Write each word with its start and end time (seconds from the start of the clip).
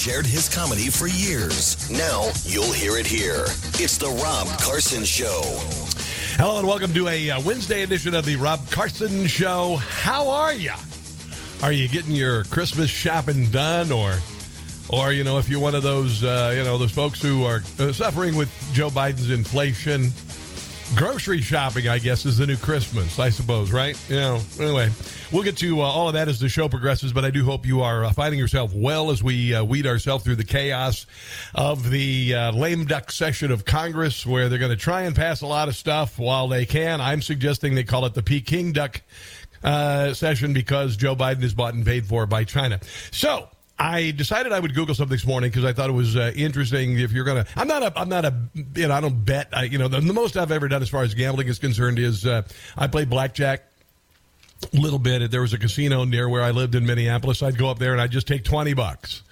Shared 0.00 0.24
his 0.24 0.48
comedy 0.48 0.88
for 0.88 1.06
years. 1.08 1.90
Now 1.90 2.30
you'll 2.44 2.72
hear 2.72 2.96
it 2.96 3.06
here. 3.06 3.44
It's 3.74 3.98
the 3.98 4.08
Rob 4.08 4.48
Carson 4.58 5.04
Show. 5.04 5.42
Hello 6.38 6.58
and 6.58 6.66
welcome 6.66 6.94
to 6.94 7.08
a 7.08 7.32
uh, 7.32 7.40
Wednesday 7.42 7.82
edition 7.82 8.14
of 8.14 8.24
the 8.24 8.36
Rob 8.36 8.66
Carson 8.70 9.26
Show. 9.26 9.76
How 9.76 10.30
are 10.30 10.54
you? 10.54 10.72
Are 11.62 11.70
you 11.70 11.86
getting 11.86 12.12
your 12.12 12.44
Christmas 12.44 12.88
shopping 12.88 13.50
done, 13.50 13.92
or, 13.92 14.14
or 14.88 15.12
you 15.12 15.22
know, 15.22 15.36
if 15.36 15.50
you're 15.50 15.60
one 15.60 15.74
of 15.74 15.82
those, 15.82 16.24
uh, 16.24 16.54
you 16.56 16.64
know, 16.64 16.78
those 16.78 16.92
folks 16.92 17.20
who 17.20 17.44
are 17.44 17.62
uh, 17.78 17.92
suffering 17.92 18.36
with 18.36 18.48
Joe 18.72 18.88
Biden's 18.88 19.30
inflation, 19.30 20.12
grocery 20.94 21.40
shopping, 21.40 21.88
I 21.88 21.98
guess, 21.98 22.26
is 22.26 22.38
the 22.38 22.46
new 22.46 22.56
Christmas, 22.56 23.18
I 23.18 23.30
suppose, 23.30 23.72
right? 23.72 23.98
You 24.08 24.16
know, 24.16 24.40
anyway, 24.58 24.90
we'll 25.32 25.42
get 25.42 25.56
to 25.58 25.80
uh, 25.80 25.84
all 25.84 26.08
of 26.08 26.14
that 26.14 26.28
as 26.28 26.40
the 26.40 26.48
show 26.48 26.68
progresses, 26.68 27.12
but 27.12 27.24
I 27.24 27.30
do 27.30 27.44
hope 27.44 27.66
you 27.66 27.82
are 27.82 28.04
uh, 28.04 28.12
finding 28.12 28.38
yourself 28.38 28.72
well 28.74 29.10
as 29.10 29.22
we 29.22 29.54
uh, 29.54 29.64
weed 29.64 29.86
ourselves 29.86 30.24
through 30.24 30.36
the 30.36 30.44
chaos 30.44 31.06
of 31.54 31.90
the 31.90 32.34
uh, 32.34 32.52
lame 32.52 32.84
duck 32.86 33.10
session 33.10 33.50
of 33.50 33.64
Congress, 33.64 34.26
where 34.26 34.48
they're 34.48 34.58
going 34.58 34.70
to 34.70 34.76
try 34.76 35.02
and 35.02 35.14
pass 35.14 35.42
a 35.42 35.46
lot 35.46 35.68
of 35.68 35.76
stuff 35.76 36.18
while 36.18 36.48
they 36.48 36.66
can. 36.66 37.00
I'm 37.00 37.22
suggesting 37.22 37.74
they 37.74 37.84
call 37.84 38.04
it 38.06 38.14
the 38.14 38.22
Peking 38.22 38.72
duck 38.72 39.02
uh, 39.62 40.14
session 40.14 40.52
because 40.52 40.96
Joe 40.96 41.14
Biden 41.14 41.42
is 41.42 41.54
bought 41.54 41.74
and 41.74 41.84
paid 41.84 42.06
for 42.06 42.26
by 42.26 42.44
China. 42.44 42.80
So, 43.10 43.48
I 43.80 44.10
decided 44.10 44.52
I 44.52 44.60
would 44.60 44.74
Google 44.74 44.94
something 44.94 45.16
this 45.16 45.26
morning 45.26 45.48
because 45.48 45.64
I 45.64 45.72
thought 45.72 45.88
it 45.88 45.94
was 45.94 46.14
uh, 46.14 46.32
interesting. 46.36 46.98
If 46.98 47.12
you're 47.12 47.24
gonna, 47.24 47.46
I'm 47.56 47.66
not 47.66 47.82
a, 47.82 47.98
I'm 47.98 48.10
not 48.10 48.26
a, 48.26 48.34
you 48.76 48.86
know, 48.86 48.94
I 48.94 49.00
don't 49.00 49.24
bet. 49.24 49.48
I, 49.54 49.64
you 49.64 49.78
know, 49.78 49.88
the, 49.88 50.00
the 50.00 50.12
most 50.12 50.36
I've 50.36 50.52
ever 50.52 50.68
done 50.68 50.82
as 50.82 50.90
far 50.90 51.02
as 51.02 51.14
gambling 51.14 51.48
is 51.48 51.58
concerned 51.58 51.98
is 51.98 52.26
uh, 52.26 52.42
I 52.76 52.88
play 52.88 53.06
blackjack 53.06 53.64
a 54.70 54.76
little 54.76 54.98
bit. 54.98 55.30
There 55.30 55.40
was 55.40 55.54
a 55.54 55.58
casino 55.58 56.04
near 56.04 56.28
where 56.28 56.42
I 56.42 56.50
lived 56.50 56.74
in 56.74 56.84
Minneapolis. 56.84 57.42
I'd 57.42 57.56
go 57.56 57.70
up 57.70 57.78
there 57.78 57.92
and 57.92 58.02
I'd 58.02 58.10
just 58.10 58.28
take 58.28 58.44
twenty 58.44 58.74
bucks, 58.74 59.22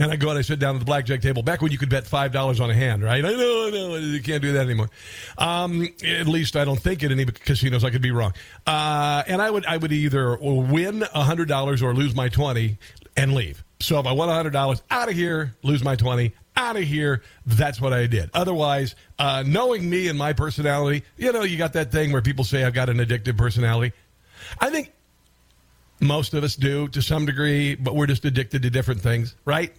and 0.00 0.10
I 0.10 0.16
go 0.16 0.30
and 0.30 0.38
I 0.38 0.42
sit 0.42 0.58
down 0.58 0.74
at 0.74 0.80
the 0.80 0.84
blackjack 0.84 1.22
table. 1.22 1.44
Back 1.44 1.62
when 1.62 1.70
you 1.70 1.78
could 1.78 1.88
bet 1.88 2.04
five 2.04 2.32
dollars 2.32 2.58
on 2.58 2.70
a 2.70 2.74
hand, 2.74 3.04
right? 3.04 3.24
I 3.24 3.30
know, 3.30 3.66
I 3.68 3.70
know, 3.70 3.94
you 3.94 4.20
can't 4.20 4.42
do 4.42 4.54
that 4.54 4.64
anymore. 4.66 4.90
Um, 5.38 5.88
at 6.04 6.26
least 6.26 6.56
I 6.56 6.64
don't 6.64 6.80
think 6.80 7.04
at 7.04 7.12
any 7.12 7.24
casinos. 7.24 7.84
I 7.84 7.90
could 7.90 8.02
be 8.02 8.10
wrong. 8.10 8.32
Uh, 8.66 9.22
and 9.28 9.40
I 9.40 9.48
would, 9.48 9.64
I 9.64 9.76
would 9.76 9.92
either 9.92 10.36
win 10.40 11.02
hundred 11.02 11.46
dollars 11.46 11.82
or 11.82 11.94
lose 11.94 12.16
my 12.16 12.28
twenty 12.28 12.78
and 13.16 13.32
leave. 13.34 13.62
So 13.82 13.98
if 13.98 14.06
I 14.06 14.12
won 14.12 14.28
$100, 14.28 14.82
out 14.90 15.08
of 15.08 15.14
here, 15.14 15.56
lose 15.62 15.82
my 15.82 15.96
20, 15.96 16.32
out 16.56 16.76
of 16.76 16.82
here, 16.82 17.22
that's 17.46 17.80
what 17.80 17.92
I 17.92 18.06
did. 18.06 18.30
Otherwise, 18.34 18.94
uh, 19.18 19.42
knowing 19.46 19.88
me 19.88 20.08
and 20.08 20.18
my 20.18 20.32
personality, 20.32 21.04
you 21.16 21.32
know, 21.32 21.42
you 21.42 21.58
got 21.58 21.72
that 21.74 21.92
thing 21.92 22.12
where 22.12 22.22
people 22.22 22.44
say 22.44 22.64
I've 22.64 22.74
got 22.74 22.88
an 22.88 22.98
addictive 22.98 23.36
personality. 23.36 23.94
I 24.60 24.70
think 24.70 24.92
most 26.00 26.34
of 26.34 26.44
us 26.44 26.56
do 26.56 26.88
to 26.88 27.02
some 27.02 27.26
degree, 27.26 27.74
but 27.74 27.94
we're 27.94 28.06
just 28.06 28.24
addicted 28.24 28.62
to 28.62 28.70
different 28.70 29.00
things, 29.00 29.34
right? 29.44 29.72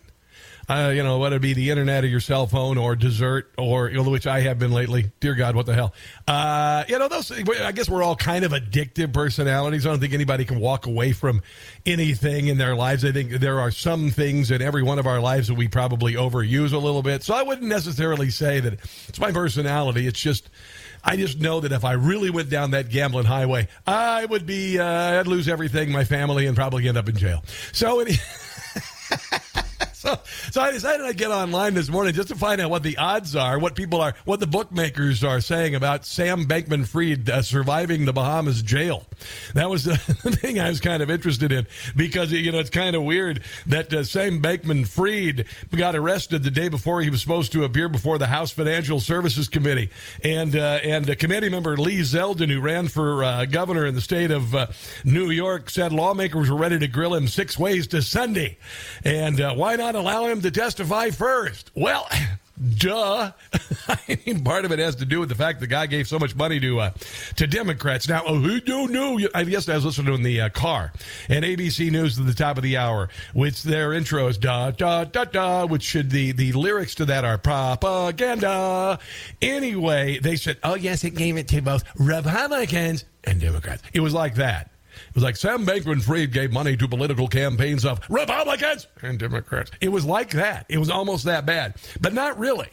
Uh, 0.69 0.93
you 0.95 1.03
know, 1.03 1.19
whether 1.19 1.35
it 1.35 1.41
be 1.41 1.53
the 1.53 1.69
internet 1.69 2.05
or 2.05 2.07
your 2.07 2.21
cell 2.21 2.47
phone 2.47 2.77
or 2.77 2.95
dessert 2.95 3.51
or, 3.57 3.89
you 3.89 4.01
know, 4.01 4.09
which 4.09 4.25
I 4.25 4.39
have 4.41 4.59
been 4.59 4.71
lately. 4.71 5.11
Dear 5.19 5.35
God, 5.35 5.55
what 5.55 5.65
the 5.65 5.73
hell? 5.73 5.93
Uh, 6.25 6.85
you 6.87 6.97
know, 6.97 7.09
those, 7.09 7.31
I 7.31 7.71
guess 7.73 7.89
we're 7.89 8.01
all 8.01 8.15
kind 8.15 8.45
of 8.45 8.53
addictive 8.53 9.11
personalities. 9.13 9.85
I 9.85 9.89
don't 9.89 9.99
think 9.99 10.13
anybody 10.13 10.45
can 10.45 10.59
walk 10.59 10.85
away 10.85 11.11
from 11.11 11.41
anything 11.85 12.47
in 12.47 12.57
their 12.57 12.75
lives. 12.75 13.03
I 13.03 13.11
think 13.11 13.31
there 13.31 13.59
are 13.59 13.71
some 13.71 14.09
things 14.09 14.51
in 14.51 14.61
every 14.61 14.83
one 14.83 14.99
of 14.99 15.07
our 15.07 15.19
lives 15.19 15.49
that 15.49 15.55
we 15.55 15.67
probably 15.67 16.13
overuse 16.13 16.71
a 16.71 16.77
little 16.77 17.03
bit. 17.03 17.23
So 17.23 17.33
I 17.33 17.43
wouldn't 17.43 17.67
necessarily 17.67 18.29
say 18.29 18.61
that 18.61 18.73
it's 19.09 19.19
my 19.19 19.33
personality. 19.33 20.07
It's 20.07 20.19
just, 20.19 20.49
I 21.03 21.17
just 21.17 21.41
know 21.41 21.59
that 21.59 21.73
if 21.73 21.83
I 21.83 21.93
really 21.93 22.29
went 22.29 22.49
down 22.49 22.71
that 22.71 22.87
gambling 22.87 23.25
highway, 23.25 23.67
I 23.85 24.23
would 24.25 24.45
be, 24.45 24.79
uh, 24.79 25.19
I'd 25.19 25.27
lose 25.27 25.49
everything, 25.49 25.91
my 25.91 26.05
family, 26.05 26.45
and 26.45 26.55
probably 26.55 26.87
end 26.87 26.97
up 26.97 27.09
in 27.09 27.17
jail. 27.17 27.43
So, 27.73 28.05
so, 30.03 30.19
so 30.51 30.61
I 30.61 30.71
decided 30.71 31.05
I'd 31.05 31.15
get 31.15 31.31
online 31.31 31.75
this 31.75 31.87
morning 31.87 32.13
just 32.13 32.27
to 32.27 32.35
find 32.35 32.59
out 32.59 32.69
what 32.69 32.83
the 32.83 32.97
odds 32.97 33.37
are, 33.37 33.57
what 33.57 33.73
people 33.73 34.01
are, 34.01 34.13
what 34.25 34.41
the 34.41 34.47
bookmakers 34.47 35.23
are 35.23 35.39
saying 35.39 35.75
about 35.75 36.05
Sam 36.05 36.45
Bankman 36.45 36.85
Fried 36.85 37.29
uh, 37.29 37.41
surviving 37.41 38.03
the 38.03 38.11
Bahamas 38.11 38.61
jail. 38.61 39.05
That 39.53 39.69
was 39.69 39.85
the 39.85 39.95
thing 40.41 40.59
I 40.59 40.67
was 40.67 40.81
kind 40.81 41.01
of 41.01 41.09
interested 41.09 41.53
in 41.53 41.67
because, 41.95 42.33
you 42.33 42.51
know, 42.51 42.59
it's 42.59 42.69
kind 42.69 42.97
of 42.97 43.03
weird 43.03 43.43
that 43.67 43.93
uh, 43.93 44.03
Sam 44.03 44.41
Bankman 44.41 44.85
Fried 44.85 45.45
got 45.73 45.95
arrested 45.95 46.43
the 46.43 46.51
day 46.51 46.67
before 46.67 47.01
he 47.01 47.09
was 47.09 47.21
supposed 47.21 47.53
to 47.53 47.63
appear 47.63 47.87
before 47.87 48.17
the 48.17 48.27
House 48.27 48.51
Financial 48.51 48.99
Services 48.99 49.47
Committee. 49.47 49.89
And, 50.21 50.53
uh, 50.53 50.79
and 50.83 51.09
uh, 51.09 51.15
committee 51.15 51.47
member 51.47 51.77
Lee 51.77 51.99
Zeldin, 51.99 52.49
who 52.49 52.59
ran 52.59 52.89
for 52.89 53.23
uh, 53.23 53.45
governor 53.45 53.85
in 53.85 53.95
the 53.95 54.01
state 54.01 54.31
of 54.31 54.53
uh, 54.53 54.67
New 55.05 55.29
York, 55.29 55.69
said 55.69 55.93
lawmakers 55.93 56.49
were 56.49 56.57
ready 56.57 56.77
to 56.79 56.87
grill 56.89 57.15
him 57.15 57.29
six 57.29 57.57
ways 57.57 57.87
to 57.87 58.01
Sunday. 58.01 58.57
And 59.05 59.39
uh, 59.39 59.53
why 59.53 59.77
not 59.77 59.92
allow 59.95 60.25
him 60.25 60.41
to 60.41 60.51
testify 60.51 61.09
first? 61.09 61.71
Well, 61.75 62.07
duh. 62.77 63.31
I 63.87 64.19
mean, 64.25 64.43
part 64.43 64.65
of 64.65 64.71
it 64.71 64.79
has 64.79 64.95
to 64.97 65.05
do 65.05 65.19
with 65.19 65.29
the 65.29 65.35
fact 65.35 65.59
the 65.59 65.67
guy 65.67 65.85
gave 65.85 66.07
so 66.07 66.19
much 66.19 66.35
money 66.35 66.59
to 66.59 66.79
uh, 66.79 66.91
to 67.35 67.47
Democrats. 67.47 68.07
Now, 68.07 68.23
oh, 68.25 68.37
who 68.37 68.59
don't 68.59 68.91
know? 68.91 69.19
I 69.33 69.43
guess 69.43 69.67
I 69.69 69.75
was 69.75 69.85
listening 69.85 70.07
to 70.07 70.13
in 70.13 70.23
the 70.23 70.41
uh, 70.41 70.49
car, 70.49 70.93
and 71.29 71.43
ABC 71.43 71.91
News 71.91 72.19
at 72.19 72.25
the 72.25 72.33
top 72.33 72.57
of 72.57 72.63
the 72.63 72.77
hour, 72.77 73.09
which 73.33 73.63
their 73.63 73.93
intro 73.93 74.27
is 74.27 74.37
da 74.37 74.71
da 74.71 75.03
da 75.05 75.25
da, 75.25 75.65
which 75.65 75.83
should 75.83 76.09
the 76.09 76.31
the 76.31 76.51
lyrics 76.53 76.95
to 76.95 77.05
that 77.05 77.25
are 77.25 77.37
propaganda. 77.37 78.99
Anyway, 79.41 80.19
they 80.19 80.35
said, 80.35 80.57
oh 80.63 80.75
yes, 80.75 81.03
it 81.03 81.15
gave 81.15 81.37
it 81.37 81.47
to 81.49 81.61
both 81.61 81.83
Republicans 81.99 83.05
and 83.23 83.39
Democrats. 83.39 83.81
It 83.93 84.01
was 84.01 84.13
like 84.13 84.35
that. 84.35 84.72
It 85.09 85.15
was 85.15 85.23
like 85.23 85.35
Sam 85.35 85.65
Bankman 85.65 86.01
Fried 86.01 86.31
gave 86.31 86.51
money 86.51 86.77
to 86.77 86.87
political 86.87 87.27
campaigns 87.27 87.85
of 87.85 87.99
Republicans 88.09 88.87
and 89.01 89.19
Democrats. 89.19 89.71
It 89.81 89.89
was 89.89 90.05
like 90.05 90.31
that. 90.31 90.65
It 90.69 90.77
was 90.77 90.89
almost 90.89 91.25
that 91.25 91.45
bad, 91.45 91.75
but 91.99 92.13
not 92.13 92.37
really. 92.37 92.69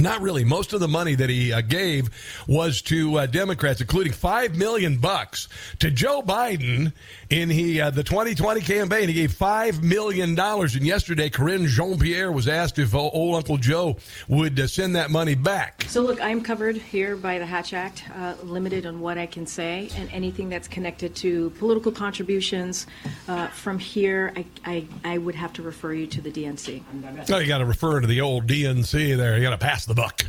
Not 0.00 0.20
really. 0.20 0.44
Most 0.44 0.74
of 0.74 0.80
the 0.80 0.86
money 0.86 1.14
that 1.14 1.30
he 1.30 1.52
uh, 1.52 1.60
gave 1.62 2.10
was 2.46 2.82
to 2.82 3.18
uh, 3.18 3.26
Democrats, 3.26 3.80
including 3.80 4.12
five 4.12 4.54
million 4.54 4.98
bucks 4.98 5.48
to 5.80 5.90
Joe 5.90 6.22
Biden 6.22 6.92
in 7.30 7.48
he 7.48 7.80
uh, 7.80 7.90
the 7.90 8.04
2020 8.04 8.60
campaign. 8.60 9.08
He 9.08 9.14
gave 9.14 9.32
five 9.32 9.82
million 9.82 10.34
dollars, 10.34 10.76
and 10.76 10.86
yesterday, 10.86 11.30
Karine 11.30 11.66
Jean 11.66 11.98
Pierre 11.98 12.30
was 12.30 12.46
asked 12.46 12.78
if 12.78 12.94
old 12.94 13.34
Uncle 13.34 13.56
Joe 13.56 13.96
would 14.28 14.60
uh, 14.60 14.66
send 14.66 14.94
that 14.94 15.10
money 15.10 15.34
back. 15.34 15.86
So, 15.88 16.02
look, 16.02 16.20
I'm 16.20 16.42
covered 16.42 16.76
here 16.76 17.16
by 17.16 17.38
the 17.38 17.46
Hatch 17.46 17.72
Act, 17.72 18.04
uh, 18.14 18.34
limited 18.44 18.86
on 18.86 19.00
what 19.00 19.18
I 19.18 19.26
can 19.26 19.46
say, 19.46 19.88
and 19.96 20.08
anything 20.12 20.48
that's 20.48 20.68
connected 20.68 21.16
to 21.16 21.50
political 21.50 21.90
contributions 21.90 22.86
uh, 23.26 23.48
from 23.48 23.78
here, 23.78 24.32
I, 24.36 24.44
I, 24.64 24.86
I 25.02 25.18
would 25.18 25.34
have 25.34 25.54
to 25.54 25.62
refer 25.62 25.94
you 25.94 26.06
to 26.08 26.20
the 26.20 26.30
DNC. 26.30 26.82
Oh, 27.30 27.38
you 27.38 27.48
got 27.48 27.58
to 27.58 27.66
refer 27.66 28.00
to 28.00 28.06
the 28.06 28.20
old 28.20 28.46
DNC 28.46 29.16
there. 29.16 29.36
You 29.36 29.42
got 29.42 29.50
to 29.50 29.58
pass 29.58 29.77
the 29.84 29.94
buck. 29.94 30.22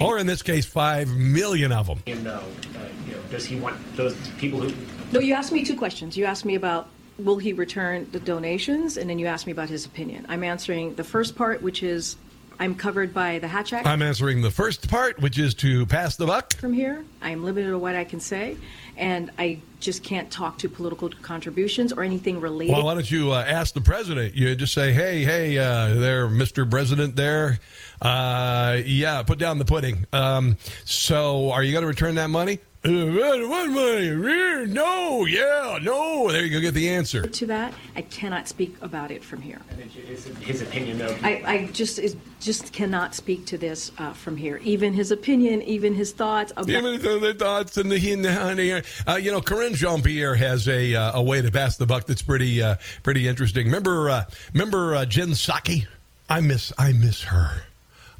Or 0.00 0.18
in 0.18 0.26
this 0.26 0.42
case, 0.42 0.66
five 0.66 1.08
million 1.08 1.72
of 1.72 1.86
them. 1.86 2.02
You 2.06 2.16
know, 2.16 2.32
uh, 2.32 2.78
you 3.06 3.14
know, 3.14 3.20
does 3.30 3.44
he 3.44 3.56
want 3.56 3.76
those 3.96 4.16
people 4.38 4.60
who? 4.60 4.74
No, 5.12 5.20
you 5.20 5.34
asked 5.34 5.52
me 5.52 5.64
two 5.64 5.76
questions. 5.76 6.16
You 6.16 6.24
asked 6.24 6.44
me 6.44 6.54
about 6.54 6.88
will 7.18 7.38
he 7.38 7.52
return 7.52 8.08
the 8.12 8.20
donations, 8.20 8.96
and 8.96 9.08
then 9.08 9.18
you 9.18 9.26
asked 9.26 9.46
me 9.46 9.52
about 9.52 9.68
his 9.68 9.84
opinion. 9.84 10.26
I'm 10.28 10.44
answering 10.44 10.94
the 10.94 11.04
first 11.04 11.36
part, 11.36 11.62
which 11.62 11.82
is 11.82 12.16
I'm 12.58 12.74
covered 12.74 13.12
by 13.12 13.38
the 13.38 13.48
Hatch 13.48 13.72
Act. 13.72 13.86
I'm 13.86 14.02
answering 14.02 14.42
the 14.42 14.50
first 14.50 14.88
part, 14.88 15.20
which 15.20 15.38
is 15.38 15.54
to 15.54 15.86
pass 15.86 16.16
the 16.16 16.26
buck. 16.26 16.54
From 16.54 16.72
here, 16.72 17.04
I 17.20 17.30
am 17.30 17.44
limited 17.44 17.70
to 17.70 17.78
what 17.78 17.96
I 17.96 18.04
can 18.04 18.20
say, 18.20 18.56
and 19.02 19.32
I 19.36 19.58
just 19.80 20.04
can't 20.04 20.30
talk 20.30 20.58
to 20.58 20.68
political 20.68 21.10
contributions 21.10 21.92
or 21.92 22.04
anything 22.04 22.40
related. 22.40 22.72
Well, 22.72 22.84
why 22.84 22.94
don't 22.94 23.10
you 23.10 23.32
uh, 23.32 23.44
ask 23.46 23.74
the 23.74 23.80
president? 23.80 24.34
You 24.34 24.54
just 24.54 24.72
say, 24.72 24.92
"Hey, 24.92 25.24
hey, 25.24 25.58
uh, 25.58 25.94
there, 25.94 26.28
Mr. 26.28 26.70
President, 26.70 27.16
there." 27.16 27.58
Uh, 28.00 28.80
yeah, 28.86 29.24
put 29.24 29.38
down 29.38 29.58
the 29.58 29.64
pudding. 29.64 30.06
Um, 30.12 30.56
so, 30.84 31.50
are 31.50 31.64
you 31.64 31.72
going 31.72 31.82
to 31.82 31.88
return 31.88 32.14
that 32.14 32.30
money? 32.30 32.60
Uh, 32.84 32.90
what, 32.90 33.48
what 33.48 33.70
money? 33.70 34.66
No, 34.66 35.24
yeah, 35.24 35.78
no. 35.82 36.32
There 36.32 36.44
you 36.44 36.50
go. 36.50 36.60
Get 36.60 36.74
the 36.74 36.88
answer. 36.88 37.22
To 37.24 37.46
that, 37.46 37.72
I 37.94 38.02
cannot 38.02 38.48
speak 38.48 38.74
about 38.80 39.12
it 39.12 39.22
from 39.22 39.40
here. 39.40 39.60
His, 40.08 40.24
his 40.40 40.62
opinion, 40.62 40.98
though. 40.98 41.16
I, 41.22 41.42
I 41.46 41.66
just 41.66 42.00
is, 42.00 42.16
just 42.40 42.72
cannot 42.72 43.14
speak 43.14 43.46
to 43.46 43.58
this 43.58 43.92
uh, 43.98 44.12
from 44.12 44.36
here. 44.36 44.60
Even 44.64 44.92
his 44.94 45.12
opinion, 45.12 45.62
even 45.62 45.94
his 45.94 46.10
thoughts. 46.10 46.50
About, 46.52 46.68
Even 46.68 47.00
the, 47.00 47.18
the 47.20 47.34
thoughts 47.34 47.76
and 47.76 47.88
the 47.88 47.98
he 47.98 48.12
and 48.12 48.24
the 48.24 48.32
honey. 48.32 48.72
Uh, 49.06 49.14
you 49.14 49.30
know, 49.30 49.40
Karine 49.40 49.74
Jean 49.74 50.02
Pierre 50.02 50.34
has 50.34 50.66
a 50.66 50.96
uh, 50.96 51.20
a 51.20 51.22
way 51.22 51.40
to 51.40 51.52
pass 51.52 51.76
the 51.76 51.86
buck 51.86 52.06
that's 52.06 52.22
pretty 52.22 52.60
uh, 52.60 52.76
pretty 53.04 53.28
interesting. 53.28 53.66
Remember, 53.66 54.10
uh, 54.10 54.24
remember 54.52 54.96
uh, 54.96 55.04
Jen 55.04 55.30
Psaki? 55.30 55.86
I 56.28 56.40
miss 56.40 56.72
I 56.78 56.92
miss 56.92 57.22
her. 57.22 57.62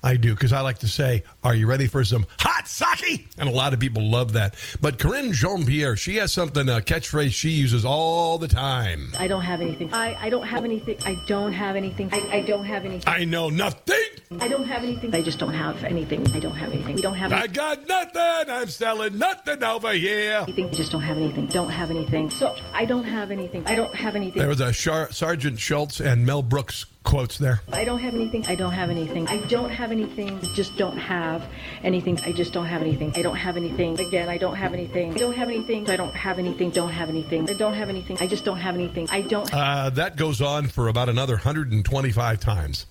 I 0.03 0.17
do 0.17 0.35
because 0.35 0.53
I 0.53 0.61
like 0.61 0.79
to 0.79 0.89
say, 0.89 1.23
"Are 1.45 1.55
you 1.55 1.67
ready 1.67 1.87
for 1.87 2.05
some 2.05 2.27
hot 2.39 2.69
sake?" 2.69 3.29
And 3.39 3.49
a 3.49 3.53
lot 3.53 3.73
of 3.73 3.81
people 3.81 4.03
love 4.03 4.33
that. 4.33 4.55
But 4.81 4.99
Karine 4.99 5.33
Jean 5.33 5.65
Pierre, 5.65 5.97
she 5.97 6.17
has 6.17 6.33
something 6.33 6.69
a 6.69 6.81
catchphrase 6.81 7.33
she 7.33 7.51
uses 7.51 7.85
all 7.85 8.39
the 8.39 8.49
time. 8.49 9.13
I 9.19 9.29
don't 9.29 9.43
have 9.43 9.61
anything. 9.61 9.93
I, 9.93 10.17
I 10.21 10.31
don't 10.31 10.47
have 10.47 10.65
anything. 10.65 10.97
I 11.05 11.17
don't 11.27 11.53
have 11.53 11.77
anything. 11.77 12.09
I, 12.13 12.39
I 12.39 12.41
don't 12.43 12.65
have 12.65 12.85
anything. 12.85 13.13
I 13.13 13.25
know 13.25 13.49
nothing. 13.49 13.97
I 14.41 14.49
don't 14.49 14.65
have 14.65 14.83
anything. 14.83 15.15
I 15.15 15.23
just 15.23 15.39
don't 15.39 15.53
have 15.53 15.83
anything. 15.85 16.27
I 16.35 16.41
don't 16.41 16.55
have 16.55 16.73
anything. 16.73 16.97
We 16.97 17.03
don't 17.03 17.15
have 17.15 17.33
I 17.33 17.47
got 17.47 17.87
nothing. 17.87 18.51
I'm 18.51 18.69
selling 18.69 19.19
nothing 19.19 19.63
over 19.63 19.93
here. 19.93 20.45
anything. 20.47 20.67
I 20.69 20.73
just 20.73 20.93
don't 20.93 21.03
have 21.03 21.17
anything. 21.17 21.47
Don't 21.47 21.71
have 21.71 21.91
anything. 21.91 22.31
So 22.31 22.55
I 22.73 22.85
don't 22.85 23.05
have 23.05 23.31
anything. 23.31 23.67
I 23.67 23.75
don't 23.75 23.95
have 23.95 24.17
anything. 24.17 24.39
There 24.39 24.49
was 24.49 24.61
a 24.61 24.73
Char- 24.73 25.13
Sergeant 25.13 25.59
Schultz 25.59 26.01
and 26.01 26.25
Mel 26.25 26.43
Brooks 26.43 26.87
quotes 27.03 27.39
there. 27.39 27.61
I 27.73 27.85
don't 27.85 27.99
have 27.99 28.15
anything. 28.15 28.47
I 28.47 28.55
don't 28.55 28.73
have 28.73 28.91
anything. 28.91 29.27
I 29.29 29.39
don't 29.49 29.71
have 29.71 29.91
anything. 29.93 30.41
Just 30.55 30.77
don't 30.77 30.97
have 30.97 31.43
anything. 31.83 32.19
I 32.25 32.33
just 32.33 32.53
don't 32.53 32.67
have 32.67 32.83
anything. 32.83 33.13
I 33.17 33.23
don't 33.23 33.37
have 33.37 33.57
anything. 33.57 33.99
Again, 33.99 34.29
I 34.29 34.39
don't 34.39 34.55
have 34.55 34.73
anything. 34.73 35.15
I 35.15 35.19
don't 35.19 35.35
have 35.35 35.49
anything. 35.49 35.89
I 35.91 35.97
don't 35.97 36.15
have 36.15 36.39
anything. 36.39 36.71
Don't 36.71 36.91
have 36.91 37.09
anything. 37.09 37.51
I 37.51 37.55
don't 37.55 37.75
have 37.75 37.89
anything. 37.89 38.17
I 38.21 38.27
just 38.27 38.45
don't 38.45 38.59
have 38.59 38.75
anything. 38.75 39.09
I 39.11 39.23
don't. 39.23 39.53
Uh, 39.53 39.91
that 39.91 40.17
goes 40.17 40.41
on 40.41 40.69
for 40.69 40.89
about 40.89 41.09
another 41.09 41.35
125 41.35 42.41
times. 42.41 42.87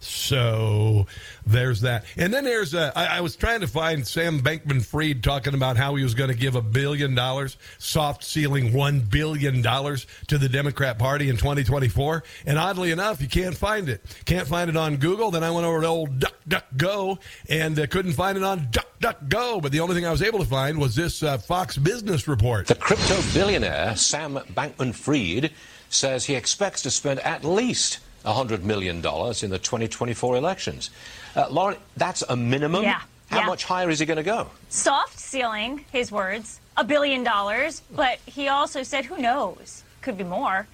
So 0.00 1.06
there's 1.46 1.80
that. 1.80 2.04
And 2.16 2.32
then 2.32 2.44
there's 2.44 2.74
a, 2.74 2.92
I, 2.96 3.18
I 3.18 3.20
was 3.20 3.34
trying 3.34 3.60
to 3.60 3.66
find 3.66 4.06
Sam 4.06 4.40
Bankman 4.40 4.84
Fried 4.84 5.22
talking 5.22 5.54
about 5.54 5.76
how 5.76 5.94
he 5.94 6.02
was 6.02 6.14
going 6.14 6.30
to 6.30 6.36
give 6.36 6.54
a 6.54 6.62
billion 6.62 7.14
dollars, 7.14 7.56
soft 7.78 8.22
ceiling 8.22 8.72
$1 8.72 9.10
billion 9.10 9.62
to 9.62 10.38
the 10.38 10.48
Democrat 10.48 10.98
Party 10.98 11.28
in 11.28 11.36
2024. 11.36 12.22
And 12.46 12.58
oddly 12.58 12.90
enough, 12.90 13.20
you 13.22 13.28
can't 13.28 13.56
find 13.56 13.88
it. 13.88 14.04
Can't 14.26 14.46
find 14.46 14.68
it 14.68 14.76
on 14.76 14.96
Google. 14.96 15.30
Then 15.30 15.42
I 15.42 15.50
went 15.50 15.66
over 15.66 15.80
to 15.80 15.86
old 15.86 16.20
DuckDuckGo 16.20 17.18
and 17.48 17.78
uh, 17.78 17.86
couldn't 17.86 18.12
find 18.12 18.36
it 18.36 18.44
on 18.44 18.68
DuckDuckGo. 18.68 19.62
But 19.62 19.72
the 19.72 19.80
only 19.80 19.94
thing 19.94 20.06
I 20.06 20.10
was 20.10 20.22
able 20.22 20.40
to 20.40 20.46
find 20.46 20.78
was 20.78 20.94
this 20.94 21.22
uh, 21.22 21.38
Fox 21.38 21.78
Business 21.78 22.28
report. 22.28 22.66
The 22.66 22.74
crypto 22.74 23.18
billionaire 23.32 23.96
Sam 23.96 24.34
Bankman 24.54 24.94
Fried 24.94 25.52
says 25.88 26.24
he 26.24 26.34
expects 26.34 26.82
to 26.82 26.90
spend 26.90 27.20
at 27.20 27.44
least 27.44 28.00
$100 28.26 28.62
million 28.62 28.96
in 28.96 29.02
the 29.50 29.58
2024 29.58 30.36
elections. 30.36 30.90
Uh, 31.34 31.46
Lauren, 31.50 31.76
that's 31.96 32.22
a 32.28 32.36
minimum. 32.36 32.82
Yeah, 32.82 33.00
How 33.30 33.40
yeah. 33.40 33.46
much 33.46 33.64
higher 33.64 33.88
is 33.88 33.98
he 34.00 34.06
going 34.06 34.16
to 34.18 34.22
go? 34.22 34.48
soft 34.68 35.18
ceiling, 35.18 35.84
his 35.92 36.10
words, 36.12 36.60
a 36.76 36.84
billion 36.84 37.22
dollars. 37.24 37.82
But 37.94 38.18
he 38.26 38.48
also 38.48 38.82
said, 38.82 39.04
who 39.04 39.18
knows? 39.18 39.82
Could 40.02 40.18
be 40.18 40.24
more. 40.24 40.66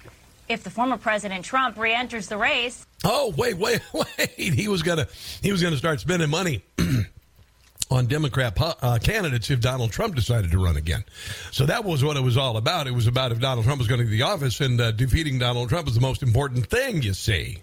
If 0.49 0.63
the 0.63 0.69
former 0.69 0.97
President 0.97 1.45
Trump 1.45 1.77
re 1.77 1.93
enters 1.93 2.27
the 2.27 2.37
race, 2.37 2.85
Oh 3.05 3.33
wait, 3.37 3.57
wait, 3.57 3.81
wait! 3.93 4.29
He 4.37 4.67
was 4.67 4.81
gonna 4.83 5.07
he 5.41 5.51
was 5.51 5.61
gonna 5.61 5.77
start 5.77 5.99
spending 6.01 6.29
money 6.29 6.63
on 7.93 8.07
Democrat 8.07 8.57
uh, 8.59 8.97
candidates 9.01 9.49
if 9.51 9.61
Donald 9.61 9.91
Trump 9.91 10.15
decided 10.15 10.51
to 10.51 10.57
run 10.57 10.77
again. 10.77 11.03
So 11.51 11.65
that 11.67 11.85
was 11.85 12.03
what 12.03 12.17
it 12.17 12.23
was 12.23 12.37
all 12.37 12.57
about. 12.57 12.87
It 12.87 12.93
was 12.93 13.07
about 13.07 13.31
if 13.31 13.39
Donald 13.39 13.65
Trump 13.65 13.79
was 13.79 13.87
going 13.87 14.01
to 14.01 14.07
the 14.07 14.23
office 14.23 14.59
and 14.61 14.81
uh, 14.81 14.91
defeating 14.91 15.37
Donald 15.37 15.69
Trump 15.69 15.85
was 15.85 15.95
the 15.95 16.01
most 16.01 16.23
important 16.23 16.65
thing. 16.67 17.03
You 17.03 17.13
see. 17.13 17.59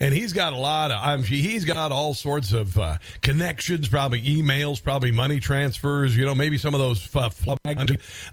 And 0.00 0.14
he's 0.14 0.32
got 0.32 0.52
a 0.52 0.56
lot 0.56 0.90
of, 0.90 1.00
I'm, 1.02 1.22
he's 1.22 1.64
got 1.64 1.92
all 1.92 2.14
sorts 2.14 2.52
of 2.52 2.78
uh, 2.78 2.98
connections, 3.20 3.88
probably 3.88 4.22
emails, 4.22 4.82
probably 4.82 5.10
money 5.10 5.40
transfers, 5.40 6.16
you 6.16 6.24
know, 6.24 6.34
maybe 6.34 6.58
some 6.58 6.74
of 6.74 6.80
those 6.80 7.14
uh, 7.14 7.30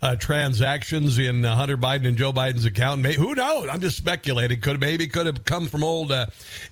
uh, 0.02 0.16
transactions 0.16 1.20
in 1.20 1.46
uh, 1.46 1.56
Hunter 1.56 1.78
Biden 1.78 2.08
and 2.08 2.18
Joe 2.18 2.32
Biden's 2.32 2.66
account. 2.66 3.06
Who 3.06 3.36
knows? 3.36 3.70
I'm 3.70 3.82
just 3.82 3.98
speculating. 3.98 4.62
Could 4.62 4.80
maybe 4.80 5.08
could 5.08 5.26
have 5.26 5.46
come 5.46 5.68
from 5.68 5.84
old 5.84 6.12
uh, 6.12 6.28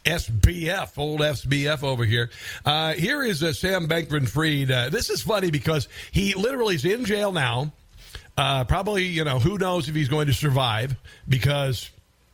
SBF, 0.06 0.98
old 0.98 1.22
SBF 1.22 1.84
over 1.84 2.06
here. 2.06 2.30
Uh, 2.66 2.94
here 2.94 3.24
is 3.24 3.40
Sam 3.60 3.88
Bankman 3.88 4.28
Fried. 4.28 4.72
Uh, 4.72 4.90
this 4.90 5.10
is 5.10 5.22
funny 5.22 5.52
because 5.52 5.88
he 6.12 6.34
literally 6.34 6.76
is 6.76 6.86
in 6.86 7.06
jail 7.06 7.32
now. 7.32 7.72
Uh, 8.38 8.64
probably, 8.64 9.04
you 9.04 9.24
know, 9.24 9.40
who 9.40 9.58
knows 9.58 9.90
if 9.90 9.96
he's 9.96 10.10
going 10.10 10.28
to 10.28 10.34
survive 10.34 10.96
because 11.28 11.90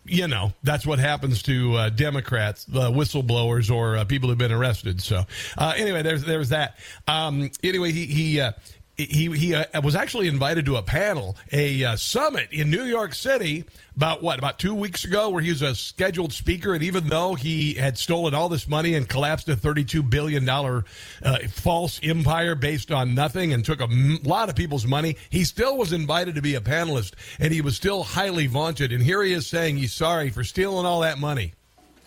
you 0.05 0.27
know 0.27 0.53
that's 0.63 0.85
what 0.85 0.99
happens 0.99 1.41
to 1.43 1.75
uh, 1.75 1.89
Democrats, 1.89 2.65
uh, 2.73 2.91
whistleblowers, 2.91 3.73
or 3.73 3.97
uh, 3.97 4.05
people 4.05 4.29
who've 4.29 4.37
been 4.37 4.51
arrested. 4.51 5.01
So 5.01 5.23
uh, 5.57 5.73
anyway, 5.75 6.01
there's 6.01 6.23
there's 6.23 6.49
that. 6.49 6.77
Um, 7.07 7.51
anyway, 7.63 7.91
he 7.91 8.05
he. 8.05 8.49
He 8.95 9.27
he 9.31 9.55
uh, 9.55 9.81
was 9.81 9.95
actually 9.95 10.27
invited 10.27 10.65
to 10.67 10.75
a 10.75 10.83
panel, 10.83 11.35
a 11.51 11.83
uh, 11.83 11.95
summit 11.95 12.49
in 12.51 12.69
New 12.69 12.83
York 12.83 13.15
City 13.15 13.65
about 13.95 14.21
what 14.21 14.37
about 14.37 14.59
two 14.59 14.75
weeks 14.75 15.03
ago, 15.03 15.29
where 15.29 15.41
he 15.41 15.49
was 15.49 15.63
a 15.63 15.73
scheduled 15.73 16.31
speaker, 16.31 16.75
and 16.75 16.83
even 16.83 17.07
though 17.07 17.33
he 17.33 17.73
had 17.73 17.97
stolen 17.97 18.35
all 18.35 18.49
this 18.49 18.67
money 18.67 18.93
and 18.93 19.09
collapsed 19.09 19.49
a 19.49 19.55
thirty-two 19.55 20.03
billion 20.03 20.45
dollar 20.45 20.85
uh, 21.23 21.39
false 21.49 21.99
empire 22.03 22.53
based 22.53 22.91
on 22.91 23.15
nothing 23.15 23.51
and 23.51 23.65
took 23.65 23.79
a 23.79 23.85
m- 23.85 24.19
lot 24.23 24.49
of 24.49 24.55
people's 24.55 24.85
money, 24.85 25.17
he 25.31 25.43
still 25.43 25.75
was 25.75 25.91
invited 25.91 26.35
to 26.35 26.41
be 26.43 26.53
a 26.53 26.61
panelist, 26.61 27.13
and 27.39 27.51
he 27.51 27.61
was 27.61 27.75
still 27.75 28.03
highly 28.03 28.45
vaunted. 28.45 28.91
And 28.91 29.01
here 29.01 29.23
he 29.23 29.33
is 29.33 29.47
saying 29.47 29.77
he's 29.77 29.93
sorry 29.93 30.29
for 30.29 30.43
stealing 30.43 30.85
all 30.85 30.99
that 30.99 31.17
money. 31.17 31.53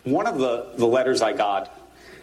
One 0.05 0.29
of 0.29 0.39
the, 0.39 0.69
the 0.77 0.87
letters 0.87 1.21
I 1.21 1.33
got, 1.33 1.77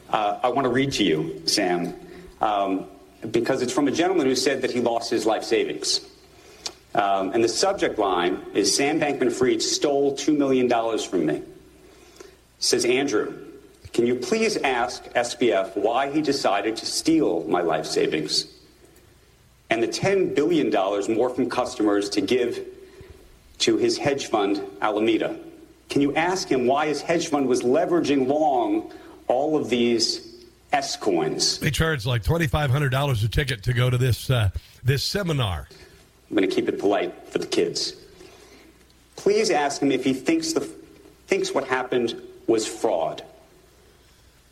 uh, 0.09 0.39
I 0.42 0.48
want 0.48 0.63
to 0.63 0.69
read 0.69 0.94
to 0.94 1.04
you, 1.04 1.42
Sam, 1.48 1.94
um, 2.39 2.88
because 3.31 3.61
it's 3.61 3.73
from 3.73 3.87
a 3.87 3.91
gentleman 3.91 4.25
who 4.27 4.35
said 4.35 4.61
that 4.61 4.71
he 4.71 4.81
lost 4.81 5.09
his 5.09 5.25
life 5.25 5.43
savings. 5.43 6.01
Um, 6.95 7.31
and 7.31 7.43
the 7.43 7.49
subject 7.49 7.97
line 7.97 8.39
is 8.53 8.75
Sam 8.75 8.99
Bankman 8.99 9.31
Fried 9.31 9.61
stole 9.61 10.15
$2 10.15 10.37
million 10.37 10.69
from 10.99 11.25
me. 11.25 11.41
Says 12.59 12.85
Andrew, 12.85 13.33
can 13.93 14.05
you 14.05 14.15
please 14.15 14.57
ask 14.57 15.03
SBF 15.13 15.75
why 15.75 16.11
he 16.11 16.21
decided 16.21 16.75
to 16.77 16.85
steal 16.85 17.43
my 17.43 17.61
life 17.61 17.85
savings? 17.85 18.47
And 19.69 19.81
the 19.81 19.87
$10 19.87 20.35
billion 20.35 20.71
more 21.15 21.29
from 21.29 21.49
customers 21.49 22.09
to 22.11 22.21
give 22.21 22.65
to 23.59 23.77
his 23.77 23.97
hedge 23.97 24.27
fund, 24.27 24.61
Alameda. 24.81 25.37
Can 25.89 26.01
you 26.01 26.15
ask 26.15 26.47
him 26.47 26.67
why 26.67 26.87
his 26.87 27.01
hedge 27.01 27.27
fund 27.27 27.47
was 27.47 27.61
leveraging 27.61 28.27
long 28.27 28.91
all 29.27 29.55
of 29.57 29.69
these 29.69 30.32
S 30.73 30.97
coins? 30.97 31.59
They 31.59 31.71
charge 31.71 32.05
like 32.05 32.23
twenty 32.23 32.47
five 32.47 32.69
hundred 32.69 32.89
dollars 32.89 33.23
a 33.23 33.29
ticket 33.29 33.63
to 33.63 33.73
go 33.73 33.89
to 33.89 33.97
this 33.97 34.30
uh, 34.30 34.49
this 34.83 35.03
seminar. 35.03 35.68
I'm 36.30 36.35
going 36.35 36.49
to 36.49 36.53
keep 36.53 36.68
it 36.68 36.80
polite 36.80 37.27
for 37.30 37.37
the 37.37 37.45
kids. 37.45 37.94
Please 39.15 39.51
ask 39.51 39.81
him 39.81 39.92
if 39.92 40.03
he 40.03 40.13
thinks 40.13 40.53
the 40.53 40.61
thinks 41.27 41.53
what 41.53 41.68
happened 41.68 42.19
was 42.47 42.68
fraud. 42.68 43.23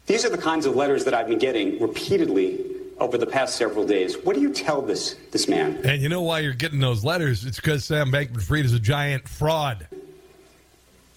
These 0.05 0.23
are 0.23 0.29
the 0.29 0.37
kinds 0.37 0.65
of 0.65 0.75
letters 0.75 1.05
that 1.05 1.13
I've 1.13 1.27
been 1.27 1.39
getting 1.39 1.81
repeatedly 1.81 2.59
over 2.99 3.17
the 3.17 3.25
past 3.25 3.55
several 3.55 3.85
days. 3.87 4.15
What 4.23 4.35
do 4.35 4.41
you 4.41 4.53
tell 4.53 4.81
this 4.81 5.15
this 5.31 5.47
man? 5.47 5.81
And 5.83 6.01
you 6.01 6.09
know 6.09 6.21
why 6.21 6.39
you're 6.39 6.53
getting 6.53 6.79
those 6.79 7.03
letters? 7.03 7.45
It's 7.45 7.57
because 7.57 7.83
Sam 7.83 8.11
Bankman 8.11 8.43
Fried 8.43 8.65
is 8.65 8.73
a 8.73 8.79
giant 8.79 9.27
fraud. 9.27 9.87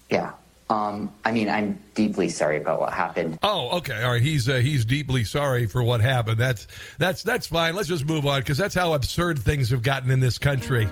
Yeah. 0.09 0.31
Um, 0.69 1.13
I 1.23 1.31
mean, 1.31 1.47
I'm 1.47 1.79
deeply 1.93 2.29
sorry 2.29 2.57
about 2.57 2.79
what 2.79 2.91
happened. 2.91 3.37
Oh, 3.43 3.77
okay, 3.77 4.01
all 4.01 4.13
right. 4.13 4.21
He's 4.21 4.49
uh, 4.49 4.55
he's 4.55 4.83
deeply 4.83 5.23
sorry 5.23 5.67
for 5.67 5.83
what 5.83 6.01
happened. 6.01 6.39
That's 6.39 6.65
that's 6.97 7.21
that's 7.21 7.45
fine. 7.47 7.75
Let's 7.75 7.87
just 7.87 8.05
move 8.05 8.25
on 8.25 8.39
because 8.39 8.57
that's 8.57 8.73
how 8.73 8.93
absurd 8.93 9.37
things 9.37 9.69
have 9.69 9.83
gotten 9.83 10.09
in 10.09 10.19
this 10.19 10.39
country. 10.39 10.87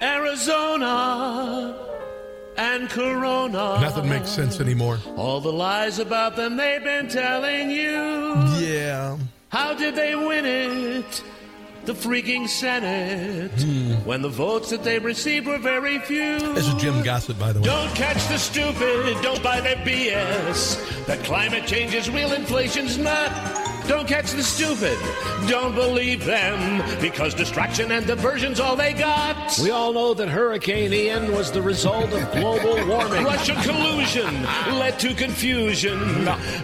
Arizona 0.00 1.76
and 2.56 2.88
Corona. 2.88 3.80
Nothing 3.80 4.08
makes 4.08 4.30
sense 4.30 4.60
anymore. 4.60 4.98
All 5.16 5.40
the 5.40 5.52
lies 5.52 5.98
about 5.98 6.36
them 6.36 6.56
they've 6.56 6.82
been 6.82 7.08
telling 7.08 7.70
you. 7.70 8.34
Yeah. 8.58 9.18
How 9.50 9.74
did 9.74 9.94
they 9.94 10.14
win 10.14 10.46
it? 10.46 11.22
The 11.84 11.92
freaking 11.92 12.48
Senate. 12.48 13.50
When 14.06 14.22
the 14.22 14.28
votes 14.30 14.70
that 14.70 14.82
they 14.82 14.98
received 14.98 15.46
were 15.46 15.58
very 15.58 15.98
few. 15.98 16.38
This 16.54 16.66
is 16.66 16.74
Jim 16.74 17.02
Gossett, 17.02 17.38
by 17.38 17.52
the 17.52 17.60
way. 17.60 17.66
Don't 17.66 17.94
catch 17.94 18.26
the 18.28 18.38
stupid, 18.38 19.20
don't 19.22 19.42
buy 19.42 19.60
their 19.60 19.76
BS. 19.76 21.04
That 21.04 21.22
climate 21.24 21.66
change 21.66 21.92
is 21.94 22.08
real, 22.08 22.32
inflation's 22.32 22.96
not. 22.96 23.30
Don't 23.86 24.08
catch 24.08 24.30
the 24.32 24.42
stupid. 24.42 24.96
Don't 25.46 25.74
believe 25.74 26.24
them 26.24 26.82
because 27.02 27.34
distraction 27.34 27.92
and 27.92 28.06
diversion's 28.06 28.58
all 28.58 28.76
they 28.76 28.94
got. 28.94 29.58
We 29.62 29.70
all 29.70 29.92
know 29.92 30.14
that 30.14 30.28
Hurricane 30.28 30.90
Ian 30.94 31.32
was 31.32 31.52
the 31.52 31.60
result 31.60 32.10
of 32.14 32.32
global 32.32 32.76
warming. 32.88 33.24
Russian 33.24 33.56
collusion 33.60 34.42
led 34.78 34.98
to 35.00 35.12
confusion. 35.14 35.98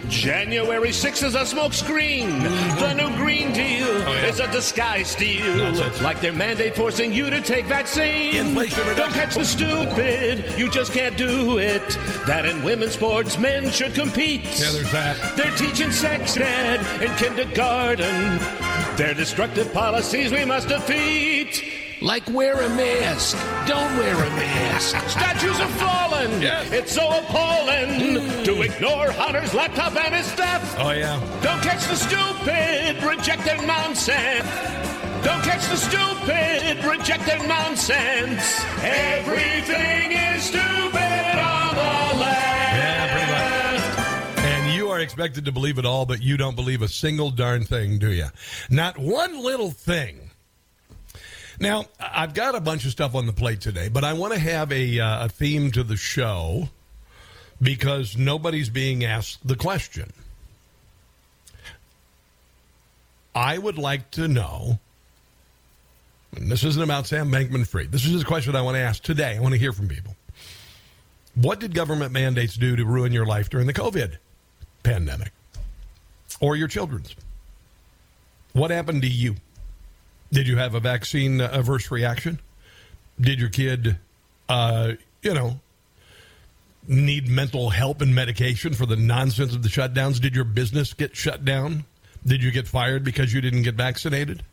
January 0.09 0.89
6th 0.89 1.23
is 1.23 1.35
a 1.35 1.41
smokescreen. 1.41 2.41
The 2.79 2.93
new 2.93 3.15
Green 3.17 3.53
Deal 3.53 3.85
is 4.31 4.39
a 4.39 4.51
disguise 4.51 5.13
deal. 5.15 5.73
Like 6.01 6.21
their 6.21 6.31
mandate 6.31 6.75
forcing 6.75 7.11
you 7.11 7.29
to 7.29 7.41
take 7.41 7.65
vaccine. 7.65 8.35
Inflation 8.35 8.85
Don't 8.95 9.11
catch 9.11 9.35
the 9.35 9.43
stupid. 9.43 10.57
You 10.57 10.69
just 10.71 10.93
can't 10.93 11.17
do 11.17 11.57
it. 11.57 11.87
That 12.27 12.45
in 12.45 12.63
women's 12.63 12.93
sports, 12.93 13.37
men 13.37 13.69
should 13.69 13.93
compete. 13.93 14.43
Yeah, 14.43 14.71
there's 14.71 14.91
that. 14.91 15.35
They're 15.35 15.55
teaching 15.55 15.91
sex 15.91 16.37
ed 16.37 16.79
in 17.01 17.13
kindergarten. 17.17 18.39
They're 18.95 19.13
destructive 19.13 19.73
policies 19.73 20.31
we 20.31 20.45
must 20.45 20.69
defeat. 20.69 21.80
Like 22.01 22.27
wear 22.29 22.59
a 22.59 22.69
mask. 22.69 23.37
Don't 23.67 23.95
wear 23.97 24.15
a 24.15 24.29
mask. 24.31 24.97
Statues 25.07 25.57
have 25.59 25.69
fallen. 25.71 26.31
It's 26.73 26.93
so 26.93 27.07
appalling 27.07 28.17
mm. 28.17 28.45
to 28.45 28.63
ignore 28.63 29.11
Hunter's 29.11 29.53
laptop 29.53 29.95
and 29.95 30.15
his 30.15 30.27
theft. 30.31 30.77
Oh, 30.79 30.89
yeah. 30.91 31.19
Don't 31.43 31.61
catch 31.61 31.85
the 31.87 31.95
stupid. 31.95 33.03
Reject 33.03 33.45
their 33.45 33.61
nonsense. 33.67 34.47
Don't 35.23 35.43
catch 35.43 35.67
the 35.67 35.77
stupid. 35.77 36.83
Reject 36.83 37.23
their 37.27 37.47
nonsense. 37.47 38.65
Everything 38.81 40.11
is 40.11 40.41
stupid 40.41 41.37
on 41.37 41.75
the 41.75 42.19
left. 42.19 42.77
Yeah, 42.77 44.43
And 44.47 44.73
you 44.73 44.89
are 44.89 45.01
expected 45.01 45.45
to 45.45 45.51
believe 45.51 45.77
it 45.77 45.85
all, 45.85 46.07
but 46.07 46.19
you 46.19 46.35
don't 46.35 46.55
believe 46.55 46.81
a 46.81 46.87
single 46.87 47.29
darn 47.29 47.63
thing, 47.63 47.99
do 47.99 48.11
you? 48.11 48.25
Not 48.71 48.97
one 48.97 49.43
little 49.43 49.69
thing. 49.69 50.30
Now, 51.59 51.85
I've 51.99 52.33
got 52.33 52.55
a 52.55 52.61
bunch 52.61 52.85
of 52.85 52.91
stuff 52.91 53.15
on 53.15 53.25
the 53.25 53.33
plate 53.33 53.61
today, 53.61 53.89
but 53.89 54.03
I 54.03 54.13
want 54.13 54.33
to 54.33 54.39
have 54.39 54.71
a, 54.71 54.99
uh, 54.99 55.25
a 55.25 55.29
theme 55.29 55.71
to 55.71 55.83
the 55.83 55.97
show 55.97 56.69
because 57.61 58.17
nobody's 58.17 58.69
being 58.69 59.03
asked 59.03 59.45
the 59.47 59.55
question. 59.55 60.11
I 63.33 63.57
would 63.57 63.77
like 63.77 64.11
to 64.11 64.27
know, 64.27 64.79
and 66.35 66.51
this 66.51 66.63
isn't 66.63 66.81
about 66.81 67.07
Sam 67.07 67.31
Bankman 67.31 67.67
Fried. 67.67 67.91
This 67.91 68.05
is 68.05 68.21
a 68.21 68.25
question 68.25 68.55
I 68.55 68.61
want 68.61 68.75
to 68.75 68.81
ask 68.81 69.01
today. 69.01 69.37
I 69.37 69.39
want 69.39 69.53
to 69.53 69.59
hear 69.59 69.71
from 69.71 69.87
people. 69.87 70.15
What 71.35 71.59
did 71.59 71.73
government 71.73 72.11
mandates 72.11 72.55
do 72.55 72.75
to 72.75 72.85
ruin 72.85 73.13
your 73.13 73.25
life 73.25 73.49
during 73.49 73.67
the 73.67 73.73
COVID 73.73 74.17
pandemic 74.83 75.31
or 76.41 76.57
your 76.57 76.67
children's? 76.67 77.15
What 78.51 78.69
happened 78.69 79.03
to 79.03 79.07
you? 79.07 79.35
Did 80.31 80.47
you 80.47 80.57
have 80.57 80.75
a 80.75 80.79
vaccine 80.79 81.41
averse 81.41 81.91
reaction? 81.91 82.39
Did 83.19 83.39
your 83.39 83.49
kid, 83.49 83.97
uh, 84.47 84.93
you 85.21 85.33
know, 85.33 85.59
need 86.87 87.27
mental 87.27 87.69
help 87.69 88.01
and 88.01 88.15
medication 88.15 88.73
for 88.73 88.85
the 88.85 88.95
nonsense 88.95 89.53
of 89.53 89.63
the 89.63 89.69
shutdowns? 89.69 90.19
Did 90.19 90.35
your 90.35 90.45
business 90.45 90.93
get 90.93 91.15
shut 91.15 91.43
down? 91.43 91.85
Did 92.25 92.43
you 92.43 92.51
get 92.51 92.67
fired 92.67 93.03
because 93.03 93.33
you 93.33 93.41
didn't 93.41 93.63
get 93.63 93.75
vaccinated? 93.75 94.43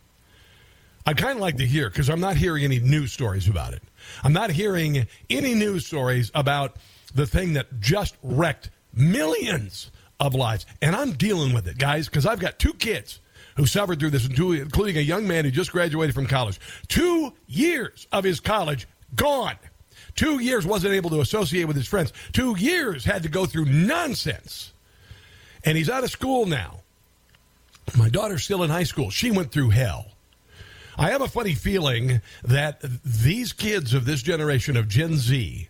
I'd 1.07 1.17
kind 1.17 1.37
of 1.37 1.41
like 1.41 1.57
to 1.59 1.67
hear 1.67 1.89
because 1.89 2.11
I'm 2.11 2.21
not 2.21 2.37
hearing 2.37 2.65
any 2.65 2.81
news 2.81 3.13
stories 3.13 3.49
about 3.49 3.73
it. 3.73 3.83
I'm 4.23 4.33
not 4.33 4.51
hearing 4.51 5.07
any 5.31 5.55
news 5.55 5.87
stories 5.87 6.31
about 6.35 6.77
the 7.15 7.27
thing 7.27 7.55
that 7.55 7.81
just 7.81 8.17
wrecked 8.23 8.71
millions 8.93 9.91
of 10.21 10.35
lives. 10.35 10.67
And 10.83 10.95
I'm 10.95 11.13
dealing 11.13 11.55
with 11.55 11.67
it, 11.67 11.79
guys, 11.79 12.09
because 12.09 12.27
I've 12.27 12.41
got 12.41 12.59
two 12.59 12.75
kids 12.75 13.21
who 13.59 13.67
suffered 13.67 13.99
through 13.99 14.11
this, 14.11 14.27
including 14.27 14.97
a 14.97 15.01
young 15.01 15.27
man 15.27 15.45
who 15.45 15.51
just 15.51 15.73
graduated 15.73 16.15
from 16.15 16.27
college. 16.27 16.61
Two 16.87 17.35
years 17.49 18.07
of 18.13 18.23
his 18.23 18.39
college 18.39 18.87
gone. 19.17 19.57
Two 20.15 20.39
years 20.39 20.65
wasn't 20.65 20.95
able 20.95 21.11
to 21.11 21.21
associate 21.21 21.65
with 21.65 21.77
his 21.77 21.89
friends. 21.89 22.13
Two 22.33 22.57
years 22.57 23.05
had 23.05 23.25
to 23.25 23.29
go 23.29 23.47
through 23.47 23.65
nonsense. 23.67 24.73
And 25.65 25.77
he's 25.77 25.91
out 25.91 26.05
of 26.05 26.11
school 26.11 26.47
now. 26.47 26.81
My 27.97 28.09
daughter's 28.09 28.45
still 28.45 28.63
in 28.63 28.71
high 28.71 28.85
school. 28.85 29.11
She 29.11 29.33
went 29.33 29.51
through 29.51 29.71
hell. 29.71 30.07
I 30.97 31.11
have 31.11 31.23
a 31.23 31.29
funny 31.29 31.55
feeling 31.55 32.21
that 32.45 32.81
these 33.05 33.53
kids 33.53 33.93
of 33.93 34.05
this 34.05 34.23
generation 34.23 34.77
of 34.77 34.89
Gen 34.89 35.17
Z, 35.17 35.69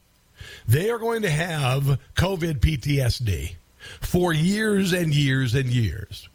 they 0.67 0.91
are 0.91 0.99
going 0.99 1.23
to 1.23 1.31
have 1.31 1.99
COVID 2.17 2.61
PTSD 2.61 3.55
for 4.01 4.35
years 4.35 4.93
and 4.93 5.15
years 5.15 5.55
and 5.55 5.69
years. 5.69 6.29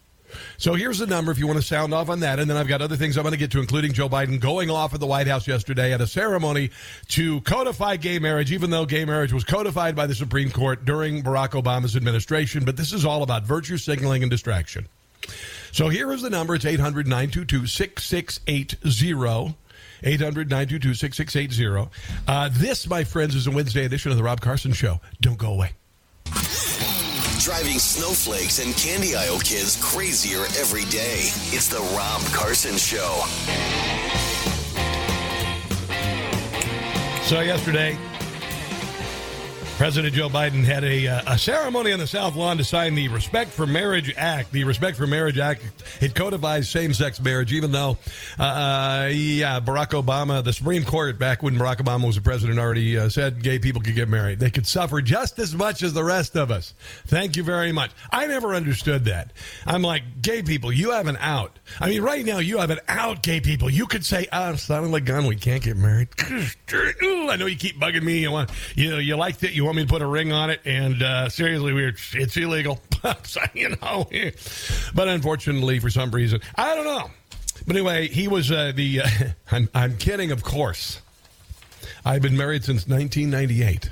So 0.58 0.74
here's 0.74 1.00
the 1.00 1.08
number 1.08 1.32
if 1.32 1.38
you 1.38 1.48
want 1.48 1.60
to 1.60 1.66
sound 1.66 1.94
off 1.94 2.10
on 2.10 2.22
that. 2.22 2.40
And 2.40 2.50
then 2.50 2.58
I've 2.58 2.68
got 2.68 2.82
other 2.82 2.96
things 2.96 3.18
I'm 3.18 3.24
going 3.24 3.34
to 3.34 3.38
get 3.38 3.52
to, 3.52 3.60
including 3.60 3.94
Joe 3.94 4.10
Biden 4.10 4.40
going 4.40 4.70
off 4.70 4.94
at 4.94 5.00
the 5.00 5.08
White 5.08 5.28
House 5.28 5.48
yesterday 5.48 5.94
at 5.94 6.02
a 6.02 6.08
ceremony 6.08 6.72
to 7.10 7.42
codify 7.42 7.98
gay 7.98 8.20
marriage, 8.20 8.52
even 8.52 8.70
though 8.70 8.86
gay 8.86 9.06
marriage 9.06 9.34
was 9.34 9.44
codified 9.44 9.96
by 9.96 10.08
the 10.08 10.16
Supreme 10.16 10.52
Court 10.52 10.86
during 10.86 11.24
Barack 11.24 11.62
Obama's 11.62 11.96
administration. 11.96 12.66
But 12.66 12.78
this 12.78 12.94
is 12.94 13.06
all 13.06 13.24
about 13.24 13.44
virtue 13.44 13.78
signaling 13.78 14.24
and 14.24 14.30
distraction. 14.30 14.88
So 15.72 15.90
here 15.90 16.12
is 16.12 16.22
the 16.22 16.30
number. 16.30 16.56
It's 16.56 16.66
800 16.66 17.08
922 17.08 17.68
6680. 17.68 19.56
800 20.06 20.50
922 20.50 20.94
6680. 20.94 21.90
Uh, 22.28 22.50
this, 22.52 22.88
my 22.88 23.04
friends, 23.04 23.36
is 23.36 23.48
a 23.48 23.52
Wednesday 23.52 23.86
edition 23.86 24.12
of 24.12 24.18
The 24.18 24.24
Rob 24.24 24.42
Carson 24.42 24.74
Show. 24.74 25.00
Don't 25.22 25.38
go 25.38 25.52
away. 25.54 25.72
Driving 27.44 27.78
snowflakes 27.78 28.60
and 28.60 28.74
candy 28.78 29.18
aisle 29.18 29.38
kids 29.38 29.78
crazier 29.82 30.46
every 30.58 30.86
day. 30.86 31.28
It's 31.52 31.68
the 31.68 31.80
Rob 31.94 32.22
Carson 32.32 32.78
Show. 32.78 33.22
So 37.24 37.42
yesterday, 37.42 37.98
President 39.84 40.16
Joe 40.16 40.30
Biden 40.30 40.64
had 40.64 40.86
a, 40.86 41.08
uh, 41.08 41.34
a 41.34 41.38
ceremony 41.38 41.92
on 41.92 42.00
the 42.00 42.08
South 42.08 42.38
Lawn 42.38 42.58
to 42.58 42.64
sign 42.64 42.96
the 42.96 43.10
Respect 43.10 43.52
for 43.52 43.68
Marriage 43.68 44.14
Act. 44.16 44.54
The 44.54 44.64
Respect 44.64 44.96
for 44.96 45.06
Marriage 45.06 45.38
Act 45.38 45.62
it 46.00 46.16
codifies 46.16 46.70
same-sex 46.70 47.20
marriage, 47.20 47.52
even 47.52 47.74
though, 47.74 47.98
uh, 48.40 49.10
yeah, 49.12 49.60
Barack 49.60 49.90
Obama, 49.90 50.42
the 50.42 50.54
Supreme 50.54 50.86
Court 50.86 51.20
back 51.20 51.44
when 51.44 51.56
Barack 51.56 51.80
Obama 51.80 52.08
was 52.08 52.16
the 52.16 52.22
president, 52.22 52.60
already 52.60 52.98
uh, 52.98 53.10
said 53.10 53.44
gay 53.44 53.60
people 53.60 53.82
could 53.82 53.96
get 53.96 54.08
married. 54.08 54.40
They 54.40 54.50
could 54.50 54.66
suffer 54.66 55.02
just 55.02 55.38
as 55.38 55.54
much 55.54 55.84
as 55.84 55.92
the 55.92 56.04
rest 56.04 56.38
of 56.38 56.50
us. 56.50 56.74
Thank 57.08 57.36
you 57.36 57.44
very 57.44 57.74
much. 57.74 57.92
I 58.10 58.26
never 58.28 58.56
understood 58.56 59.04
that. 59.06 59.34
I'm 59.66 59.82
like, 59.82 60.22
gay 60.22 60.44
people, 60.44 60.72
you 60.72 60.92
have 60.92 61.08
an 61.08 61.18
out. 61.20 61.60
I 61.82 61.90
mean, 61.90 62.02
right 62.02 62.26
now 62.26 62.38
you 62.38 62.60
have 62.60 62.70
an 62.70 62.80
out, 62.88 63.22
gay 63.22 63.42
people. 63.42 63.70
You 63.70 63.88
could 63.88 64.06
say, 64.06 64.28
"Ah, 64.32 64.56
son 64.56 64.86
of 64.86 64.94
a 64.94 65.02
gun, 65.02 65.26
we 65.26 65.36
can't 65.36 65.64
get 65.64 65.76
married." 65.76 66.08
I 66.72 67.36
know 67.38 67.46
you 67.48 67.58
keep 67.58 67.80
bugging 67.80 68.04
me. 68.04 68.20
You 68.20 68.32
want, 68.32 68.50
you 68.76 68.92
know, 68.92 68.98
you 68.98 69.16
like 69.16 69.40
that. 69.40 69.54
You 69.54 69.66
want 69.66 69.73
me 69.76 69.84
to 69.84 69.88
put 69.88 70.02
a 70.02 70.08
ring 70.08 70.32
on 70.32 70.50
it, 70.50 70.62
and 70.66 71.02
uh, 71.02 71.30
seriously, 71.30 71.74
we're 71.74 71.96
it's 72.14 72.38
illegal. 72.38 72.80
so, 73.24 73.42
you 73.54 73.70
know, 73.82 74.08
but 74.94 75.08
unfortunately, 75.08 75.80
for 75.80 75.90
some 75.90 76.12
reason, 76.12 76.42
I 76.56 76.76
don't 76.76 76.86
know. 76.86 77.10
But 77.66 77.76
anyway, 77.76 78.08
he 78.08 78.28
was 78.28 78.52
uh, 78.52 78.72
the. 78.76 79.02
Uh, 79.02 79.08
I'm, 79.52 79.70
I'm 79.74 79.98
kidding, 79.98 80.32
of 80.32 80.44
course. 80.44 81.02
I've 82.06 82.22
been 82.22 82.36
married 82.36 82.64
since 82.66 82.88
1998 82.88 83.90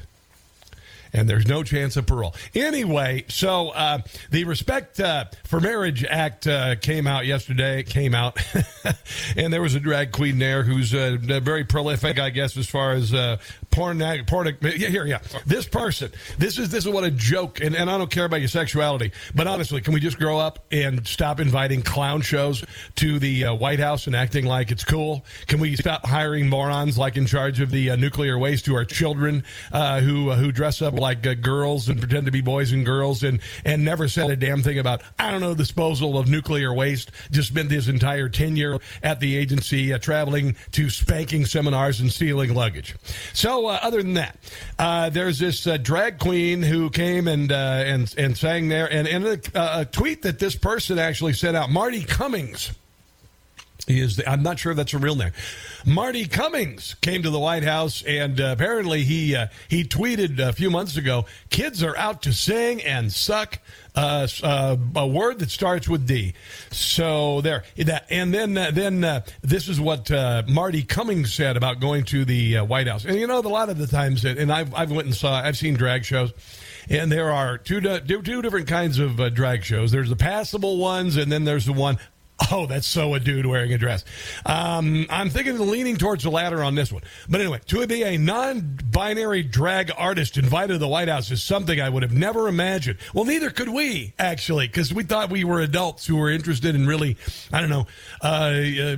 and 1.13 1.29
there's 1.29 1.47
no 1.47 1.63
chance 1.63 1.97
of 1.97 2.05
parole. 2.05 2.35
Anyway, 2.55 3.25
so 3.27 3.69
uh, 3.69 3.99
the 4.29 4.43
Respect 4.43 4.99
uh, 4.99 5.25
for 5.43 5.59
Marriage 5.59 6.03
Act 6.03 6.47
uh, 6.47 6.75
came 6.75 7.07
out 7.07 7.25
yesterday. 7.25 7.79
It 7.79 7.87
came 7.89 8.15
out, 8.15 8.37
and 9.35 9.51
there 9.51 9.61
was 9.61 9.75
a 9.75 9.79
drag 9.79 10.11
queen 10.11 10.39
there 10.39 10.63
who's 10.63 10.93
uh, 10.93 11.17
very 11.19 11.63
prolific, 11.63 12.19
I 12.19 12.29
guess, 12.29 12.57
as 12.57 12.69
far 12.69 12.93
as 12.93 13.13
uh, 13.13 13.37
porn. 13.71 14.01
porn 14.25 14.57
yeah, 14.61 14.89
here, 14.89 15.05
yeah. 15.05 15.19
This 15.45 15.67
person, 15.67 16.11
this 16.37 16.57
is 16.57 16.69
this 16.69 16.85
is 16.85 16.91
what 16.91 17.03
a 17.03 17.11
joke. 17.11 17.61
And, 17.61 17.75
and 17.75 17.89
I 17.89 17.97
don't 17.97 18.11
care 18.11 18.25
about 18.25 18.39
your 18.39 18.49
sexuality, 18.49 19.11
but 19.35 19.47
honestly, 19.47 19.81
can 19.81 19.93
we 19.93 19.99
just 19.99 20.17
grow 20.17 20.37
up 20.37 20.65
and 20.71 21.05
stop 21.07 21.39
inviting 21.39 21.81
clown 21.81 22.21
shows 22.21 22.63
to 22.95 23.19
the 23.19 23.45
uh, 23.45 23.53
White 23.53 23.79
House 23.79 24.07
and 24.07 24.15
acting 24.15 24.45
like 24.45 24.71
it's 24.71 24.83
cool? 24.83 25.25
Can 25.47 25.59
we 25.59 25.75
stop 25.75 26.05
hiring 26.05 26.49
morons 26.49 26.97
like 26.97 27.17
in 27.17 27.25
charge 27.25 27.59
of 27.59 27.71
the 27.71 27.95
nuclear 27.97 28.37
waste 28.37 28.65
to 28.65 28.75
our 28.75 28.85
children 28.85 29.43
who 29.71 30.31
who 30.31 30.51
dress 30.51 30.81
up 30.81 30.93
like 31.01 31.27
uh, 31.27 31.33
girls 31.33 31.89
and 31.89 31.99
pretend 31.99 32.25
to 32.25 32.31
be 32.31 32.39
boys 32.39 32.71
and 32.71 32.85
girls 32.85 33.23
and 33.23 33.41
and 33.65 33.83
never 33.83 34.07
said 34.07 34.29
a 34.29 34.35
damn 34.35 34.63
thing 34.63 34.79
about 34.79 35.01
I 35.19 35.31
don't 35.31 35.41
know 35.41 35.53
disposal 35.53 36.17
of 36.17 36.29
nuclear 36.29 36.73
waste. 36.73 37.11
Just 37.31 37.49
spent 37.49 37.69
his 37.69 37.89
entire 37.89 38.29
tenure 38.29 38.79
at 39.03 39.19
the 39.19 39.35
agency 39.35 39.91
uh, 39.91 39.97
traveling 39.97 40.55
to 40.71 40.89
spanking 40.89 41.45
seminars 41.45 41.99
and 41.99 42.11
stealing 42.11 42.53
luggage. 42.53 42.95
So 43.33 43.67
uh, 43.67 43.79
other 43.81 44.01
than 44.01 44.13
that, 44.13 44.37
uh, 44.79 45.09
there's 45.09 45.39
this 45.39 45.67
uh, 45.67 45.77
drag 45.77 46.19
queen 46.19 46.61
who 46.61 46.89
came 46.89 47.27
and 47.27 47.51
and 47.51 48.13
and 48.17 48.37
sang 48.37 48.69
there, 48.69 48.91
and 48.91 49.07
and 49.07 49.25
a, 49.25 49.81
a 49.81 49.85
tweet 49.85 50.21
that 50.21 50.39
this 50.39 50.55
person 50.55 50.99
actually 50.99 51.33
sent 51.33 51.57
out, 51.57 51.69
Marty 51.69 52.03
Cummings. 52.03 52.71
Is. 53.87 54.17
The, 54.17 54.29
I'm 54.29 54.43
not 54.43 54.59
sure 54.59 54.71
if 54.71 54.77
that's 54.77 54.93
a 54.93 54.99
real 54.99 55.15
name. 55.15 55.31
Marty 55.85 56.27
Cummings 56.27 56.95
came 57.01 57.23
to 57.23 57.29
the 57.29 57.39
White 57.39 57.63
House, 57.63 58.03
and 58.03 58.39
uh, 58.39 58.53
apparently 58.55 59.03
he 59.03 59.35
uh, 59.35 59.47
he 59.67 59.83
tweeted 59.83 60.39
a 60.39 60.53
few 60.53 60.69
months 60.69 60.97
ago: 60.97 61.25
"Kids 61.49 61.83
are 61.83 61.97
out 61.97 62.21
to 62.23 62.33
sing 62.33 62.81
and 62.81 63.11
suck." 63.11 63.59
Uh, 63.93 64.25
uh 64.41 64.77
a 64.95 65.05
word 65.05 65.39
that 65.39 65.51
starts 65.51 65.89
with 65.89 66.07
D. 66.07 66.33
So 66.71 67.41
there, 67.41 67.63
that, 67.77 68.05
and 68.09 68.33
then 68.33 68.57
uh, 68.57 68.71
then 68.71 69.03
uh, 69.03 69.21
this 69.41 69.67
is 69.67 69.79
what 69.81 70.09
Marty 70.47 70.83
Cummings 70.83 71.33
said 71.33 71.57
about 71.57 71.79
going 71.79 72.05
to 72.05 72.23
the 72.23 72.59
White 72.59 72.87
House. 72.87 73.03
And 73.03 73.17
you 73.17 73.27
know, 73.27 73.39
a 73.39 73.41
lot 73.41 73.69
of 73.69 73.77
the 73.77 73.87
times, 73.87 74.23
and 74.25 74.51
I've 74.51 74.73
I've 74.75 74.91
went 74.91 75.07
and 75.07 75.15
saw, 75.15 75.41
I've 75.41 75.57
seen 75.57 75.73
drag 75.73 76.05
shows 76.05 76.33
and 76.89 77.11
there 77.11 77.31
are 77.31 77.57
two 77.57 77.81
two 77.81 78.41
different 78.41 78.67
kinds 78.67 78.99
of 78.99 79.19
uh, 79.19 79.29
drag 79.29 79.63
shows. 79.63 79.91
There's 79.91 80.09
the 80.09 80.15
passable 80.15 80.77
ones, 80.77 81.17
and 81.17 81.31
then 81.31 81.43
there's 81.43 81.65
the 81.65 81.73
one 81.73 81.97
Oh, 82.51 82.65
that's 82.65 82.87
so 82.87 83.13
a 83.13 83.19
dude 83.19 83.45
wearing 83.45 83.71
a 83.73 83.77
dress. 83.77 84.03
Um, 84.45 85.05
I'm 85.09 85.29
thinking 85.29 85.53
of 85.53 85.61
leaning 85.61 85.95
towards 85.95 86.23
the 86.23 86.31
latter 86.31 86.63
on 86.63 86.75
this 86.75 86.91
one. 86.91 87.01
But 87.29 87.39
anyway, 87.39 87.61
to 87.67 87.87
be 87.87 88.03
a 88.03 88.17
non 88.17 88.77
binary 88.91 89.43
drag 89.43 89.91
artist 89.97 90.37
invited 90.37 90.73
to 90.73 90.79
the 90.79 90.87
White 90.87 91.07
House 91.07 91.31
is 91.31 91.41
something 91.41 91.79
I 91.79 91.87
would 91.87 92.03
have 92.03 92.11
never 92.11 92.47
imagined. 92.47 92.97
Well, 93.13 93.25
neither 93.25 93.49
could 93.51 93.69
we, 93.69 94.13
actually, 94.19 94.67
because 94.67 94.93
we 94.93 95.03
thought 95.03 95.29
we 95.29 95.43
were 95.43 95.61
adults 95.61 96.05
who 96.05 96.17
were 96.17 96.29
interested 96.29 96.75
in 96.75 96.87
really, 96.87 97.15
I 97.53 97.61
don't 97.61 97.69
know, 97.69 97.87
uh, 98.21 98.27
uh, 98.27 98.97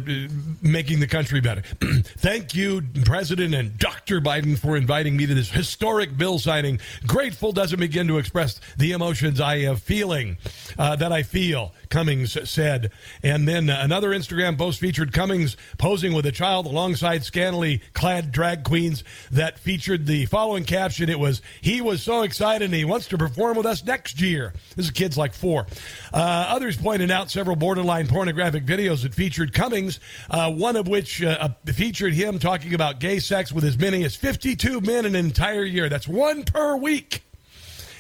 making 0.61 0.99
the 0.99 1.07
country 1.07 1.41
better. 1.41 1.61
Thank 2.17 2.55
you, 2.55 2.81
President 3.05 3.53
and 3.53 3.77
Dr. 3.77 4.19
Biden, 4.19 4.57
for 4.57 4.77
inviting 4.77 5.15
me 5.15 5.27
to 5.27 5.33
this 5.33 5.51
historic 5.51 6.17
bill 6.17 6.39
signing. 6.39 6.79
Grateful 7.05 7.51
doesn't 7.51 7.79
begin 7.79 8.07
to 8.07 8.17
express 8.17 8.59
the 8.77 8.93
emotions 8.93 9.39
I 9.39 9.55
am 9.57 9.75
feeling, 9.75 10.37
uh, 10.79 10.95
that 10.95 11.11
I 11.11 11.23
feel, 11.23 11.73
Cummings 11.89 12.37
said. 12.49 12.91
And 13.21 13.32
and 13.33 13.47
then 13.47 13.67
another 13.67 14.11
Instagram 14.11 14.59
post 14.59 14.79
featured 14.79 15.11
Cummings 15.11 15.57
posing 15.79 16.13
with 16.13 16.27
a 16.27 16.31
child 16.31 16.67
alongside 16.67 17.23
scantily 17.23 17.81
clad 17.93 18.31
drag 18.31 18.63
queens 18.63 19.03
that 19.31 19.57
featured 19.57 20.05
the 20.05 20.27
following 20.27 20.63
caption. 20.63 21.09
It 21.09 21.17
was, 21.17 21.41
He 21.59 21.81
was 21.81 22.03
so 22.03 22.21
excited 22.21 22.65
and 22.65 22.75
he 22.75 22.85
wants 22.85 23.07
to 23.07 23.17
perform 23.17 23.57
with 23.57 23.65
us 23.65 23.83
next 23.83 24.21
year. 24.21 24.53
This 24.75 24.85
is 24.85 24.91
kids 24.91 25.17
like 25.17 25.33
four. 25.33 25.65
Uh, 26.13 26.45
others 26.49 26.77
pointed 26.77 27.09
out 27.09 27.31
several 27.31 27.55
borderline 27.55 28.05
pornographic 28.05 28.67
videos 28.67 29.01
that 29.01 29.15
featured 29.15 29.51
Cummings, 29.51 29.99
uh, 30.29 30.51
one 30.51 30.75
of 30.75 30.87
which 30.87 31.23
uh, 31.23 31.49
featured 31.65 32.13
him 32.13 32.37
talking 32.37 32.75
about 32.75 32.99
gay 32.99 33.17
sex 33.17 33.51
with 33.51 33.63
as 33.63 33.79
many 33.79 34.03
as 34.03 34.15
52 34.15 34.79
men 34.81 35.05
an 35.07 35.15
entire 35.15 35.63
year. 35.63 35.89
That's 35.89 36.07
one 36.07 36.43
per 36.43 36.75
week. 36.75 37.23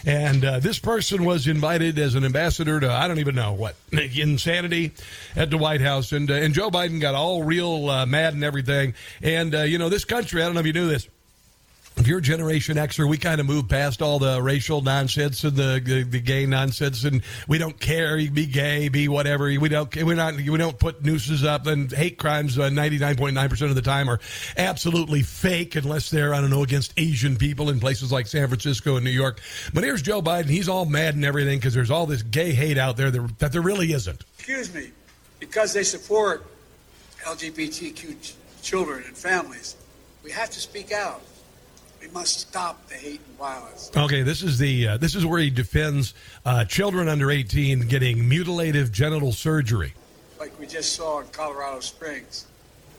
And 0.05 0.43
uh, 0.43 0.59
this 0.59 0.79
person 0.79 1.23
was 1.23 1.47
invited 1.47 1.97
as 1.97 2.15
an 2.15 2.25
ambassador 2.25 2.79
to, 2.79 2.91
I 2.91 3.07
don't 3.07 3.19
even 3.19 3.35
know 3.35 3.53
what, 3.53 3.75
insanity 3.91 4.91
at 5.35 5.49
the 5.49 5.57
White 5.57 5.81
House. 5.81 6.11
And, 6.11 6.29
uh, 6.29 6.33
and 6.33 6.53
Joe 6.53 6.69
Biden 6.69 6.99
got 6.99 7.15
all 7.15 7.43
real 7.43 7.89
uh, 7.89 8.05
mad 8.05 8.33
and 8.33 8.43
everything. 8.43 8.95
And, 9.21 9.55
uh, 9.55 9.61
you 9.61 9.77
know, 9.77 9.89
this 9.89 10.03
country, 10.03 10.41
I 10.41 10.45
don't 10.45 10.55
know 10.55 10.59
if 10.59 10.65
you 10.65 10.73
knew 10.73 10.87
this, 10.87 11.07
if 11.95 12.07
you're 12.07 12.19
Generation 12.21 12.77
Xer, 12.77 13.07
we 13.07 13.17
kind 13.17 13.39
of 13.39 13.45
move 13.45 13.69
past 13.69 14.01
all 14.01 14.17
the 14.17 14.41
racial 14.41 14.81
nonsense 14.81 15.43
and 15.43 15.55
the, 15.55 15.81
the, 15.83 16.03
the 16.03 16.19
gay 16.19 16.45
nonsense, 16.45 17.03
and 17.03 17.21
we 17.47 17.57
don't 17.57 17.79
care. 17.79 18.17
You 18.17 18.31
be 18.31 18.45
gay, 18.45 18.89
be 18.89 19.07
whatever. 19.07 19.45
We 19.45 19.69
don't. 19.69 19.95
We're 19.95 20.15
not. 20.15 20.35
We 20.35 20.57
don't 20.57 20.77
put 20.77 21.03
nooses 21.03 21.43
up. 21.43 21.67
And 21.67 21.91
hate 21.91 22.17
crimes, 22.17 22.57
uh, 22.57 22.69
ninety 22.69 22.97
nine 22.97 23.15
point 23.15 23.35
nine 23.35 23.49
percent 23.49 23.69
of 23.69 23.75
the 23.75 23.81
time, 23.81 24.09
are 24.09 24.19
absolutely 24.57 25.21
fake, 25.21 25.75
unless 25.75 26.09
they're 26.09 26.33
I 26.33 26.41
don't 26.41 26.49
know 26.49 26.63
against 26.63 26.93
Asian 26.97 27.35
people 27.35 27.69
in 27.69 27.79
places 27.79 28.11
like 28.11 28.27
San 28.27 28.47
Francisco 28.47 28.95
and 28.95 29.05
New 29.05 29.11
York. 29.11 29.39
But 29.73 29.83
here's 29.83 30.01
Joe 30.01 30.21
Biden. 30.21 30.45
He's 30.45 30.69
all 30.69 30.85
mad 30.85 31.15
and 31.15 31.23
everything 31.25 31.59
because 31.59 31.73
there's 31.73 31.91
all 31.91 32.07
this 32.07 32.23
gay 32.23 32.53
hate 32.53 32.77
out 32.77 32.97
there 32.97 33.11
that, 33.11 33.39
that 33.39 33.51
there 33.51 33.61
really 33.61 33.93
isn't. 33.93 34.23
Excuse 34.39 34.73
me, 34.73 34.91
because 35.39 35.73
they 35.73 35.83
support 35.83 36.45
LGBTQ 37.23 38.21
ch- 38.21 38.33
children 38.61 39.03
and 39.05 39.15
families, 39.15 39.75
we 40.23 40.31
have 40.31 40.49
to 40.49 40.59
speak 40.59 40.91
out. 40.91 41.21
We 42.03 42.09
must 42.09 42.41
stop 42.41 42.85
the 42.89 42.95
hate 42.95 43.21
and 43.25 43.37
violence. 43.37 43.89
Okay, 43.95 44.23
this 44.23 44.43
is 44.43 44.57
the 44.57 44.89
uh, 44.89 44.97
this 44.97 45.15
is 45.15 45.25
where 45.25 45.39
he 45.39 45.49
defends 45.49 46.13
uh, 46.45 46.65
children 46.65 47.07
under 47.07 47.31
18 47.31 47.87
getting 47.87 48.27
mutilative 48.27 48.91
genital 48.91 49.31
surgery. 49.31 49.93
Like 50.37 50.57
we 50.59 50.67
just 50.67 50.93
saw 50.93 51.21
in 51.21 51.27
Colorado 51.27 51.79
Springs, 51.79 52.45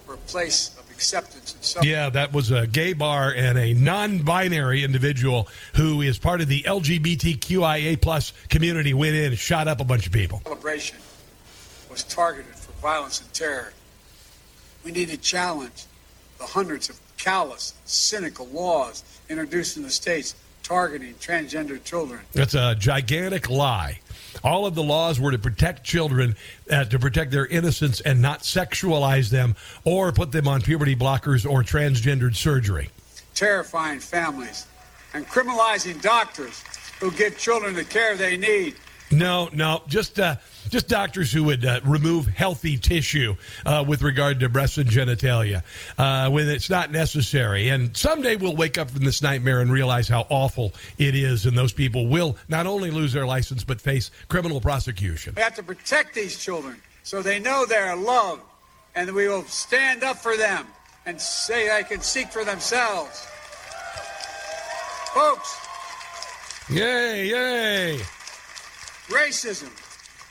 for 0.06 0.14
a 0.14 0.18
place 0.18 0.74
of 0.78 0.90
acceptance 0.90 1.54
and 1.54 1.62
suffering. 1.62 1.90
Yeah, 1.90 2.08
that 2.10 2.32
was 2.32 2.50
a 2.50 2.66
gay 2.66 2.94
bar 2.94 3.30
and 3.36 3.58
a 3.58 3.74
non-binary 3.74 4.82
individual 4.82 5.48
who 5.74 6.00
is 6.00 6.18
part 6.18 6.40
of 6.40 6.48
the 6.48 6.62
LGBTQIA 6.62 8.00
plus 8.00 8.32
community 8.48 8.94
went 8.94 9.16
in 9.16 9.26
and 9.32 9.38
shot 9.38 9.68
up 9.68 9.80
a 9.80 9.84
bunch 9.84 10.06
of 10.06 10.12
people. 10.12 10.40
Celebration 10.44 10.96
was 11.90 12.04
targeted 12.04 12.54
for 12.54 12.72
violence 12.80 13.20
and 13.20 13.30
terror. 13.34 13.74
We 14.82 14.92
need 14.92 15.10
to 15.10 15.18
challenge 15.18 15.84
the 16.38 16.44
hundreds 16.44 16.88
of 16.88 17.03
callous, 17.16 17.74
cynical 17.84 18.46
laws 18.46 19.04
introduced 19.28 19.76
in 19.76 19.82
the 19.82 19.90
states 19.90 20.34
targeting 20.62 21.14
transgender 21.14 21.82
children. 21.84 22.20
That's 22.32 22.54
a 22.54 22.74
gigantic 22.74 23.50
lie. 23.50 24.00
All 24.42 24.66
of 24.66 24.74
the 24.74 24.82
laws 24.82 25.20
were 25.20 25.30
to 25.30 25.38
protect 25.38 25.84
children, 25.84 26.36
uh, 26.70 26.84
to 26.84 26.98
protect 26.98 27.30
their 27.30 27.46
innocence 27.46 28.00
and 28.00 28.20
not 28.20 28.40
sexualize 28.40 29.30
them 29.30 29.56
or 29.84 30.12
put 30.12 30.32
them 30.32 30.48
on 30.48 30.62
puberty 30.62 30.96
blockers 30.96 31.48
or 31.48 31.62
transgendered 31.62 32.34
surgery. 32.34 32.90
Terrifying 33.34 34.00
families 34.00 34.66
and 35.12 35.26
criminalizing 35.26 36.00
doctors 36.00 36.62
who 37.00 37.10
give 37.12 37.38
children 37.38 37.74
the 37.74 37.84
care 37.84 38.16
they 38.16 38.36
need 38.36 38.74
no, 39.14 39.48
no, 39.52 39.82
just 39.86 40.18
uh, 40.18 40.36
just 40.70 40.88
doctors 40.88 41.32
who 41.32 41.44
would 41.44 41.64
uh, 41.64 41.80
remove 41.84 42.26
healthy 42.26 42.76
tissue 42.76 43.36
uh, 43.64 43.84
with 43.86 44.02
regard 44.02 44.40
to 44.40 44.48
breast 44.48 44.78
and 44.78 44.88
genitalia 44.88 45.62
uh, 45.98 46.30
when 46.30 46.48
it's 46.48 46.70
not 46.70 46.90
necessary. 46.90 47.68
And 47.68 47.96
someday 47.96 48.36
we'll 48.36 48.56
wake 48.56 48.78
up 48.78 48.90
from 48.90 49.04
this 49.04 49.22
nightmare 49.22 49.60
and 49.60 49.70
realize 49.70 50.08
how 50.08 50.26
awful 50.30 50.72
it 50.98 51.14
is, 51.14 51.46
and 51.46 51.56
those 51.56 51.72
people 51.72 52.06
will 52.06 52.36
not 52.48 52.66
only 52.66 52.90
lose 52.90 53.12
their 53.12 53.26
license 53.26 53.64
but 53.64 53.80
face 53.80 54.10
criminal 54.28 54.60
prosecution. 54.60 55.34
We 55.36 55.42
have 55.42 55.54
to 55.56 55.62
protect 55.62 56.14
these 56.14 56.38
children 56.38 56.80
so 57.02 57.22
they 57.22 57.38
know 57.38 57.66
they're 57.66 57.96
loved, 57.96 58.42
and 58.94 59.12
we 59.12 59.28
will 59.28 59.44
stand 59.44 60.02
up 60.02 60.16
for 60.16 60.36
them 60.36 60.66
and 61.06 61.20
say 61.20 61.68
they 61.68 61.84
can 61.86 62.00
seek 62.00 62.28
for 62.28 62.44
themselves, 62.44 63.26
folks. 65.12 65.58
Yay! 66.70 67.28
Yay! 67.28 68.00
racism, 69.08 69.70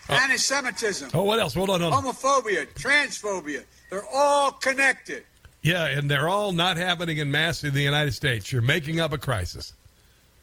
oh. 0.10 0.14
anti 0.14 0.38
Semitism. 0.38 1.12
Oh, 1.14 1.24
what 1.24 1.40
else? 1.40 1.54
Hold 1.54 1.70
on, 1.70 1.82
hold 1.82 1.94
on. 1.94 2.04
Homophobia, 2.04 2.68
transphobia. 2.74 3.64
They're 3.90 4.06
all 4.14 4.52
connected. 4.52 5.24
Yeah, 5.62 5.86
and 5.86 6.12
they're 6.12 6.28
all 6.28 6.52
not 6.52 6.78
happening 6.78 7.18
in 7.18 7.32
mass 7.32 7.64
in 7.64 7.74
the 7.74 7.82
United 7.82 8.14
States. 8.14 8.52
You're 8.52 8.62
making 8.62 9.00
up 9.00 9.14
a 9.14 9.18
crisis. 9.18 9.74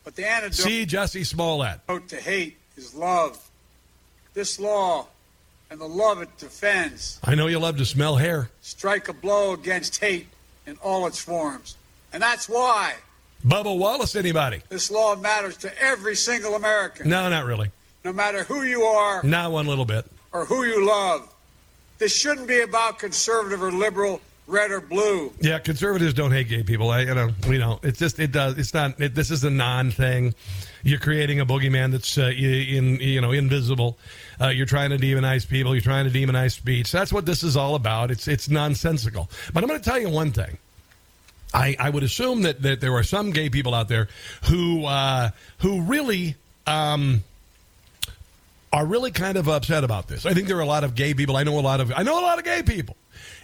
But 0.02 0.16
the 0.16 0.26
antidote 0.26 0.54
See 0.54 0.86
Jussie 0.86 1.26
Smollett. 1.26 1.80
to 2.08 2.16
hate 2.16 2.56
is 2.76 2.94
love. 2.94 3.38
This 4.32 4.58
law 4.58 5.08
and 5.70 5.78
the 5.78 5.86
love 5.86 6.22
it 6.22 6.36
defends. 6.38 7.20
I 7.22 7.34
know 7.34 7.46
you 7.48 7.58
love 7.58 7.76
to 7.76 7.84
smell 7.84 8.16
hair. 8.16 8.50
Strike 8.62 9.08
a 9.08 9.12
blow 9.12 9.52
against 9.52 9.98
hate 9.98 10.28
in 10.66 10.78
all 10.82 11.06
its 11.06 11.18
forms. 11.18 11.76
And 12.12 12.22
that's 12.22 12.48
why. 12.48 12.94
Bubba 13.46 13.76
Wallace, 13.76 14.16
anybody? 14.16 14.62
This 14.68 14.90
law 14.90 15.16
matters 15.16 15.56
to 15.58 15.82
every 15.82 16.16
single 16.16 16.54
American. 16.54 17.08
No, 17.08 17.28
not 17.28 17.44
really 17.44 17.70
no 18.04 18.12
matter 18.12 18.44
who 18.44 18.62
you 18.62 18.82
are. 18.82 19.22
Not 19.22 19.52
one 19.52 19.66
little 19.66 19.84
bit. 19.84 20.06
Or 20.32 20.44
who 20.44 20.64
you 20.64 20.86
love. 20.86 21.32
This 21.98 22.16
shouldn't 22.16 22.48
be 22.48 22.60
about 22.60 22.98
conservative 22.98 23.62
or 23.62 23.70
liberal, 23.70 24.20
red 24.46 24.70
or 24.70 24.80
blue. 24.80 25.32
Yeah, 25.40 25.58
conservatives 25.58 26.14
don't 26.14 26.30
hate 26.30 26.48
gay 26.48 26.62
people. 26.62 26.90
I, 26.90 27.02
you 27.02 27.14
know, 27.14 27.30
we 27.48 27.58
know. 27.58 27.78
It's 27.82 27.98
just 27.98 28.18
it 28.18 28.32
does. 28.32 28.56
It's 28.56 28.72
not. 28.72 28.98
It, 29.00 29.14
this 29.14 29.30
is 29.30 29.44
a 29.44 29.50
non 29.50 29.90
thing. 29.90 30.34
You're 30.82 30.98
creating 30.98 31.40
a 31.40 31.46
boogeyman 31.46 31.92
that's 31.92 32.16
uh, 32.16 32.28
in 32.28 32.96
you 33.00 33.20
know 33.20 33.32
invisible. 33.32 33.98
Uh, 34.40 34.48
you're 34.48 34.66
trying 34.66 34.90
to 34.90 34.96
demonize 34.96 35.46
people. 35.46 35.74
You're 35.74 35.82
trying 35.82 36.10
to 36.10 36.18
demonize 36.18 36.52
speech. 36.52 36.90
That's 36.90 37.12
what 37.12 37.26
this 37.26 37.42
is 37.42 37.56
all 37.56 37.74
about. 37.74 38.10
It's 38.10 38.26
it's 38.28 38.48
nonsensical. 38.48 39.28
But 39.52 39.62
I'm 39.62 39.68
going 39.68 39.80
to 39.80 39.88
tell 39.88 40.00
you 40.00 40.08
one 40.08 40.32
thing. 40.32 40.56
I, 41.52 41.76
I 41.80 41.90
would 41.90 42.04
assume 42.04 42.42
that, 42.42 42.62
that 42.62 42.80
there 42.80 42.94
are 42.94 43.02
some 43.02 43.32
gay 43.32 43.50
people 43.50 43.74
out 43.74 43.88
there 43.88 44.08
who 44.44 44.84
uh, 44.86 45.30
who 45.58 45.82
really 45.82 46.36
um, 46.66 47.24
are 48.72 48.86
really 48.86 49.10
kind 49.10 49.36
of 49.36 49.48
upset 49.48 49.82
about 49.82 50.06
this. 50.06 50.26
I 50.26 50.34
think 50.34 50.46
there 50.46 50.56
are 50.56 50.62
a 50.62 50.66
lot 50.66 50.84
of 50.84 50.94
gay 50.94 51.14
people. 51.14 51.36
I 51.36 51.42
know 51.42 51.58
a 51.58 51.60
lot 51.60 51.80
of 51.80 51.92
I 51.94 52.02
know 52.02 52.20
a 52.20 52.22
lot 52.22 52.38
of 52.38 52.44
gay 52.44 52.62
people. 52.62 52.96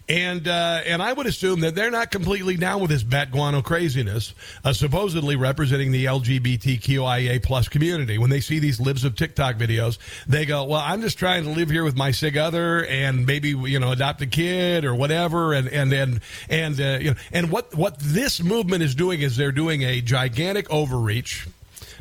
And 0.09 0.47
uh, 0.47 0.83
and 0.87 1.03
I 1.03 1.13
would 1.13 1.27
assume 1.27 1.61
that 1.61 1.75
they're 1.75 1.91
not 1.91 2.13
completely 2.13 2.57
down 2.57 2.81
with 2.81 2.91
this 2.91 3.03
bat 3.03 3.33
guano 3.33 3.61
craziness, 3.61 4.35
uh, 4.65 4.73
supposedly 4.73 5.35
representing 5.35 5.91
the 5.91 6.05
LGBTQIA 6.05 7.43
plus 7.43 7.69
community. 7.69 8.17
When 8.17 8.31
they 8.31 8.41
see 8.41 8.61
these 8.61 8.79
libs 8.79 9.05
of 9.05 9.17
TikTok 9.17 9.57
videos, 9.57 9.99
they 10.29 10.47
go, 10.47 10.63
"Well, 10.63 10.81
I'm 10.81 11.03
just 11.03 11.19
trying 11.19 11.43
to 11.43 11.51
live 11.51 11.71
here 11.71 11.83
with 11.83 11.97
my 11.97 12.13
sig 12.13 12.37
other 12.37 12.87
and 12.87 13.27
maybe 13.27 13.49
you 13.49 13.81
know 13.81 13.91
adopt 13.91 14.23
a 14.23 14.27
kid 14.27 14.85
or 14.85 14.95
whatever." 14.95 15.53
And 15.53 15.67
and 15.67 15.93
and 15.93 16.21
and 16.49 16.81
uh, 16.81 16.99
you 17.01 17.11
know, 17.11 17.17
and 17.33 17.51
what 17.51 17.75
what 17.75 17.99
this 17.99 18.41
movement 18.41 18.85
is 18.85 18.95
doing 18.95 19.23
is 19.23 19.37
they're 19.37 19.51
doing 19.51 19.83
a 19.83 20.01
gigantic 20.01 20.71
overreach 20.71 21.49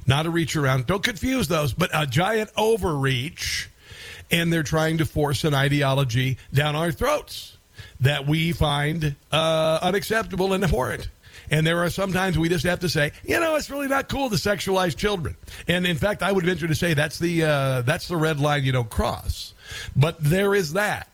not 0.05 0.25
a 0.25 0.29
reach 0.29 0.55
around. 0.55 0.85
Don't 0.87 1.03
confuse 1.03 1.47
those, 1.47 1.73
but 1.73 1.89
a 1.93 2.05
giant 2.05 2.49
overreach. 2.57 3.69
and 4.31 4.51
they're 4.51 4.63
trying 4.63 4.97
to 4.97 5.05
force 5.05 5.43
an 5.43 5.53
ideology 5.53 6.37
down 6.53 6.75
our 6.75 6.91
throats 6.91 7.57
that 7.99 8.27
we 8.27 8.51
find 8.51 9.15
uh, 9.31 9.79
unacceptable 9.81 10.53
and 10.53 10.63
abhorrent. 10.63 11.09
And 11.51 11.65
there 11.65 11.83
are 11.83 11.91
sometimes 11.91 12.37
we 12.39 12.49
just 12.49 12.65
have 12.65 12.79
to 12.79 12.89
say, 12.89 13.11
you 13.23 13.39
know, 13.39 13.55
it's 13.55 13.69
really 13.69 13.87
not 13.87 14.09
cool 14.09 14.31
to 14.31 14.35
sexualize 14.35 14.95
children. 14.95 15.35
And 15.67 15.85
in 15.85 15.95
fact, 15.95 16.23
I 16.23 16.31
would 16.31 16.43
venture 16.43 16.67
to 16.67 16.73
say 16.73 16.95
that's 16.95 17.19
the 17.19 17.43
uh, 17.43 17.81
that's 17.83 18.07
the 18.07 18.17
red 18.17 18.39
line 18.39 18.63
you 18.63 18.71
don't 18.71 18.89
cross. 18.89 19.53
But 19.95 20.17
there 20.19 20.55
is 20.55 20.73
that. 20.73 21.07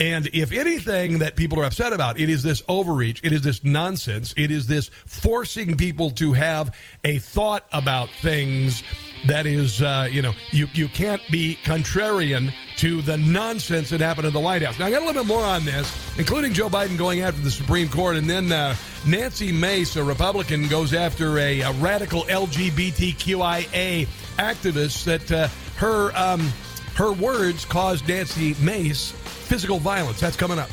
And 0.00 0.28
if 0.32 0.50
anything 0.50 1.18
that 1.18 1.36
people 1.36 1.60
are 1.60 1.64
upset 1.64 1.92
about, 1.92 2.18
it 2.18 2.30
is 2.30 2.42
this 2.42 2.62
overreach, 2.68 3.20
it 3.22 3.34
is 3.34 3.42
this 3.42 3.62
nonsense, 3.62 4.32
it 4.34 4.50
is 4.50 4.66
this 4.66 4.90
forcing 5.04 5.76
people 5.76 6.10
to 6.12 6.32
have 6.32 6.74
a 7.04 7.18
thought 7.18 7.66
about 7.70 8.08
things 8.22 8.82
that 9.26 9.44
is, 9.44 9.82
uh, 9.82 10.08
you 10.10 10.22
know, 10.22 10.32
you, 10.52 10.66
you 10.72 10.88
can't 10.88 11.20
be 11.30 11.58
contrarian 11.64 12.50
to 12.78 13.02
the 13.02 13.18
nonsense 13.18 13.90
that 13.90 14.00
happened 14.00 14.26
in 14.26 14.32
the 14.32 14.40
White 14.40 14.62
House. 14.62 14.78
Now, 14.78 14.86
I 14.86 14.90
got 14.90 15.02
a 15.02 15.04
little 15.04 15.22
bit 15.22 15.28
more 15.28 15.44
on 15.44 15.66
this, 15.66 15.94
including 16.18 16.54
Joe 16.54 16.70
Biden 16.70 16.96
going 16.96 17.20
after 17.20 17.42
the 17.42 17.50
Supreme 17.50 17.90
Court, 17.90 18.16
and 18.16 18.28
then 18.28 18.50
uh, 18.50 18.74
Nancy 19.06 19.52
Mace, 19.52 19.96
a 19.96 20.02
Republican, 20.02 20.66
goes 20.68 20.94
after 20.94 21.38
a, 21.38 21.60
a 21.60 21.72
radical 21.72 22.22
LGBTQIA 22.22 24.08
activist 24.38 25.04
that 25.04 25.30
uh, 25.30 25.48
her 25.76 26.16
um, 26.16 26.50
her 26.94 27.12
words 27.12 27.64
caused 27.64 28.08
Nancy 28.08 28.54
Mace 28.60 29.14
physical 29.50 29.80
violence. 29.80 30.20
That's 30.20 30.36
coming 30.36 30.60
up. 30.60 30.68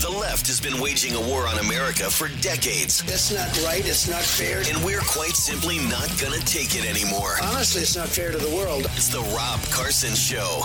The 0.00 0.10
left 0.10 0.48
has 0.48 0.60
been 0.60 0.80
waging 0.80 1.14
a 1.14 1.20
war 1.20 1.46
on 1.46 1.60
America 1.60 2.10
for 2.10 2.26
decades. 2.40 3.04
That's 3.04 3.32
not 3.32 3.46
right. 3.64 3.86
It's 3.86 4.08
not 4.10 4.22
fair. 4.22 4.64
And 4.66 4.84
we're 4.84 4.98
quite 5.02 5.36
simply 5.36 5.78
not 5.88 6.12
going 6.20 6.32
to 6.32 6.44
take 6.44 6.74
it 6.74 6.84
anymore. 6.84 7.36
Honestly, 7.40 7.82
it's 7.82 7.94
not 7.94 8.08
fair 8.08 8.32
to 8.32 8.38
the 8.38 8.56
world. 8.56 8.86
It's 8.96 9.10
the 9.10 9.20
Rob 9.20 9.60
Carson 9.70 10.16
Show. 10.16 10.62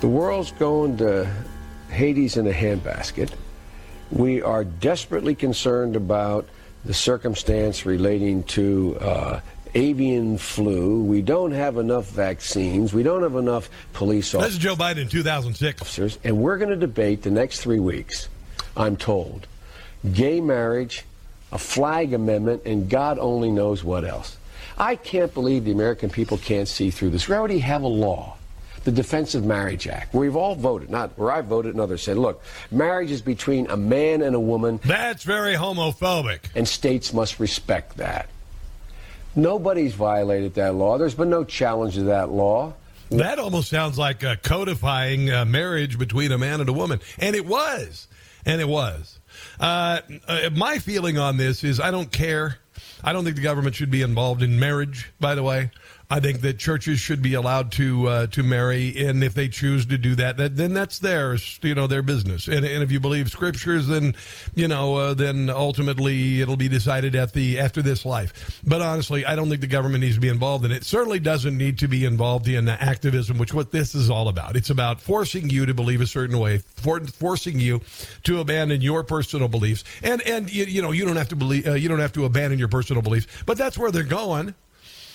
The 0.00 0.08
world's 0.08 0.50
going 0.50 0.96
to 0.96 1.30
Hades 1.90 2.36
in 2.36 2.48
a 2.48 2.52
handbasket. 2.52 3.30
We 4.10 4.42
are 4.42 4.64
desperately 4.64 5.36
concerned 5.36 5.94
about 5.94 6.48
the 6.84 6.94
circumstance 6.94 7.86
relating 7.86 8.42
to 8.44 8.96
uh, 9.00 9.40
avian 9.74 10.38
flu. 10.38 11.02
We 11.02 11.22
don't 11.22 11.52
have 11.52 11.76
enough 11.78 12.08
vaccines. 12.10 12.92
We 12.92 13.02
don't 13.02 13.22
have 13.22 13.36
enough 13.36 13.70
police 13.92 14.34
officers. 14.34 14.54
This 14.54 14.58
is 14.58 14.62
Joe 14.62 14.76
Biden 14.76 14.98
in 14.98 15.08
2006. 15.08 15.80
Officers, 15.80 16.18
and 16.24 16.38
we're 16.38 16.58
going 16.58 16.70
to 16.70 16.76
debate 16.76 17.22
the 17.22 17.30
next 17.30 17.60
three 17.60 17.80
weeks, 17.80 18.28
I'm 18.76 18.96
told, 18.96 19.46
gay 20.12 20.40
marriage, 20.40 21.04
a 21.52 21.58
flag 21.58 22.12
amendment, 22.12 22.62
and 22.64 22.88
God 22.88 23.18
only 23.18 23.50
knows 23.50 23.82
what 23.82 24.04
else. 24.04 24.36
I 24.76 24.96
can't 24.96 25.32
believe 25.32 25.64
the 25.64 25.72
American 25.72 26.10
people 26.10 26.36
can't 26.36 26.66
see 26.66 26.90
through 26.90 27.10
this. 27.10 27.28
We 27.28 27.36
already 27.36 27.60
have 27.60 27.82
a 27.82 27.88
law 27.88 28.36
the 28.84 28.92
Defense 28.92 29.34
of 29.34 29.44
Marriage 29.44 29.88
Act, 29.88 30.14
where 30.14 30.22
we've 30.22 30.36
all 30.36 30.54
voted, 30.54 30.90
not 30.90 31.18
where 31.18 31.32
I 31.32 31.40
voted 31.40 31.72
and 31.72 31.80
others 31.80 32.02
said, 32.02 32.18
look, 32.18 32.42
marriage 32.70 33.10
is 33.10 33.22
between 33.22 33.68
a 33.68 33.76
man 33.76 34.22
and 34.22 34.36
a 34.36 34.40
woman. 34.40 34.78
That's 34.84 35.22
very 35.22 35.54
homophobic. 35.54 36.40
And 36.54 36.68
states 36.68 37.12
must 37.12 37.40
respect 37.40 37.96
that. 37.96 38.28
Nobody's 39.34 39.94
violated 39.94 40.54
that 40.54 40.74
law. 40.74 40.98
There's 40.98 41.14
been 41.14 41.30
no 41.30 41.44
challenge 41.44 41.94
to 41.94 42.04
that 42.04 42.30
law. 42.30 42.74
That 43.10 43.38
almost 43.38 43.68
sounds 43.68 43.98
like 43.98 44.24
uh, 44.24 44.36
codifying 44.42 45.30
uh, 45.30 45.44
marriage 45.44 45.98
between 45.98 46.32
a 46.32 46.38
man 46.38 46.60
and 46.60 46.68
a 46.68 46.72
woman. 46.72 47.00
And 47.18 47.34
it 47.36 47.46
was. 47.46 48.06
And 48.46 48.60
it 48.60 48.68
was. 48.68 49.18
Uh, 49.58 50.00
uh, 50.26 50.50
my 50.54 50.78
feeling 50.78 51.18
on 51.18 51.36
this 51.36 51.64
is 51.64 51.80
I 51.80 51.90
don't 51.90 52.10
care. 52.10 52.58
I 53.02 53.12
don't 53.12 53.24
think 53.24 53.36
the 53.36 53.42
government 53.42 53.74
should 53.74 53.90
be 53.90 54.02
involved 54.02 54.42
in 54.42 54.58
marriage, 54.58 55.10
by 55.20 55.34
the 55.34 55.42
way. 55.42 55.70
I 56.14 56.20
think 56.20 56.42
that 56.42 56.60
churches 56.60 57.00
should 57.00 57.22
be 57.22 57.34
allowed 57.34 57.72
to 57.72 58.06
uh, 58.06 58.26
to 58.28 58.44
marry, 58.44 59.04
and 59.04 59.24
if 59.24 59.34
they 59.34 59.48
choose 59.48 59.84
to 59.86 59.98
do 59.98 60.14
that, 60.14 60.36
that 60.36 60.56
then 60.56 60.72
that's 60.72 61.00
theirs, 61.00 61.58
you 61.60 61.74
know, 61.74 61.88
their 61.88 62.02
business. 62.02 62.46
And, 62.46 62.64
and 62.64 62.84
if 62.84 62.92
you 62.92 63.00
believe 63.00 63.30
scriptures, 63.30 63.88
then 63.88 64.14
you 64.54 64.68
know, 64.68 64.94
uh, 64.94 65.14
then 65.14 65.50
ultimately 65.50 66.40
it'll 66.40 66.56
be 66.56 66.68
decided 66.68 67.16
at 67.16 67.32
the 67.32 67.58
after 67.58 67.82
this 67.82 68.04
life. 68.04 68.62
But 68.64 68.80
honestly, 68.80 69.26
I 69.26 69.34
don't 69.34 69.48
think 69.48 69.60
the 69.60 69.66
government 69.66 70.02
needs 70.02 70.14
to 70.14 70.20
be 70.20 70.28
involved 70.28 70.64
in 70.64 70.70
it. 70.70 70.84
Certainly 70.84 71.18
doesn't 71.18 71.58
need 71.58 71.80
to 71.80 71.88
be 71.88 72.04
involved 72.04 72.46
in 72.46 72.68
activism, 72.68 73.36
which 73.36 73.52
what 73.52 73.72
this 73.72 73.96
is 73.96 74.08
all 74.08 74.28
about. 74.28 74.54
It's 74.54 74.70
about 74.70 75.00
forcing 75.00 75.50
you 75.50 75.66
to 75.66 75.74
believe 75.74 76.00
a 76.00 76.06
certain 76.06 76.38
way, 76.38 76.58
for, 76.76 77.00
forcing 77.00 77.58
you 77.58 77.80
to 78.22 78.38
abandon 78.38 78.82
your 78.82 79.02
personal 79.02 79.48
beliefs, 79.48 79.82
and 80.04 80.22
and 80.22 80.48
you, 80.48 80.64
you 80.66 80.80
know 80.80 80.92
you 80.92 81.04
don't 81.06 81.16
have 81.16 81.30
to 81.30 81.36
believe 81.36 81.66
uh, 81.66 81.72
you 81.72 81.88
don't 81.88 81.98
have 81.98 82.12
to 82.12 82.24
abandon 82.24 82.60
your 82.60 82.68
personal 82.68 83.02
beliefs, 83.02 83.26
but 83.46 83.58
that's 83.58 83.76
where 83.76 83.90
they're 83.90 84.04
going. 84.04 84.54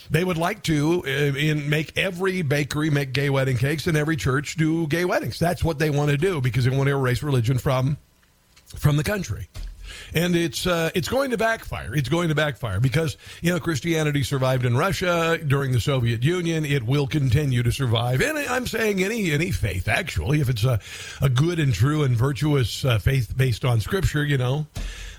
They 0.09 0.23
would 0.23 0.37
like 0.37 0.63
to 0.63 1.03
uh, 1.05 1.09
in 1.09 1.69
make 1.69 1.97
every 1.97 2.41
bakery 2.41 2.89
make 2.89 3.13
gay 3.13 3.29
wedding 3.29 3.57
cakes 3.57 3.87
and 3.87 3.95
every 3.95 4.15
church 4.15 4.55
do 4.55 4.87
gay 4.87 5.05
weddings. 5.05 5.39
That's 5.39 5.63
what 5.63 5.79
they 5.79 5.89
want 5.89 6.11
to 6.11 6.17
do 6.17 6.41
because 6.41 6.65
they 6.65 6.75
want 6.75 6.87
to 6.87 6.95
erase 6.95 7.21
religion 7.21 7.57
from 7.57 7.97
from 8.75 8.97
the 8.97 9.03
country 9.03 9.49
and 10.13 10.35
it's 10.35 10.65
uh, 10.65 10.89
it's 10.95 11.07
going 11.07 11.31
to 11.31 11.37
backfire. 11.37 11.93
It's 11.95 12.09
going 12.09 12.29
to 12.29 12.35
backfire 12.35 12.79
because 12.79 13.17
you 13.41 13.51
know 13.51 13.59
Christianity 13.59 14.23
survived 14.23 14.65
in 14.65 14.75
Russia 14.75 15.37
during 15.45 15.71
the 15.71 15.79
Soviet 15.79 16.23
Union. 16.23 16.65
It 16.65 16.83
will 16.83 17.07
continue 17.07 17.63
to 17.63 17.71
survive, 17.71 18.21
and 18.21 18.37
I'm 18.37 18.67
saying 18.67 19.03
any 19.03 19.31
any 19.31 19.51
faith 19.51 19.87
actually, 19.87 20.41
if 20.41 20.49
it's 20.49 20.63
a 20.63 20.79
a 21.21 21.29
good 21.29 21.59
and 21.59 21.73
true 21.73 22.03
and 22.03 22.15
virtuous 22.15 22.83
uh, 22.85 22.99
faith 22.99 23.35
based 23.35 23.65
on 23.65 23.79
Scripture, 23.79 24.23
you 24.23 24.37
know 24.37 24.67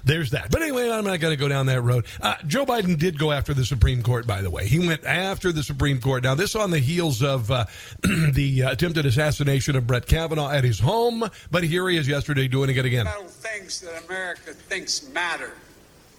there's 0.04 0.30
that. 0.30 0.50
But 0.50 0.62
anyway, 0.62 0.90
I'm 0.90 1.04
not 1.04 1.20
going 1.20 1.32
to 1.32 1.40
go 1.40 1.48
down 1.48 1.66
that 1.66 1.82
road. 1.82 2.06
Uh, 2.20 2.34
Joe 2.46 2.66
Biden 2.66 2.98
did 2.98 3.18
go 3.18 3.32
after 3.32 3.54
the 3.54 3.64
Supreme 3.64 4.02
Court, 4.02 4.26
by 4.26 4.42
the 4.42 4.50
way. 4.50 4.66
He 4.66 4.78
went 4.78 5.04
after 5.04 5.52
the 5.52 5.62
Supreme 5.62 6.00
Court. 6.00 6.24
Now, 6.24 6.34
this 6.34 6.54
on 6.54 6.70
the 6.70 6.78
heels 6.78 7.22
of 7.22 7.50
uh, 7.50 7.66
the 8.02 8.64
uh, 8.64 8.72
attempted 8.72 9.06
assassination 9.06 9.76
of 9.76 9.86
Brett 9.86 10.06
Kavanaugh 10.06 10.50
at 10.50 10.64
his 10.64 10.78
home, 10.78 11.28
but 11.50 11.64
here 11.64 11.88
he 11.88 11.96
is 11.96 12.08
yesterday 12.08 12.48
doing 12.48 12.70
it 12.70 12.84
again. 12.84 13.06
Things 13.28 13.80
that 13.80 14.04
America 14.06 14.52
thinks 14.52 15.08
matter. 15.08 15.52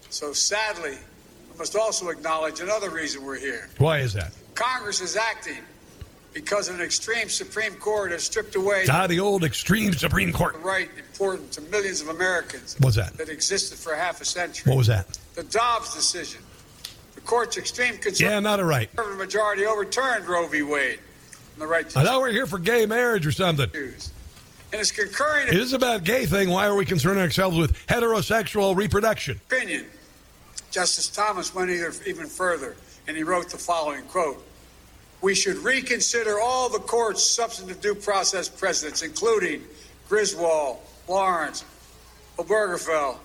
So 0.09 0.33
sadly, 0.33 0.97
I 1.53 1.57
must 1.57 1.75
also 1.75 2.09
acknowledge 2.09 2.59
another 2.59 2.89
reason 2.89 3.23
we're 3.23 3.39
here. 3.39 3.69
Why 3.77 3.99
is 3.99 4.13
that? 4.13 4.31
Congress 4.55 5.01
is 5.01 5.15
acting 5.15 5.63
because 6.33 6.69
an 6.69 6.81
extreme 6.81 7.29
Supreme 7.29 7.73
Court 7.75 8.11
has 8.11 8.23
stripped 8.23 8.55
away 8.55 8.85
ah, 8.89 9.07
the 9.07 9.19
old 9.19 9.43
extreme 9.43 9.93
Supreme 9.93 10.31
Court 10.31 10.53
the 10.53 10.59
right 10.59 10.89
important 10.97 11.51
to 11.53 11.61
millions 11.61 12.01
of 12.01 12.09
Americans. 12.09 12.75
What's 12.79 12.95
that? 12.95 13.13
That 13.17 13.29
existed 13.29 13.77
for 13.77 13.95
half 13.95 14.21
a 14.21 14.25
century. 14.25 14.69
What 14.69 14.77
was 14.77 14.87
that? 14.87 15.17
The 15.35 15.43
Dobbs 15.43 15.93
decision. 15.93 16.41
The 17.15 17.21
court's 17.21 17.57
extreme 17.57 17.93
conservative 17.95 18.31
yeah, 18.31 18.39
not 18.39 18.59
a 18.59 18.65
right. 18.65 18.89
majority 19.17 19.65
overturned 19.65 20.27
Roe 20.27 20.47
v. 20.47 20.61
Wade. 20.63 20.99
The 21.57 21.67
right 21.67 21.87
to 21.89 21.99
I 21.99 22.03
thought 22.03 22.23
we 22.23 22.29
are 22.29 22.31
here 22.31 22.47
for 22.47 22.57
gay 22.57 22.85
marriage 22.85 23.27
or 23.27 23.31
something. 23.31 23.69
Choose. 23.69 24.11
And 24.71 24.79
it's 24.79 24.91
concurring. 24.91 25.49
It 25.49 25.55
is 25.55 25.73
about 25.73 26.05
gay 26.05 26.25
thing. 26.25 26.49
Why 26.49 26.65
are 26.65 26.75
we 26.75 26.85
concerning 26.85 27.21
ourselves 27.21 27.57
with 27.57 27.73
heterosexual 27.87 28.75
reproduction? 28.75 29.39
Opinion. 29.47 29.85
Justice 30.71 31.09
Thomas 31.09 31.53
went 31.53 31.69
even 31.69 32.27
further, 32.27 32.77
and 33.05 33.17
he 33.17 33.23
wrote 33.23 33.49
the 33.49 33.57
following 33.57 34.03
quote 34.05 34.41
we 35.21 35.35
should 35.35 35.57
reconsider 35.57 36.39
all 36.39 36.69
the 36.69 36.79
court's 36.79 37.23
substantive 37.23 37.81
due 37.81 37.95
process 37.95 38.49
precedents, 38.49 39.01
including 39.03 39.63
Griswold, 40.09 40.79
Lawrence, 41.07 41.63
Obergefell. 42.37 43.17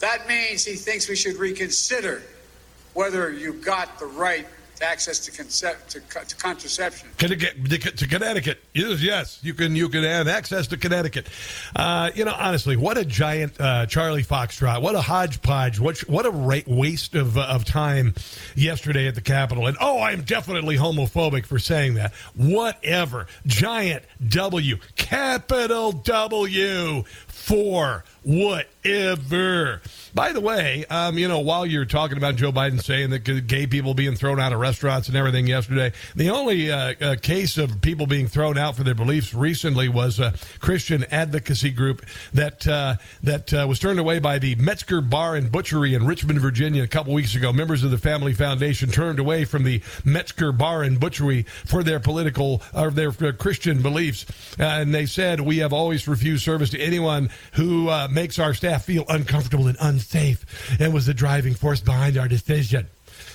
That 0.00 0.26
means 0.28 0.64
he 0.64 0.74
thinks 0.74 1.08
we 1.08 1.16
should 1.16 1.36
reconsider 1.36 2.22
whether 2.92 3.30
you 3.32 3.54
got 3.54 3.98
the 3.98 4.06
right 4.06 4.46
access 4.84 5.18
to, 5.20 5.32
concept, 5.32 5.90
to, 5.90 6.00
to 6.00 6.36
contraception. 6.36 7.08
To 7.18 8.06
Connecticut, 8.06 8.62
yes, 8.72 9.02
yes, 9.02 9.40
you 9.42 9.54
can 9.54 9.74
you 9.74 9.88
can 9.88 10.04
have 10.04 10.28
access 10.28 10.68
to 10.68 10.76
Connecticut. 10.76 11.28
Uh, 11.74 12.10
you 12.14 12.24
know, 12.24 12.34
honestly, 12.38 12.76
what 12.76 12.98
a 12.98 13.04
giant 13.04 13.60
uh, 13.60 13.86
Charlie 13.86 14.22
Foxtrot! 14.22 14.82
What 14.82 14.94
a 14.94 15.00
hodgepodge! 15.00 15.80
What 15.80 15.98
what 16.08 16.26
a 16.26 16.62
waste 16.66 17.14
of 17.14 17.36
of 17.38 17.64
time 17.64 18.14
yesterday 18.54 19.08
at 19.08 19.14
the 19.14 19.20
Capitol. 19.20 19.66
And 19.66 19.76
oh, 19.80 20.00
I'm 20.00 20.22
definitely 20.22 20.76
homophobic 20.76 21.46
for 21.46 21.58
saying 21.58 21.94
that. 21.94 22.12
Whatever, 22.36 23.26
giant 23.46 24.04
W, 24.28 24.76
capital 24.96 25.92
W 25.92 27.04
for 27.26 28.04
whatever. 28.24 29.80
By 30.14 30.32
the 30.32 30.40
way, 30.40 30.84
um, 30.90 31.18
you 31.18 31.28
know, 31.28 31.40
while 31.40 31.66
you're 31.66 31.84
talking 31.84 32.16
about 32.16 32.36
Joe 32.36 32.52
Biden 32.52 32.82
saying 32.82 33.10
that 33.10 33.20
gay 33.46 33.66
people 33.66 33.94
being 33.94 34.14
thrown 34.14 34.38
out 34.38 34.52
of 34.52 34.60
restaurants 34.60 35.08
and 35.08 35.16
everything 35.16 35.46
yesterday, 35.46 35.92
the 36.14 36.30
only 36.30 36.70
uh, 36.70 36.94
uh, 37.00 37.16
case 37.16 37.58
of 37.58 37.80
people 37.82 38.06
being 38.06 38.28
thrown 38.28 38.56
out 38.56 38.76
for 38.76 38.84
their 38.84 38.94
beliefs 38.94 39.34
recently 39.34 39.88
was 39.88 40.20
a 40.20 40.32
Christian 40.60 41.04
advocacy 41.10 41.70
group 41.70 42.04
that 42.32 42.66
uh, 42.66 42.96
that 43.22 43.52
uh, 43.52 43.66
was 43.68 43.78
turned 43.78 43.98
away 43.98 44.20
by 44.20 44.38
the 44.38 44.54
Metzger 44.54 45.00
Bar 45.00 45.34
and 45.34 45.50
Butchery 45.50 45.94
in 45.94 46.06
Richmond, 46.06 46.40
Virginia, 46.40 46.82
a 46.82 46.88
couple 46.88 47.12
weeks 47.12 47.34
ago. 47.34 47.52
Members 47.52 47.82
of 47.82 47.90
the 47.90 47.98
Family 47.98 48.32
Foundation 48.32 48.90
turned 48.90 49.18
away 49.18 49.44
from 49.44 49.64
the 49.64 49.82
Metzger 50.04 50.52
Bar 50.52 50.84
and 50.84 51.00
Butchery 51.00 51.42
for 51.42 51.82
their 51.82 52.00
political 52.00 52.62
or 52.72 52.90
their 52.90 53.10
uh, 53.10 53.32
Christian 53.32 53.82
beliefs, 53.82 54.26
uh, 54.60 54.62
and 54.62 54.94
they 54.94 55.06
said 55.06 55.40
we 55.40 55.58
have 55.58 55.72
always 55.72 56.06
refused 56.06 56.44
service 56.44 56.70
to 56.70 56.80
anyone 56.80 57.30
who 57.52 57.90
makes 58.14 58.38
our 58.38 58.54
staff 58.54 58.84
feel 58.84 59.04
uncomfortable 59.08 59.66
and 59.66 59.76
unsafe 59.80 60.44
and 60.80 60.94
was 60.94 61.06
the 61.06 61.14
driving 61.14 61.54
force 61.54 61.80
behind 61.80 62.16
our 62.16 62.28
decision. 62.28 62.86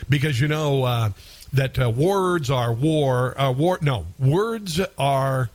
Because 0.08 0.40
you 0.40 0.48
know 0.48 0.84
uh, 0.84 1.10
that 1.54 1.78
uh, 1.80 1.90
words 1.90 2.50
are 2.50 2.72
war, 2.72 3.40
uh, 3.40 3.52
war. 3.52 3.80
No, 3.82 4.06
words 4.18 4.80
are 4.98 5.50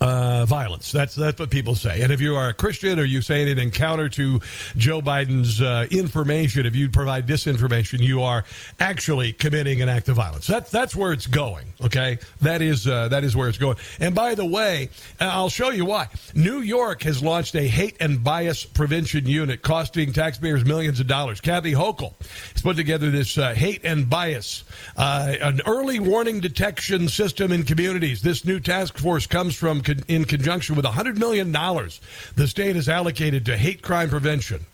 uh, 0.00 0.46
violence. 0.46 0.92
That's 0.92 1.14
that's 1.14 1.38
what 1.38 1.50
people 1.50 1.74
say. 1.74 2.02
And 2.02 2.12
if 2.12 2.20
you 2.20 2.36
are 2.36 2.48
a 2.48 2.54
Christian 2.54 2.98
or 2.98 3.04
you 3.04 3.22
say 3.22 3.42
it 3.42 3.48
in 3.48 3.58
an 3.58 3.64
encounter 3.64 4.08
to 4.10 4.40
Joe 4.76 5.00
Biden's 5.00 5.60
uh, 5.60 5.86
information, 5.90 6.66
if 6.66 6.76
you 6.76 6.88
provide 6.88 7.26
disinformation, 7.26 8.00
you 8.00 8.22
are 8.22 8.44
actually 8.80 9.32
committing 9.32 9.82
an 9.82 9.88
act 9.88 10.08
of 10.08 10.16
violence. 10.16 10.46
That's 10.46 10.70
that's 10.70 10.94
where 10.94 11.12
it's 11.12 11.26
going. 11.26 11.66
Okay, 11.82 12.18
that 12.40 12.62
is 12.62 12.86
uh, 12.86 13.08
that 13.08 13.24
is 13.24 13.36
where 13.36 13.48
it's 13.48 13.58
going. 13.58 13.76
And 14.00 14.14
by 14.14 14.34
the 14.34 14.44
way, 14.46 14.90
I'll 15.20 15.48
show 15.48 15.70
you 15.70 15.84
why. 15.84 16.08
New 16.34 16.60
York 16.60 17.02
has 17.02 17.22
launched 17.22 17.54
a 17.54 17.66
hate 17.66 17.96
and 18.00 18.22
bias 18.22 18.64
prevention 18.64 19.26
unit, 19.26 19.62
costing 19.62 20.12
taxpayers 20.12 20.64
millions 20.64 21.00
of 21.00 21.06
dollars. 21.06 21.40
Kathy 21.40 21.72
Hochul 21.72 22.14
has 22.52 22.62
put 22.62 22.76
together 22.76 23.10
this 23.10 23.38
uh, 23.38 23.54
hate 23.54 23.84
and 23.84 24.08
bias, 24.08 24.64
uh, 24.96 25.34
an 25.40 25.60
early 25.66 25.98
warning 25.98 26.40
detection 26.40 27.08
system 27.08 27.52
in 27.52 27.64
communities. 27.64 28.22
This 28.22 28.44
new 28.44 28.60
task 28.60 28.98
force 28.98 29.26
comes 29.26 29.54
from 29.54 29.73
in 30.08 30.24
conjunction 30.24 30.76
with 30.76 30.84
$100 30.84 31.16
million 31.16 31.52
the 31.52 32.48
state 32.48 32.76
has 32.76 32.88
allocated 32.88 33.46
to 33.46 33.56
hate 33.56 33.82
crime 33.82 34.08
prevention. 34.08 34.64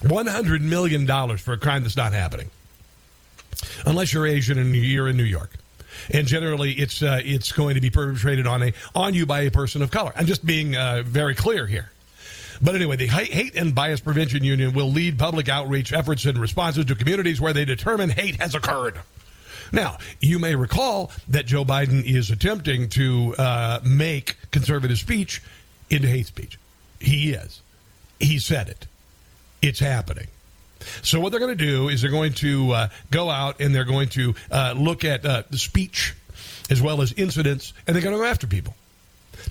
$100 0.00 0.60
million 0.60 1.06
for 1.38 1.52
a 1.52 1.58
crime 1.58 1.82
that's 1.82 1.96
not 1.96 2.12
happening. 2.12 2.50
Unless 3.86 4.12
you're 4.12 4.26
Asian 4.26 4.58
and 4.58 4.74
you're 4.74 5.08
in 5.08 5.16
New 5.16 5.22
York. 5.22 5.50
And 6.10 6.26
generally, 6.26 6.72
it's 6.72 7.02
uh, 7.02 7.20
it's 7.22 7.52
going 7.52 7.74
to 7.74 7.80
be 7.80 7.90
perpetrated 7.90 8.46
on 8.46 8.62
a 8.62 8.72
on 8.94 9.14
you 9.14 9.26
by 9.26 9.42
a 9.42 9.50
person 9.50 9.82
of 9.82 9.90
color. 9.90 10.12
I'm 10.16 10.26
just 10.26 10.44
being 10.44 10.74
uh, 10.74 11.02
very 11.04 11.34
clear 11.34 11.66
here. 11.66 11.92
But 12.62 12.76
anyway, 12.76 12.96
the 12.96 13.08
Hate 13.08 13.56
and 13.56 13.74
Bias 13.74 14.00
Prevention 14.00 14.44
Union 14.44 14.72
will 14.72 14.90
lead 14.90 15.18
public 15.18 15.48
outreach 15.48 15.92
efforts 15.92 16.24
and 16.26 16.38
responses 16.38 16.84
to 16.86 16.94
communities 16.94 17.40
where 17.40 17.52
they 17.52 17.64
determine 17.64 18.08
hate 18.08 18.40
has 18.40 18.54
occurred. 18.54 19.00
Now, 19.72 19.98
you 20.20 20.38
may 20.38 20.54
recall 20.54 21.10
that 21.28 21.46
Joe 21.46 21.64
Biden 21.64 22.04
is 22.04 22.30
attempting 22.30 22.90
to 22.90 23.34
uh, 23.38 23.80
make 23.82 24.36
conservative 24.50 24.98
speech 24.98 25.42
into 25.88 26.08
hate 26.08 26.26
speech. 26.26 26.58
He 27.00 27.32
is. 27.32 27.62
He 28.20 28.38
said 28.38 28.68
it. 28.68 28.86
It's 29.62 29.80
happening. 29.80 30.28
So 31.02 31.20
what 31.20 31.30
they're 31.30 31.40
going 31.40 31.56
to 31.56 31.64
do 31.64 31.88
is 31.88 32.02
they're 32.02 32.10
going 32.10 32.32
to 32.34 32.72
uh, 32.72 32.88
go 33.10 33.30
out 33.30 33.60
and 33.60 33.74
they're 33.74 33.84
going 33.84 34.08
to 34.10 34.34
uh, 34.50 34.74
look 34.76 35.04
at 35.04 35.24
uh, 35.24 35.44
the 35.50 35.58
speech 35.58 36.14
as 36.70 36.80
well 36.82 37.02
as 37.02 37.12
incidents, 37.12 37.72
and 37.86 37.94
they're 37.94 38.02
going 38.02 38.14
to 38.14 38.20
go 38.20 38.24
after 38.24 38.46
people. 38.46 38.74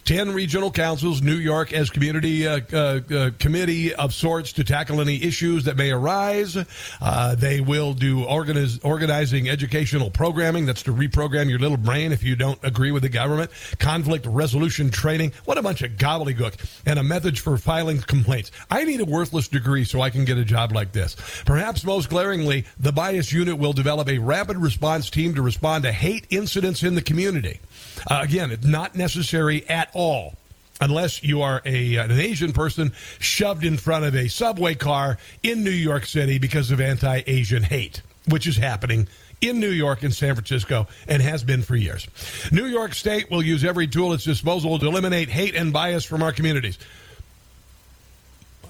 10 0.06 0.34
regional 0.34 0.72
councils, 0.72 1.22
New 1.22 1.36
York 1.36 1.74
as 1.74 1.90
community 1.90 2.48
uh, 2.48 2.62
uh, 2.74 3.00
uh, 3.14 3.30
committee 3.40 3.94
of 3.94 4.14
sorts 4.14 4.54
to 4.54 4.64
tackle 4.64 5.02
any 5.02 5.22
issues 5.24 5.66
that 5.66 5.78
may 5.78 5.92
arise. 5.92 6.58
Uh, 7.02 7.36
they 7.36 7.62
will 7.62 7.94
do 7.94 8.24
organize, 8.24 8.80
organizing 8.80 9.50
educational 9.50 10.10
programming. 10.10 10.66
That's 10.66 10.84
to 10.84 10.94
reprogram 10.94 11.50
your 11.50 11.60
little 11.60 11.78
brain 11.78 12.12
if 12.12 12.24
you 12.24 12.36
don't 12.36 12.60
agree 12.64 12.92
with 12.92 13.04
the 13.04 13.10
government. 13.10 13.52
Conflict 13.80 14.26
resolution 14.26 14.90
training. 14.90 15.34
What 15.46 15.58
a 15.58 15.62
bunch 15.62 15.82
of 15.82 15.92
gobbledygook. 15.92 16.56
And 16.86 16.98
a 16.98 17.04
method 17.04 17.38
for 17.38 17.58
filing 17.58 18.00
complaints. 18.02 18.52
I 18.70 18.84
need 18.84 19.02
a 19.02 19.06
worthless 19.06 19.48
degree 19.48 19.84
so 19.84 20.02
I 20.02 20.10
can 20.10 20.26
get 20.26 20.38
a 20.38 20.46
job 20.46 20.72
like 20.72 20.92
this. 20.92 21.16
Perhaps 21.46 21.84
most 21.84 22.10
glaringly, 22.10 22.66
the 22.80 22.92
bias 22.92 23.32
unit 23.32 23.58
will 23.58 23.74
develop 23.74 24.10
a 24.10 24.18
rapid 24.18 24.58
response 24.58 25.10
team 25.10 25.36
to 25.36 25.42
respond 25.42 25.84
to 25.84 25.92
hate 25.92 26.26
incidents 26.30 26.84
in 26.84 26.96
the 26.96 27.02
community. 27.02 27.60
Uh, 28.08 28.20
again, 28.24 28.52
it's 28.52 28.66
not 28.66 28.96
necessary 28.96 29.68
at 29.70 29.90
all 29.94 30.36
unless 30.80 31.24
you 31.24 31.42
are 31.44 31.62
a, 31.64 31.96
an 31.98 32.12
Asian 32.12 32.52
person 32.52 32.92
shoved 33.20 33.64
in 33.64 33.78
front 33.78 34.04
of 34.04 34.16
a 34.16 34.28
subway 34.28 34.74
car 34.76 35.18
in 35.44 35.64
New 35.64 35.70
York 35.70 36.06
City 36.06 36.40
because 36.40 36.72
of 36.72 36.82
anti 36.82 37.22
Asian 37.28 37.64
hate, 37.64 38.02
which 38.28 38.48
is 38.48 38.58
happening 38.58 39.08
in 39.42 39.60
New 39.60 39.70
York 39.70 40.04
and 40.04 40.14
San 40.14 40.36
Francisco 40.36 40.88
and 41.08 41.22
has 41.22 41.44
been 41.44 41.64
for 41.64 41.76
years. 41.76 42.08
New 42.52 42.66
York 42.66 42.94
State 42.94 43.30
will 43.32 43.44
use 43.44 43.64
every 43.64 43.88
tool 43.88 44.12
at 44.12 44.16
its 44.16 44.24
disposal 44.24 44.78
to 44.80 44.88
eliminate 44.88 45.30
hate 45.30 45.56
and 45.56 45.72
bias 45.74 46.06
from 46.06 46.22
our 46.22 46.32
communities. 46.32 46.78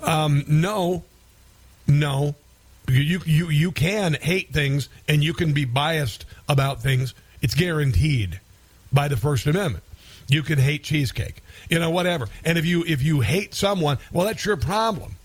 Um, 0.04 0.44
no, 0.48 1.04
no. 1.88 2.36
You, 2.88 3.22
you, 3.26 3.50
you 3.50 3.72
can 3.72 4.14
hate 4.16 4.52
things 4.52 4.90
and 5.08 5.24
you 5.24 5.34
can 5.34 5.54
be 5.54 5.66
biased 5.66 6.26
about 6.50 6.82
things. 6.82 7.14
It's 7.42 7.54
guaranteed 7.54 8.40
by 8.92 9.08
the 9.08 9.18
First 9.18 9.46
Amendment. 9.48 9.84
You 10.28 10.44
can 10.44 10.60
hate 10.60 10.84
cheesecake, 10.84 11.44
you 11.70 11.80
know, 11.80 11.90
whatever. 11.90 12.28
And 12.46 12.58
if 12.58 12.66
you 12.66 12.84
if 12.88 13.02
you 13.02 13.20
hate 13.22 13.54
someone, 13.54 13.98
well, 14.12 14.26
that's 14.26 14.46
your 14.46 14.58
problem. 14.58 15.16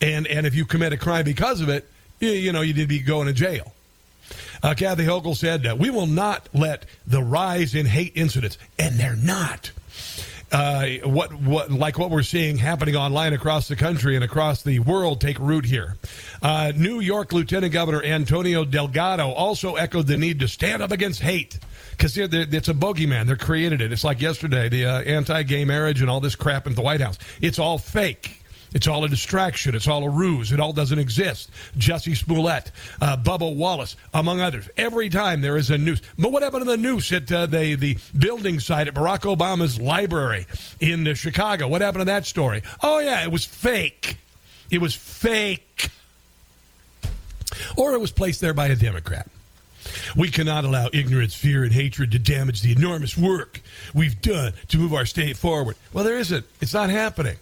And 0.00 0.26
and 0.26 0.46
if 0.46 0.54
you 0.54 0.64
commit 0.64 0.92
a 0.92 0.96
crime 0.96 1.24
because 1.24 1.60
of 1.60 1.68
it, 1.68 1.88
you, 2.18 2.30
you 2.30 2.52
know, 2.52 2.60
you 2.60 2.74
need 2.74 2.82
to 2.82 2.86
be 2.88 2.98
going 3.00 3.26
to 3.26 3.32
jail. 3.32 3.72
Uh, 4.62 4.74
Kathy 4.74 5.04
Hochul 5.04 5.36
said, 5.36 5.66
uh, 5.66 5.76
"We 5.78 5.90
will 5.90 6.06
not 6.06 6.48
let 6.52 6.86
the 7.06 7.22
rise 7.22 7.74
in 7.74 7.86
hate 7.86 8.12
incidents, 8.14 8.58
and 8.78 8.96
they're 8.96 9.16
not." 9.16 9.70
Uh, 10.50 10.86
what 11.04 11.32
what 11.34 11.70
like 11.72 11.98
what 11.98 12.10
we're 12.10 12.22
seeing 12.22 12.56
happening 12.56 12.94
online 12.94 13.32
across 13.32 13.66
the 13.66 13.74
country 13.74 14.14
and 14.14 14.24
across 14.24 14.62
the 14.62 14.78
world 14.78 15.20
take 15.20 15.38
root 15.40 15.64
here. 15.64 15.96
Uh, 16.40 16.72
New 16.74 17.00
York 17.00 17.32
Lieutenant 17.32 17.72
Governor 17.72 18.02
Antonio 18.02 18.64
Delgado 18.64 19.30
also 19.30 19.74
echoed 19.74 20.06
the 20.06 20.16
need 20.16 20.40
to 20.40 20.48
stand 20.48 20.82
up 20.82 20.92
against 20.92 21.20
hate 21.20 21.58
because 21.96 22.16
it's 22.18 22.68
a 22.68 22.74
bogeyman. 22.74 23.26
They're 23.26 23.36
created 23.36 23.80
it. 23.80 23.92
It's 23.92 24.04
like 24.04 24.20
yesterday, 24.20 24.68
the 24.68 24.84
uh, 24.84 25.00
anti-gay 25.00 25.64
marriage 25.64 26.00
and 26.00 26.10
all 26.10 26.20
this 26.20 26.36
crap 26.36 26.66
in 26.66 26.74
the 26.74 26.82
White 26.82 27.00
House. 27.00 27.18
It's 27.40 27.58
all 27.58 27.78
fake. 27.78 28.42
It's 28.74 28.86
all 28.86 29.04
a 29.04 29.08
distraction. 29.08 29.74
It's 29.74 29.88
all 29.88 30.04
a 30.04 30.10
ruse. 30.10 30.52
It 30.52 30.60
all 30.60 30.72
doesn't 30.72 30.98
exist. 30.98 31.50
Jussie 31.78 32.16
Smollett, 32.16 32.70
uh, 33.00 33.16
Bubba 33.16 33.54
Wallace, 33.54 33.96
among 34.12 34.40
others. 34.40 34.68
Every 34.76 35.08
time 35.08 35.40
there 35.40 35.56
is 35.56 35.70
a 35.70 35.78
noose. 35.78 36.02
But 36.18 36.32
what 36.32 36.42
happened 36.42 36.66
to 36.66 36.70
the 36.70 36.76
noose 36.76 37.10
at 37.12 37.30
uh, 37.32 37.46
the, 37.46 37.76
the 37.76 37.96
building 38.18 38.60
site 38.60 38.88
at 38.88 38.94
Barack 38.94 39.20
Obama's 39.20 39.80
library 39.80 40.46
in 40.80 41.08
uh, 41.08 41.14
Chicago? 41.14 41.68
What 41.68 41.80
happened 41.80 42.02
to 42.02 42.06
that 42.06 42.26
story? 42.26 42.62
Oh, 42.82 42.98
yeah, 42.98 43.22
it 43.22 43.32
was 43.32 43.46
fake. 43.46 44.18
It 44.70 44.82
was 44.82 44.94
fake. 44.94 45.88
Or 47.78 47.94
it 47.94 48.00
was 48.00 48.10
placed 48.10 48.40
there 48.42 48.52
by 48.52 48.66
a 48.66 48.76
Democrat. 48.76 49.28
We 50.16 50.30
cannot 50.30 50.64
allow 50.64 50.88
ignorance, 50.92 51.34
fear, 51.34 51.64
and 51.64 51.72
hatred 51.72 52.12
to 52.12 52.18
damage 52.18 52.62
the 52.62 52.72
enormous 52.72 53.16
work 53.16 53.60
we've 53.94 54.20
done 54.20 54.52
to 54.68 54.78
move 54.78 54.94
our 54.94 55.06
state 55.06 55.36
forward. 55.36 55.76
Well, 55.92 56.04
there 56.04 56.18
isn't. 56.18 56.44
It's 56.60 56.74
not 56.74 56.90
happening. 56.90 57.36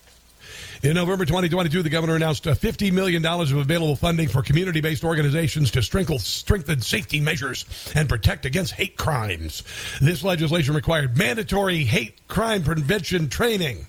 In 0.84 0.96
November 0.96 1.24
2022, 1.24 1.82
the 1.82 1.88
governor 1.88 2.14
announced 2.14 2.46
uh, 2.46 2.54
$50 2.54 2.92
million 2.92 3.24
of 3.24 3.52
available 3.52 3.96
funding 3.96 4.28
for 4.28 4.42
community 4.42 4.82
based 4.82 5.02
organizations 5.02 5.70
to 5.70 5.82
strengthen 5.82 6.80
safety 6.82 7.20
measures 7.20 7.64
and 7.94 8.06
protect 8.06 8.44
against 8.44 8.74
hate 8.74 8.98
crimes. 8.98 9.62
This 10.02 10.22
legislation 10.22 10.74
required 10.74 11.16
mandatory 11.16 11.84
hate 11.84 12.28
crime 12.28 12.62
prevention 12.62 13.30
training 13.30 13.86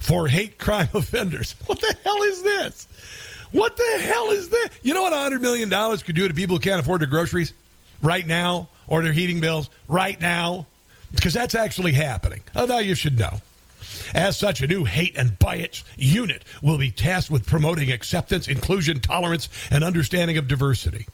for 0.00 0.26
hate 0.26 0.58
crime 0.58 0.88
offenders. 0.94 1.54
What 1.66 1.80
the 1.80 1.94
hell 2.02 2.22
is 2.24 2.42
this? 2.42 2.88
What 3.52 3.76
the 3.76 3.98
hell 4.00 4.30
is 4.30 4.48
this? 4.48 4.70
You 4.82 4.94
know 4.94 5.02
what 5.02 5.12
$100 5.12 5.40
million 5.40 5.70
could 5.98 6.16
do 6.16 6.26
to 6.26 6.34
people 6.34 6.56
who 6.56 6.60
can't 6.60 6.80
afford 6.80 7.00
their 7.00 7.08
groceries? 7.08 7.52
Right 8.04 8.26
now 8.26 8.68
or 8.86 9.02
their 9.02 9.12
heating 9.12 9.40
bills 9.40 9.70
right 9.88 10.20
now? 10.20 10.66
Because 11.12 11.32
that's 11.32 11.54
actually 11.54 11.92
happening. 11.92 12.42
Oh, 12.54 12.66
now 12.66 12.78
you 12.78 12.94
should 12.94 13.18
know. 13.18 13.40
As 14.14 14.36
such, 14.36 14.60
a 14.60 14.66
new 14.66 14.84
hate 14.84 15.16
and 15.16 15.38
bias 15.38 15.84
unit 15.96 16.44
will 16.62 16.78
be 16.78 16.90
tasked 16.90 17.30
with 17.30 17.46
promoting 17.46 17.90
acceptance, 17.90 18.48
inclusion, 18.48 19.00
tolerance, 19.00 19.48
and 19.70 19.84
understanding 19.84 20.36
of 20.38 20.48
diversity. 20.48 21.06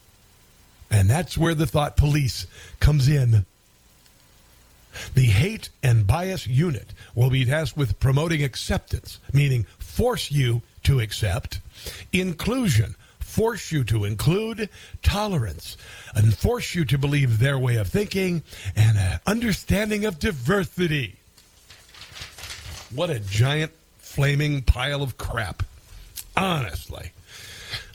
And 0.90 1.08
that's 1.08 1.38
where 1.38 1.54
the 1.54 1.66
thought 1.66 1.96
police 1.96 2.46
comes 2.80 3.08
in. 3.08 3.44
The 5.14 5.26
hate 5.26 5.68
and 5.82 6.06
bias 6.06 6.46
unit 6.46 6.92
will 7.14 7.30
be 7.30 7.44
tasked 7.44 7.76
with 7.76 8.00
promoting 8.00 8.42
acceptance, 8.42 9.18
meaning 9.32 9.66
force 9.78 10.32
you 10.32 10.62
to 10.84 11.00
accept, 11.00 11.60
inclusion, 12.12 12.96
force 13.30 13.70
you 13.70 13.84
to 13.84 14.04
include 14.04 14.68
tolerance 15.02 15.76
and 16.14 16.36
force 16.36 16.74
you 16.74 16.84
to 16.84 16.98
believe 16.98 17.38
their 17.38 17.58
way 17.58 17.76
of 17.76 17.88
thinking 17.88 18.42
and 18.74 18.98
an 18.98 19.20
understanding 19.26 20.04
of 20.04 20.18
diversity. 20.18 21.16
What 22.92 23.08
a 23.08 23.20
giant 23.20 23.72
flaming 23.98 24.62
pile 24.62 25.02
of 25.02 25.16
crap. 25.16 25.62
Honestly. 26.36 27.12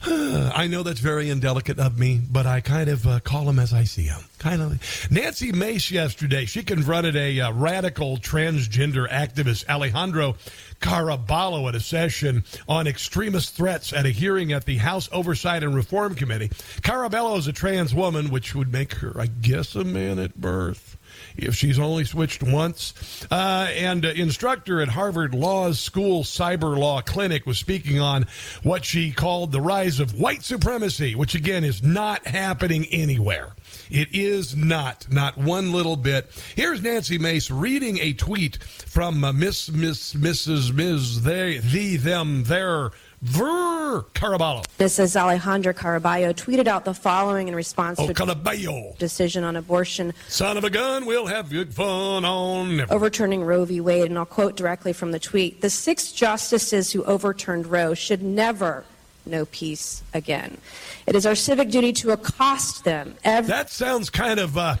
I 0.08 0.68
know 0.70 0.84
that's 0.84 1.00
very 1.00 1.30
indelicate 1.30 1.80
of 1.80 1.98
me, 1.98 2.20
but 2.30 2.46
I 2.46 2.60
kind 2.60 2.88
of 2.88 3.06
uh, 3.08 3.18
call 3.18 3.44
them 3.44 3.58
as 3.58 3.72
I 3.72 3.82
see 3.82 4.06
them. 4.06 4.22
Kind 4.38 4.62
of. 4.62 5.10
Nancy 5.10 5.50
Mace 5.50 5.90
yesterday, 5.90 6.44
she 6.44 6.62
confronted 6.62 7.16
a 7.16 7.40
uh, 7.40 7.52
radical 7.52 8.16
transgender 8.16 9.08
activist, 9.08 9.68
Alejandro 9.68 10.36
Caraballo, 10.80 11.68
at 11.68 11.74
a 11.74 11.80
session 11.80 12.44
on 12.68 12.86
extremist 12.86 13.56
threats 13.56 13.92
at 13.92 14.06
a 14.06 14.10
hearing 14.10 14.52
at 14.52 14.64
the 14.64 14.76
House 14.76 15.08
Oversight 15.10 15.64
and 15.64 15.74
Reform 15.74 16.14
Committee. 16.14 16.50
Caraballo 16.82 17.36
is 17.38 17.48
a 17.48 17.52
trans 17.52 17.92
woman, 17.92 18.30
which 18.30 18.54
would 18.54 18.72
make 18.72 18.94
her, 18.94 19.20
I 19.20 19.26
guess, 19.26 19.74
a 19.74 19.82
man 19.82 20.20
at 20.20 20.40
birth. 20.40 20.96
If 21.36 21.54
she's 21.54 21.78
only 21.78 22.04
switched 22.04 22.42
once. 22.42 22.94
Uh, 23.30 23.68
and 23.74 24.04
uh, 24.04 24.08
instructor 24.10 24.80
at 24.80 24.88
Harvard 24.88 25.34
Law 25.34 25.72
School 25.72 26.22
Cyber 26.22 26.76
Law 26.76 27.00
Clinic 27.00 27.46
was 27.46 27.58
speaking 27.58 28.00
on 28.00 28.26
what 28.62 28.84
she 28.84 29.12
called 29.12 29.52
the 29.52 29.60
rise 29.60 30.00
of 30.00 30.18
white 30.18 30.42
supremacy, 30.42 31.14
which 31.14 31.34
again 31.34 31.64
is 31.64 31.82
not 31.82 32.26
happening 32.26 32.86
anywhere. 32.86 33.52
It 33.90 34.08
is 34.12 34.56
not, 34.56 35.06
not 35.10 35.36
one 35.36 35.72
little 35.72 35.96
bit. 35.96 36.30
Here's 36.54 36.82
Nancy 36.82 37.18
Mace 37.18 37.50
reading 37.50 37.98
a 37.98 38.12
tweet 38.12 38.62
from 38.62 39.22
uh, 39.24 39.32
Miss, 39.32 39.70
Miss, 39.70 40.14
Mrs., 40.14 40.74
Ms., 40.74 41.22
they, 41.22 41.58
the, 41.58 41.96
them, 41.96 42.44
their, 42.44 42.90
Ver 43.22 44.02
Caraballo. 44.14 44.64
This 44.78 44.98
is 44.98 45.14
Alejandra 45.16 45.72
Caraballo 45.74 46.34
tweeted 46.34 46.66
out 46.66 46.84
the 46.84 46.92
following 46.94 47.48
in 47.48 47.54
response 47.54 47.98
Oh, 47.98 48.06
to 48.06 48.14
Caraballo. 48.14 48.96
decision 48.98 49.42
on 49.42 49.56
abortion 49.56 50.12
Son 50.28 50.56
of 50.56 50.64
a 50.64 50.70
gun, 50.70 51.06
we'll 51.06 51.26
have 51.26 51.48
good 51.50 51.72
fun 51.74 52.24
on. 52.24 52.76
never. 52.76 52.92
overturning 52.92 53.42
Roe 53.42 53.64
v. 53.64 53.80
Wade, 53.80 54.06
and 54.06 54.18
I'll 54.18 54.26
quote 54.26 54.56
directly 54.56 54.92
from 54.92 55.12
the 55.12 55.18
tweet: 55.18 55.60
"The 55.62 55.70
six 55.70 56.12
justices 56.12 56.92
who 56.92 57.04
overturned 57.04 57.66
Roe 57.68 57.94
should 57.94 58.22
never 58.22 58.84
know 59.24 59.46
peace 59.46 60.02
again. 60.14 60.58
It 61.06 61.16
is 61.16 61.26
our 61.26 61.34
civic 61.34 61.70
duty 61.70 61.92
to 61.94 62.10
accost 62.10 62.84
them 62.84 63.16
every." 63.24 63.48
That 63.48 63.70
sounds 63.70 64.10
kind 64.10 64.38
of, 64.38 64.56
uh, 64.58 64.76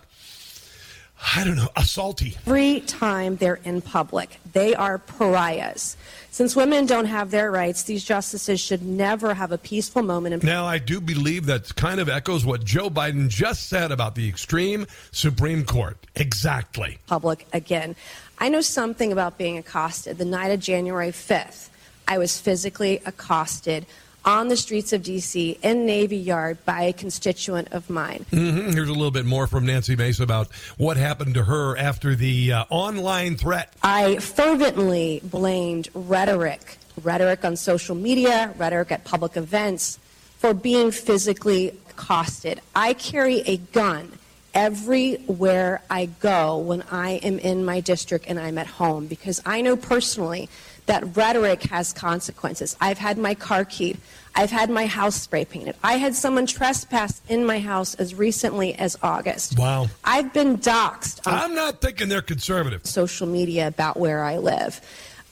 I 1.34 1.44
don't 1.44 1.56
know, 1.56 1.68
assaulty. 1.76 2.36
Every 2.46 2.80
time 2.80 3.36
they're 3.36 3.60
in 3.64 3.80
public, 3.80 4.38
they 4.52 4.74
are 4.74 4.98
pariahs. 4.98 5.96
Since 6.30 6.54
women 6.54 6.84
don't 6.84 7.06
have 7.06 7.30
their 7.30 7.50
rights, 7.50 7.84
these 7.84 8.04
justices 8.04 8.60
should 8.60 8.82
never 8.82 9.32
have 9.32 9.52
a 9.52 9.58
peaceful 9.58 10.02
moment 10.02 10.34
in 10.34 10.46
Now, 10.46 10.66
I 10.66 10.78
do 10.78 11.00
believe 11.00 11.46
that 11.46 11.74
kind 11.76 12.00
of 12.00 12.10
echoes 12.10 12.44
what 12.44 12.64
Joe 12.64 12.90
Biden 12.90 13.28
just 13.28 13.68
said 13.68 13.90
about 13.90 14.14
the 14.14 14.28
extreme 14.28 14.86
Supreme 15.12 15.64
Court. 15.64 15.96
Exactly. 16.14 16.98
public 17.06 17.46
again. 17.52 17.96
I 18.38 18.50
know 18.50 18.60
something 18.60 19.12
about 19.12 19.38
being 19.38 19.56
accosted. 19.56 20.18
The 20.18 20.26
night 20.26 20.48
of 20.48 20.60
January 20.60 21.10
5th, 21.10 21.70
I 22.06 22.18
was 22.18 22.38
physically 22.38 23.00
accosted 23.06 23.86
on 24.26 24.48
the 24.48 24.56
streets 24.56 24.92
of 24.92 25.02
D.C. 25.04 25.56
in 25.62 25.86
Navy 25.86 26.16
Yard 26.16 26.58
by 26.66 26.82
a 26.82 26.92
constituent 26.92 27.68
of 27.70 27.88
mine. 27.88 28.26
hmm 28.30 28.72
Here's 28.72 28.88
a 28.88 28.92
little 28.92 29.12
bit 29.12 29.24
more 29.24 29.46
from 29.46 29.64
Nancy 29.64 29.94
Mace 29.94 30.18
about 30.18 30.52
what 30.76 30.96
happened 30.96 31.34
to 31.34 31.44
her 31.44 31.76
after 31.78 32.16
the 32.16 32.52
uh, 32.52 32.64
online 32.68 33.36
threat. 33.36 33.72
I 33.82 34.16
fervently 34.16 35.20
blamed 35.22 35.88
rhetoric, 35.94 36.78
rhetoric 37.02 37.44
on 37.44 37.56
social 37.56 37.94
media, 37.94 38.52
rhetoric 38.58 38.90
at 38.90 39.04
public 39.04 39.36
events, 39.36 39.98
for 40.38 40.52
being 40.52 40.90
physically 40.90 41.68
accosted. 41.90 42.60
I 42.74 42.94
carry 42.94 43.40
a 43.40 43.56
gun 43.58 44.18
everywhere 44.52 45.82
I 45.90 46.06
go 46.06 46.58
when 46.58 46.82
I 46.90 47.12
am 47.16 47.38
in 47.38 47.64
my 47.64 47.80
district 47.80 48.24
and 48.26 48.40
I'm 48.40 48.56
at 48.58 48.66
home 48.66 49.06
because 49.06 49.40
I 49.44 49.60
know 49.60 49.76
personally 49.76 50.48
that 50.86 51.16
rhetoric 51.16 51.62
has 51.64 51.92
consequences. 51.92 52.76
I've 52.80 52.98
had 52.98 53.18
my 53.18 53.34
car 53.34 53.64
keyed. 53.64 53.98
I've 54.34 54.50
had 54.50 54.70
my 54.70 54.86
house 54.86 55.16
spray 55.16 55.44
painted. 55.44 55.76
I 55.82 55.94
had 55.94 56.14
someone 56.14 56.46
trespass 56.46 57.22
in 57.28 57.44
my 57.44 57.58
house 57.58 57.94
as 57.94 58.14
recently 58.14 58.74
as 58.74 58.96
August. 59.02 59.58
Wow. 59.58 59.88
I've 60.04 60.32
been 60.32 60.58
doxxed 60.58 61.20
I'm 61.24 61.54
not 61.54 61.80
thinking 61.80 62.08
they're 62.08 62.22
conservative. 62.22 62.86
social 62.86 63.26
media 63.26 63.66
about 63.66 63.98
where 63.98 64.22
I 64.22 64.38
live. 64.38 64.80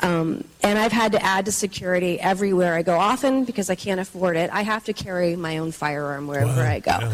Um, 0.04 0.44
and 0.62 0.78
I've 0.78 0.92
had 0.92 1.12
to 1.12 1.24
add 1.24 1.46
to 1.46 1.52
security 1.52 2.20
everywhere 2.20 2.74
I 2.74 2.82
go. 2.82 2.98
Often 2.98 3.44
because 3.44 3.70
I 3.70 3.74
can't 3.74 4.00
afford 4.00 4.36
it, 4.36 4.50
I 4.52 4.62
have 4.62 4.84
to 4.84 4.92
carry 4.92 5.34
my 5.34 5.56
own 5.58 5.72
firearm 5.72 6.26
wherever 6.26 6.60
I 6.60 6.80
go. 6.80 7.12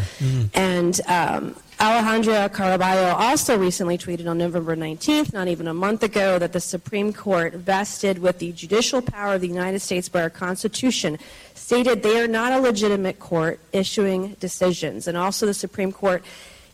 And 0.53 0.99
um, 1.07 1.55
Alejandra 1.79 2.49
Caraballo 2.49 3.13
also 3.13 3.57
recently 3.57 3.97
tweeted 3.97 4.27
on 4.27 4.37
November 4.37 4.75
19th, 4.75 5.31
not 5.31 5.47
even 5.47 5.67
a 5.67 5.73
month 5.73 6.03
ago, 6.03 6.37
that 6.37 6.51
the 6.51 6.59
Supreme 6.59 7.13
Court, 7.13 7.53
vested 7.53 8.19
with 8.19 8.39
the 8.39 8.51
judicial 8.51 9.01
power 9.01 9.35
of 9.35 9.41
the 9.41 9.47
United 9.47 9.79
States 9.79 10.09
by 10.09 10.21
our 10.23 10.29
Constitution, 10.29 11.17
stated 11.55 12.03
they 12.03 12.19
are 12.19 12.27
not 12.27 12.51
a 12.51 12.59
legitimate 12.59 13.19
court 13.19 13.61
issuing 13.71 14.35
decisions. 14.41 15.07
And 15.07 15.17
also, 15.17 15.45
the 15.45 15.53
Supreme 15.53 15.93
Court 15.93 16.23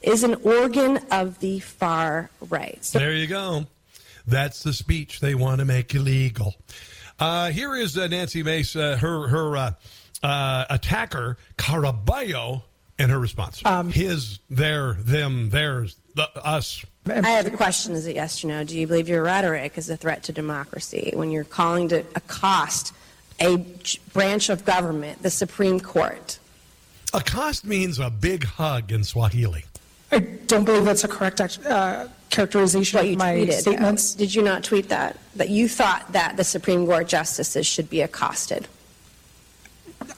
is 0.02 0.24
an 0.24 0.36
organ 0.44 1.00
of 1.12 1.40
the 1.40 1.60
far 1.60 2.32
right. 2.50 2.84
So 2.84 2.98
There 2.98 3.14
you 3.14 3.28
go. 3.28 3.68
That's 4.28 4.62
the 4.62 4.74
speech 4.74 5.22
they 5.22 5.36
want 5.36 5.60
to 5.60 5.66
make 5.66 5.96
illegal. 5.96 6.56
Uh, 7.20 7.50
here 7.50 7.76
is 7.76 7.98
uh, 7.98 8.08
Nancy 8.08 8.44
Mace, 8.44 8.76
uh, 8.76 8.98
her 8.98 9.28
her 9.28 9.58
uh, 9.58 9.72
uh, 10.22 10.66
attacker 10.70 11.38
Caraballo, 11.58 12.64
and 13.00 13.10
her 13.10 13.20
response. 13.20 13.62
His, 13.92 14.40
their, 14.50 14.94
them, 14.94 15.50
theirs, 15.50 15.96
the, 16.16 16.30
us. 16.46 16.86
I 17.08 17.30
have 17.30 17.48
a 17.48 17.52
question: 17.52 17.94
Is 17.94 18.06
it 18.06 18.16
yes 18.16 18.44
or 18.44 18.48
no? 18.48 18.64
Do 18.64 18.78
you 18.78 18.86
believe 18.86 19.08
your 19.08 19.24
rhetoric 19.24 19.78
is 19.78 19.90
a 19.90 19.98
threat 19.98 20.24
to 20.24 20.34
democracy 20.34 21.14
when 21.16 21.32
you're 21.32 21.44
calling 21.44 21.88
to 21.90 22.04
accost 22.16 22.94
a 23.40 23.58
branch 24.14 24.50
of 24.50 24.66
government, 24.66 25.24
the 25.24 25.30
Supreme 25.30 25.80
Court? 25.80 26.38
Accost 27.14 27.66
means 27.66 28.00
a 28.00 28.10
big 28.10 28.44
hug 28.44 28.92
in 28.92 29.04
Swahili. 29.04 29.66
I 30.12 30.20
don't 30.20 30.66
believe 30.66 30.86
that's 30.86 31.04
a 31.04 31.08
correct 31.08 31.40
act- 31.40 31.66
uh, 31.66 32.08
characterization 32.30 33.00
of 33.00 33.18
my 33.18 33.36
tweeted, 33.36 33.54
statements. 33.54 34.14
Did 34.14 34.34
you 34.36 34.42
not 34.42 34.64
tweet 34.64 34.90
that? 34.90 35.18
That 35.36 35.50
you 35.50 35.68
thought 35.68 36.12
that 36.14 36.38
the 36.38 36.44
Supreme 36.44 36.86
Court 36.86 37.08
justices 37.08 37.66
should 37.66 37.90
be 37.90 38.02
accosted? 38.02 38.68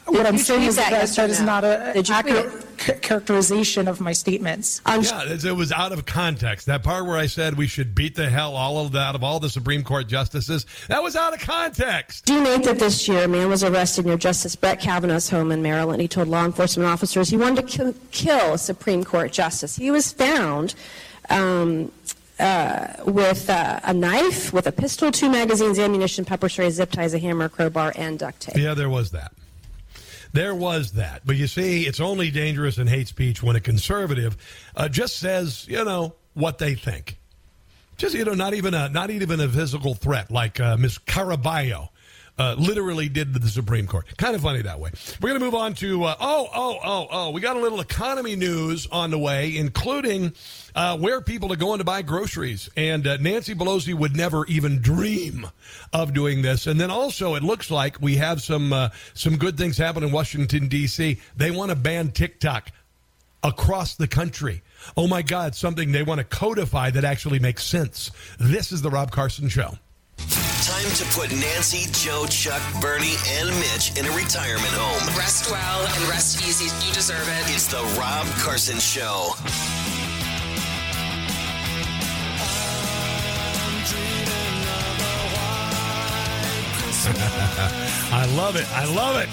What 0.06 0.26
I'm 0.26 0.38
saying 0.38 0.64
is 0.64 0.76
that, 0.76 0.90
that 0.92 1.02
yes 1.02 1.16
that 1.16 1.30
is 1.30 1.40
no? 1.40 1.46
not 1.46 1.64
an 1.64 1.94
Did 1.94 2.10
you 2.10 2.22
tweet 2.22 2.36
accurate 2.36 2.78
ca- 2.78 3.00
characterization 3.00 3.88
of 3.88 4.02
my 4.02 4.12
statements. 4.12 4.82
yeah, 4.88 5.24
it 5.24 5.46
it 5.46 5.52
was 5.52 5.72
out 5.72 5.92
of 5.92 6.06
context. 6.06 6.66
That 6.66 6.84
part 6.84 7.06
where 7.06 7.18
I 7.18 7.28
said 7.28 7.58
we 7.58 7.68
should 7.68 7.94
beat 7.94 8.16
the 8.16 8.30
hell 8.30 8.56
all 8.56 8.84
of 8.84 8.92
that 8.94 9.16
of 9.16 9.24
all 9.24 9.40
the 9.40 9.50
Supreme 9.50 9.84
Court 9.84 10.08
justices, 10.08 10.66
that 10.88 11.04
was 11.04 11.16
out 11.16 11.34
of 11.34 11.40
context. 11.40 12.26
Do 12.26 12.34
you 12.34 12.44
know 12.44 12.58
that 12.58 12.80
this 12.80 13.08
year 13.08 13.24
a 13.24 13.28
man 13.28 13.50
was 13.50 13.64
arrested 13.64 14.06
near 14.06 14.18
Justice 14.18 14.56
Brett 14.56 14.80
Kavanaugh's 14.80 15.30
home 15.30 15.52
in 15.52 15.62
Maryland? 15.62 16.02
He 16.02 16.08
told 16.08 16.28
law 16.28 16.46
enforcement 16.46 16.90
officers 16.90 17.30
he 17.30 17.38
wanted 17.38 17.68
to 17.68 17.78
kill, 17.78 17.94
kill 18.12 18.54
a 18.54 18.58
Supreme 18.58 19.04
Court 19.04 19.32
justice. 19.32 19.76
He 19.76 19.92
was 19.92 20.12
found 20.12 20.74
um, 21.30 21.92
uh, 22.40 22.94
with 23.06 23.50
uh, 23.50 23.80
a 23.84 23.94
knife, 23.94 24.54
with 24.54 24.68
a 24.68 24.72
pistol, 24.72 25.12
two 25.12 25.30
magazines, 25.30 25.78
ammunition, 25.80 26.26
pepper 26.26 26.50
spray, 26.50 26.70
zip 26.70 26.92
ties, 26.92 27.14
a 27.14 27.20
hammer, 27.20 27.50
crowbar, 27.50 27.94
and 27.96 28.20
duct 28.20 28.40
tape. 28.40 28.58
Yeah, 28.58 28.74
there 28.74 28.90
was 28.90 29.12
that. 29.12 29.34
There 30.32 30.54
was 30.54 30.94
that. 30.94 31.22
But 31.26 31.36
you 31.38 31.48
see, 31.48 31.86
it's 31.88 32.00
only 32.00 32.30
dangerous 32.32 32.78
in 32.78 32.88
hate 32.88 33.08
speech 33.08 33.42
when 33.42 33.56
a 33.56 33.60
conservative 33.60 34.38
uh, 34.76 34.88
just 34.88 35.18
says, 35.18 35.68
you 35.68 35.84
know, 35.84 36.16
what 36.34 36.60
they 36.60 36.76
think. 36.76 37.18
Just, 37.98 38.16
you 38.16 38.24
know, 38.24 38.34
not 38.34 38.54
even 38.54 38.74
a, 38.74 38.90
not 38.90 39.10
even 39.10 39.42
a 39.42 39.50
physical 39.50 39.94
threat 39.94 40.32
like 40.32 40.60
uh, 40.60 40.78
Miss 40.78 40.98
Caraballo. 41.00 41.90
Uh, 42.40 42.56
literally 42.58 43.10
did 43.10 43.34
to 43.34 43.40
the 43.40 43.50
Supreme 43.50 43.86
Court. 43.86 44.06
Kind 44.18 44.34
of 44.34 44.42
funny 44.42 44.62
that 44.62 44.80
way. 44.80 44.92
We're 45.22 45.30
going 45.30 45.42
to 45.42 45.46
move 45.46 45.56
on 45.56 45.74
to, 45.76 46.06
uh, 46.06 46.16
oh, 46.22 46.48
oh, 46.56 46.80
oh, 46.84 47.08
oh, 47.12 47.30
we 47.32 47.42
got 47.42 47.58
a 47.58 47.60
little 47.60 47.82
economy 47.82 48.38
news 48.38 48.88
on 48.90 49.12
the 49.12 49.20
way, 49.20 49.58
including 49.58 50.34
uh, 50.74 50.98
where 50.98 51.20
people 51.20 51.52
are 51.52 51.58
going 51.58 51.80
to 51.80 51.84
buy 51.84 52.02
groceries. 52.02 52.70
And 52.78 53.06
uh, 53.06 53.18
Nancy 53.18 53.56
Pelosi 53.56 53.94
would 53.94 54.16
never 54.16 54.46
even 54.46 54.80
dream 54.80 55.48
of 55.92 56.14
doing 56.14 56.42
this. 56.42 56.66
And 56.66 56.80
then 56.80 56.90
also, 56.90 57.36
it 57.36 57.44
looks 57.44 57.70
like 57.70 58.00
we 58.00 58.16
have 58.16 58.42
some 58.42 58.72
uh, 58.72 58.90
some 59.14 59.36
good 59.38 59.58
things 59.58 59.78
happen 59.78 60.04
in 60.04 60.12
Washington 60.14 60.70
D.C. 60.70 61.20
They 61.36 61.52
want 61.52 61.72
to 61.72 61.76
ban 61.76 62.12
TikTok 62.12 62.72
across 63.44 63.96
the 63.96 64.08
country. 64.08 64.62
Oh 64.96 65.08
my 65.08 65.22
God, 65.22 65.56
something 65.56 65.92
they 65.92 66.04
want 66.04 66.20
to 66.20 66.24
codify 66.24 66.90
that 66.92 67.04
actually 67.04 67.40
makes 67.40 67.64
sense. 67.64 68.12
This 68.40 68.72
is 68.72 68.82
the 68.82 68.90
Rob 68.90 69.12
Carson 69.12 69.50
Show. 69.50 69.78
Time 70.66 70.90
to 70.96 71.06
put 71.18 71.32
Nancy, 71.32 71.90
Joe, 71.92 72.26
Chuck, 72.28 72.62
Bernie, 72.82 73.16
and 73.28 73.50
Mitch 73.60 73.98
in 73.98 74.06
a 74.06 74.12
retirement 74.12 74.74
home. 74.74 75.18
Rest 75.18 75.50
well 75.52 75.86
and 75.86 76.10
rest 76.10 76.46
easy. 76.48 76.66
You 76.86 76.94
deserve 76.94 77.28
it. 77.28 77.56
It's 77.56 77.68
the 77.68 77.82
Rob 78.00 78.28
Carson 78.38 78.80
Show. 78.80 79.34
I 88.12 88.26
love 88.36 88.56
it. 88.56 88.68
I 88.74 88.86
love 88.94 89.16
it. 89.18 89.30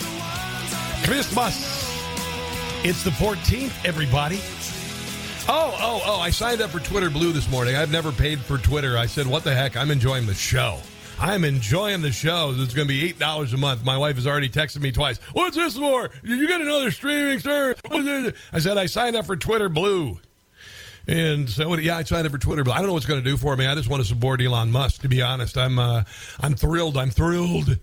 Christmas. 1.07 1.87
It's 2.85 3.03
the 3.03 3.11
14th, 3.11 3.85
everybody. 3.85 4.41
Oh, 5.49 5.77
oh, 5.81 6.03
oh, 6.05 6.19
I 6.19 6.31
signed 6.31 6.61
up 6.61 6.71
for 6.71 6.81
Twitter 6.81 7.09
Blue 7.09 7.31
this 7.31 7.49
morning. 7.49 7.77
I've 7.77 7.93
never 7.93 8.11
paid 8.11 8.41
for 8.41 8.59
Twitter. 8.59 8.99
I 8.99 9.07
said, 9.07 9.29
what 9.29 9.45
the 9.45 9.55
heck? 9.55 9.77
I'm 9.77 9.93
enjoying 9.93 10.27
the 10.27 10.35
show. 10.35 10.81
I'm 11.21 11.45
enjoying 11.45 12.03
the 12.03 12.11
show. 12.11 12.53
It's 12.57 12.75
going 12.75 12.89
to 12.89 12.93
be 12.93 13.13
$8 13.13 13.55
a 13.55 13.57
month. 13.57 13.85
My 13.85 13.97
wife 13.97 14.17
has 14.17 14.27
already 14.27 14.49
texted 14.49 14.81
me 14.81 14.91
twice. 14.91 15.19
What's 15.35 15.55
this 15.55 15.79
for? 15.79 16.11
You 16.25 16.49
get 16.49 16.61
another 16.61 16.91
streaming 16.91 17.39
service? 17.39 17.81
I 18.53 18.59
said, 18.59 18.77
I 18.77 18.87
signed 18.87 19.15
up 19.15 19.27
for 19.27 19.37
Twitter 19.37 19.69
Blue. 19.69 20.19
And 21.07 21.49
so, 21.49 21.73
yeah, 21.79 21.99
I 21.99 22.03
signed 22.03 22.27
up 22.27 22.33
for 22.33 22.39
Twitter, 22.39 22.65
but 22.65 22.73
I 22.73 22.79
don't 22.79 22.89
know 22.89 22.95
what's 22.95 23.07
going 23.07 23.23
to 23.23 23.31
do 23.31 23.37
for 23.37 23.57
me. 23.57 23.67
I 23.67 23.77
just 23.77 23.89
want 23.89 24.03
to 24.03 24.09
support 24.09 24.43
Elon 24.43 24.73
Musk. 24.73 25.03
To 25.03 25.09
be 25.09 25.23
honest, 25.23 25.57
I'm, 25.57 25.79
uh, 25.79 26.03
I'm 26.41 26.57
thrilled. 26.57 26.97
I'm 26.97 27.11
thrilled 27.11 27.79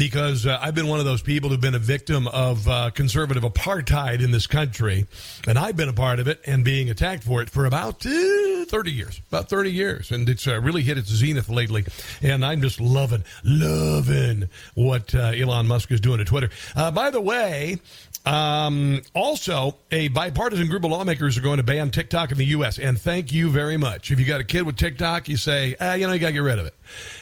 because 0.00 0.46
uh, 0.46 0.58
I've 0.62 0.74
been 0.74 0.88
one 0.88 0.98
of 0.98 1.04
those 1.04 1.20
people 1.20 1.50
who've 1.50 1.60
been 1.60 1.74
a 1.74 1.78
victim 1.78 2.26
of 2.28 2.66
uh, 2.66 2.88
conservative 2.88 3.42
apartheid 3.42 4.24
in 4.24 4.30
this 4.30 4.46
country, 4.46 5.06
and 5.46 5.58
I've 5.58 5.76
been 5.76 5.90
a 5.90 5.92
part 5.92 6.20
of 6.20 6.26
it 6.26 6.40
and 6.46 6.64
being 6.64 6.88
attacked 6.88 7.22
for 7.22 7.42
it 7.42 7.50
for 7.50 7.66
about 7.66 8.06
uh, 8.06 8.64
30 8.64 8.92
years, 8.92 9.20
about 9.28 9.50
30 9.50 9.70
years, 9.70 10.10
and 10.10 10.26
it's 10.26 10.48
uh, 10.48 10.58
really 10.58 10.80
hit 10.80 10.96
its 10.96 11.10
zenith 11.10 11.50
lately. 11.50 11.84
And 12.22 12.46
I'm 12.46 12.62
just 12.62 12.80
loving, 12.80 13.24
loving 13.44 14.48
what 14.74 15.14
uh, 15.14 15.32
Elon 15.36 15.66
Musk 15.66 15.92
is 15.92 16.00
doing 16.00 16.16
to 16.16 16.24
Twitter. 16.24 16.48
Uh, 16.74 16.90
by 16.90 17.10
the 17.10 17.20
way, 17.20 17.78
um, 18.24 19.02
also, 19.14 19.76
a 19.90 20.08
bipartisan 20.08 20.68
group 20.68 20.84
of 20.84 20.90
lawmakers 20.90 21.36
are 21.36 21.42
going 21.42 21.58
to 21.58 21.62
ban 21.62 21.90
TikTok 21.90 22.32
in 22.32 22.38
the 22.38 22.46
U.S. 22.46 22.78
And 22.78 22.98
thank 22.98 23.32
you 23.32 23.50
very 23.50 23.76
much. 23.76 24.10
If 24.10 24.18
you 24.18 24.24
got 24.24 24.40
a 24.40 24.44
kid 24.44 24.62
with 24.62 24.76
TikTok, 24.76 25.28
you 25.28 25.36
say, 25.36 25.76
ah, 25.78 25.94
you 25.94 26.06
know, 26.06 26.14
you 26.14 26.18
got 26.18 26.28
to 26.28 26.32
get 26.32 26.38
rid 26.38 26.58
of 26.58 26.66
it. 26.66 26.74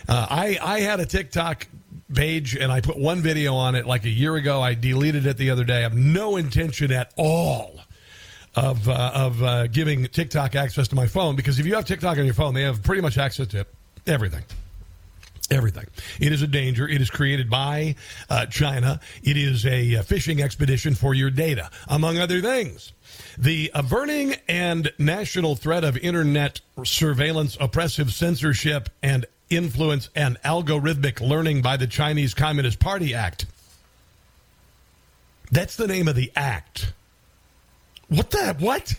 Uh, 0.09 0.26
I 0.31 0.59
I 0.61 0.81
had 0.81 1.01
a 1.01 1.07
TikTok 1.07 1.66
page 2.14 2.57
and 2.57 2.72
I 2.72 2.80
put 2.80 2.99
one 2.99 3.20
video 3.20 3.55
on 3.55 3.74
it 3.74 3.86
like 3.86 4.05
a 4.05 4.11
year 4.11 4.36
ago. 4.36 4.62
I 4.62 4.74
deleted 4.74 5.26
it 5.26 5.36
the 5.36 5.51
other 5.51 5.64
day. 5.64 5.78
I 5.78 5.80
have 5.80 5.97
no 5.97 6.36
intention 6.36 6.93
at 6.93 7.12
all 7.16 7.80
of 8.55 8.89
uh, 8.89 9.12
of 9.14 9.43
uh, 9.43 9.66
giving 9.68 10.07
TikTok 10.07 10.55
access 10.55 10.89
to 10.89 10.95
my 10.97 11.07
phone 11.07 11.36
because 11.36 11.59
if 11.59 11.66
you 11.66 11.74
have 11.74 11.84
TikTok 11.84 12.18
on 12.18 12.24
your 12.24 12.34
phone, 12.34 12.55
they 12.55 12.62
have 12.62 12.82
pretty 12.82 13.03
much 13.03 13.18
access 13.18 13.47
to 13.49 13.66
everything. 14.07 14.45
Everything. 15.51 15.86
It 16.20 16.32
is 16.32 16.43
a 16.43 16.47
danger. 16.47 16.86
It 16.86 17.01
is 17.01 17.09
created 17.09 17.49
by 17.49 17.95
uh, 18.28 18.45
China. 18.47 19.01
It 19.22 19.39
is 19.39 19.64
a, 19.64 19.95
a 19.95 20.03
fishing 20.03 20.43
expedition 20.43 20.95
for 20.95 21.14
your 21.14 21.30
data, 21.30 21.70
among 21.89 22.18
other 22.18 22.43
things. 22.43 22.93
The 23.39 23.70
averting 23.74 24.34
and 24.47 24.93
national 24.99 25.57
threat 25.57 25.84
of 25.84 25.97
internet 25.97 26.61
surveillance, 26.84 27.57
oppressive 27.59 28.12
censorship, 28.12 28.91
and 29.03 29.24
influence 29.51 30.09
and 30.14 30.40
algorithmic 30.42 31.20
learning 31.20 31.62
by 31.62 31.76
the 31.76 31.86
Chinese 31.86 32.34
Communist 32.34 32.78
Party 32.78 33.14
Act. 33.14 33.46
That's 35.51 35.76
the 35.76 35.86
name 35.86 36.09
of 36.09 36.14
the 36.14 36.30
act. 36.36 36.92
What 38.09 38.30
the 38.30 38.55
what? 38.59 38.94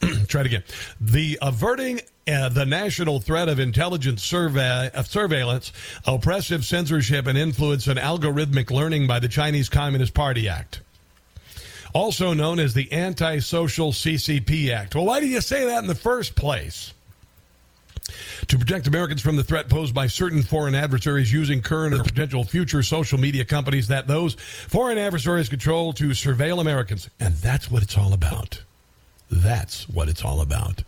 Try 0.28 0.42
it 0.42 0.46
again. 0.46 0.64
The 1.00 1.38
averting 1.42 2.00
uh, 2.28 2.48
the 2.48 2.64
national 2.64 3.20
threat 3.20 3.48
of 3.48 3.58
intelligence 3.58 4.22
survey, 4.22 4.90
surveillance, 5.04 5.72
oppressive 6.06 6.64
censorship, 6.64 7.26
and 7.26 7.36
influence 7.36 7.88
and 7.88 7.98
algorithmic 7.98 8.70
learning 8.70 9.06
by 9.06 9.18
the 9.18 9.28
Chinese 9.28 9.68
Communist 9.68 10.14
Party 10.14 10.48
Act. 10.48 10.80
Also 11.94 12.32
known 12.32 12.58
as 12.58 12.74
the 12.74 12.90
Anti-Social 12.92 13.92
CCP 13.92 14.70
Act. 14.70 14.94
Well, 14.94 15.04
why 15.04 15.20
do 15.20 15.26
you 15.26 15.40
say 15.40 15.66
that 15.66 15.82
in 15.82 15.88
the 15.88 15.94
first 15.94 16.36
place? 16.36 16.94
To 18.48 18.58
protect 18.58 18.86
Americans 18.86 19.20
from 19.20 19.36
the 19.36 19.44
threat 19.44 19.68
posed 19.68 19.94
by 19.94 20.06
certain 20.06 20.42
foreign 20.42 20.74
adversaries 20.74 21.32
using 21.32 21.62
current 21.62 21.94
or 21.94 22.02
potential 22.02 22.44
future 22.44 22.82
social 22.82 23.18
media 23.18 23.44
companies 23.44 23.88
that 23.88 24.06
those 24.06 24.34
foreign 24.34 24.98
adversaries 24.98 25.48
control 25.48 25.92
to 25.94 26.08
surveil 26.08 26.60
Americans. 26.60 27.08
And 27.20 27.34
that's 27.36 27.70
what 27.70 27.82
it's 27.82 27.96
all 27.96 28.12
about. 28.12 28.62
That's 29.30 29.88
what 29.88 30.08
it's 30.08 30.24
all 30.24 30.40
about. 30.42 30.82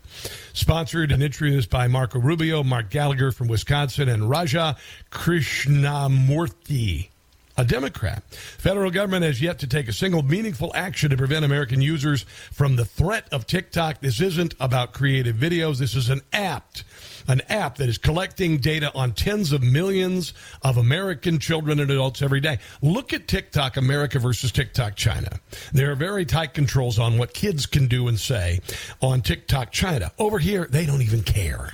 Sponsored 0.53 1.13
and 1.13 1.23
introduced 1.23 1.71
by 1.71 1.89
Marco 1.89 2.19
Rubio, 2.19 2.63
Mark 2.63 2.91
Gallagher 2.91 3.33
from 3.33 3.49
Wisconsin, 3.49 4.09
and 4.09 4.29
Raja 4.29 4.77
Krishnamoorthi 5.11 7.09
a 7.57 7.65
Democrat. 7.65 8.23
Federal 8.33 8.91
government 8.91 9.25
has 9.25 9.41
yet 9.41 9.61
to 9.61 9.67
take 9.67 9.89
a 9.89 9.93
single 9.93 10.23
meaningful 10.23 10.73
action 10.75 11.11
to 11.11 11.17
prevent 11.17 11.45
American 11.45 11.81
users 11.81 12.23
from 12.53 12.77
the 12.77 12.85
threat 12.85 13.29
of 13.31 13.47
TikTok. 13.47 14.01
This 14.01 14.21
isn't 14.21 14.55
about 14.59 14.93
creative 14.93 15.37
videos. 15.37 15.79
This 15.79 15.95
is 15.95 16.11
an 16.11 16.23
apt 16.33 16.85
an 17.29 17.41
app 17.49 17.77
that 17.77 17.89
is 17.89 17.99
collecting 17.99 18.59
data 18.59 18.93
on 18.95 19.13
tens 19.13 19.53
of 19.53 19.63
millions 19.63 20.33
of 20.63 20.77
American 20.77 21.39
children 21.39 21.81
and 21.81 21.91
adults 21.91 22.23
every 22.23 22.41
day. 22.41 22.59
Look 22.83 23.13
at 23.13 23.29
TikTok 23.29 23.77
America 23.77 24.19
versus 24.19 24.53
TikTok 24.53 24.97
China. 24.97 25.41
There 25.73 25.91
are 25.91 25.97
very 25.97 26.25
tight 26.25 26.55
controls 26.55 26.99
on 26.99 27.19
what 27.19 27.35
kids 27.35 27.67
can 27.67 27.87
do 27.87 28.09
and 28.09 28.19
say 28.19 28.61
on 29.01 29.23
TikTok 29.23 29.73
China. 29.73 30.13
Over 30.19 30.39
here, 30.39 30.67
they 30.71 30.87
don't 30.87 31.03
even 31.03 31.23
care 31.23 31.73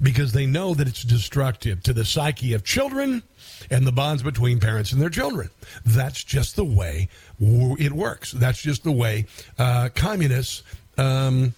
because 0.00 0.32
they 0.32 0.46
know 0.46 0.74
that 0.74 0.88
it's 0.88 1.02
destructive 1.04 1.82
to 1.84 1.92
the 1.92 2.04
psyche 2.04 2.54
of 2.54 2.64
children 2.64 3.22
and 3.70 3.86
the 3.86 3.92
bonds 3.92 4.22
between 4.22 4.58
parents 4.58 4.92
and 4.92 5.00
their 5.00 5.10
children. 5.10 5.48
That's 5.86 6.24
just 6.24 6.56
the 6.56 6.64
way 6.64 7.08
it 7.38 7.92
works. 7.92 8.32
That's 8.32 8.60
just 8.60 8.82
the 8.82 8.92
way 8.92 9.26
uh, 9.58 9.90
communists 9.94 10.64
um, 10.98 11.54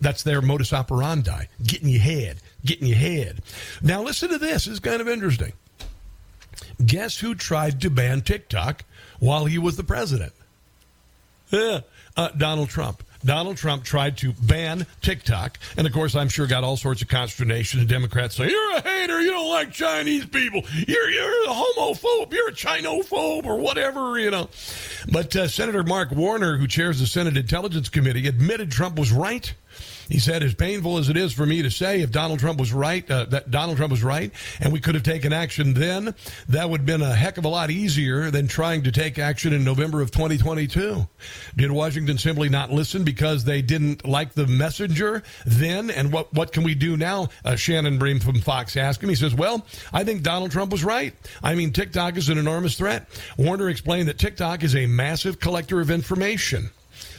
that's 0.00 0.22
their 0.22 0.42
modus 0.42 0.72
operandi, 0.72 1.44
getting 1.62 1.88
your 1.88 2.00
head, 2.00 2.38
getting 2.64 2.86
your 2.86 2.98
head. 2.98 3.42
Now, 3.82 4.02
listen 4.02 4.30
to 4.30 4.38
this. 4.38 4.66
It's 4.66 4.80
kind 4.80 5.00
of 5.00 5.08
interesting. 5.08 5.52
Guess 6.84 7.18
who 7.18 7.34
tried 7.34 7.80
to 7.82 7.90
ban 7.90 8.22
TikTok 8.22 8.84
while 9.20 9.44
he 9.44 9.58
was 9.58 9.76
the 9.76 9.84
president? 9.84 10.32
Yeah, 11.50 11.80
uh, 12.16 12.28
Donald 12.30 12.68
Trump. 12.68 13.02
Donald 13.24 13.56
Trump 13.56 13.84
tried 13.84 14.18
to 14.18 14.32
ban 14.32 14.86
TikTok, 15.00 15.58
and 15.78 15.86
of 15.86 15.92
course, 15.92 16.14
I'm 16.14 16.28
sure 16.28 16.46
got 16.46 16.62
all 16.62 16.76
sorts 16.76 17.00
of 17.00 17.08
consternation. 17.08 17.80
And 17.80 17.88
Democrats 17.88 18.36
say, 18.36 18.50
"You're 18.50 18.76
a 18.76 18.82
hater. 18.82 19.20
You 19.20 19.30
don't 19.30 19.48
like 19.48 19.72
Chinese 19.72 20.26
people. 20.26 20.62
You're 20.86 21.10
you're 21.10 21.44
a 21.44 21.54
homophobe. 21.54 22.32
You're 22.32 22.48
a 22.48 22.52
Chinophobe, 22.52 23.46
or 23.46 23.56
whatever." 23.56 24.18
You 24.18 24.30
know. 24.30 24.50
But 25.10 25.34
uh, 25.36 25.48
Senator 25.48 25.82
Mark 25.82 26.10
Warner, 26.10 26.58
who 26.58 26.66
chairs 26.66 27.00
the 27.00 27.06
Senate 27.06 27.36
Intelligence 27.36 27.88
Committee, 27.88 28.26
admitted 28.26 28.70
Trump 28.70 28.98
was 28.98 29.10
right 29.10 29.54
he 30.08 30.18
said, 30.18 30.42
as 30.42 30.54
painful 30.54 30.98
as 30.98 31.08
it 31.08 31.16
is 31.16 31.32
for 31.32 31.46
me 31.46 31.62
to 31.62 31.70
say, 31.70 32.00
if 32.00 32.10
Donald 32.10 32.40
Trump 32.40 32.58
was 32.58 32.72
right, 32.72 33.08
uh, 33.10 33.24
that 33.26 33.50
Donald 33.50 33.76
Trump 33.76 33.90
was 33.90 34.02
right, 34.02 34.32
and 34.60 34.72
we 34.72 34.80
could 34.80 34.94
have 34.94 35.04
taken 35.04 35.32
action 35.32 35.74
then, 35.74 36.14
that 36.48 36.68
would 36.68 36.80
have 36.80 36.86
been 36.86 37.02
a 37.02 37.14
heck 37.14 37.38
of 37.38 37.44
a 37.44 37.48
lot 37.48 37.70
easier 37.70 38.30
than 38.30 38.46
trying 38.46 38.82
to 38.82 38.92
take 38.92 39.18
action 39.18 39.52
in 39.52 39.64
November 39.64 40.00
of 40.00 40.10
2022. 40.10 41.06
Did 41.56 41.70
Washington 41.72 42.18
simply 42.18 42.48
not 42.48 42.70
listen 42.70 43.04
because 43.04 43.44
they 43.44 43.62
didn't 43.62 44.06
like 44.06 44.34
the 44.34 44.46
messenger 44.46 45.22
then? 45.46 45.90
And 45.90 46.12
what, 46.12 46.32
what 46.34 46.52
can 46.52 46.62
we 46.62 46.74
do 46.74 46.96
now? 46.96 47.28
Uh, 47.44 47.56
Shannon 47.56 47.98
Bream 47.98 48.20
from 48.20 48.40
Fox 48.40 48.76
asked 48.76 49.02
him. 49.02 49.08
He 49.08 49.14
says, 49.14 49.34
well, 49.34 49.64
I 49.92 50.04
think 50.04 50.22
Donald 50.22 50.50
Trump 50.50 50.72
was 50.72 50.84
right. 50.84 51.14
I 51.42 51.54
mean, 51.54 51.72
TikTok 51.72 52.16
is 52.16 52.28
an 52.28 52.38
enormous 52.38 52.76
threat. 52.76 53.08
Warner 53.38 53.68
explained 53.68 54.08
that 54.08 54.18
TikTok 54.18 54.62
is 54.62 54.74
a 54.76 54.86
massive 54.86 55.40
collector 55.40 55.80
of 55.80 55.90
information. 55.90 56.70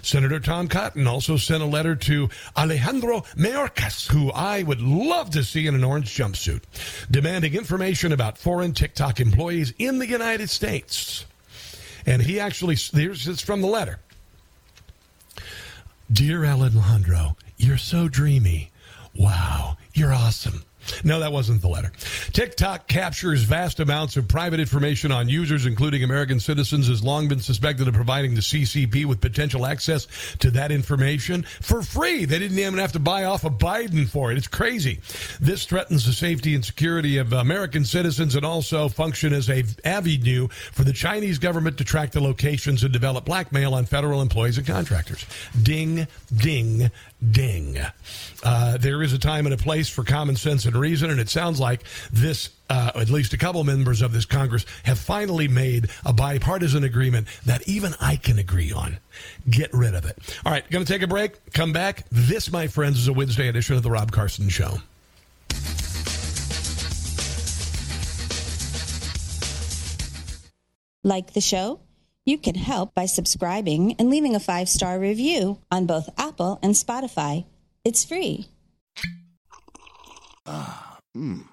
Senator 0.05 0.39
Tom 0.39 0.67
Cotton 0.67 1.07
also 1.07 1.35
sent 1.35 1.63
a 1.63 1.65
letter 1.65 1.95
to 1.95 2.29
Alejandro 2.55 3.21
Mayorkas, 3.35 4.11
who 4.11 4.31
I 4.31 4.61
would 4.61 4.79
love 4.79 5.31
to 5.31 5.43
see 5.43 5.65
in 5.65 5.73
an 5.73 5.83
orange 5.83 6.15
jumpsuit, 6.15 6.61
demanding 7.09 7.55
information 7.55 8.11
about 8.11 8.37
foreign 8.37 8.73
TikTok 8.73 9.19
employees 9.19 9.73
in 9.79 9.97
the 9.97 10.07
United 10.07 10.51
States. 10.51 11.25
And 12.05 12.21
he 12.21 12.39
actually, 12.39 12.75
here's 12.75 13.27
it's 13.27 13.41
from 13.41 13.61
the 13.61 13.67
letter. 13.67 13.97
Dear 16.11 16.45
Alejandro, 16.45 17.35
you're 17.57 17.77
so 17.77 18.07
dreamy. 18.07 18.69
Wow, 19.15 19.77
you're 19.95 20.13
awesome. 20.13 20.65
No, 21.03 21.19
that 21.19 21.31
wasn't 21.31 21.61
the 21.61 21.67
letter. 21.67 21.91
TikTok 22.33 22.87
captures 22.87 23.43
vast 23.43 23.79
amounts 23.79 24.17
of 24.17 24.27
private 24.27 24.59
information 24.59 25.11
on 25.11 25.29
users, 25.29 25.65
including 25.65 26.03
American 26.03 26.39
citizens, 26.39 26.87
has 26.87 27.03
long 27.03 27.27
been 27.27 27.39
suspected 27.39 27.87
of 27.87 27.93
providing 27.93 28.35
the 28.35 28.41
CCP 28.41 29.05
with 29.05 29.21
potential 29.21 29.65
access 29.65 30.07
to 30.39 30.51
that 30.51 30.71
information 30.71 31.43
for 31.61 31.81
free. 31.81 32.25
They 32.25 32.39
didn't 32.39 32.59
even 32.59 32.77
have 32.79 32.93
to 32.93 32.99
buy 32.99 33.25
off 33.25 33.43
of 33.43 33.53
Biden 33.53 34.07
for 34.07 34.31
it. 34.31 34.37
It's 34.37 34.47
crazy. 34.47 34.99
This 35.39 35.65
threatens 35.65 36.05
the 36.05 36.13
safety 36.13 36.55
and 36.55 36.63
security 36.63 37.17
of 37.17 37.33
American 37.33 37.85
citizens 37.85 38.35
and 38.35 38.45
also 38.45 38.87
function 38.89 39.33
as 39.33 39.49
a 39.49 39.63
avenue 39.83 40.47
for 40.47 40.83
the 40.83 40.93
Chinese 40.93 41.39
government 41.39 41.77
to 41.77 41.83
track 41.83 42.11
the 42.11 42.21
locations 42.21 42.83
and 42.83 42.91
develop 42.91 43.25
blackmail 43.25 43.73
on 43.73 43.85
federal 43.85 44.21
employees 44.21 44.57
and 44.57 44.67
contractors. 44.67 45.25
Ding, 45.61 46.07
ding, 46.35 46.91
ding. 47.31 47.77
Uh, 48.43 48.77
there 48.77 49.01
is 49.01 49.13
a 49.13 49.19
time 49.19 49.45
and 49.45 49.53
a 49.53 49.57
place 49.57 49.89
for 49.89 50.03
common 50.03 50.35
sense 50.35 50.65
and 50.65 50.75
reason, 50.75 51.09
and 51.09 51.19
it 51.19 51.29
sounds 51.29 51.59
like 51.59 51.83
this, 52.11 52.49
uh, 52.69 52.91
at 52.95 53.09
least 53.09 53.33
a 53.33 53.37
couple 53.37 53.63
members 53.63 54.01
of 54.01 54.11
this 54.13 54.25
Congress, 54.25 54.65
have 54.83 54.99
finally 54.99 55.47
made 55.47 55.89
a 56.05 56.13
bipartisan 56.13 56.83
agreement 56.83 57.27
that 57.45 57.67
even 57.67 57.93
I 57.99 58.15
can 58.17 58.39
agree 58.39 58.71
on. 58.71 58.97
Get 59.49 59.73
rid 59.73 59.95
of 59.95 60.05
it. 60.05 60.17
All 60.45 60.51
right, 60.51 60.69
going 60.69 60.85
to 60.85 60.91
take 60.91 61.01
a 61.01 61.07
break. 61.07 61.53
Come 61.53 61.73
back. 61.73 62.05
This, 62.11 62.51
my 62.51 62.67
friends, 62.67 62.99
is 62.99 63.07
a 63.07 63.13
Wednesday 63.13 63.47
edition 63.47 63.75
of 63.75 63.83
the 63.83 63.91
Rob 63.91 64.11
Carson 64.11 64.49
Show. 64.49 64.77
Like 71.03 71.33
the 71.33 71.41
show? 71.41 71.81
You 72.25 72.39
can 72.39 72.55
help 72.55 72.95
by 72.95 73.05
subscribing 73.05 73.93
and 73.99 74.09
leaving 74.09 74.35
a 74.35 74.39
five 74.39 74.67
star 74.67 74.99
review 74.99 75.59
on 75.71 75.85
both 75.85 76.09
Apple 76.17 76.59
and 76.63 76.73
Spotify. 76.73 77.45
It's 77.83 78.03
free. 78.03 78.47
Ah, 80.47 80.97
mmm. 81.15 81.45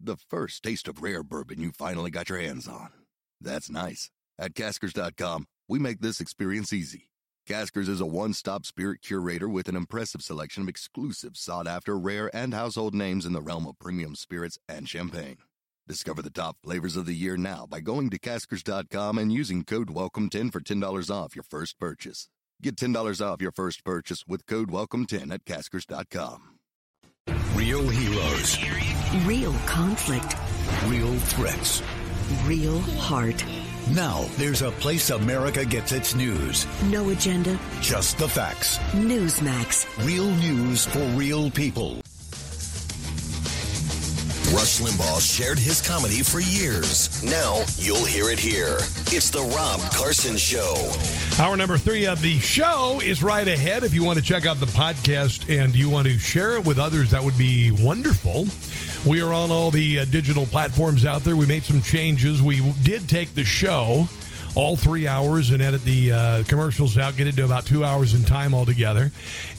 The 0.00 0.16
first 0.16 0.62
taste 0.62 0.86
of 0.86 1.02
rare 1.02 1.22
bourbon 1.22 1.60
you 1.60 1.72
finally 1.72 2.10
got 2.10 2.28
your 2.28 2.38
hands 2.38 2.68
on. 2.68 2.90
That's 3.40 3.68
nice. 3.68 4.10
At 4.38 4.54
caskers.com, 4.54 5.46
we 5.68 5.78
make 5.78 6.00
this 6.00 6.20
experience 6.20 6.72
easy. 6.72 7.10
Caskers 7.48 7.88
is 7.88 8.00
a 8.00 8.06
one 8.06 8.34
stop 8.34 8.66
spirit 8.66 9.02
curator 9.02 9.48
with 9.48 9.68
an 9.68 9.76
impressive 9.76 10.22
selection 10.22 10.62
of 10.62 10.68
exclusive, 10.68 11.36
sought 11.36 11.66
after, 11.66 11.98
rare, 11.98 12.34
and 12.34 12.54
household 12.54 12.94
names 12.94 13.26
in 13.26 13.32
the 13.32 13.42
realm 13.42 13.66
of 13.66 13.78
premium 13.78 14.14
spirits 14.14 14.58
and 14.68 14.88
champagne. 14.88 15.38
Discover 15.86 16.22
the 16.22 16.30
top 16.30 16.56
flavors 16.64 16.96
of 16.96 17.04
the 17.04 17.12
year 17.12 17.36
now 17.36 17.66
by 17.68 17.80
going 17.80 18.08
to 18.08 18.18
caskers.com 18.18 19.18
and 19.18 19.30
using 19.30 19.64
code 19.64 19.88
WELCOME10 19.88 20.50
for 20.50 20.60
$10 20.60 21.10
off 21.10 21.36
your 21.36 21.42
first 21.42 21.78
purchase. 21.78 22.28
Get 22.62 22.76
$10 22.76 23.20
off 23.20 23.42
your 23.42 23.52
first 23.52 23.84
purchase 23.84 24.24
with 24.26 24.46
code 24.46 24.70
WELCOME10 24.70 25.30
at 25.30 25.44
Caskers.com. 25.44 26.58
Real 27.54 27.86
heroes. 27.86 28.58
Real 29.26 29.52
conflict. 29.66 30.34
Real 30.86 31.14
threats. 31.14 31.82
Real 32.44 32.78
heart. 32.78 33.44
Now, 33.92 34.24
there's 34.38 34.62
a 34.62 34.70
place 34.70 35.10
America 35.10 35.66
gets 35.66 35.92
its 35.92 36.14
news. 36.14 36.66
No 36.84 37.10
agenda. 37.10 37.60
Just 37.82 38.16
the 38.16 38.28
facts. 38.28 38.78
Newsmax. 38.92 40.06
Real 40.06 40.30
news 40.36 40.86
for 40.86 41.04
real 41.14 41.50
people. 41.50 42.03
Rush 44.64 44.80
Limbaugh 44.80 45.20
shared 45.20 45.58
his 45.58 45.86
comedy 45.86 46.22
for 46.22 46.40
years. 46.40 47.22
Now 47.22 47.62
you'll 47.76 48.06
hear 48.06 48.30
it 48.30 48.38
here. 48.38 48.78
It's 49.12 49.28
the 49.28 49.42
Rob 49.42 49.78
Carson 49.92 50.38
Show. 50.38 50.90
Hour 51.38 51.54
number 51.58 51.76
three 51.76 52.06
of 52.06 52.22
the 52.22 52.38
show 52.38 52.98
is 53.04 53.22
right 53.22 53.46
ahead. 53.46 53.84
If 53.84 53.92
you 53.92 54.02
want 54.02 54.18
to 54.18 54.24
check 54.24 54.46
out 54.46 54.60
the 54.60 54.66
podcast 54.66 55.54
and 55.54 55.74
you 55.74 55.90
want 55.90 56.06
to 56.06 56.18
share 56.18 56.56
it 56.56 56.64
with 56.64 56.78
others, 56.78 57.10
that 57.10 57.22
would 57.22 57.36
be 57.36 57.72
wonderful. 57.72 58.46
We 59.06 59.20
are 59.20 59.34
on 59.34 59.50
all 59.50 59.70
the 59.70 59.98
uh, 59.98 60.06
digital 60.06 60.46
platforms 60.46 61.04
out 61.04 61.24
there. 61.24 61.36
We 61.36 61.44
made 61.44 61.64
some 61.64 61.82
changes. 61.82 62.40
We 62.40 62.62
did 62.84 63.06
take 63.06 63.34
the 63.34 63.44
show 63.44 64.08
all 64.54 64.76
three 64.76 65.06
hours 65.06 65.50
and 65.50 65.60
edit 65.60 65.82
the 65.84 66.12
uh, 66.12 66.42
commercials 66.44 66.96
out, 66.96 67.16
get 67.16 67.26
it 67.26 67.36
to 67.36 67.44
about 67.44 67.66
two 67.66 67.84
hours 67.84 68.14
in 68.14 68.22
time 68.24 68.54
altogether. 68.54 69.10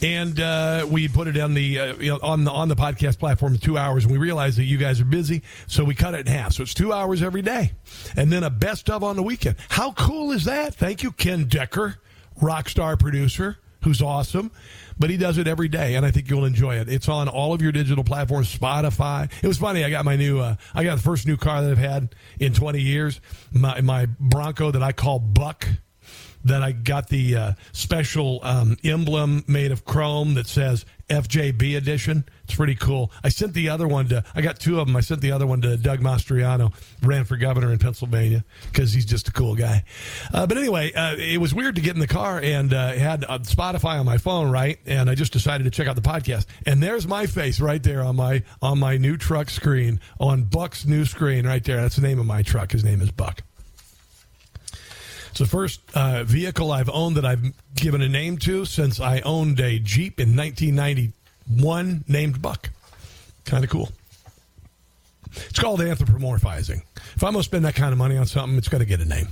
And 0.01 0.39
uh, 0.39 0.87
we 0.89 1.07
put 1.07 1.27
it 1.27 1.37
on 1.37 1.53
the 1.53 1.79
uh, 1.79 2.17
on 2.21 2.43
the 2.43 2.51
on 2.51 2.69
the 2.69 2.75
podcast 2.75 3.19
platform 3.19 3.57
two 3.57 3.77
hours. 3.77 4.03
And 4.05 4.11
we 4.11 4.17
realized 4.17 4.57
that 4.57 4.63
you 4.65 4.77
guys 4.77 5.01
are 5.01 5.05
busy, 5.05 5.43
so 5.67 5.83
we 5.83 5.95
cut 5.95 6.13
it 6.13 6.27
in 6.27 6.27
half. 6.27 6.53
So 6.53 6.63
it's 6.63 6.73
two 6.73 6.93
hours 6.93 7.21
every 7.21 7.41
day, 7.41 7.71
and 8.15 8.31
then 8.31 8.43
a 8.43 8.49
best 8.49 8.89
of 8.89 9.03
on 9.03 9.15
the 9.15 9.23
weekend. 9.23 9.57
How 9.69 9.91
cool 9.91 10.31
is 10.31 10.45
that? 10.45 10.75
Thank 10.75 11.03
you, 11.03 11.11
Ken 11.11 11.45
Decker, 11.45 11.97
rock 12.41 12.69
star 12.69 12.97
producer, 12.97 13.57
who's 13.85 14.01
awesome 14.01 14.51
but 14.97 15.09
he 15.09 15.17
does 15.17 15.37
it 15.37 15.47
every 15.47 15.67
day, 15.67 15.95
and 15.95 16.05
I 16.05 16.11
think 16.11 16.29
you'll 16.29 16.45
enjoy 16.45 16.75
it. 16.75 16.89
It's 16.89 17.09
on 17.09 17.27
all 17.27 17.53
of 17.53 17.61
your 17.61 17.71
digital 17.71 18.03
platforms, 18.03 18.55
Spotify. 18.55 19.31
It 19.43 19.47
was 19.47 19.57
funny. 19.57 19.83
I 19.83 19.89
got 19.89 20.05
my 20.05 20.15
new, 20.15 20.39
uh, 20.39 20.55
I 20.73 20.83
got 20.83 20.95
the 20.95 21.03
first 21.03 21.27
new 21.27 21.37
car 21.37 21.61
that 21.61 21.71
I've 21.71 21.77
had 21.77 22.15
in 22.39 22.53
20 22.53 22.79
years. 22.81 23.19
My 23.51 23.81
my 23.81 24.07
Bronco 24.19 24.71
that 24.71 24.83
I 24.83 24.91
call 24.91 25.19
Buck 25.19 25.67
that 26.45 26.63
I 26.63 26.71
got 26.71 27.09
the 27.09 27.35
uh, 27.35 27.51
special 27.73 28.39
um, 28.43 28.77
emblem 28.83 29.43
made 29.47 29.71
of 29.71 29.83
chrome 29.83 30.35
that 30.35 30.47
says 30.47 30.85
FJB 31.09 31.75
edition. 31.75 32.23
It's 32.43 32.55
pretty 32.55 32.75
cool. 32.75 33.11
I 33.23 33.29
sent 33.29 33.53
the 33.53 33.69
other 33.69 33.87
one 33.87 34.07
to, 34.09 34.23
I 34.33 34.41
got 34.41 34.59
two 34.59 34.79
of 34.79 34.87
them. 34.87 34.95
I 34.95 35.01
sent 35.01 35.21
the 35.21 35.31
other 35.31 35.47
one 35.47 35.61
to 35.61 35.77
Doug 35.77 35.99
Mastriano, 35.99 36.73
ran 37.01 37.25
for 37.25 37.37
governor 37.37 37.71
in 37.71 37.79
Pennsylvania 37.79 38.43
because 38.71 38.93
he's 38.93 39.05
just 39.05 39.27
a 39.27 39.31
cool 39.31 39.55
guy. 39.55 39.83
Uh, 40.33 40.45
but 40.45 40.57
anyway, 40.57 40.93
uh, 40.93 41.15
it 41.17 41.39
was 41.39 41.53
weird 41.53 41.75
to 41.75 41.81
get 41.81 41.95
in 41.95 41.99
the 41.99 42.07
car 42.07 42.39
and 42.39 42.73
uh, 42.73 42.93
had 42.93 43.23
uh, 43.23 43.39
Spotify 43.39 43.99
on 43.99 44.05
my 44.05 44.17
phone, 44.17 44.51
right? 44.51 44.79
And 44.85 45.09
I 45.09 45.15
just 45.15 45.33
decided 45.33 45.63
to 45.65 45.71
check 45.71 45.87
out 45.87 45.95
the 45.95 46.01
podcast. 46.01 46.45
And 46.65 46.81
there's 46.81 47.07
my 47.07 47.25
face 47.25 47.59
right 47.59 47.81
there 47.81 48.03
on 48.03 48.15
my 48.15 48.43
on 48.61 48.79
my 48.79 48.97
new 48.97 49.17
truck 49.17 49.49
screen 49.49 49.99
on 50.19 50.43
Buck's 50.43 50.85
new 50.85 51.05
screen 51.05 51.45
right 51.45 51.63
there. 51.63 51.81
That's 51.81 51.95
the 51.95 52.01
name 52.01 52.19
of 52.19 52.25
my 52.25 52.43
truck. 52.43 52.71
His 52.71 52.83
name 52.83 53.01
is 53.01 53.11
Buck. 53.11 53.41
It's 55.35 55.41
the 55.41 55.47
first 55.47 55.81
uh, 55.93 56.23
vehicle 56.23 56.71
I've 56.71 56.89
owned 56.89 57.17
that 57.17 57.25
I've 57.25 57.43
given 57.75 58.01
a 58.01 58.07
name 58.07 58.37
to 58.37 58.63
since 58.63 59.01
I 59.01 59.19
owned 59.19 59.59
a 59.59 59.79
Jeep 59.79 60.21
in 60.21 60.33
1991 60.33 62.05
named 62.07 62.41
Buck. 62.41 62.69
Kind 63.43 63.65
of 63.65 63.69
cool. 63.69 63.89
It's 65.49 65.59
called 65.59 65.81
anthropomorphizing. 65.81 66.83
If 67.17 67.21
I'm 67.21 67.33
going 67.33 67.41
to 67.41 67.43
spend 67.43 67.65
that 67.65 67.75
kind 67.75 67.91
of 67.91 67.97
money 67.97 68.15
on 68.15 68.25
something, 68.25 68.57
it's 68.57 68.69
got 68.69 68.77
to 68.77 68.85
get 68.85 69.01
a 69.01 69.05
name. 69.05 69.27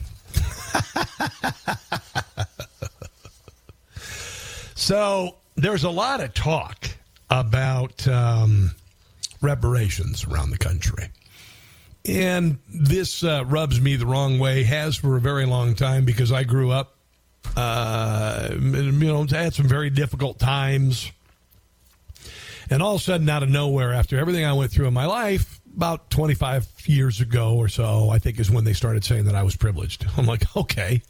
so 4.75 5.37
there's 5.55 5.85
a 5.85 5.89
lot 5.89 6.19
of 6.19 6.33
talk 6.33 6.85
about 7.29 8.05
um, 8.09 8.71
reparations 9.41 10.25
around 10.25 10.49
the 10.49 10.57
country. 10.57 11.07
And 12.05 12.57
this 12.67 13.23
uh, 13.23 13.45
rubs 13.45 13.79
me 13.79 13.95
the 13.95 14.05
wrong 14.05 14.37
way, 14.37 14.63
has 14.63 14.97
for 14.97 15.15
a 15.15 15.21
very 15.21 15.45
long 15.45 15.73
time 15.73 16.03
because 16.03 16.31
I 16.31 16.43
grew 16.43 16.69
up, 16.69 16.97
uh, 17.55 18.49
you 18.51 18.91
know, 18.91 19.25
had 19.25 19.53
some 19.53 19.67
very 19.67 19.89
difficult 19.89 20.37
times. 20.37 21.11
And 22.69 22.81
all 22.81 22.95
of 22.95 23.01
a 23.01 23.03
sudden, 23.03 23.29
out 23.29 23.43
of 23.43 23.49
nowhere, 23.49 23.93
after 23.93 24.17
everything 24.17 24.43
I 24.43 24.53
went 24.53 24.71
through 24.71 24.87
in 24.87 24.93
my 24.93 25.05
life, 25.05 25.61
about 25.75 26.09
25 26.09 26.67
years 26.85 27.21
ago 27.21 27.55
or 27.55 27.67
so, 27.67 28.09
I 28.09 28.19
think 28.19 28.39
is 28.39 28.51
when 28.51 28.63
they 28.63 28.73
started 28.73 29.03
saying 29.03 29.25
that 29.25 29.35
I 29.35 29.43
was 29.43 29.55
privileged. 29.55 30.05
I'm 30.17 30.25
like, 30.25 30.55
okay, 30.55 31.01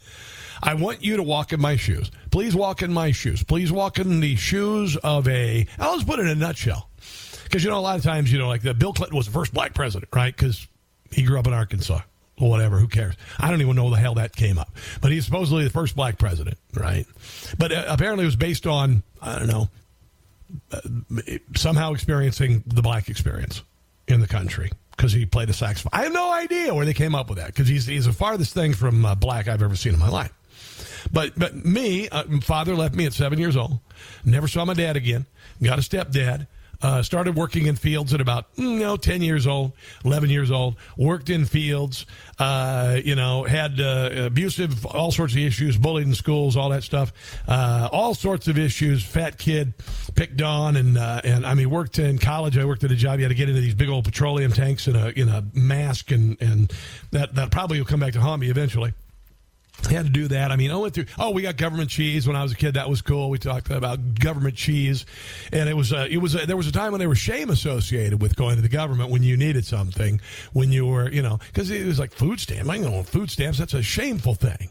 I 0.62 0.74
want 0.74 1.02
you 1.02 1.16
to 1.16 1.22
walk 1.22 1.52
in 1.52 1.60
my 1.60 1.76
shoes. 1.76 2.10
Please 2.30 2.54
walk 2.54 2.82
in 2.82 2.92
my 2.92 3.10
shoes. 3.10 3.42
Please 3.42 3.72
walk 3.72 3.98
in 3.98 4.20
the 4.20 4.36
shoes 4.36 4.96
of 4.98 5.28
a, 5.28 5.66
I'll 5.78 5.96
just 5.96 6.06
put 6.06 6.18
it 6.20 6.22
in 6.22 6.28
a 6.28 6.34
nutshell. 6.34 6.88
Because, 7.44 7.62
you 7.62 7.70
know, 7.70 7.78
a 7.78 7.80
lot 7.80 7.96
of 7.96 8.02
times, 8.02 8.32
you 8.32 8.38
know, 8.38 8.48
like 8.48 8.62
the 8.62 8.74
Bill 8.74 8.92
Clinton 8.92 9.16
was 9.16 9.26
the 9.26 9.32
first 9.32 9.52
black 9.52 9.74
president, 9.74 10.08
right? 10.14 10.34
Because 10.34 10.66
he 11.14 11.22
grew 11.22 11.38
up 11.38 11.46
in 11.46 11.52
Arkansas 11.52 12.00
or 12.40 12.50
whatever. 12.50 12.78
Who 12.78 12.88
cares? 12.88 13.14
I 13.38 13.50
don't 13.50 13.60
even 13.60 13.76
know 13.76 13.90
the 13.90 13.96
hell 13.96 14.14
that 14.14 14.34
came 14.34 14.58
up. 14.58 14.70
But 15.00 15.12
he's 15.12 15.24
supposedly 15.24 15.64
the 15.64 15.70
first 15.70 15.96
black 15.96 16.18
president, 16.18 16.58
right? 16.74 17.06
But 17.58 17.72
uh, 17.72 17.84
apparently 17.88 18.24
it 18.24 18.26
was 18.26 18.36
based 18.36 18.66
on, 18.66 19.02
I 19.22 19.38
don't 19.38 19.48
know, 19.48 19.68
uh, 20.72 20.80
somehow 21.56 21.92
experiencing 21.92 22.62
the 22.66 22.82
black 22.82 23.08
experience 23.08 23.62
in 24.06 24.20
the 24.20 24.26
country 24.26 24.70
because 24.96 25.12
he 25.12 25.26
played 25.26 25.50
a 25.50 25.52
saxophone. 25.52 25.90
I 25.92 26.04
have 26.04 26.12
no 26.12 26.32
idea 26.32 26.74
where 26.74 26.86
they 26.86 26.94
came 26.94 27.14
up 27.14 27.28
with 27.28 27.38
that 27.38 27.48
because 27.48 27.68
he's, 27.68 27.86
he's 27.86 28.06
the 28.06 28.12
farthest 28.12 28.54
thing 28.54 28.74
from 28.74 29.04
uh, 29.04 29.14
black 29.14 29.48
I've 29.48 29.62
ever 29.62 29.76
seen 29.76 29.94
in 29.94 29.98
my 29.98 30.08
life. 30.08 30.32
But 31.12 31.38
but 31.38 31.54
me, 31.54 32.08
uh, 32.08 32.24
father 32.40 32.74
left 32.74 32.94
me 32.94 33.04
at 33.04 33.12
seven 33.12 33.38
years 33.38 33.56
old. 33.56 33.78
Never 34.24 34.48
saw 34.48 34.64
my 34.64 34.74
dad 34.74 34.96
again. 34.96 35.26
Got 35.62 35.78
a 35.78 35.82
stepdad. 35.82 36.46
Uh, 36.84 37.02
started 37.02 37.34
working 37.34 37.64
in 37.64 37.76
fields 37.76 38.12
at 38.12 38.20
about 38.20 38.54
mm, 38.56 38.74
you 38.74 38.80
know 38.80 38.94
10 38.94 39.22
years 39.22 39.46
old 39.46 39.72
11 40.04 40.28
years 40.28 40.50
old. 40.50 40.76
Worked 40.98 41.30
in 41.30 41.46
fields 41.46 42.04
uh, 42.38 43.00
you 43.02 43.14
know 43.14 43.44
had 43.44 43.80
uh, 43.80 44.10
abusive 44.26 44.84
all 44.84 45.10
sorts 45.10 45.32
of 45.32 45.38
issues 45.38 45.78
bullied 45.78 46.06
in 46.06 46.14
schools 46.14 46.58
all 46.58 46.68
that 46.68 46.82
stuff. 46.82 47.14
Uh, 47.48 47.88
all 47.90 48.12
sorts 48.12 48.48
of 48.48 48.58
issues. 48.58 49.02
Fat 49.02 49.38
kid 49.38 49.72
picked 50.14 50.42
on 50.42 50.76
and 50.76 50.98
uh, 50.98 51.22
and 51.24 51.46
I 51.46 51.54
mean 51.54 51.70
worked 51.70 51.98
in 51.98 52.18
college. 52.18 52.58
I 52.58 52.66
worked 52.66 52.84
at 52.84 52.90
a 52.90 52.96
job. 52.96 53.18
You 53.18 53.24
had 53.24 53.30
to 53.30 53.34
get 53.34 53.48
into 53.48 53.62
these 53.62 53.74
big 53.74 53.88
old 53.88 54.04
petroleum 54.04 54.52
tanks 54.52 54.86
in 54.86 54.94
a 54.94 55.08
in 55.08 55.30
a 55.30 55.42
mask 55.54 56.10
and 56.10 56.36
and 56.42 56.70
that 57.12 57.34
that 57.36 57.50
probably 57.50 57.78
will 57.78 57.86
come 57.86 58.00
back 58.00 58.12
to 58.12 58.20
haunt 58.20 58.42
me 58.42 58.50
eventually 58.50 58.92
had 59.86 60.06
to 60.06 60.12
do 60.12 60.28
that. 60.28 60.50
I 60.50 60.56
mean, 60.56 60.70
I 60.70 60.76
went 60.76 60.94
through. 60.94 61.06
Oh, 61.18 61.30
we 61.30 61.42
got 61.42 61.56
government 61.56 61.90
cheese 61.90 62.26
when 62.26 62.36
I 62.36 62.42
was 62.42 62.52
a 62.52 62.56
kid. 62.56 62.74
That 62.74 62.88
was 62.88 63.02
cool. 63.02 63.30
We 63.30 63.38
talked 63.38 63.70
about 63.70 64.18
government 64.18 64.56
cheese, 64.56 65.06
and 65.52 65.68
it 65.68 65.76
was 65.76 65.92
uh, 65.92 66.06
it 66.10 66.18
was 66.18 66.36
uh, 66.36 66.46
there 66.46 66.56
was 66.56 66.66
a 66.66 66.72
time 66.72 66.92
when 66.92 66.98
there 66.98 67.08
was 67.08 67.18
shame 67.18 67.50
associated 67.50 68.20
with 68.20 68.36
going 68.36 68.56
to 68.56 68.62
the 68.62 68.68
government 68.68 69.10
when 69.10 69.22
you 69.22 69.36
needed 69.36 69.64
something, 69.64 70.20
when 70.52 70.72
you 70.72 70.86
were 70.86 71.10
you 71.10 71.22
know 71.22 71.38
because 71.46 71.70
it 71.70 71.86
was 71.86 71.98
like 71.98 72.12
food 72.12 72.40
stamps. 72.40 72.68
I 72.68 72.78
know 72.78 73.02
food 73.02 73.30
stamps. 73.30 73.58
That's 73.58 73.74
a 73.74 73.82
shameful 73.82 74.34
thing, 74.34 74.70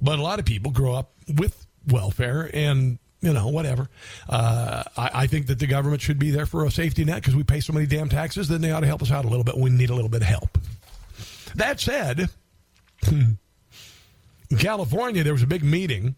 but 0.00 0.18
a 0.18 0.22
lot 0.22 0.38
of 0.38 0.44
people 0.44 0.72
grow 0.72 0.94
up 0.94 1.12
with 1.36 1.66
welfare 1.88 2.50
and 2.52 2.98
you 3.22 3.32
know, 3.32 3.48
whatever. 3.48 3.88
Uh, 4.28 4.82
I, 4.96 5.10
I, 5.14 5.26
think 5.28 5.46
that 5.46 5.60
the 5.60 5.68
government 5.68 6.02
should 6.02 6.18
be 6.18 6.32
there 6.32 6.44
for 6.44 6.64
a 6.64 6.70
safety 6.72 7.04
net 7.04 7.16
because 7.16 7.36
we 7.36 7.44
pay 7.44 7.60
so 7.60 7.72
many 7.72 7.86
damn 7.86 8.08
taxes. 8.08 8.48
Then 8.48 8.60
they 8.60 8.72
ought 8.72 8.80
to 8.80 8.86
help 8.88 9.00
us 9.00 9.12
out 9.12 9.24
a 9.24 9.28
little 9.28 9.44
bit. 9.44 9.56
We 9.56 9.70
need 9.70 9.90
a 9.90 9.94
little 9.94 10.08
bit 10.08 10.22
of 10.22 10.26
help. 10.26 10.58
That 11.54 11.78
said. 11.78 12.28
In 14.52 14.58
California, 14.58 15.24
there 15.24 15.32
was 15.32 15.42
a 15.42 15.46
big 15.46 15.64
meeting 15.64 16.14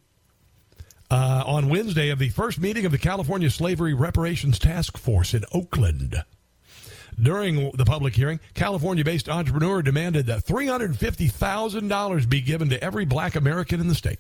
uh, 1.09 1.45
on 1.47 1.69
Wednesday 1.69 2.09
of 2.09 2.19
the 2.19 2.31
first 2.31 2.59
meeting 2.59 2.85
of 2.85 2.91
the 2.91 2.99
California 2.99 3.49
Slavery 3.49 3.95
Reparations 3.95 4.59
Task 4.59 4.99
Force 4.99 5.35
in 5.35 5.45
Oakland. 5.53 6.17
During 7.17 7.71
the 7.77 7.85
public 7.85 8.17
hearing, 8.17 8.41
California 8.55 9.05
based 9.05 9.29
entrepreneur 9.29 9.83
demanded 9.83 10.27
that 10.27 10.45
$350,000 10.47 12.29
be 12.29 12.41
given 12.41 12.71
to 12.71 12.83
every 12.83 13.05
black 13.05 13.37
American 13.37 13.79
in 13.79 13.87
the 13.87 13.95
state 13.95 14.19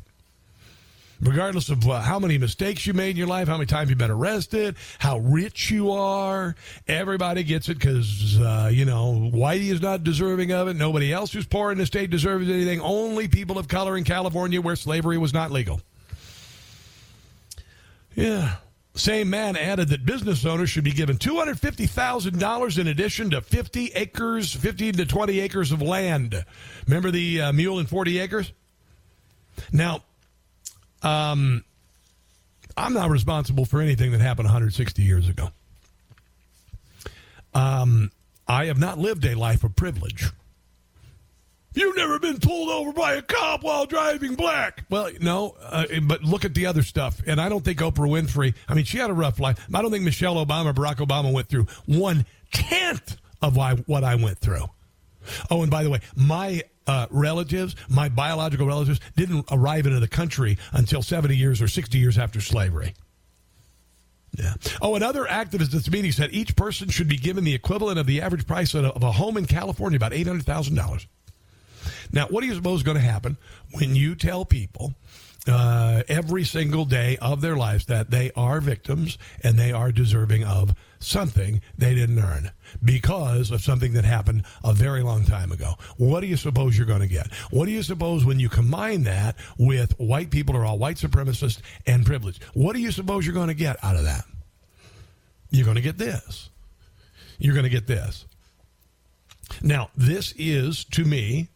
regardless 1.20 1.68
of 1.68 1.88
uh, 1.88 2.00
how 2.00 2.18
many 2.18 2.38
mistakes 2.38 2.86
you 2.86 2.92
made 2.92 3.10
in 3.10 3.16
your 3.16 3.26
life, 3.26 3.48
how 3.48 3.56
many 3.56 3.66
times 3.66 3.90
you've 3.90 3.98
been 3.98 4.10
arrested, 4.10 4.76
how 4.98 5.18
rich 5.18 5.70
you 5.70 5.90
are. 5.90 6.54
Everybody 6.88 7.42
gets 7.42 7.68
it 7.68 7.78
because, 7.78 8.38
uh, 8.40 8.70
you 8.72 8.84
know, 8.84 9.30
Whitey 9.32 9.70
is 9.70 9.80
not 9.80 10.04
deserving 10.04 10.52
of 10.52 10.68
it. 10.68 10.76
Nobody 10.76 11.12
else 11.12 11.32
who's 11.32 11.46
poor 11.46 11.72
in 11.72 11.78
the 11.78 11.86
state 11.86 12.10
deserves 12.10 12.48
anything. 12.48 12.80
Only 12.80 13.28
people 13.28 13.58
of 13.58 13.68
color 13.68 13.96
in 13.96 14.04
California 14.04 14.60
where 14.60 14.76
slavery 14.76 15.18
was 15.18 15.32
not 15.32 15.50
legal. 15.50 15.80
Yeah. 18.14 18.56
Same 18.96 19.28
man 19.28 19.56
added 19.56 19.88
that 19.88 20.06
business 20.06 20.44
owners 20.44 20.70
should 20.70 20.84
be 20.84 20.92
given 20.92 21.18
$250,000 21.18 22.78
in 22.78 22.86
addition 22.86 23.30
to 23.30 23.40
50 23.40 23.90
acres, 23.94 24.54
50 24.54 24.92
to 24.92 25.04
20 25.04 25.40
acres 25.40 25.72
of 25.72 25.82
land. 25.82 26.44
Remember 26.86 27.10
the 27.10 27.40
uh, 27.40 27.52
mule 27.52 27.80
and 27.80 27.88
40 27.88 28.20
acres? 28.20 28.52
Now, 29.72 30.04
um, 31.04 31.64
I'm 32.76 32.94
not 32.94 33.10
responsible 33.10 33.64
for 33.64 33.80
anything 33.80 34.12
that 34.12 34.20
happened 34.20 34.46
160 34.46 35.02
years 35.02 35.28
ago. 35.28 35.50
Um, 37.54 38.10
I 38.48 38.66
have 38.66 38.78
not 38.78 38.98
lived 38.98 39.24
a 39.24 39.34
life 39.34 39.62
of 39.62 39.76
privilege. 39.76 40.30
You've 41.74 41.96
never 41.96 42.20
been 42.20 42.38
pulled 42.38 42.68
over 42.68 42.92
by 42.92 43.14
a 43.14 43.22
cop 43.22 43.64
while 43.64 43.84
driving 43.84 44.36
black. 44.36 44.84
Well, 44.90 45.10
no, 45.20 45.56
uh, 45.60 45.86
but 46.04 46.22
look 46.22 46.44
at 46.44 46.54
the 46.54 46.66
other 46.66 46.82
stuff. 46.82 47.20
And 47.26 47.40
I 47.40 47.48
don't 47.48 47.64
think 47.64 47.80
Oprah 47.80 48.08
Winfrey, 48.08 48.54
I 48.68 48.74
mean, 48.74 48.84
she 48.84 48.98
had 48.98 49.10
a 49.10 49.14
rough 49.14 49.40
life. 49.40 49.58
I 49.72 49.82
don't 49.82 49.90
think 49.90 50.04
Michelle 50.04 50.36
Obama, 50.36 50.72
Barack 50.72 50.96
Obama 50.96 51.32
went 51.32 51.48
through 51.48 51.66
one 51.86 52.26
tenth 52.52 53.16
of 53.42 53.56
what 53.56 54.04
I 54.04 54.14
went 54.14 54.38
through. 54.38 54.66
Oh, 55.50 55.62
and 55.62 55.70
by 55.70 55.82
the 55.82 55.90
way, 55.90 56.00
my 56.14 56.62
uh, 56.86 57.06
relatives, 57.10 57.76
my 57.88 58.08
biological 58.08 58.66
relatives, 58.66 59.00
didn't 59.16 59.46
arrive 59.50 59.86
into 59.86 60.00
the 60.00 60.08
country 60.08 60.58
until 60.72 61.02
70 61.02 61.36
years 61.36 61.62
or 61.62 61.68
60 61.68 61.98
years 61.98 62.18
after 62.18 62.40
slavery. 62.40 62.94
Yeah. 64.36 64.54
Oh, 64.82 64.96
another 64.96 65.24
activist 65.24 65.66
at 65.66 65.70
this 65.70 65.90
meeting 65.90 66.12
said 66.12 66.30
each 66.32 66.56
person 66.56 66.88
should 66.88 67.08
be 67.08 67.16
given 67.16 67.44
the 67.44 67.54
equivalent 67.54 67.98
of 67.98 68.06
the 68.06 68.20
average 68.20 68.46
price 68.46 68.74
of 68.74 69.02
a 69.02 69.12
home 69.12 69.36
in 69.36 69.46
California, 69.46 69.96
about 69.96 70.12
$800,000. 70.12 71.06
Now, 72.12 72.26
what 72.28 72.40
do 72.40 72.46
you 72.46 72.54
suppose 72.54 72.80
is 72.80 72.82
going 72.82 72.96
to 72.96 73.02
happen 73.02 73.36
when 73.72 73.94
you 73.94 74.14
tell 74.14 74.44
people 74.44 74.94
uh, 75.46 76.02
every 76.08 76.44
single 76.44 76.84
day 76.84 77.18
of 77.20 77.40
their 77.40 77.56
lives 77.56 77.86
that 77.86 78.10
they 78.10 78.30
are 78.34 78.60
victims 78.60 79.18
and 79.42 79.58
they 79.58 79.72
are 79.72 79.92
deserving 79.92 80.44
of 80.44 80.74
something 80.98 81.60
they 81.76 81.94
didn't 81.94 82.18
earn 82.18 82.50
because 82.82 83.50
of 83.50 83.60
something 83.60 83.92
that 83.92 84.04
happened 84.04 84.42
a 84.62 84.72
very 84.72 85.02
long 85.02 85.24
time 85.24 85.52
ago. 85.52 85.74
What 85.98 86.20
do 86.20 86.26
you 86.26 86.36
suppose 86.36 86.76
you're 86.76 86.86
going 86.86 87.00
to 87.00 87.06
get? 87.06 87.32
What 87.50 87.66
do 87.66 87.72
you 87.72 87.82
suppose 87.82 88.24
when 88.24 88.40
you 88.40 88.48
combine 88.48 89.02
that 89.02 89.36
with 89.58 89.92
white 89.98 90.30
people 90.30 90.56
are 90.56 90.64
all 90.64 90.78
white 90.78 90.96
supremacists 90.96 91.60
and 91.86 92.06
privileged? 92.06 92.42
What 92.54 92.74
do 92.74 92.80
you 92.80 92.90
suppose 92.90 93.26
you're 93.26 93.34
going 93.34 93.48
to 93.48 93.54
get 93.54 93.82
out 93.84 93.96
of 93.96 94.04
that? 94.04 94.24
You're 95.50 95.66
going 95.66 95.76
to 95.76 95.82
get 95.82 95.98
this. 95.98 96.48
You're 97.38 97.54
going 97.54 97.64
to 97.64 97.70
get 97.70 97.86
this. 97.86 98.24
Now, 99.62 99.90
this 99.96 100.32
is, 100.36 100.84
to 100.86 101.04
me, 101.04 101.48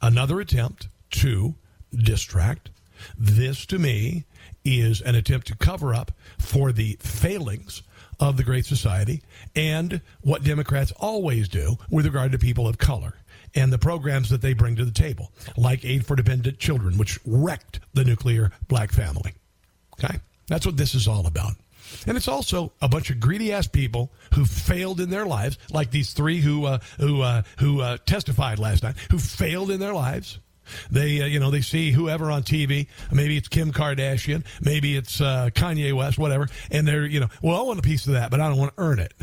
another 0.00 0.40
attempt 0.40 0.88
to 1.10 1.54
distract. 1.92 2.70
This, 3.16 3.66
to 3.66 3.78
me, 3.78 4.24
is 4.64 5.00
an 5.00 5.14
attempt 5.14 5.46
to 5.48 5.56
cover 5.56 5.94
up 5.94 6.12
for 6.38 6.72
the 6.72 6.96
failings 7.00 7.82
of 8.20 8.36
the 8.36 8.44
Great 8.44 8.66
Society 8.66 9.22
and 9.54 10.00
what 10.22 10.44
Democrats 10.44 10.92
always 10.98 11.48
do 11.48 11.76
with 11.90 12.06
regard 12.06 12.32
to 12.32 12.38
people 12.38 12.68
of 12.68 12.78
color 12.78 13.14
and 13.54 13.72
the 13.72 13.78
programs 13.78 14.30
that 14.30 14.42
they 14.42 14.52
bring 14.52 14.76
to 14.76 14.84
the 14.84 14.90
table, 14.90 15.32
like 15.56 15.84
Aid 15.84 16.06
for 16.06 16.16
Dependent 16.16 16.58
Children, 16.58 16.98
which 16.98 17.18
wrecked 17.24 17.80
the 17.92 18.04
nuclear 18.04 18.50
black 18.68 18.92
family. 18.92 19.34
Okay? 19.94 20.18
That's 20.48 20.66
what 20.66 20.76
this 20.76 20.94
is 20.94 21.06
all 21.06 21.26
about. 21.26 21.52
And 22.06 22.16
it's 22.16 22.28
also 22.28 22.72
a 22.82 22.88
bunch 22.88 23.10
of 23.10 23.20
greedy 23.20 23.52
ass 23.52 23.66
people 23.66 24.10
who 24.34 24.44
failed 24.44 25.00
in 25.00 25.10
their 25.10 25.26
lives, 25.26 25.58
like 25.70 25.90
these 25.90 26.12
three 26.12 26.40
who 26.40 26.64
uh, 26.64 26.78
who 26.98 27.22
uh, 27.22 27.42
who 27.58 27.80
uh, 27.80 27.98
testified 28.06 28.58
last 28.58 28.82
night, 28.82 28.96
who 29.10 29.18
failed 29.18 29.70
in 29.70 29.80
their 29.80 29.94
lives. 29.94 30.38
They, 30.90 31.22
uh, 31.22 31.26
you 31.26 31.40
know, 31.40 31.50
they 31.50 31.60
see 31.60 31.90
whoever 31.90 32.30
on 32.30 32.42
TV. 32.42 32.86
Maybe 33.12 33.36
it's 33.36 33.48
Kim 33.48 33.72
Kardashian, 33.72 34.44
maybe 34.60 34.96
it's 34.96 35.20
uh, 35.20 35.50
Kanye 35.54 35.92
West, 35.92 36.18
whatever, 36.18 36.48
and 36.70 36.86
they're, 36.86 37.06
you 37.06 37.20
know, 37.20 37.28
well, 37.42 37.58
I 37.58 37.62
want 37.62 37.78
a 37.78 37.82
piece 37.82 38.06
of 38.06 38.14
that, 38.14 38.30
but 38.30 38.40
I 38.40 38.48
don't 38.48 38.58
want 38.58 38.76
to 38.76 38.82
earn 38.82 38.98
it. 38.98 39.14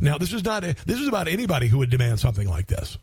Now, 0.00 0.18
this 0.18 0.32
is 0.32 0.44
not. 0.44 0.64
A, 0.64 0.74
this 0.86 1.00
is 1.00 1.08
about 1.08 1.28
anybody 1.28 1.68
who 1.68 1.78
would 1.78 1.90
demand 1.90 2.20
something 2.20 2.48
like 2.48 2.66
this. 2.66 2.98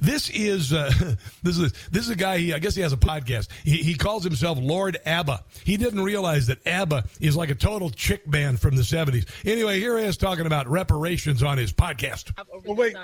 This 0.00 0.30
is 0.30 0.72
uh, 0.72 0.90
this 1.42 1.58
is 1.58 1.72
this 1.90 2.04
is 2.04 2.10
a 2.10 2.16
guy. 2.16 2.38
He, 2.38 2.52
I 2.52 2.58
guess 2.58 2.74
he 2.74 2.82
has 2.82 2.92
a 2.92 2.96
podcast. 2.96 3.48
He, 3.64 3.78
he 3.78 3.94
calls 3.94 4.24
himself 4.24 4.58
Lord 4.60 4.98
ABBA. 5.04 5.44
He 5.64 5.76
didn't 5.76 6.02
realize 6.02 6.46
that 6.46 6.66
ABBA 6.66 7.04
is 7.20 7.36
like 7.36 7.50
a 7.50 7.54
total 7.54 7.90
chick 7.90 8.28
band 8.30 8.60
from 8.60 8.76
the 8.76 8.84
seventies. 8.84 9.26
Anyway, 9.44 9.78
here 9.80 9.98
he 9.98 10.04
is 10.04 10.16
talking 10.16 10.46
about 10.46 10.68
reparations 10.68 11.42
on 11.42 11.58
his 11.58 11.72
podcast. 11.72 12.32
Well, 12.64 12.76
wait, 12.76 12.96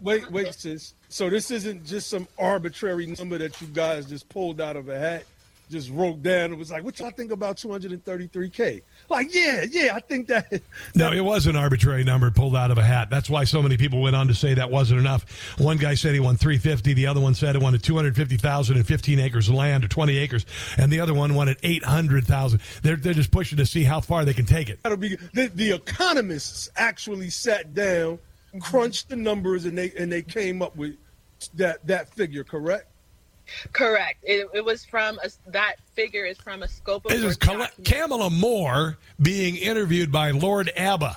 wait, 0.00 0.30
wait, 0.30 0.54
sis. 0.54 0.94
So 1.08 1.28
this 1.28 1.50
isn't 1.50 1.84
just 1.84 2.08
some 2.08 2.26
arbitrary 2.38 3.06
number 3.06 3.38
that 3.38 3.60
you 3.60 3.66
guys 3.68 4.06
just 4.06 4.28
pulled 4.28 4.60
out 4.60 4.76
of 4.76 4.88
a 4.88 4.98
hat, 4.98 5.24
just 5.70 5.90
wrote 5.90 6.22
down. 6.22 6.52
It 6.52 6.58
was 6.58 6.70
like, 6.70 6.84
what 6.84 6.98
y'all 6.98 7.10
think 7.10 7.32
about 7.32 7.56
233k? 7.58 8.82
Like, 9.12 9.34
yeah, 9.34 9.66
yeah, 9.70 9.94
I 9.94 10.00
think 10.00 10.28
that. 10.28 10.50
No, 10.94 11.12
it 11.12 11.20
was 11.20 11.46
an 11.46 11.54
arbitrary 11.54 12.02
number 12.02 12.30
pulled 12.30 12.56
out 12.56 12.70
of 12.70 12.78
a 12.78 12.82
hat. 12.82 13.10
That's 13.10 13.28
why 13.28 13.44
so 13.44 13.60
many 13.62 13.76
people 13.76 14.00
went 14.00 14.16
on 14.16 14.26
to 14.28 14.34
say 14.34 14.54
that 14.54 14.70
wasn't 14.70 15.00
enough. 15.00 15.26
One 15.58 15.76
guy 15.76 15.94
said 15.94 16.14
he 16.14 16.20
won 16.20 16.36
350. 16.36 16.94
The 16.94 17.06
other 17.06 17.20
one 17.20 17.34
said 17.34 17.54
he 17.54 17.62
wanted 17.62 17.82
250,000 17.82 18.76
and 18.76 18.86
15 18.86 19.20
acres 19.20 19.48
of 19.48 19.54
land 19.54 19.84
or 19.84 19.88
20 19.88 20.16
acres. 20.16 20.46
And 20.78 20.90
the 20.90 21.00
other 21.00 21.12
one 21.12 21.34
wanted 21.34 21.58
800,000. 21.62 22.60
They're, 22.82 22.96
they're 22.96 23.12
just 23.12 23.30
pushing 23.30 23.58
to 23.58 23.66
see 23.66 23.84
how 23.84 24.00
far 24.00 24.24
they 24.24 24.34
can 24.34 24.46
take 24.46 24.70
it. 24.70 24.78
That'll 24.82 24.96
be, 24.96 25.16
the, 25.34 25.48
the 25.54 25.72
economists 25.72 26.70
actually 26.76 27.28
sat 27.28 27.74
down, 27.74 28.18
crunched 28.60 29.10
the 29.10 29.16
numbers, 29.16 29.66
and 29.66 29.76
they, 29.76 29.92
and 29.98 30.10
they 30.10 30.22
came 30.22 30.62
up 30.62 30.74
with 30.74 30.96
that, 31.54 31.86
that 31.86 32.08
figure, 32.14 32.44
correct? 32.44 32.86
Correct. 33.72 34.18
It, 34.22 34.48
it 34.54 34.64
was 34.64 34.84
from 34.84 35.18
a, 35.24 35.30
that 35.50 35.76
figure 35.94 36.24
is 36.24 36.38
from 36.38 36.62
a 36.62 36.68
scope 36.68 37.04
of 37.06 37.10
This 37.12 37.20
is 37.22 37.38
work 37.38 37.40
Cam- 37.40 37.84
Kamala 37.84 38.30
Moore 38.30 38.98
being 39.20 39.56
interviewed 39.56 40.12
by 40.12 40.30
Lord 40.30 40.70
ABBA. 40.76 41.16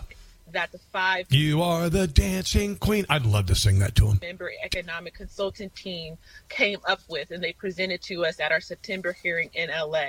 that 0.51 0.71
the 0.71 0.77
five 0.77 1.25
You 1.31 1.61
are 1.61 1.89
the 1.89 2.07
dancing 2.07 2.77
queen. 2.77 3.05
I'd 3.09 3.25
love 3.25 3.47
to 3.47 3.55
sing 3.55 3.79
that 3.79 3.95
to 3.95 4.07
him. 4.07 4.19
member 4.21 4.51
economic 4.63 5.13
consultant 5.13 5.75
team 5.75 6.17
came 6.49 6.79
up 6.87 7.01
with 7.09 7.31
and 7.31 7.43
they 7.43 7.53
presented 7.53 8.01
to 8.03 8.25
us 8.25 8.39
at 8.39 8.51
our 8.51 8.61
September 8.61 9.15
hearing 9.21 9.49
in 9.53 9.69
LA. 9.69 10.07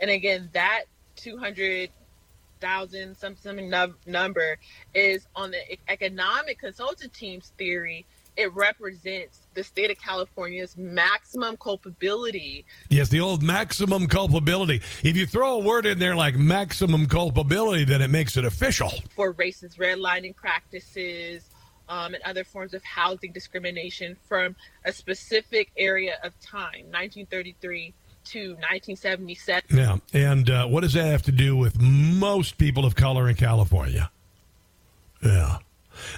And 0.00 0.10
again, 0.10 0.48
that 0.52 0.84
200,000 1.16 3.16
some 3.16 3.36
something 3.36 3.68
num- 3.70 3.96
number 4.06 4.56
is 4.94 5.26
on 5.36 5.50
the 5.50 5.58
economic 5.88 6.58
consultant 6.58 7.12
team's 7.12 7.52
theory. 7.58 8.06
It 8.36 8.52
represents 8.54 9.43
the 9.54 9.64
state 9.64 9.90
of 9.90 9.98
California's 9.98 10.76
maximum 10.76 11.56
culpability 11.56 12.64
Yes, 12.88 13.08
the 13.08 13.20
old 13.20 13.42
maximum 13.42 14.06
culpability. 14.06 14.80
If 15.02 15.16
you 15.16 15.26
throw 15.26 15.54
a 15.54 15.58
word 15.58 15.86
in 15.86 15.98
there 15.98 16.14
like 16.14 16.36
maximum 16.36 17.06
culpability, 17.06 17.84
then 17.84 18.02
it 18.02 18.08
makes 18.08 18.36
it 18.36 18.44
official. 18.44 18.90
for 19.14 19.34
racist 19.34 19.78
redlining 19.78 20.34
practices 20.36 21.44
um, 21.88 22.14
and 22.14 22.22
other 22.24 22.44
forms 22.44 22.74
of 22.74 22.82
housing 22.82 23.32
discrimination 23.32 24.16
from 24.28 24.56
a 24.84 24.92
specific 24.92 25.70
area 25.76 26.14
of 26.22 26.38
time, 26.40 26.86
1933 26.90 27.94
to 28.24 28.50
1977. 28.54 29.76
Yeah. 29.76 29.98
And 30.12 30.48
uh, 30.48 30.66
what 30.66 30.80
does 30.80 30.94
that 30.94 31.06
have 31.06 31.22
to 31.22 31.32
do 31.32 31.56
with 31.56 31.80
most 31.80 32.58
people 32.58 32.84
of 32.84 32.94
color 32.94 33.28
in 33.28 33.34
California? 33.34 34.10
Yeah. 35.22 35.58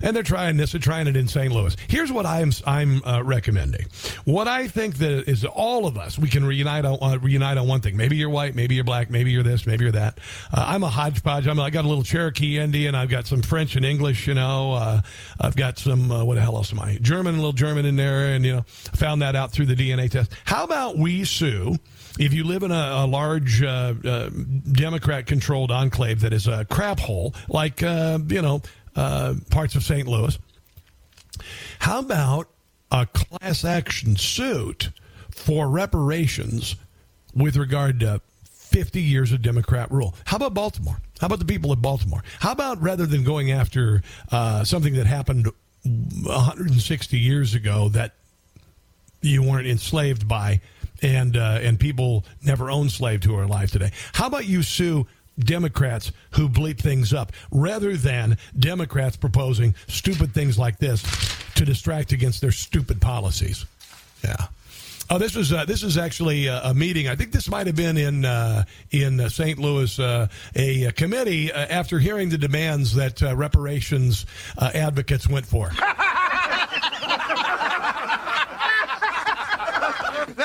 And 0.03 0.15
they're 0.15 0.23
trying 0.23 0.57
this. 0.57 0.73
They're 0.73 0.81
trying 0.81 1.07
it 1.07 1.17
in 1.17 1.29
St. 1.29 1.53
Louis. 1.53 1.77
Here's 1.89 2.13
what 2.13 2.27
I'm 2.27 2.53
I'm 2.67 3.03
uh, 3.05 3.23
recommending. 3.23 3.87
What 4.25 4.49
I 4.49 4.69
think 4.69 4.97
that 4.97 5.29
is 5.29 5.45
all 5.45 5.87
of 5.87 5.97
us 5.97 6.19
we 6.19 6.29
can 6.29 6.45
reunite 6.45 6.85
on 6.85 6.99
uh, 7.01 7.19
reunite 7.19 7.59
on 7.59 7.69
one 7.69 7.81
thing. 7.81 7.97
Maybe 7.97 8.17
you're 8.17 8.31
white. 8.31 8.55
Maybe 8.55 8.75
you're 8.75 8.85
black. 8.85 9.11
Maybe 9.11 9.31
you're 9.31 9.43
this. 9.43 9.67
Maybe 9.67 9.85
you're 9.85 9.93
that. 9.93 10.19
Uh, 10.53 10.65
I'm 10.69 10.83
a 10.83 10.89
hodgepodge. 10.89 11.47
I'm, 11.47 11.59
I 11.61 11.71
got 11.71 11.85
a 11.85 11.89
little 11.89 12.05
Cherokee 12.05 12.59
Indian. 12.59 12.95
I've 12.95 13.09
got 13.09 13.27
some 13.27 13.43
French 13.43 13.77
and 13.77 13.85
English. 13.85 14.27
You 14.27 14.35
know. 14.35 14.73
Uh, 14.73 15.03
I've 15.41 15.57
got 15.57 15.79
some 15.79 16.11
uh, 16.11 16.25
what 16.25 16.35
the 16.35 16.41
hell 16.41 16.57
else 16.57 16.73
am 16.73 16.81
I? 16.81 16.99
German, 17.01 17.35
a 17.35 17.39
little 17.39 17.53
German 17.53 17.87
in 17.87 17.97
there, 17.97 18.35
and 18.35 18.45
you 18.45 18.57
know, 18.57 18.63
found 18.67 19.23
that 19.23 19.37
out 19.37 19.53
through 19.53 19.67
the 19.67 19.77
DNA 19.77 20.11
test. 20.11 20.33
How 20.45 20.65
about 20.65 20.97
we 20.97 21.25
sue? 21.25 21.77
If 22.19 22.33
you 22.33 22.45
live 22.45 22.63
in 22.63 22.71
a, 22.71 23.05
a 23.05 23.07
large 23.07 23.63
uh, 23.63 23.95
uh, 24.03 24.31
Democrat-controlled 24.73 25.71
enclave 25.71 26.21
that 26.21 26.33
is 26.33 26.47
a 26.47 26.65
crap 26.65 26.99
hole, 26.99 27.35
like 27.49 27.83
uh, 27.83 28.19
you 28.29 28.41
know 28.41 28.63
uh, 28.97 29.35
parts 29.51 29.75
of 29.75 29.83
St. 29.83 30.07
Louis, 30.07 30.39
how 31.81 32.01
about 32.01 32.49
a 32.91 33.07
class 33.07 33.65
action 33.65 34.17
suit 34.17 34.91
for 35.31 35.69
reparations 35.69 36.77
with 37.35 37.57
regard 37.57 38.01
to 38.01 38.21
50 38.45 39.01
years 39.01 39.33
of 39.33 39.43
Democrat 39.43 39.91
rule? 39.91 40.15
How 40.25 40.37
about 40.37 40.55
Baltimore? 40.55 41.01
How 41.21 41.27
about 41.27 41.39
the 41.39 41.45
people 41.45 41.73
of 41.73 41.81
Baltimore? 41.81 42.23
How 42.41 42.53
about 42.53 42.83
rather 42.83 43.07
than 43.07 43.23
going 43.25 43.53
after 43.53 44.03
uh, 44.33 44.65
something 44.65 44.95
that 44.95 45.07
happened 45.07 45.49
160 45.85 47.19
years 47.19 47.55
ago 47.55 47.89
that 47.91 48.15
you 49.23 49.43
weren't 49.43 49.67
enslaved 49.67 50.27
by 50.27 50.61
and 51.03 51.37
uh, 51.37 51.59
and 51.63 51.79
people 51.79 52.25
never 52.43 52.71
owned 52.71 52.91
slaves 52.91 53.27
who 53.27 53.37
are 53.37 53.43
alive 53.43 53.71
today. 53.71 53.93
How 54.13 54.27
about 54.27 54.47
you 54.47 54.63
sue 54.63 55.07
Democrats 55.39 56.13
who 56.33 56.49
bleep 56.49 56.79
things 56.79 57.13
up 57.13 57.33
rather 57.51 57.97
than 57.97 58.39
Democrats 58.59 59.17
proposing 59.17 59.75
stupid 59.89 60.33
things 60.33 60.59
like 60.59 60.79
this 60.79 61.03
to 61.55 61.65
distract 61.65 62.13
against 62.13 62.41
their 62.41 62.53
stupid 62.53 63.01
policies? 63.01 63.67
Yeah. 64.25 64.47
Oh, 65.09 65.19
this 65.19 65.37
was 65.37 65.53
uh, 65.53 65.65
this 65.65 65.85
is 65.85 65.97
actually 65.97 66.47
a, 66.47 66.61
a 66.65 66.75
meeting. 66.75 67.07
I 67.07 67.15
think 67.15 67.31
this 67.31 67.49
might 67.49 67.69
have 67.69 67.77
been 67.77 67.97
in 67.97 68.25
uh, 68.25 68.65
in 68.91 69.21
uh, 69.21 69.29
St. 69.29 69.57
Louis, 69.57 69.97
uh, 70.01 70.27
a, 70.57 70.85
a 70.85 70.93
committee 70.93 71.53
uh, 71.53 71.67
after 71.67 72.01
hearing 72.01 72.29
the 72.29 72.39
demands 72.39 72.95
that 72.97 73.23
uh, 73.23 73.37
reparations 73.37 74.27
uh, 74.59 74.73
advocates 74.75 75.29
went 75.29 75.47
for. 75.47 75.71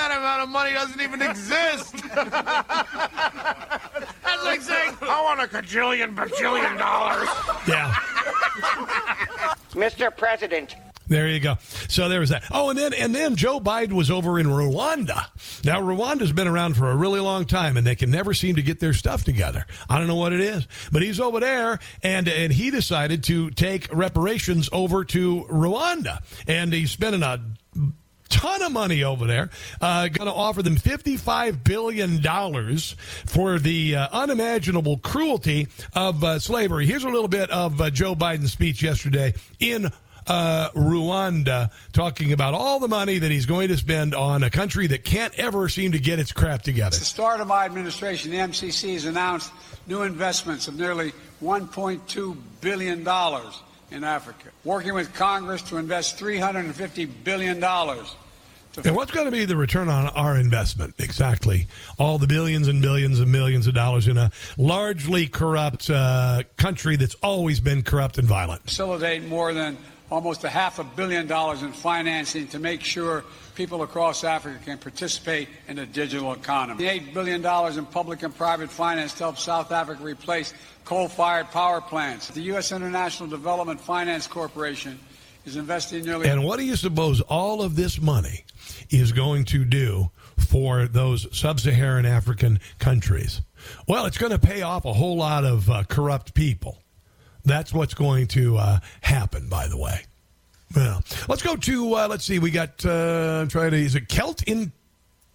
that 0.01 0.17
amount 0.17 0.41
of 0.41 0.49
money 0.49 0.73
doesn't 0.73 0.99
even 0.99 1.21
exist. 1.21 1.93
That's 4.23 4.43
like 4.43 4.61
saying, 4.61 4.97
I 5.01 5.21
want 5.23 5.41
a 5.41 5.47
cajillion 5.47 6.15
bajillion 6.15 6.77
dollars. 6.77 7.29
Yeah. 7.67 7.93
Mr. 9.73 10.15
President, 10.15 10.75
There 11.07 11.27
you 11.27 11.39
go. 11.39 11.57
So 11.87 12.09
there 12.09 12.19
was 12.19 12.29
that. 12.29 12.43
Oh, 12.51 12.69
and 12.69 12.79
then 12.79 12.93
and 12.93 13.13
then 13.13 13.35
Joe 13.35 13.59
Biden 13.59 13.93
was 13.93 14.09
over 14.09 14.39
in 14.39 14.47
Rwanda. 14.47 15.25
Now 15.63 15.81
Rwanda's 15.81 16.31
been 16.31 16.47
around 16.47 16.75
for 16.77 16.89
a 16.89 16.95
really 16.95 17.19
long 17.19 17.45
time, 17.45 17.77
and 17.77 17.85
they 17.85 17.95
can 17.95 18.09
never 18.09 18.33
seem 18.33 18.55
to 18.55 18.61
get 18.61 18.79
their 18.79 18.93
stuff 18.93 19.23
together. 19.23 19.65
I 19.89 19.97
don't 19.97 20.07
know 20.07 20.15
what 20.15 20.33
it 20.33 20.39
is, 20.39 20.67
but 20.91 21.01
he's 21.03 21.19
over 21.19 21.39
there, 21.39 21.79
and 22.01 22.27
and 22.27 22.51
he 22.51 22.71
decided 22.71 23.23
to 23.25 23.51
take 23.51 23.87
reparations 23.93 24.67
over 24.71 25.03
to 25.05 25.45
Rwanda, 25.49 26.19
and 26.47 26.73
he's 26.73 26.91
spending 26.91 27.23
a 27.23 27.39
ton 28.31 28.61
of 28.63 28.71
money 28.71 29.03
over 29.03 29.27
there. 29.27 29.49
Uh, 29.79 30.07
going 30.07 30.27
to 30.27 30.33
offer 30.33 30.63
them 30.63 30.75
$55 30.75 31.63
billion 31.63 32.21
for 33.25 33.59
the 33.59 33.95
uh, 33.95 34.07
unimaginable 34.11 34.97
cruelty 34.97 35.67
of 35.93 36.23
uh, 36.23 36.39
slavery. 36.39 36.85
Here's 36.85 37.03
a 37.03 37.09
little 37.09 37.27
bit 37.27 37.51
of 37.51 37.79
uh, 37.79 37.89
Joe 37.89 38.15
Biden's 38.15 38.51
speech 38.51 38.81
yesterday 38.81 39.33
in 39.59 39.91
uh, 40.27 40.69
Rwanda, 40.75 41.71
talking 41.93 42.31
about 42.31 42.53
all 42.53 42.79
the 42.79 42.87
money 42.87 43.19
that 43.19 43.31
he's 43.31 43.45
going 43.45 43.69
to 43.69 43.77
spend 43.77 44.13
on 44.13 44.43
a 44.43 44.49
country 44.49 44.87
that 44.87 45.03
can't 45.03 45.33
ever 45.39 45.67
seem 45.67 45.91
to 45.93 45.99
get 45.99 46.19
its 46.19 46.31
crap 46.31 46.61
together. 46.61 46.95
At 46.95 46.99
the 46.99 47.05
start 47.05 47.41
of 47.41 47.47
my 47.47 47.65
administration, 47.65 48.31
the 48.31 48.37
MCC 48.37 48.93
has 48.93 49.05
announced 49.05 49.51
new 49.87 50.03
investments 50.03 50.67
of 50.67 50.77
nearly 50.77 51.11
$1.2 51.43 52.37
billion 52.61 52.99
in 53.91 54.03
Africa, 54.03 54.49
working 54.63 54.93
with 54.93 55.13
Congress 55.13 55.61
to 55.63 55.77
invest 55.77 56.17
$350 56.19 57.09
billion 57.23 57.59
and 58.83 58.95
what's 58.95 59.11
going 59.11 59.25
to 59.25 59.31
be 59.31 59.45
the 59.45 59.55
return 59.55 59.89
on 59.89 60.07
our 60.07 60.37
investment? 60.37 60.95
Exactly. 60.99 61.67
All 61.97 62.17
the 62.17 62.27
billions 62.27 62.67
and 62.67 62.81
billions 62.81 63.19
and 63.19 63.31
millions 63.31 63.67
of 63.67 63.73
dollars 63.73 64.07
in 64.07 64.17
a 64.17 64.31
largely 64.57 65.27
corrupt 65.27 65.89
uh, 65.89 66.43
country 66.57 66.95
that's 66.95 67.15
always 67.15 67.59
been 67.59 67.83
corrupt 67.83 68.17
and 68.17 68.27
violent. 68.27 68.63
Facilitate 68.63 69.23
more 69.23 69.53
than 69.53 69.77
almost 70.11 70.43
a 70.43 70.49
half 70.49 70.77
a 70.79 70.83
billion 70.83 71.25
dollars 71.25 71.63
in 71.63 71.71
financing 71.71 72.47
to 72.49 72.59
make 72.59 72.81
sure 72.81 73.23
people 73.55 73.81
across 73.81 74.23
Africa 74.23 74.59
can 74.63 74.77
participate 74.77 75.47
in 75.67 75.77
the 75.77 75.85
digital 75.85 76.33
economy. 76.33 76.83
$8 76.83 77.13
billion 77.13 77.45
in 77.77 77.85
public 77.85 78.23
and 78.23 78.35
private 78.35 78.69
finance 78.69 79.13
to 79.13 79.19
help 79.19 79.37
South 79.37 79.71
Africa 79.71 80.03
replace 80.03 80.53
coal-fired 80.83 81.49
power 81.51 81.79
plants. 81.79 82.27
The 82.29 82.41
U.S. 82.41 82.71
International 82.71 83.29
Development 83.29 83.79
Finance 83.79 84.27
Corporation 84.27 84.99
is 85.45 85.55
investing 85.55 86.05
nearly... 86.05 86.29
And 86.29 86.43
what 86.43 86.59
do 86.59 86.65
you 86.65 86.75
suppose 86.75 87.21
all 87.21 87.61
of 87.61 87.75
this 87.75 88.01
money 88.01 88.45
is 88.89 89.11
going 89.11 89.45
to 89.45 89.65
do 89.65 90.11
for 90.37 90.87
those 90.87 91.27
sub-Saharan 91.37 92.05
African 92.05 92.59
countries? 92.79 93.41
Well, 93.87 94.05
it's 94.05 94.17
going 94.17 94.31
to 94.31 94.39
pay 94.39 94.61
off 94.61 94.85
a 94.85 94.93
whole 94.93 95.17
lot 95.17 95.45
of 95.45 95.69
uh, 95.69 95.83
corrupt 95.83 96.33
people. 96.33 96.77
That's 97.45 97.73
what's 97.73 97.93
going 97.93 98.27
to 98.27 98.57
uh, 98.57 98.79
happen, 99.01 99.49
by 99.49 99.67
the 99.67 99.77
way. 99.77 100.01
Well, 100.75 101.03
let's 101.27 101.41
go 101.41 101.55
to, 101.55 101.95
uh, 101.95 102.07
let's 102.07 102.23
see, 102.23 102.39
we 102.39 102.51
got, 102.51 102.85
uh, 102.85 103.45
try 103.47 103.69
to, 103.69 103.75
is 103.75 103.95
it 103.95 104.07
Kelt 104.07 104.43
in 104.43 104.71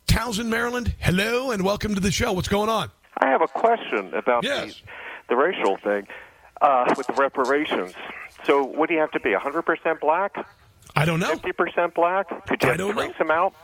Townsend, 0.06 0.48
Maryland? 0.48 0.94
Hello, 0.98 1.50
and 1.50 1.62
welcome 1.62 1.94
to 1.94 2.00
the 2.00 2.10
show. 2.10 2.32
What's 2.32 2.48
going 2.48 2.70
on? 2.70 2.90
I 3.18 3.28
have 3.28 3.42
a 3.42 3.48
question 3.48 4.14
about 4.14 4.44
yes. 4.44 4.82
the, 5.28 5.34
the 5.34 5.36
racial 5.36 5.76
thing 5.78 6.06
uh, 6.60 6.94
with 6.96 7.06
the 7.06 7.12
reparations. 7.14 7.92
So, 8.46 8.64
would 8.64 8.88
do 8.88 8.94
you 8.94 9.00
have 9.00 9.10
to 9.12 9.20
be? 9.20 9.30
100% 9.30 10.00
black? 10.00 10.46
I 10.94 11.04
don't 11.04 11.20
know. 11.20 11.34
50% 11.34 11.94
black? 11.94 12.46
Could 12.46 12.62
you 12.62 12.70
I 12.70 12.76
don't 12.76 13.16
some 13.18 13.30
out? 13.30 13.54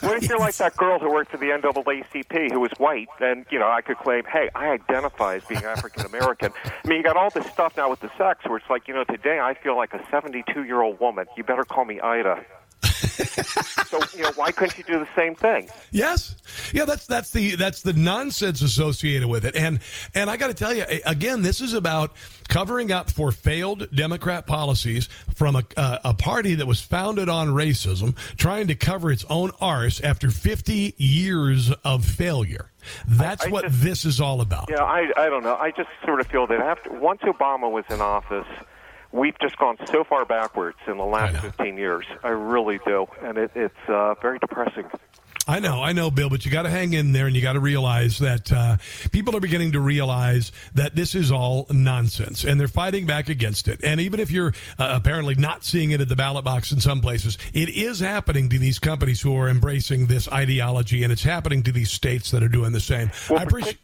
what 0.00 0.22
if 0.22 0.28
you're 0.28 0.38
like 0.38 0.56
that 0.56 0.76
girl 0.76 0.98
who 0.98 1.10
worked 1.10 1.30
for 1.30 1.36
the 1.36 1.46
NAACP 1.46 2.50
who 2.50 2.60
was 2.60 2.70
white? 2.78 3.08
Then 3.18 3.44
you 3.50 3.58
know 3.58 3.68
I 3.68 3.82
could 3.82 3.98
claim, 3.98 4.24
hey, 4.24 4.48
I 4.54 4.68
identify 4.68 5.36
as 5.36 5.44
being 5.44 5.64
African 5.64 6.06
American. 6.06 6.52
I 6.64 6.88
mean, 6.88 6.98
you 6.98 7.04
got 7.04 7.16
all 7.16 7.30
this 7.30 7.46
stuff 7.46 7.76
now 7.76 7.90
with 7.90 8.00
the 8.00 8.10
sex 8.16 8.44
where 8.46 8.56
it's 8.56 8.70
like, 8.70 8.88
you 8.88 8.94
know, 8.94 9.04
today 9.04 9.38
I 9.40 9.54
feel 9.54 9.76
like 9.76 9.92
a 9.92 10.02
72 10.10 10.64
year 10.64 10.80
old 10.80 11.00
woman. 11.00 11.26
You 11.36 11.44
better 11.44 11.64
call 11.64 11.84
me 11.84 12.00
Ida. 12.00 12.44
So 12.86 14.00
you 14.14 14.22
know 14.22 14.32
why 14.36 14.50
couldn't 14.52 14.78
you 14.78 14.84
do 14.84 14.98
the 14.98 15.08
same 15.16 15.34
thing? 15.34 15.68
Yes, 15.90 16.36
yeah. 16.72 16.84
That's 16.84 17.06
that's 17.06 17.30
the 17.30 17.56
that's 17.56 17.82
the 17.82 17.92
nonsense 17.92 18.62
associated 18.62 19.28
with 19.28 19.44
it, 19.44 19.56
and 19.56 19.80
and 20.14 20.30
I 20.30 20.36
got 20.36 20.48
to 20.48 20.54
tell 20.54 20.74
you 20.74 20.84
again, 21.04 21.42
this 21.42 21.60
is 21.60 21.74
about 21.74 22.12
covering 22.48 22.92
up 22.92 23.10
for 23.10 23.32
failed 23.32 23.88
Democrat 23.94 24.46
policies 24.46 25.08
from 25.34 25.56
a 25.56 25.64
uh, 25.76 25.98
a 26.04 26.14
party 26.14 26.54
that 26.54 26.66
was 26.66 26.80
founded 26.80 27.28
on 27.28 27.48
racism, 27.48 28.16
trying 28.36 28.66
to 28.68 28.74
cover 28.74 29.10
its 29.10 29.24
own 29.28 29.50
arse 29.60 30.00
after 30.00 30.30
50 30.30 30.94
years 30.96 31.72
of 31.84 32.04
failure. 32.04 32.70
That's 33.06 33.44
I, 33.44 33.48
I 33.48 33.50
what 33.50 33.64
just, 33.64 33.82
this 33.82 34.04
is 34.04 34.20
all 34.20 34.40
about. 34.40 34.68
Yeah, 34.70 34.82
I 34.82 35.10
I 35.16 35.28
don't 35.28 35.42
know. 35.42 35.56
I 35.56 35.70
just 35.70 35.88
sort 36.04 36.20
of 36.20 36.26
feel 36.26 36.46
that 36.46 36.60
after 36.60 36.92
once 36.92 37.20
Obama 37.22 37.70
was 37.70 37.84
in 37.90 38.00
office 38.00 38.46
we've 39.16 39.38
just 39.40 39.56
gone 39.58 39.76
so 39.86 40.04
far 40.04 40.24
backwards 40.24 40.78
in 40.86 40.98
the 40.98 41.04
last 41.04 41.38
15 41.38 41.76
years. 41.76 42.04
I 42.22 42.28
really 42.28 42.78
do, 42.86 43.06
and 43.22 43.38
it, 43.38 43.50
it's 43.54 43.88
uh, 43.88 44.14
very 44.20 44.38
depressing. 44.38 44.84
I 45.48 45.60
know, 45.60 45.80
I 45.80 45.92
know, 45.92 46.10
Bill, 46.10 46.28
but 46.28 46.44
you 46.44 46.50
got 46.50 46.62
to 46.62 46.70
hang 46.70 46.92
in 46.92 47.12
there 47.12 47.28
and 47.28 47.36
you 47.36 47.40
got 47.40 47.52
to 47.52 47.60
realize 47.60 48.18
that 48.18 48.50
uh, 48.50 48.78
people 49.12 49.36
are 49.36 49.40
beginning 49.40 49.72
to 49.72 49.80
realize 49.80 50.50
that 50.74 50.96
this 50.96 51.14
is 51.14 51.30
all 51.30 51.66
nonsense 51.70 52.42
and 52.42 52.58
they're 52.58 52.66
fighting 52.66 53.06
back 53.06 53.28
against 53.28 53.68
it. 53.68 53.78
And 53.84 54.00
even 54.00 54.18
if 54.18 54.32
you're 54.32 54.54
uh, 54.76 54.88
apparently 55.00 55.36
not 55.36 55.64
seeing 55.64 55.92
it 55.92 56.00
at 56.00 56.08
the 56.08 56.16
ballot 56.16 56.44
box 56.44 56.72
in 56.72 56.80
some 56.80 57.00
places, 57.00 57.38
it 57.54 57.68
is 57.68 58.00
happening 58.00 58.48
to 58.48 58.58
these 58.58 58.80
companies 58.80 59.20
who 59.20 59.36
are 59.36 59.48
embracing 59.48 60.06
this 60.06 60.28
ideology 60.32 61.04
and 61.04 61.12
it's 61.12 61.22
happening 61.22 61.62
to 61.62 61.70
these 61.70 61.92
states 61.92 62.32
that 62.32 62.42
are 62.42 62.48
doing 62.48 62.72
the 62.72 62.80
same. 62.80 63.12
Well, 63.30 63.38
I 63.38 63.44
appreciate. 63.44 63.78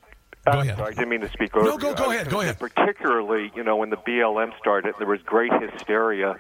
Go 0.45 0.53
uh, 0.53 0.63
ahead. 0.63 0.77
Sorry, 0.77 0.93
I 0.93 0.95
didn't 0.95 1.09
mean 1.09 1.21
to 1.21 1.31
speak 1.31 1.55
over 1.57 1.65
No, 1.65 1.79
go, 1.79 1.95
go 1.95 2.11
ahead, 2.11 2.29
go 2.29 2.41
ahead. 2.41 2.59
Particularly, 2.59 3.53
you 3.55 3.63
know, 3.63 3.77
when 3.77 3.91
the 3.91 3.97
BLM 3.97 4.57
started, 4.59 4.95
there 4.99 5.07
was 5.07 5.21
great 5.25 5.53
hysteria. 5.53 6.37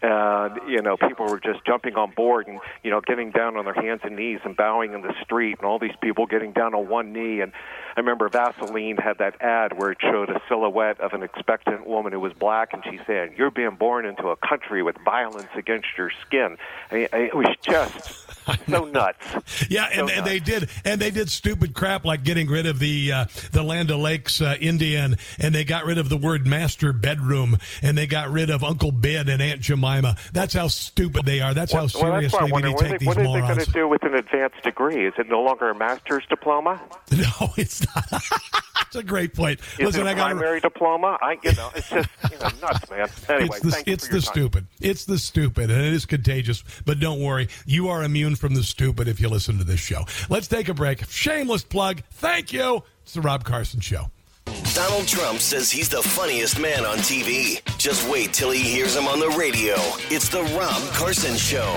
And 0.00 0.60
you 0.68 0.80
know, 0.80 0.96
people 0.96 1.26
were 1.26 1.40
just 1.40 1.64
jumping 1.66 1.94
on 1.94 2.12
board 2.12 2.46
and 2.46 2.60
you 2.84 2.90
know, 2.90 3.00
getting 3.00 3.32
down 3.32 3.56
on 3.56 3.64
their 3.64 3.74
hands 3.74 4.02
and 4.04 4.14
knees 4.14 4.38
and 4.44 4.56
bowing 4.56 4.92
in 4.92 5.00
the 5.00 5.12
street, 5.24 5.56
and 5.58 5.66
all 5.66 5.80
these 5.80 5.96
people 6.00 6.26
getting 6.26 6.52
down 6.52 6.74
on 6.74 6.88
one 6.88 7.12
knee. 7.12 7.40
And 7.40 7.52
I 7.98 8.00
remember 8.00 8.28
Vaseline 8.28 8.96
had 8.96 9.18
that 9.18 9.42
ad 9.42 9.76
where 9.76 9.90
it 9.90 9.98
showed 10.00 10.30
a 10.30 10.40
silhouette 10.46 11.00
of 11.00 11.14
an 11.14 11.24
expectant 11.24 11.84
woman 11.84 12.12
who 12.12 12.20
was 12.20 12.32
black, 12.32 12.72
and 12.72 12.84
she 12.84 13.00
said, 13.04 13.32
"You're 13.36 13.50
being 13.50 13.74
born 13.74 14.06
into 14.06 14.28
a 14.28 14.36
country 14.36 14.84
with 14.84 14.96
violence 15.04 15.48
against 15.56 15.88
your 15.98 16.12
skin." 16.24 16.58
I 16.92 16.94
mean, 16.94 17.08
it 17.12 17.34
was 17.34 17.48
just 17.60 18.28
so 18.68 18.84
nuts. 18.84 19.26
Yeah, 19.68 19.88
and, 19.92 20.08
So 20.08 20.14
and 20.14 20.24
they 20.24 20.38
did, 20.38 20.70
and 20.84 21.00
they 21.00 21.10
did 21.10 21.28
stupid 21.28 21.74
crap 21.74 22.04
like 22.04 22.22
getting 22.22 22.48
rid 22.48 22.66
of 22.66 22.78
the 22.78 23.10
uh, 23.10 23.24
the 23.50 23.64
Land 23.64 23.90
O'Lakes 23.90 24.40
uh, 24.40 24.54
Indian, 24.60 25.16
and 25.40 25.52
they 25.52 25.64
got 25.64 25.84
rid 25.84 25.98
of 25.98 26.08
the 26.08 26.16
word 26.16 26.46
master 26.46 26.92
bedroom, 26.92 27.58
and 27.82 27.98
they 27.98 28.06
got 28.06 28.30
rid 28.30 28.48
of 28.48 28.62
Uncle 28.62 28.92
Ben 28.92 29.28
and 29.28 29.42
Aunt 29.42 29.60
Jemima. 29.60 30.14
That's 30.32 30.54
how 30.54 30.68
stupid 30.68 31.26
they 31.26 31.40
are. 31.40 31.52
That's 31.52 31.72
how 31.72 31.78
Well, 31.78 31.88
that's 31.88 32.30
seriously 32.30 32.38
I 32.38 32.44
we 32.44 32.62
need 32.62 32.74
what 32.74 32.78
to 32.78 32.86
are 32.86 32.88
take 32.90 33.00
they, 33.00 33.06
what 33.06 33.16
these 33.16 33.26
are 33.26 33.32
they 33.32 33.40
going 33.40 33.58
to 33.58 33.72
do 33.72 33.88
with 33.88 34.04
an 34.04 34.14
advanced 34.14 34.62
degree? 34.62 35.04
Is 35.04 35.14
it 35.18 35.28
no 35.28 35.42
longer 35.42 35.70
a 35.70 35.74
master's 35.74 36.24
diploma? 36.28 36.80
No, 37.18 37.52
it's 37.56 37.80
not. 37.80 37.87
That's 37.94 38.96
a 38.96 39.02
great 39.02 39.34
point. 39.34 39.60
Is 39.78 39.86
Listen, 39.86 40.00
it 40.02 40.06
a 40.06 40.10
I 40.10 40.14
got 40.14 40.30
primary 40.30 40.60
diploma? 40.60 41.18
I, 41.20 41.38
you 41.42 41.52
know, 41.52 41.70
it's 41.74 41.90
just 41.90 42.08
you 42.30 42.38
know, 42.38 42.48
nuts, 42.62 42.90
man. 42.90 43.08
Anyway, 43.28 43.56
it's 43.56 43.60
the, 43.60 43.82
it's 43.86 44.08
the 44.08 44.22
stupid. 44.22 44.66
It's 44.80 45.04
the 45.04 45.18
stupid, 45.18 45.70
and 45.70 45.82
it 45.82 45.92
is 45.92 46.06
contagious. 46.06 46.64
But 46.86 46.98
don't 46.98 47.20
worry, 47.20 47.48
you 47.66 47.88
are 47.88 48.02
immune 48.02 48.36
from 48.36 48.54
the 48.54 48.62
stupid 48.62 49.06
if 49.06 49.20
you 49.20 49.28
listen 49.28 49.58
to 49.58 49.64
this 49.64 49.80
show. 49.80 50.06
Let's 50.30 50.48
take 50.48 50.70
a 50.70 50.74
break. 50.74 51.04
Shameless 51.04 51.64
plug. 51.64 52.02
Thank 52.12 52.54
you. 52.54 52.82
It's 53.02 53.12
the 53.12 53.20
Rob 53.20 53.44
Carson 53.44 53.80
Show. 53.80 54.10
Donald 54.74 55.06
Trump 55.06 55.40
says 55.40 55.70
he's 55.70 55.90
the 55.90 56.02
funniest 56.02 56.58
man 56.58 56.86
on 56.86 56.96
TV. 56.98 57.60
Just 57.78 58.08
wait 58.08 58.32
till 58.32 58.50
he 58.50 58.62
hears 58.62 58.96
him 58.96 59.06
on 59.06 59.18
the 59.18 59.28
radio. 59.30 59.74
It's 60.08 60.30
the 60.30 60.42
Rob 60.56 60.80
Carson 60.94 61.36
Show. 61.36 61.76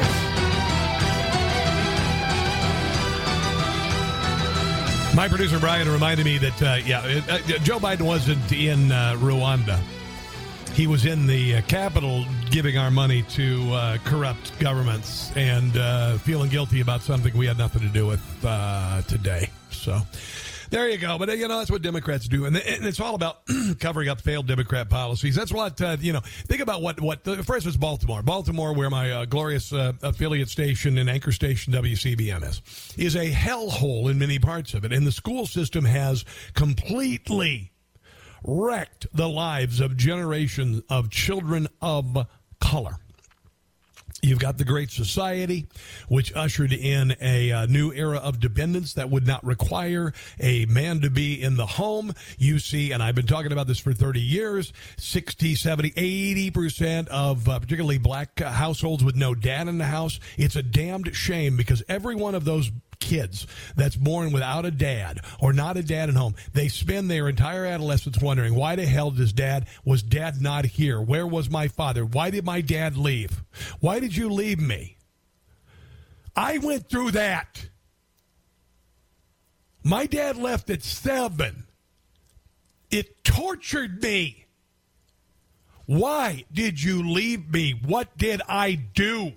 My 5.13 5.27
producer 5.27 5.59
Brian 5.59 5.91
reminded 5.91 6.25
me 6.25 6.37
that 6.37 6.61
uh, 6.61 6.77
yeah, 6.85 7.21
uh, 7.29 7.37
Joe 7.63 7.79
Biden 7.79 8.03
wasn't 8.03 8.49
in 8.53 8.93
uh, 8.93 9.15
Rwanda. 9.17 9.77
He 10.73 10.87
was 10.87 11.05
in 11.05 11.27
the 11.27 11.57
uh, 11.57 11.61
capital 11.63 12.23
giving 12.49 12.77
our 12.77 12.89
money 12.89 13.23
to 13.23 13.73
uh, 13.73 13.97
corrupt 14.05 14.57
governments 14.59 15.29
and 15.35 15.75
uh, 15.75 16.17
feeling 16.19 16.49
guilty 16.49 16.79
about 16.79 17.01
something 17.01 17.35
we 17.37 17.45
had 17.45 17.57
nothing 17.57 17.81
to 17.81 17.89
do 17.89 18.07
with 18.07 18.21
today. 19.07 19.49
So 19.69 19.99
there 20.71 20.89
you 20.89 20.97
go. 20.97 21.17
But 21.17 21.37
you 21.37 21.47
know 21.47 21.59
that's 21.59 21.69
what 21.69 21.81
Democrats 21.81 22.27
do, 22.27 22.45
and, 22.45 22.55
it's 22.57 22.99
all 22.99 23.13
about 23.13 23.41
covering 23.79 24.09
up 24.09 24.21
failed 24.21 24.47
Democrat 24.47 24.89
policies. 24.89 25.35
That's 25.35 25.51
what 25.51 25.79
uh, 25.81 25.97
you 25.99 26.13
know. 26.13 26.21
Think 26.21 26.61
about 26.61 26.81
what 26.81 26.99
what 26.99 27.23
the, 27.23 27.43
for 27.43 27.55
instance 27.55 27.77
Baltimore, 27.77 28.23
Baltimore, 28.23 28.73
where 28.73 28.89
my 28.89 29.11
uh, 29.11 29.25
glorious 29.25 29.71
uh, 29.71 29.93
affiliate 30.01 30.49
station 30.49 30.97
and 30.97 31.09
anchor 31.09 31.31
station 31.31 31.73
WCBM 31.73 32.43
is, 32.43 32.61
is 32.97 33.15
a 33.15 33.29
hellhole 33.29 34.09
in 34.09 34.17
many 34.17 34.39
parts 34.39 34.73
of 34.73 34.85
it, 34.85 34.91
and 34.91 35.05
the 35.05 35.11
school 35.11 35.45
system 35.45 35.85
has 35.85 36.25
completely 36.53 37.71
wrecked 38.43 39.05
the 39.13 39.29
lives 39.29 39.79
of 39.79 39.97
generations 39.97 40.81
of 40.89 41.09
children 41.09 41.67
of 41.81 42.27
color. 42.59 42.97
You've 44.23 44.39
got 44.39 44.59
the 44.59 44.65
Great 44.65 44.91
Society, 44.91 45.65
which 46.07 46.31
ushered 46.35 46.73
in 46.73 47.15
a 47.19 47.51
uh, 47.51 47.65
new 47.65 47.91
era 47.91 48.17
of 48.17 48.39
dependence 48.39 48.93
that 48.93 49.09
would 49.09 49.25
not 49.25 49.43
require 49.43 50.13
a 50.39 50.65
man 50.65 51.01
to 51.01 51.09
be 51.09 51.41
in 51.41 51.57
the 51.57 51.65
home. 51.65 52.13
You 52.37 52.59
see, 52.59 52.91
and 52.91 53.01
I've 53.01 53.15
been 53.15 53.25
talking 53.25 53.51
about 53.51 53.65
this 53.65 53.79
for 53.79 53.93
30 53.93 54.21
years 54.21 54.73
60, 54.97 55.55
70, 55.55 55.91
80% 56.51 57.07
of 57.07 57.49
uh, 57.49 57.57
particularly 57.57 57.97
black 57.97 58.39
uh, 58.39 58.51
households 58.51 59.03
with 59.03 59.15
no 59.15 59.33
dad 59.33 59.67
in 59.67 59.79
the 59.79 59.85
house. 59.85 60.19
It's 60.37 60.55
a 60.55 60.61
damned 60.61 61.15
shame 61.15 61.57
because 61.57 61.81
every 61.89 62.13
one 62.13 62.35
of 62.35 62.45
those 62.45 62.69
kids 63.01 63.45
that's 63.75 63.97
born 63.97 64.31
without 64.31 64.65
a 64.65 64.71
dad 64.71 65.19
or 65.41 65.51
not 65.51 65.75
a 65.75 65.83
dad 65.83 66.07
at 66.07 66.15
home. 66.15 66.35
They 66.53 66.69
spend 66.69 67.11
their 67.11 67.27
entire 67.27 67.65
adolescence 67.65 68.21
wondering 68.21 68.55
why 68.55 68.77
the 68.77 68.85
hell 68.85 69.11
does 69.11 69.33
dad 69.33 69.67
was 69.83 70.01
dad 70.01 70.41
not 70.41 70.65
here? 70.65 71.01
Where 71.01 71.27
was 71.27 71.49
my 71.49 71.67
father? 71.67 72.05
Why 72.05 72.29
did 72.29 72.45
my 72.45 72.61
dad 72.61 72.95
leave? 72.95 73.43
Why 73.81 73.99
did 73.99 74.15
you 74.15 74.29
leave 74.29 74.61
me? 74.61 74.97
I 76.35 76.59
went 76.59 76.89
through 76.89 77.11
that. 77.11 77.67
My 79.83 80.05
dad 80.05 80.37
left 80.37 80.69
at 80.69 80.83
seven. 80.83 81.65
It 82.89 83.23
tortured 83.23 84.01
me. 84.01 84.45
Why 85.85 86.45
did 86.53 86.81
you 86.81 87.09
leave 87.09 87.51
me? 87.51 87.79
What 87.85 88.17
did 88.17 88.41
i 88.47 88.75
do 88.75 89.33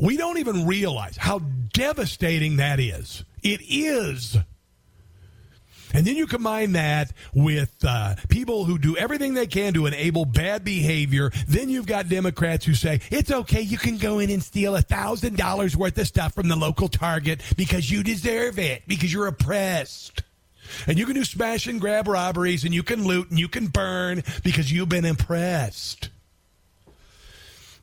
we 0.00 0.16
don't 0.16 0.38
even 0.38 0.66
realize 0.66 1.16
how 1.16 1.40
devastating 1.72 2.56
that 2.56 2.80
is. 2.80 3.24
It 3.42 3.60
is. 3.68 4.36
And 5.94 6.06
then 6.06 6.16
you 6.16 6.26
combine 6.26 6.72
that 6.72 7.12
with 7.34 7.74
uh, 7.86 8.14
people 8.28 8.64
who 8.64 8.78
do 8.78 8.96
everything 8.96 9.34
they 9.34 9.46
can 9.46 9.74
to 9.74 9.86
enable 9.86 10.24
bad 10.24 10.64
behavior. 10.64 11.30
Then 11.46 11.68
you've 11.68 11.86
got 11.86 12.08
Democrats 12.08 12.64
who 12.64 12.74
say 12.74 13.00
it's 13.10 13.30
okay, 13.30 13.60
you 13.60 13.78
can 13.78 13.98
go 13.98 14.18
in 14.18 14.30
and 14.30 14.42
steal 14.42 14.74
a 14.74 14.82
thousand 14.82 15.36
dollars 15.36 15.76
worth 15.76 15.98
of 15.98 16.06
stuff 16.06 16.34
from 16.34 16.48
the 16.48 16.56
local 16.56 16.88
Target 16.88 17.42
because 17.56 17.90
you 17.90 18.02
deserve 18.02 18.58
it 18.58 18.82
because 18.86 19.12
you're 19.12 19.26
oppressed. 19.26 20.22
And 20.86 20.98
you 20.98 21.04
can 21.04 21.14
do 21.14 21.24
smash 21.24 21.66
and 21.66 21.80
grab 21.80 22.08
robberies 22.08 22.64
and 22.64 22.72
you 22.72 22.82
can 22.82 23.04
loot 23.04 23.30
and 23.30 23.38
you 23.38 23.48
can 23.48 23.66
burn 23.66 24.22
because 24.42 24.72
you've 24.72 24.88
been 24.88 25.04
impressed. 25.04 26.08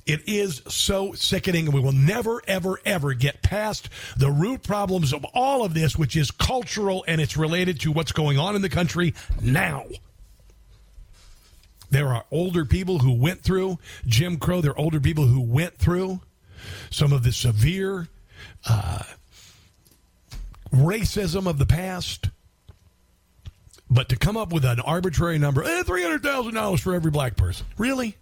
It 0.10 0.28
is 0.28 0.64
so 0.68 1.14
sickening, 1.14 1.66
and 1.66 1.74
we 1.76 1.80
will 1.80 1.92
never, 1.92 2.42
ever, 2.48 2.80
ever 2.84 3.14
get 3.14 3.44
past 3.44 3.90
the 4.18 4.32
root 4.32 4.64
problems 4.64 5.14
of 5.14 5.24
all 5.36 5.64
of 5.64 5.76
this, 5.76 5.96
which 5.96 6.16
is 6.16 6.32
cultural 6.32 7.06
and 7.08 7.22
it's 7.22 7.38
related 7.38 7.80
to 7.82 7.92
what's 7.92 8.12
going 8.12 8.40
on 8.40 8.56
in 8.56 8.64
the 8.64 8.70
country 8.70 9.14
now. 9.40 9.86
There 11.92 12.08
are 12.08 12.26
older 12.32 12.66
people 12.66 12.98
who 12.98 13.14
went 13.14 13.44
through 13.44 13.78
Jim 14.08 14.38
Crow. 14.38 14.62
There 14.62 14.72
are 14.72 14.80
older 14.80 15.00
people 15.00 15.28
who 15.28 15.42
went 15.42 15.78
through 15.78 16.22
some 16.90 17.14
of 17.14 17.22
the 17.22 17.32
severe 17.32 18.08
uh, 18.68 19.04
racism 20.74 21.48
of 21.48 21.60
the 21.60 21.68
past. 21.68 22.30
But 23.92 24.10
to 24.10 24.16
come 24.16 24.38
up 24.38 24.52
with 24.52 24.66
an 24.66 24.80
arbitrary 24.80 25.38
number, 25.38 25.64
eh, 25.64 25.84
$300,000 25.84 26.80
for 26.80 26.96
every 26.96 27.12
black 27.12 27.36
person. 27.36 27.68
Really? 27.78 28.18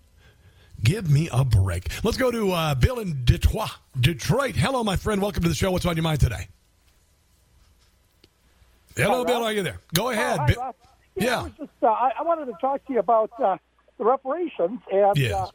Give 0.84 1.10
me 1.10 1.28
a 1.32 1.44
break. 1.44 1.90
Let's 2.04 2.18
go 2.18 2.32
to 2.32 2.52
uh, 2.52 2.76
Bill 2.76 3.00
in 3.00 3.22
Detroit. 3.26 3.70
Detroit. 4.00 4.56
Hello, 4.56 4.84
my 4.84 4.96
friend. 4.96 5.22
Welcome 5.22 5.44
to 5.44 5.50
the 5.50 5.56
show. 5.56 5.72
What's 5.72 5.86
on 5.86 5.96
your 5.96 6.04
mind 6.04 6.20
today? 6.20 6.48
Hello, 8.96 9.26
Bill. 9.26 9.44
Are 9.44 9.52
you 9.54 9.64
there? 9.64 9.80
Go 9.94 10.10
ahead. 10.10 10.38
Oh, 10.40 10.44
hi, 10.44 10.48
Bill. 10.54 10.76
Yeah, 11.16 11.24
Yeah. 11.26 11.42
I, 11.42 11.50
just, 11.50 11.70
uh, 11.84 11.88
I, 11.88 12.12
I 12.20 12.24
wanted 12.24 12.46
to 12.46 12.54
talk 12.62 12.86
to 12.88 12.94
you 12.94 13.00
about 13.00 13.32
uh, 13.42 13.58
the 13.98 14.06
reparations, 14.06 14.80
and 14.92 15.18
Yes. 15.18 15.34
uh, 15.34 15.48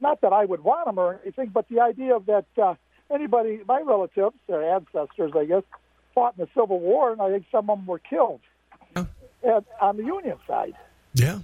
not 0.00 0.20
that 0.20 0.32
I 0.32 0.44
would 0.44 0.62
want 0.62 0.86
them 0.86 0.98
or 0.98 1.20
anything, 1.22 1.48
but 1.52 1.68
the 1.68 1.80
idea 1.80 2.14
of 2.14 2.26
that 2.26 2.46
uh, 2.60 2.74
anybody, 3.12 3.60
my 3.66 3.80
relatives 3.80 4.36
or 4.48 4.62
ancestors, 4.62 5.32
I 5.36 5.44
guess, 5.44 5.62
fought 6.14 6.34
in 6.38 6.44
the 6.44 6.48
Civil 6.60 6.80
War, 6.80 7.12
and 7.12 7.22
I 7.22 7.30
think 7.30 7.46
some 7.50 7.70
of 7.70 7.78
them 7.78 7.86
were 7.86 8.00
killed 8.00 8.40
and, 8.94 9.06
on 9.80 9.96
the 9.96 10.04
Union 10.04 10.36
side. 10.46 10.74
Yeah. 11.14 11.38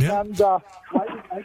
Yeah. 0.00 0.20
And 0.20 0.40
uh, 0.40 0.58
I, 0.92 1.44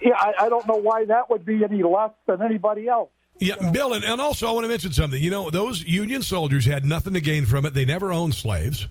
yeah, 0.00 0.12
I, 0.16 0.32
I 0.40 0.48
don't 0.48 0.66
know 0.66 0.76
why 0.76 1.04
that 1.06 1.30
would 1.30 1.44
be 1.44 1.64
any 1.64 1.82
less 1.82 2.12
than 2.26 2.42
anybody 2.42 2.88
else. 2.88 3.10
Yeah, 3.38 3.70
Bill, 3.70 3.94
and, 3.94 4.04
and 4.04 4.20
also 4.20 4.46
I 4.46 4.52
want 4.52 4.64
to 4.64 4.68
mention 4.68 4.92
something. 4.92 5.20
You 5.20 5.30
know, 5.30 5.48
those 5.48 5.82
Union 5.82 6.22
soldiers 6.22 6.66
had 6.66 6.84
nothing 6.84 7.14
to 7.14 7.22
gain 7.22 7.46
from 7.46 7.64
it. 7.64 7.72
They 7.72 7.86
never 7.86 8.12
owned 8.12 8.34
slaves. 8.34 8.86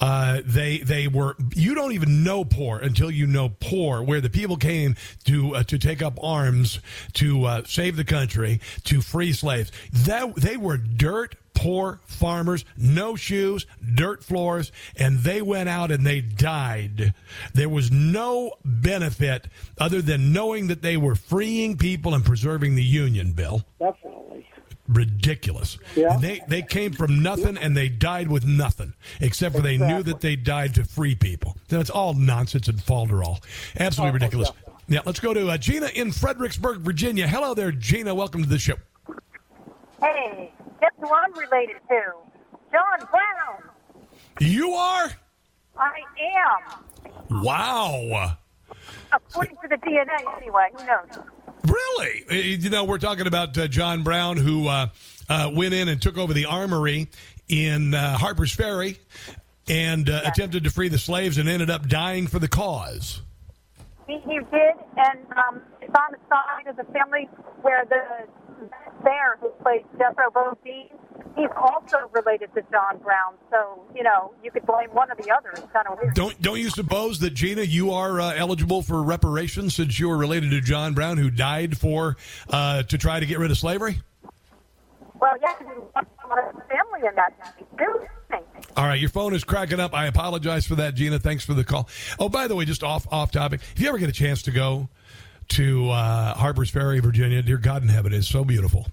Uh, 0.00 0.42
they 0.44 0.78
they 0.78 1.08
were 1.08 1.36
you 1.54 1.74
don't 1.74 1.92
even 1.92 2.22
know 2.22 2.44
poor 2.44 2.78
until 2.78 3.10
you 3.10 3.26
know 3.26 3.48
poor 3.60 4.02
where 4.02 4.20
the 4.20 4.28
people 4.28 4.56
came 4.56 4.94
to 5.24 5.54
uh, 5.54 5.62
to 5.62 5.78
take 5.78 6.02
up 6.02 6.22
arms 6.22 6.80
to 7.14 7.44
uh, 7.44 7.62
save 7.64 7.96
the 7.96 8.04
country 8.04 8.60
to 8.84 9.00
free 9.00 9.32
slaves 9.32 9.72
that 9.92 10.34
they 10.36 10.56
were 10.58 10.76
dirt 10.76 11.34
poor 11.56 11.98
farmers 12.04 12.64
no 12.76 13.16
shoes 13.16 13.66
dirt 13.94 14.22
floors 14.22 14.70
and 14.96 15.18
they 15.20 15.40
went 15.42 15.68
out 15.68 15.90
and 15.90 16.06
they 16.06 16.20
died 16.20 17.14
there 17.54 17.68
was 17.68 17.90
no 17.90 18.52
benefit 18.64 19.46
other 19.78 20.00
than 20.02 20.32
knowing 20.32 20.66
that 20.68 20.82
they 20.82 20.96
were 20.98 21.14
freeing 21.14 21.76
people 21.76 22.14
and 22.14 22.24
preserving 22.24 22.74
the 22.74 22.82
union 22.84 23.32
bill 23.32 23.64
Definitely. 23.80 24.46
ridiculous. 24.86 25.78
Yeah. 25.96 26.12
And 26.14 26.22
they 26.22 26.42
they 26.46 26.62
came 26.62 26.92
from 26.92 27.22
nothing 27.22 27.56
and 27.56 27.76
they 27.76 27.88
died 27.88 28.28
with 28.28 28.44
nothing, 28.44 28.92
except 29.20 29.56
for 29.56 29.62
they 29.62 29.78
knew 29.78 30.02
that 30.04 30.20
they 30.20 30.36
died 30.36 30.74
to 30.76 30.84
free 30.84 31.14
people. 31.16 31.56
That's 31.68 31.90
all 31.90 32.14
nonsense 32.14 32.68
and 32.68 32.78
falderall. 32.78 33.42
Absolutely 33.80 34.12
ridiculous. 34.14 34.50
Yeah, 34.88 35.00
let's 35.04 35.18
go 35.18 35.34
to 35.34 35.48
uh, 35.48 35.56
Gina 35.58 35.88
in 35.94 36.12
Fredericksburg, 36.12 36.78
Virginia. 36.82 37.26
Hello 37.26 37.54
there, 37.54 37.72
Gina. 37.72 38.14
Welcome 38.14 38.42
to 38.44 38.48
the 38.48 38.58
show. 38.58 38.74
Hey, 40.00 40.52
guess 40.80 40.92
who 40.98 41.08
I'm 41.08 41.32
related 41.32 41.76
to? 41.88 42.00
John 42.72 43.08
Brown. 43.10 43.70
You 44.40 44.72
are? 44.72 45.10
I 45.78 45.92
am. 47.30 47.42
Wow. 47.42 48.36
According 49.12 49.56
to 49.62 49.68
the 49.68 49.76
DNA, 49.76 50.36
anyway. 50.36 50.68
Who 50.76 50.86
knows? 50.86 51.24
Really? 51.64 52.24
Uh, 52.30 52.34
You 52.34 52.70
know, 52.70 52.84
we're 52.84 52.98
talking 52.98 53.26
about 53.26 53.56
uh, 53.56 53.68
John 53.68 54.02
Brown, 54.02 54.36
who 54.36 54.68
uh, 54.68 54.88
uh, 55.28 55.50
went 55.54 55.74
in 55.74 55.88
and 55.88 56.00
took 56.00 56.18
over 56.18 56.32
the 56.32 56.46
armory 56.46 57.08
in 57.48 57.94
uh, 57.94 58.18
Harper's 58.18 58.52
Ferry 58.54 58.98
and 59.68 60.08
uh, 60.08 60.22
attempted 60.24 60.64
to 60.64 60.70
free 60.70 60.88
the 60.88 60.98
slaves 60.98 61.38
and 61.38 61.48
ended 61.48 61.70
up 61.70 61.88
dying 61.88 62.26
for 62.26 62.38
the 62.38 62.48
cause. 62.48 63.20
He, 64.06 64.18
he 64.20 64.38
did, 64.38 64.74
and 64.96 65.26
um, 65.32 65.62
it's 65.80 65.92
on 65.94 66.12
the 66.12 66.18
side 66.28 66.68
of 66.68 66.76
the 66.76 66.84
family 66.92 67.28
where 67.62 67.84
the 67.88 68.45
Baer 69.06 69.38
who 69.40 69.50
played 69.62 69.84
Jethro 69.96 70.30
Bodine, 70.34 70.88
he's 71.36 71.48
also 71.56 72.10
related 72.12 72.52
to 72.54 72.62
John 72.72 72.98
Brown. 72.98 73.34
So, 73.52 73.84
you 73.94 74.02
know, 74.02 74.32
you 74.42 74.50
could 74.50 74.66
blame 74.66 74.90
one 74.90 75.10
or 75.10 75.14
the 75.14 75.30
other. 75.30 75.50
It's 75.50 75.72
kind 75.72 75.86
of 75.88 75.98
weird. 76.02 76.14
Don't 76.14 76.42
don't 76.42 76.58
you 76.58 76.70
suppose 76.70 77.20
that 77.20 77.32
Gina, 77.32 77.62
you 77.62 77.92
are 77.92 78.20
uh, 78.20 78.34
eligible 78.34 78.82
for 78.82 79.00
reparations 79.04 79.76
since 79.76 80.00
you 80.00 80.10
are 80.10 80.16
related 80.16 80.50
to 80.50 80.60
John 80.60 80.92
Brown, 80.92 81.18
who 81.18 81.30
died 81.30 81.78
for 81.78 82.16
uh, 82.50 82.82
to 82.82 82.98
try 82.98 83.20
to 83.20 83.26
get 83.26 83.38
rid 83.38 83.52
of 83.52 83.58
slavery? 83.58 84.00
Well, 85.20 85.32
yeah, 85.40 85.54
because 85.56 85.72
he 85.72 85.80
wants 85.94 86.10
someone 86.20 86.38
of 86.40 86.56
the 86.56 86.62
family 86.62 87.08
in 87.08 87.14
that 87.14 87.32
too. 87.78 88.06
All 88.76 88.84
right, 88.84 89.00
your 89.00 89.08
phone 89.08 89.32
is 89.34 89.44
cracking 89.44 89.80
up. 89.80 89.94
I 89.94 90.06
apologize 90.06 90.66
for 90.66 90.74
that, 90.74 90.94
Gina. 90.94 91.18
Thanks 91.18 91.44
for 91.44 91.54
the 91.54 91.64
call. 91.64 91.88
Oh, 92.18 92.28
by 92.28 92.48
the 92.48 92.56
way, 92.56 92.64
just 92.64 92.82
off 92.82 93.06
off 93.10 93.30
topic. 93.30 93.60
If 93.74 93.80
you 93.80 93.88
ever 93.88 93.98
get 93.98 94.08
a 94.08 94.12
chance 94.12 94.42
to 94.42 94.50
go 94.50 94.88
to 95.48 95.90
uh, 95.90 96.34
Harper's 96.34 96.70
Ferry, 96.70 97.00
Virginia, 97.00 97.42
dear 97.42 97.58
God 97.58 97.82
in 97.82 97.88
heaven, 97.88 98.12
it's 98.12 98.28
so 98.28 98.44
beautiful. 98.44 98.86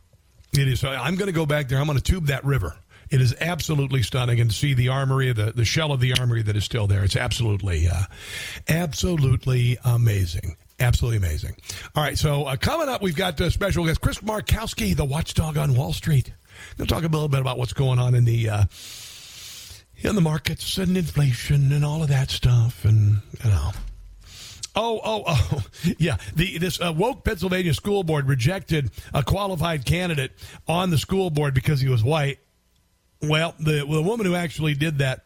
It 0.54 0.68
is. 0.68 0.84
I'm 0.84 1.16
going 1.16 1.28
to 1.28 1.34
go 1.34 1.46
back 1.46 1.68
there. 1.68 1.80
I'm 1.80 1.86
going 1.86 1.98
to 1.98 2.04
tube 2.04 2.28
that 2.28 2.46
river. 2.46 2.76
It 3.10 3.22
is 3.22 3.36
absolutely 3.40 4.02
stunning, 4.02 4.40
and 4.40 4.52
see 4.52 4.74
the 4.74 4.90
armory, 4.90 5.32
the 5.34 5.52
the 5.52 5.66
shell 5.66 5.92
of 5.92 6.00
the 6.00 6.14
armory 6.20 6.42
that 6.44 6.56
is 6.56 6.64
still 6.64 6.88
there. 6.88 7.04
It's 7.04 7.16
absolutely, 7.16 7.88
uh, 7.88 8.04
absolutely 8.68 9.78
amazing. 9.84 10.56
Absolutely 10.80 11.18
amazing. 11.18 11.56
All 11.96 12.04
right, 12.04 12.18
so 12.18 12.46
uh, 12.46 12.56
coming 12.56 12.90
up, 12.90 13.02
we've 13.02 13.16
got 13.16 13.40
uh, 13.40 13.50
special 13.50 13.86
guest 13.86 14.02
Chris 14.02 14.20
Markowski, 14.20 14.96
the 14.96 15.06
watchdog 15.06 15.58
on 15.58 15.76
Wall 15.76 15.94
Street. 15.94 16.34
To 16.78 16.86
talk 16.86 17.04
a 17.04 17.08
little 17.08 17.28
bit 17.28 17.42
about 17.42 17.58
what's 17.58 17.74
going 17.74 18.00
on 18.00 18.16
in 18.16 18.26
the 18.26 18.50
uh, 18.50 18.64
in 19.98 20.16
the 20.16 20.22
markets 20.22 20.78
and 20.78 20.98
inflation 20.98 21.72
and 21.72 21.84
all 21.86 22.02
of 22.02 22.10
that 22.10 22.30
stuff, 22.32 22.86
and 22.86 23.22
you 23.44 23.50
know. 23.50 23.72
Oh, 24.76 25.00
oh, 25.04 25.24
oh, 25.28 25.64
yeah. 25.98 26.18
The 26.36 26.58
this 26.58 26.82
uh, 26.82 26.94
woke 26.96 27.24
Pennsylvania 27.24 27.74
school 27.74 28.04
board 28.04 28.28
rejected 28.28 28.92
a 29.14 29.24
qualified 29.24 29.86
candidate 29.86 30.32
on 30.68 30.90
the 30.90 30.98
school 30.98 31.30
board 31.30 31.54
because 31.54 31.80
he 31.80 31.90
was 31.90 32.04
white. 32.04 32.40
Well, 33.22 33.56
the 33.60 33.86
the 33.86 34.02
woman 34.02 34.26
who 34.26 34.36
actually 34.36 34.74
did 34.74 34.98
that, 34.98 35.26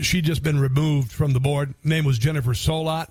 she 0.00 0.20
just 0.20 0.42
been 0.42 0.58
removed 0.58 1.12
from 1.12 1.32
the 1.32 1.40
board. 1.40 1.74
Name 1.84 2.04
was 2.04 2.18
Jennifer 2.18 2.52
Solot. 2.52 3.08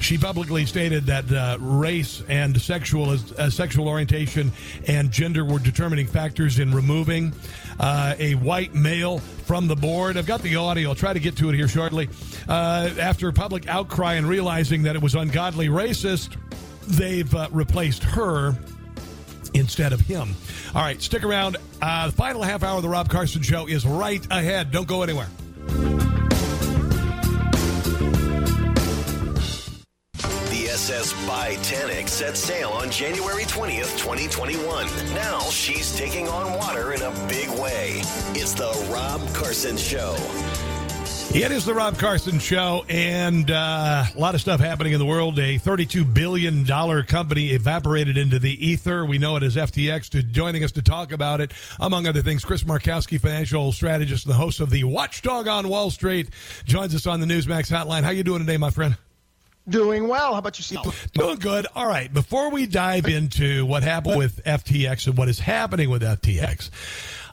She 0.00 0.18
publicly 0.18 0.66
stated 0.66 1.06
that 1.06 1.30
uh, 1.32 1.58
race 1.60 2.22
and 2.28 2.60
sexual 2.60 3.10
uh, 3.10 3.50
sexual 3.50 3.88
orientation 3.88 4.52
and 4.86 5.10
gender 5.10 5.44
were 5.44 5.58
determining 5.58 6.06
factors 6.06 6.58
in 6.58 6.74
removing 6.74 7.32
uh, 7.80 8.14
a 8.18 8.34
white 8.34 8.74
male 8.74 9.18
from 9.18 9.66
the 9.68 9.76
board. 9.76 10.16
I've 10.16 10.26
got 10.26 10.42
the 10.42 10.56
audio. 10.56 10.90
I'll 10.90 10.94
try 10.94 11.12
to 11.12 11.20
get 11.20 11.36
to 11.38 11.48
it 11.48 11.54
here 11.54 11.68
shortly. 11.68 12.08
Uh, 12.48 12.90
after 13.00 13.30
public 13.32 13.68
outcry 13.68 14.14
and 14.14 14.28
realizing 14.28 14.82
that 14.84 14.96
it 14.96 15.02
was 15.02 15.14
ungodly 15.14 15.68
racist, 15.68 16.36
they've 16.86 17.32
uh, 17.34 17.48
replaced 17.52 18.02
her 18.02 18.56
instead 19.54 19.92
of 19.92 20.00
him. 20.00 20.34
All 20.74 20.82
right, 20.82 21.00
stick 21.00 21.24
around. 21.24 21.56
The 21.80 22.12
final 22.14 22.42
half 22.42 22.62
hour 22.62 22.76
of 22.76 22.82
the 22.82 22.88
Rob 22.88 23.08
Carson 23.08 23.42
Show 23.42 23.66
is 23.66 23.86
right 23.86 24.24
ahead. 24.30 24.70
Don't 24.70 24.88
go 24.88 25.02
anywhere. 25.02 25.28
SS 30.86 31.26
Titanic 31.26 32.06
sets 32.06 32.38
sail 32.38 32.68
on 32.68 32.88
January 32.92 33.42
20th, 33.42 33.98
2021. 33.98 34.86
Now 35.14 35.40
she's 35.50 35.96
taking 35.96 36.28
on 36.28 36.52
water 36.52 36.92
in 36.92 37.02
a 37.02 37.10
big 37.28 37.48
way. 37.58 38.02
It's 38.34 38.54
the 38.54 38.70
Rob 38.88 39.20
Carson 39.34 39.76
Show. 39.76 40.14
It 41.34 41.50
is 41.50 41.64
the 41.64 41.74
Rob 41.74 41.98
Carson 41.98 42.38
Show, 42.38 42.84
and 42.88 43.50
uh, 43.50 44.04
a 44.14 44.16
lot 44.16 44.36
of 44.36 44.40
stuff 44.40 44.60
happening 44.60 44.92
in 44.92 45.00
the 45.00 45.04
world. 45.04 45.40
A 45.40 45.58
$32 45.58 46.14
billion 46.14 46.64
company 47.02 47.48
evaporated 47.48 48.16
into 48.16 48.38
the 48.38 48.64
ether. 48.64 49.04
We 49.04 49.18
know 49.18 49.34
it 49.34 49.42
as 49.42 49.56
FTX. 49.56 50.10
To 50.10 50.22
joining 50.22 50.62
us 50.62 50.70
to 50.72 50.82
talk 50.82 51.10
about 51.10 51.40
it, 51.40 51.50
among 51.80 52.06
other 52.06 52.22
things, 52.22 52.44
Chris 52.44 52.62
Markowski, 52.62 53.20
financial 53.20 53.72
strategist 53.72 54.26
and 54.26 54.32
the 54.32 54.38
host 54.38 54.60
of 54.60 54.70
the 54.70 54.84
Watchdog 54.84 55.48
on 55.48 55.68
Wall 55.68 55.90
Street, 55.90 56.30
joins 56.64 56.94
us 56.94 57.08
on 57.08 57.18
the 57.18 57.26
Newsmax 57.26 57.72
hotline. 57.72 58.04
How 58.04 58.10
you 58.10 58.22
doing 58.22 58.38
today, 58.38 58.56
my 58.56 58.70
friend? 58.70 58.96
Doing 59.68 60.06
well. 60.06 60.32
How 60.32 60.38
about 60.38 60.58
yourself? 60.58 61.08
Doing 61.12 61.38
good. 61.38 61.66
All 61.74 61.86
right. 61.86 62.12
Before 62.12 62.50
we 62.50 62.66
dive 62.66 63.06
into 63.06 63.66
what 63.66 63.82
happened 63.82 64.16
with 64.16 64.44
FTX 64.44 65.08
and 65.08 65.16
what 65.16 65.28
is 65.28 65.40
happening 65.40 65.90
with 65.90 66.02
FTX, 66.02 66.70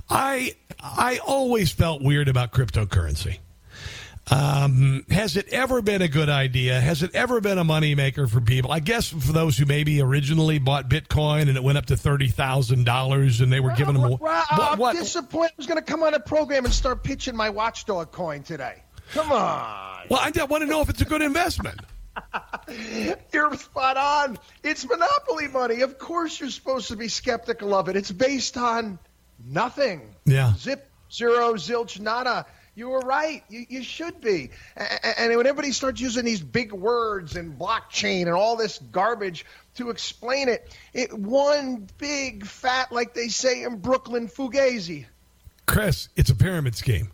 I 0.10 0.56
I 0.80 1.20
always 1.26 1.72
felt 1.72 2.02
weird 2.02 2.28
about 2.28 2.52
cryptocurrency. 2.52 3.38
Um, 4.32 5.06
has 5.10 5.36
it 5.36 5.50
ever 5.50 5.82
been 5.82 6.02
a 6.02 6.08
good 6.08 6.30
idea? 6.30 6.80
Has 6.80 7.04
it 7.04 7.14
ever 7.14 7.42
been 7.42 7.58
a 7.58 7.66
moneymaker 7.66 8.30
for 8.30 8.40
people? 8.40 8.72
I 8.72 8.80
guess 8.80 9.10
for 9.10 9.34
those 9.34 9.58
who 9.58 9.66
maybe 9.66 10.02
originally 10.02 10.60
bought 10.60 10.90
Bitcoin 10.90 11.50
and 11.50 11.58
it 11.58 11.64
went 11.64 11.78
up 11.78 11.88
to 11.88 11.98
thirty 11.98 12.30
thousand 12.30 12.86
dollars 12.86 13.42
and 13.42 13.52
they 13.52 13.60
were 13.60 13.74
giving 13.74 13.96
them. 13.96 14.18
Well, 14.20 14.46
I'm 14.50 14.80
what, 14.80 14.96
disappointed. 14.96 15.52
I 15.52 15.58
was 15.58 15.68
going 15.68 15.78
to 15.78 15.84
come 15.84 16.04
on 16.04 16.14
a 16.14 16.20
program 16.20 16.64
and 16.64 16.74
start 16.74 17.04
pitching 17.04 17.36
my 17.36 17.50
Watchdog 17.50 18.12
coin 18.12 18.44
today. 18.44 18.82
Come 19.12 19.32
on. 19.32 20.06
Well, 20.10 20.22
I 20.22 20.44
want 20.46 20.62
to 20.62 20.68
know 20.68 20.82
if 20.82 20.90
it's 20.90 21.02
a 21.02 21.06
good 21.06 21.22
investment. 21.22 21.82
you're 23.34 23.56
spot 23.56 23.98
on. 23.98 24.38
It's 24.64 24.88
monopoly 24.88 25.48
money. 25.48 25.82
Of 25.82 25.98
course, 25.98 26.40
you're 26.40 26.50
supposed 26.50 26.90
to 26.90 26.96
be 26.96 27.08
skeptical 27.08 27.74
of 27.74 27.90
it. 27.90 27.96
It's 27.96 28.12
based 28.12 28.58
on 28.58 29.00
nothing. 29.46 30.16
Yeah. 30.26 30.54
Zip, 30.58 30.90
zero, 31.12 31.54
zilch, 31.54 32.00
nada. 32.00 32.46
You 32.76 32.90
were 32.90 33.02
right. 33.02 33.44
You, 33.50 33.66
you 33.70 33.84
should 33.84 34.20
be. 34.20 34.50
And 34.76 35.36
when 35.36 35.46
everybody 35.46 35.72
starts 35.72 36.02
using 36.02 36.26
these 36.26 36.42
big 36.42 36.74
words 36.74 37.36
and 37.36 37.58
blockchain 37.58 38.22
and 38.22 38.32
all 38.32 38.56
this 38.56 38.80
garbage 38.80 39.46
to 39.76 39.92
explain 39.92 40.50
it, 40.50 40.76
it 40.92 41.14
one 41.14 41.88
big 42.00 42.46
fat, 42.46 42.92
like 42.92 43.14
they 43.14 43.28
say 43.28 43.64
in 43.64 43.78
Brooklyn, 43.78 44.28
fugazi. 44.28 45.06
Chris, 45.68 46.10
it's 46.16 46.32
a 46.32 46.36
pyramid 46.36 46.76
scheme. 46.76 47.12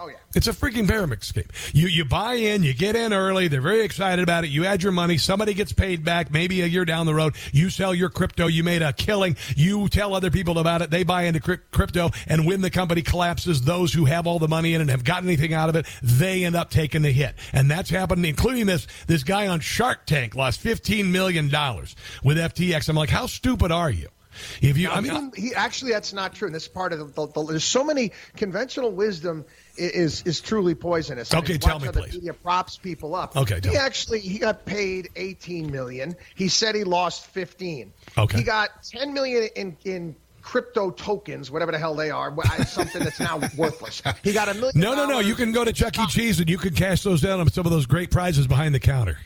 Oh 0.00 0.06
yeah, 0.06 0.14
it's 0.36 0.46
a 0.46 0.52
freaking 0.52 0.86
pyramid 0.86 1.24
scheme. 1.24 1.48
You 1.72 1.88
you 1.88 2.04
buy 2.04 2.34
in, 2.34 2.62
you 2.62 2.72
get 2.72 2.94
in 2.94 3.12
early. 3.12 3.48
They're 3.48 3.60
very 3.60 3.80
excited 3.80 4.22
about 4.22 4.44
it. 4.44 4.50
You 4.50 4.64
add 4.64 4.80
your 4.80 4.92
money. 4.92 5.18
Somebody 5.18 5.54
gets 5.54 5.72
paid 5.72 6.04
back. 6.04 6.30
Maybe 6.30 6.62
a 6.62 6.66
year 6.66 6.84
down 6.84 7.06
the 7.06 7.14
road, 7.14 7.34
you 7.50 7.68
sell 7.68 7.92
your 7.92 8.08
crypto. 8.08 8.46
You 8.46 8.62
made 8.62 8.80
a 8.80 8.92
killing. 8.92 9.36
You 9.56 9.88
tell 9.88 10.14
other 10.14 10.30
people 10.30 10.60
about 10.60 10.82
it. 10.82 10.90
They 10.90 11.02
buy 11.02 11.24
into 11.24 11.40
crypto, 11.40 12.10
and 12.28 12.46
when 12.46 12.60
the 12.60 12.70
company 12.70 13.02
collapses, 13.02 13.62
those 13.62 13.92
who 13.92 14.04
have 14.04 14.28
all 14.28 14.38
the 14.38 14.46
money 14.46 14.74
in 14.74 14.80
and 14.80 14.90
have 14.90 15.02
gotten 15.02 15.28
anything 15.28 15.52
out 15.52 15.68
of 15.68 15.74
it, 15.74 15.86
they 16.00 16.44
end 16.44 16.54
up 16.54 16.70
taking 16.70 17.02
the 17.02 17.10
hit. 17.10 17.34
And 17.52 17.68
that's 17.68 17.90
happened, 17.90 18.24
including 18.24 18.66
this 18.66 18.86
this 19.08 19.24
guy 19.24 19.48
on 19.48 19.58
Shark 19.58 20.06
Tank 20.06 20.36
lost 20.36 20.60
fifteen 20.60 21.10
million 21.10 21.48
dollars 21.48 21.96
with 22.22 22.36
FTX. 22.36 22.88
I'm 22.88 22.94
like, 22.94 23.10
how 23.10 23.26
stupid 23.26 23.72
are 23.72 23.90
you? 23.90 24.08
If 24.60 24.76
you, 24.76 24.90
I 24.90 25.00
mean, 25.00 25.32
he, 25.34 25.54
actually, 25.54 25.92
that's 25.92 26.12
not 26.12 26.34
true. 26.34 26.46
And 26.46 26.54
this 26.54 26.64
is 26.64 26.68
part 26.68 26.92
of 26.92 26.98
the, 26.98 27.04
the, 27.06 27.32
the, 27.32 27.44
there's 27.44 27.64
so 27.64 27.84
many 27.84 28.12
conventional 28.36 28.92
wisdom 28.92 29.44
is 29.78 30.22
is 30.22 30.40
truly 30.40 30.74
poisonous. 30.74 31.32
Okay, 31.32 31.58
tell 31.58 31.78
me, 31.78 31.88
please. 31.88 32.14
media 32.14 32.34
props 32.34 32.76
people 32.76 33.14
up. 33.14 33.36
Okay, 33.36 33.60
he 33.62 33.76
actually 33.76 34.20
he 34.20 34.38
got 34.38 34.64
paid 34.64 35.08
18 35.16 35.70
million. 35.70 36.16
He 36.34 36.48
said 36.48 36.74
he 36.74 36.84
lost 36.84 37.26
15. 37.26 37.92
Okay, 38.16 38.38
he 38.38 38.44
got 38.44 38.82
10 38.84 39.12
million 39.12 39.48
in 39.56 39.76
in 39.84 40.16
crypto 40.42 40.90
tokens, 40.90 41.50
whatever 41.50 41.72
the 41.72 41.78
hell 41.78 41.94
they 41.94 42.10
are, 42.10 42.34
something 42.66 43.02
that's 43.02 43.20
now 43.20 43.38
worthless. 43.56 44.02
He 44.22 44.32
got 44.32 44.48
a 44.48 44.54
million. 44.54 44.72
No, 44.74 44.94
no, 44.94 45.06
no. 45.06 45.18
You 45.20 45.34
can 45.34 45.52
go 45.52 45.64
to 45.64 45.72
Chuck 45.72 45.98
E. 45.98 46.06
Cheese 46.06 46.40
and 46.40 46.48
you 46.48 46.58
can 46.58 46.74
cash 46.74 47.02
those 47.02 47.20
down 47.20 47.40
on 47.40 47.50
some 47.50 47.66
of 47.66 47.72
those 47.72 47.86
great 47.86 48.10
prizes 48.10 48.46
behind 48.46 48.74
the 48.74 48.80
counter 48.80 49.18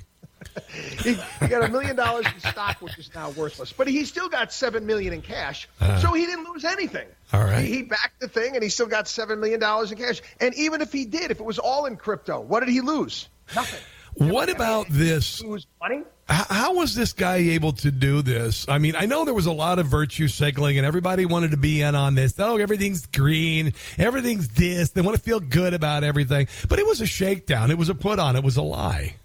he, 1.02 1.14
he, 1.40 1.48
got 1.48 1.64
a 1.64 1.68
million 1.68 1.96
dollars 1.96 2.26
in 2.26 2.40
stock, 2.40 2.80
which 2.80 2.98
is 2.98 3.10
now 3.14 3.30
worthless. 3.30 3.72
But 3.72 3.88
he 3.88 4.04
still 4.04 4.28
got 4.28 4.52
seven 4.52 4.86
million 4.86 5.12
in 5.12 5.22
cash, 5.22 5.68
uh, 5.80 5.98
so 5.98 6.12
he 6.12 6.26
didn't 6.26 6.48
lose 6.48 6.64
anything. 6.64 7.06
All 7.32 7.44
right, 7.44 7.64
he, 7.64 7.76
he, 7.76 7.82
backed 7.82 8.20
the 8.20 8.28
thing, 8.28 8.54
and 8.54 8.62
he 8.62 8.68
still 8.68 8.86
got 8.86 9.08
seven 9.08 9.40
million 9.40 9.60
dollars 9.60 9.92
in 9.92 9.98
cash. 9.98 10.22
And 10.40 10.54
even 10.54 10.80
if 10.80 10.92
he 10.92 11.04
did, 11.04 11.30
if 11.30 11.40
it 11.40 11.44
was 11.44 11.58
all 11.58 11.86
in 11.86 11.96
crypto, 11.96 12.40
what 12.40 12.60
did 12.60 12.68
he 12.68 12.80
lose? 12.80 13.28
Nothing. 13.54 13.80
What 14.14 14.50
about 14.50 14.88
this? 14.90 15.42
Lose 15.42 15.66
money. 15.80 16.02
How, 16.28 16.44
how 16.48 16.74
was 16.74 16.94
this 16.94 17.12
guy 17.12 17.36
able 17.36 17.72
to 17.74 17.90
do 17.90 18.22
this? 18.22 18.68
I 18.68 18.78
mean, 18.78 18.94
I 18.94 19.06
know 19.06 19.24
there 19.24 19.34
was 19.34 19.46
a 19.46 19.52
lot 19.52 19.78
of 19.78 19.86
virtue 19.86 20.28
signaling, 20.28 20.76
and 20.78 20.86
everybody 20.86 21.24
wanted 21.26 21.52
to 21.52 21.56
be 21.56 21.80
in 21.80 21.94
on 21.94 22.14
this. 22.14 22.38
Oh, 22.38 22.58
everything's 22.58 23.06
green, 23.06 23.72
everything's 23.98 24.48
this. 24.48 24.90
They 24.90 25.00
want 25.00 25.16
to 25.16 25.22
feel 25.22 25.40
good 25.40 25.74
about 25.74 26.04
everything, 26.04 26.48
but 26.68 26.78
it 26.78 26.86
was 26.86 27.00
a 27.00 27.06
shakedown. 27.06 27.70
It 27.70 27.78
was 27.78 27.88
a 27.88 27.94
put 27.94 28.18
on. 28.18 28.36
It 28.36 28.44
was 28.44 28.56
a 28.56 28.62
lie. 28.62 29.16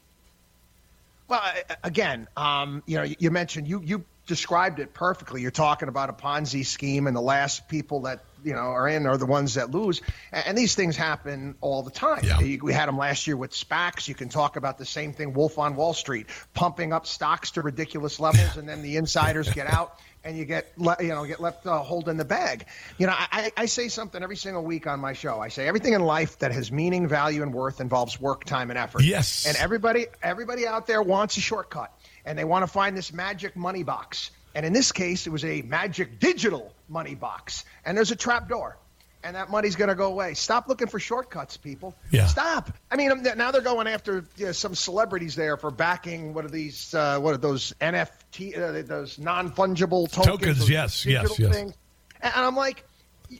Well, 1.28 1.42
again, 1.84 2.28
um, 2.38 2.84
you 2.86 2.98
know, 2.98 3.04
you 3.20 3.32
mentioned 3.32 3.68
you 3.68 3.82
you 3.84 4.06
described 4.28 4.80
it 4.80 4.94
perfectly. 4.94 5.42
You're 5.42 5.52
talking 5.52 5.90
about 5.90 6.10
a 6.10 6.14
Ponzi 6.14 6.66
scheme, 6.66 7.08
and 7.08 7.16
the 7.16 7.22
last 7.22 7.68
people 7.68 8.02
that 8.02 8.24
you 8.44 8.54
know 8.54 8.60
are 8.60 8.88
in 8.88 9.06
are 9.06 9.18
the 9.18 9.26
ones 9.26 9.56
that 9.56 9.72
lose. 9.72 10.02
And 10.32 10.58
these 10.58 10.76
things 10.76 10.96
happen 10.96 11.56
all 11.62 11.84
the 11.84 11.92
time. 11.92 12.24
Yeah. 12.24 12.58
We 12.62 12.74
had 12.74 12.88
them 12.88 12.98
last 12.98 13.28
year 13.28 13.38
with 13.38 13.52
SPACs. 13.52 14.08
You 14.08 14.16
can 14.16 14.30
talk 14.30 14.56
about 14.56 14.78
the 14.78 14.86
same 14.86 15.14
thing. 15.14 15.34
Wolf 15.34 15.58
on 15.58 15.76
Wall 15.76 15.94
Street, 15.94 16.28
pumping 16.54 16.94
up 16.94 17.06
stocks 17.06 17.52
to 17.52 17.62
ridiculous 17.62 18.20
levels, 18.20 18.58
and 18.58 18.68
then 18.68 18.82
the 18.82 18.98
insiders 18.98 19.50
get 19.52 19.68
out 19.68 20.00
and 20.28 20.38
you 20.38 20.46
get 20.46 20.68
you 20.78 21.08
know 21.08 21.26
get 21.26 21.40
left 21.40 21.66
uh, 21.66 21.80
holding 21.80 22.18
the 22.18 22.26
bag. 22.26 22.66
You 22.98 23.08
know, 23.08 23.14
I, 23.16 23.52
I 23.56 23.66
say 23.66 23.88
something 23.88 24.22
every 24.22 24.36
single 24.36 24.64
week 24.64 24.86
on 24.86 25.00
my 25.00 25.14
show. 25.14 25.40
I 25.40 25.48
say 25.48 25.68
everything 25.68 25.94
in 25.94 26.02
life 26.02 26.40
that 26.40 26.52
has 26.52 26.72
meaning, 26.72 27.08
value, 27.08 27.44
and 27.44 27.54
worth 27.54 27.80
involves 27.80 28.20
work, 28.20 28.44
time, 28.44 28.70
and 28.70 28.78
effort. 28.78 29.04
Yes. 29.04 29.46
And 29.48 29.56
everybody 29.58 30.08
everybody 30.22 30.68
out 30.68 30.86
there 30.86 31.02
wants 31.02 31.38
a 31.38 31.42
shortcut, 31.42 31.98
and 32.26 32.38
they 32.38 32.44
want 32.44 32.64
to 32.64 32.68
find 32.68 32.96
this 32.96 33.14
magic 33.14 33.56
money 33.56 33.84
box. 33.84 34.32
And 34.54 34.66
in 34.66 34.74
this 34.74 34.92
case, 34.92 35.28
it 35.28 35.30
was 35.30 35.46
a 35.46 35.62
magic 35.62 36.20
digital 36.20 36.74
money 36.90 37.16
box, 37.16 37.66
and 37.86 37.98
there's 37.98 38.12
a 38.12 38.16
trap 38.16 38.50
door 38.50 38.78
and 39.24 39.36
that 39.36 39.50
money's 39.50 39.76
going 39.76 39.90
to 39.90 39.96
go 39.96 40.08
away. 40.08 40.34
Stop 40.34 40.68
looking 40.68 40.88
for 40.88 41.00
shortcuts, 41.00 41.58
people. 41.58 41.96
Yeah. 42.12 42.28
Stop. 42.28 42.72
I 42.90 42.96
mean, 42.96 43.12
um, 43.12 43.24
now 43.36 43.52
they're 43.52 43.62
going 43.62 43.88
after 43.88 44.24
you 44.38 44.48
know, 44.48 44.52
some 44.54 44.76
celebrities 44.76 45.36
there 45.36 45.58
for 45.58 45.72
backing. 45.72 46.34
What 46.34 46.46
are 46.46 46.50
these? 46.50 46.94
Uh, 46.94 47.20
what 47.20 47.34
are 47.34 47.38
those 47.38 47.74
NFT? 47.82 48.58
Uh, 48.58 48.84
those 48.84 49.20
non 49.20 49.52
fungible 49.52 50.10
tokens? 50.10 50.40
Tokens. 50.40 50.70
Yes. 50.70 51.06
Yes. 51.06 51.38
Yes. 51.38 51.54
Things. 51.54 51.74
And 52.22 52.34
I'm 52.34 52.56
like, 52.56 52.86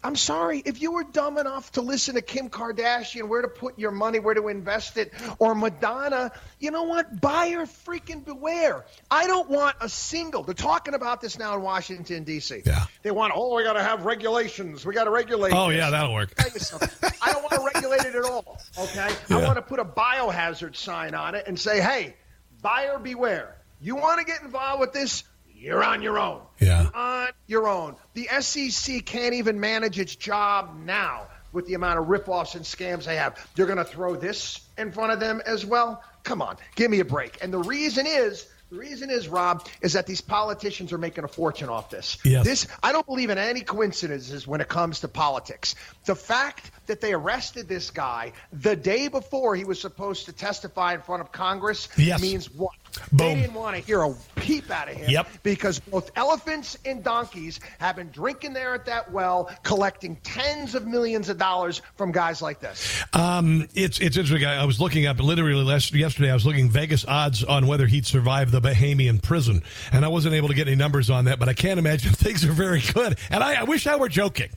I'm 0.04 0.16
sorry, 0.16 0.62
if 0.66 0.82
you 0.82 0.92
were 0.92 1.04
dumb 1.04 1.38
enough 1.38 1.72
to 1.74 1.82
listen 1.82 2.16
to 2.16 2.22
Kim 2.22 2.50
Kardashian, 2.50 3.28
where 3.30 3.42
to 3.42 3.48
put 3.48 3.80
your 3.80 3.92
money, 3.92 4.20
where 4.20 4.34
to 4.34 4.48
invest 4.50 4.98
it, 4.98 5.14
or 5.40 5.56
Madonna, 5.56 6.32
you 6.60 6.72
know 6.72 6.84
what? 6.84 7.22
Buyer 7.22 7.66
freaking 7.66 8.26
beware. 8.26 8.86
I 9.10 9.28
don't 9.28 9.50
want 9.50 9.78
a 9.80 9.88
single. 9.88 10.44
They're 10.44 10.54
talking 10.54 10.94
about 10.94 11.22
this 11.22 11.40
now 11.40 11.56
in 11.56 11.62
Washington, 11.62 12.24
D.C. 12.24 12.64
Yeah. 12.66 12.86
They 13.02 13.12
want, 13.12 13.34
oh, 13.36 13.56
we 13.56 13.64
got 13.64 13.74
to 13.74 13.84
have 13.84 14.06
regulations. 14.06 14.86
We 14.86 14.94
got 14.94 15.06
to 15.06 15.12
regulate. 15.12 15.54
Oh, 15.54 15.70
this. 15.70 15.78
yeah, 15.78 15.90
that'll 15.90 16.14
work. 16.14 16.34
I 16.38 17.32
don't 17.32 17.44
want 17.44 17.54
to 17.54 17.72
regulate 17.74 18.06
it 18.06 18.16
at 18.16 18.24
all, 18.24 18.60
okay? 18.78 19.10
Yeah. 19.30 19.38
I 19.38 19.44
want 19.44 19.56
to 19.56 19.62
put 19.62 19.80
a 19.80 19.86
biohazard 19.86 20.76
sign 20.76 21.16
on 21.16 21.36
it 21.36 21.46
and 21.48 21.58
say, 21.58 21.82
hey, 21.82 22.16
buyer 22.62 23.00
beware. 23.00 23.56
You 23.80 23.96
want 23.96 24.20
to 24.20 24.26
get 24.26 24.42
involved 24.42 24.82
with 24.82 24.92
this? 24.94 25.24
You're 25.60 25.84
on 25.84 26.02
your 26.02 26.20
own. 26.20 26.42
Yeah. 26.60 26.84
You're 26.84 26.96
on 26.96 27.30
your 27.48 27.68
own. 27.68 27.96
The 28.14 28.28
SEC 28.42 29.06
can't 29.06 29.34
even 29.34 29.60
manage 29.60 30.00
its 30.00 30.16
job 30.16 30.78
now 30.86 31.28
with 31.52 31.66
the 31.66 31.74
amount 31.74 32.00
of 32.00 32.06
ripoffs 32.06 32.56
and 32.56 32.64
scams 32.64 33.06
they 33.06 33.16
have. 33.16 33.44
They're 33.56 33.66
going 33.66 33.80
to 33.80 33.84
throw 33.84 34.16
this 34.16 34.62
in 34.78 34.92
front 34.92 35.14
of 35.14 35.20
them 35.20 35.42
as 35.46 35.66
well. 35.66 36.04
Come 36.24 36.42
on, 36.42 36.58
give 36.76 36.92
me 36.92 37.00
a 37.00 37.06
break. 37.06 37.40
And 37.42 37.52
the 37.52 37.60
reason 37.60 38.06
is. 38.06 38.48
The 38.70 38.80
reason 38.80 39.10
is, 39.10 39.30
Rob, 39.30 39.66
is 39.80 39.94
that 39.94 40.08
these 40.08 40.20
politicians 40.20 40.92
are 40.92 40.98
making 40.98 41.24
a 41.24 41.30
fortune 41.30 41.70
off 41.70 41.90
this. 41.90 42.18
Yes. 42.26 42.44
This 42.44 42.68
I 42.84 42.92
don't 42.92 43.06
believe 43.06 43.30
in 43.30 43.38
any 43.38 43.62
coincidences 43.62 44.46
when 44.46 44.60
it 44.60 44.68
comes 44.68 45.00
to 45.00 45.08
politics. 45.08 45.76
The 46.04 46.16
fact 46.16 46.70
that 46.88 47.00
they 47.00 47.14
arrested 47.14 47.70
this 47.70 47.92
guy 47.92 48.34
the 48.52 48.76
day 48.76 49.08
before 49.08 49.56
he 49.56 49.64
was 49.64 49.80
supposed 49.80 50.26
to 50.26 50.34
testify 50.34 50.96
in 50.96 51.02
front 51.02 51.22
of 51.22 51.32
Congress 51.32 51.88
yes. 51.96 52.22
means 52.22 52.52
what? 52.52 52.76
They 53.12 53.36
didn't 53.36 53.54
want 53.54 53.76
to 53.76 53.82
hear 53.82 54.02
a 54.04 54.14
peep 54.36 54.70
out 54.72 54.90
of 54.90 54.96
him 54.96 55.10
Yep. 55.10 55.28
because 55.44 55.80
both 55.80 56.12
elephants 56.16 56.78
and 56.86 57.04
donkeys 57.04 57.60
have 57.80 57.96
been 57.96 58.10
drinking 58.12 58.54
there 58.54 58.74
at 58.74 58.86
that 58.86 59.12
well, 59.12 59.50
collecting 59.64 60.16
tens 60.24 60.76
of 60.76 60.86
millions 60.88 61.30
of 61.30 61.38
dollars 61.38 61.82
from 61.96 62.12
guys 62.12 62.42
like 62.42 62.60
this. 62.60 63.04
Um, 63.14 63.68
it's 63.74 64.00
it's 64.00 64.18
interesting. 64.18 64.48
I 64.48 64.62
I 64.62 64.66
was 64.66 64.80
looking 64.80 65.06
up 65.06 65.20
literally 65.20 65.64
last, 65.64 65.94
yesterday. 65.94 66.30
I 66.32 66.34
was 66.34 66.46
looking 66.46 66.70
Vegas 66.70 67.06
odds 67.06 67.44
on 67.44 67.68
whether 67.68 67.88
he'd 67.88 68.06
survive 68.06 68.52
the 68.52 68.62
Bahamian 68.62 69.22
prison, 69.22 69.64
and 69.92 70.04
I 70.04 70.08
wasn't 70.08 70.36
able 70.36 70.48
to 70.50 70.54
get 70.54 70.68
any 70.68 70.76
numbers 70.76 71.10
on 71.10 71.26
that. 71.26 71.40
But 71.40 71.50
I 71.50 71.54
can't 71.54 71.80
imagine 71.80 72.12
things 72.14 72.44
are 72.46 72.52
very 72.52 72.82
good. 72.94 73.18
And 73.32 73.44
I, 73.44 73.62
I 73.62 73.64
wish 73.64 73.88
I 73.88 73.96
were 73.96 74.10
joking, 74.10 74.50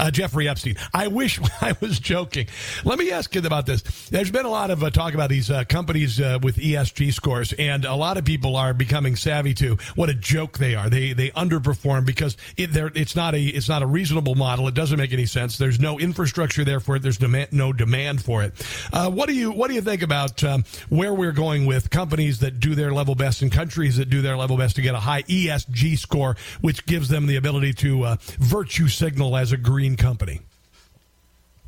uh, 0.00 0.10
Jeffrey 0.10 0.48
Epstein. 0.48 0.76
I 0.94 1.08
wish 1.08 1.38
I 1.60 1.76
was 1.80 1.98
joking. 2.00 2.48
Let 2.84 2.98
me 2.98 3.12
ask 3.12 3.34
you 3.34 3.42
about 3.42 3.66
this. 3.66 3.82
There's 4.08 4.30
been 4.30 4.46
a 4.46 4.50
lot 4.50 4.70
of 4.70 4.82
uh, 4.82 4.90
talk 4.90 5.14
about 5.14 5.28
these 5.30 5.50
uh, 5.50 5.64
companies 5.64 6.20
uh, 6.20 6.38
with 6.42 6.56
ESG 6.56 7.12
scores, 7.12 7.52
and 7.52 7.84
a 7.84 7.94
lot 7.94 8.16
of 8.16 8.24
people 8.24 8.56
are 8.56 8.72
becoming 8.72 9.14
savvy 9.14 9.54
to 9.54 9.76
what 9.94 10.08
a 10.08 10.14
joke 10.14 10.58
they 10.58 10.74
are. 10.74 10.88
They 10.88 11.12
they 11.12 11.30
underperform 11.30 12.06
because 12.06 12.36
it, 12.56 12.70
it's 12.96 13.14
not 13.14 13.34
a 13.34 13.40
it's 13.40 13.68
not 13.68 13.82
a 13.82 13.86
reasonable 13.86 14.34
model. 14.34 14.66
It 14.68 14.74
doesn't 14.74 14.98
make 14.98 15.12
any 15.12 15.26
sense. 15.26 15.58
There's 15.58 15.78
no 15.78 15.98
infrastructure 15.98 16.64
there 16.64 16.80
for 16.80 16.96
it. 16.96 17.02
There's 17.02 17.18
demand, 17.18 17.52
no 17.52 17.72
demand 17.72 18.22
for 18.24 18.42
it. 18.42 18.54
Uh, 18.92 19.10
what 19.10 19.28
do 19.28 19.34
you 19.34 19.52
what 19.52 19.68
do 19.68 19.74
you 19.74 19.82
think 19.82 20.02
about 20.02 20.42
um, 20.42 20.64
where 20.88 21.12
we're 21.12 21.32
going 21.32 21.66
with 21.66 21.90
companies 21.90 22.38
that 22.40 22.58
do 22.58 22.74
their 22.74 22.92
level 22.92 23.14
best 23.14 23.42
and 23.42 23.52
countries 23.52 23.98
that 23.98 24.08
do 24.08 24.22
their 24.22 24.36
level 24.36 24.56
best 24.56 24.76
to 24.76 24.82
get 24.82 24.94
a 24.94 25.00
high 25.00 25.22
ESG 25.24 25.98
score, 25.98 26.36
which 26.60 26.86
gives 26.86 27.08
them 27.08 27.26
the 27.26 27.36
ability 27.36 27.74
to 27.74 28.04
uh, 28.04 28.16
virtue 28.38 28.88
signal 28.88 29.36
as 29.36 29.52
a 29.52 29.56
green 29.56 29.89
company? 29.96 30.40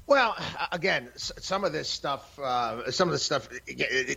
Well, 0.07 0.37
again, 0.73 1.09
some 1.16 1.64
of 1.64 1.73
this 1.73 1.89
stuff, 1.89 2.39
uh, 2.39 2.91
some 2.91 3.09
of 3.09 3.12
the 3.12 3.18
stuff 3.18 3.49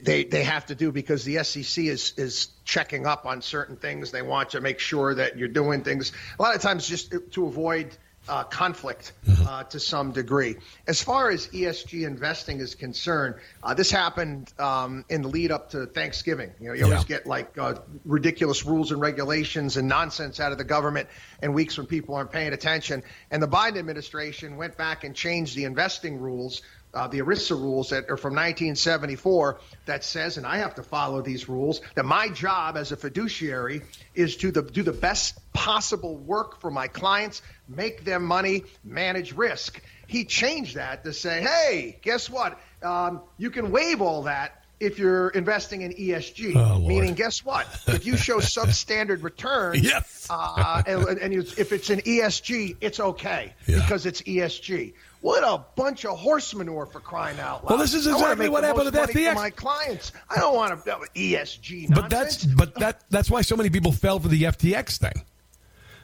they 0.02 0.26
they 0.26 0.44
have 0.44 0.66
to 0.66 0.76
do 0.76 0.92
because 0.92 1.24
the 1.24 1.44
SEC 1.44 1.86
is 1.86 2.14
is 2.18 2.50
checking 2.66 3.06
up 3.06 3.26
on 3.26 3.42
certain 3.42 3.78
things. 3.78 4.12
They 4.12 4.24
want 4.24 4.50
to 4.50 4.62
make 4.62 4.80
sure 4.80 5.16
that 5.16 5.38
you're 5.38 5.48
doing 5.48 5.84
things. 5.84 6.12
A 6.38 6.42
lot 6.42 6.56
of 6.56 6.62
times, 6.62 6.88
just 6.88 7.14
to 7.32 7.46
avoid 7.46 7.96
uh, 8.28 8.44
conflict 8.44 9.14
uh, 9.48 9.64
to 9.64 9.80
some 9.80 10.12
degree. 10.12 10.56
As 10.88 11.02
far 11.02 11.30
as 11.30 11.48
ESG 11.48 12.06
investing 12.06 12.60
is 12.60 12.76
concerned, 12.76 13.36
uh, 13.64 13.74
this 13.74 13.92
happened 13.92 14.52
um, 14.60 15.06
in 15.10 15.22
the 15.22 15.28
lead 15.28 15.52
up 15.52 15.72
to 15.72 15.86
Thanksgiving. 15.86 16.52
You 16.60 16.70
know, 16.70 16.74
you 16.74 16.86
always 16.86 17.06
get 17.06 17.28
like 17.28 17.58
uh, 17.58 17.76
ridiculous 18.06 18.66
rules 18.66 18.92
and 18.92 19.00
regulations 19.00 19.78
and 19.78 19.88
nonsense 19.88 20.40
out 20.40 20.52
of 20.52 20.58
the 20.58 20.64
government 20.64 21.08
in 21.42 21.54
weeks 21.54 21.78
when 21.78 21.88
people 21.88 22.16
aren't 22.16 22.32
paying 22.32 22.54
attention. 22.54 23.04
And 23.32 23.42
the 23.42 23.48
Biden 23.48 23.78
administration 23.78 24.58
went 24.58 24.78
back 24.78 25.04
and 25.04 25.16
changed 25.16 25.56
the 25.56 25.66
investing 25.66 26.20
rules 26.20 26.62
uh, 26.96 27.08
the 27.08 27.20
ERISA 27.20 27.52
rules 27.52 27.90
that 27.90 28.06
are 28.10 28.18
from 28.18 28.34
1974 28.34 29.60
that 29.86 30.04
says, 30.04 30.38
and 30.38 30.46
I 30.48 30.58
have 30.58 30.76
to 30.76 30.84
follow 30.84 31.22
these 31.22 31.48
rules, 31.50 31.82
that 31.96 32.06
my 32.06 32.30
job 32.30 32.78
as 32.78 32.92
a 32.92 32.96
fiduciary 32.98 33.82
is 34.14 34.38
to 34.38 34.52
the, 34.52 34.62
do 34.62 34.82
the 34.84 34.94
best 34.94 35.38
possible 35.54 36.16
work 36.18 36.62
for 36.62 36.72
my 36.72 36.88
clients, 36.88 37.42
make 37.68 38.04
them 38.06 38.24
money, 38.24 38.64
manage 38.84 39.34
risk. 39.34 39.82
He 40.08 40.26
changed 40.26 40.76
that 40.76 41.04
to 41.04 41.14
say, 41.14 41.42
hey, 41.42 42.00
guess 42.02 42.30
what? 42.30 42.60
Um, 42.82 43.22
you 43.38 43.50
can 43.50 43.72
waive 43.72 44.02
all 44.02 44.24
that 44.24 44.62
if 44.80 45.00
you're 45.00 45.30
investing 45.30 45.82
in 45.82 45.94
ESG. 45.94 46.54
Oh. 46.56 46.80
Meaning, 46.80 47.14
guess 47.14 47.44
what? 47.44 47.66
If 47.88 48.06
you 48.06 48.18
show 48.18 48.38
substandard 48.40 49.24
returns, 49.24 49.82
Yes. 49.82 50.28
uh, 50.30 50.84
and, 50.86 51.08
and 51.18 51.34
you, 51.34 51.40
if 51.58 51.72
it's 51.72 51.90
an 51.90 52.02
ESG, 52.02 52.78
it's 52.82 53.00
okay 53.00 53.54
because 53.66 54.06
it's 54.06 54.22
ESG. 54.24 54.94
What 55.26 55.44
a 55.44 55.66
bunch 55.76 56.06
of 56.06 56.20
horse 56.20 56.54
manure 56.54 56.86
for 56.86 57.00
crying 57.00 57.40
out 57.40 57.64
loud! 57.64 57.72
Well, 57.72 57.80
this 57.80 57.96
is 57.96 58.06
exactly 58.06 58.48
what 58.48 58.64
happened 58.64 58.90
money 58.94 59.12
FTX. 59.12 59.34
my 59.34 59.50
clients. 59.50 60.12
I 60.30 60.40
don't 60.40 60.54
want 60.54 60.70
to 60.70 60.78
ESG. 61.16 61.90
Nonsense. 61.90 61.96
But 61.96 62.10
that's 62.12 62.46
but 62.46 62.76
that 62.76 63.04
that's 63.10 63.32
why 63.32 63.42
so 63.42 63.56
many 63.56 63.72
people 63.72 63.92
fell 63.92 64.20
for 64.20 64.28
the 64.28 64.44
FTX 64.44 65.00
thing. 65.00 65.26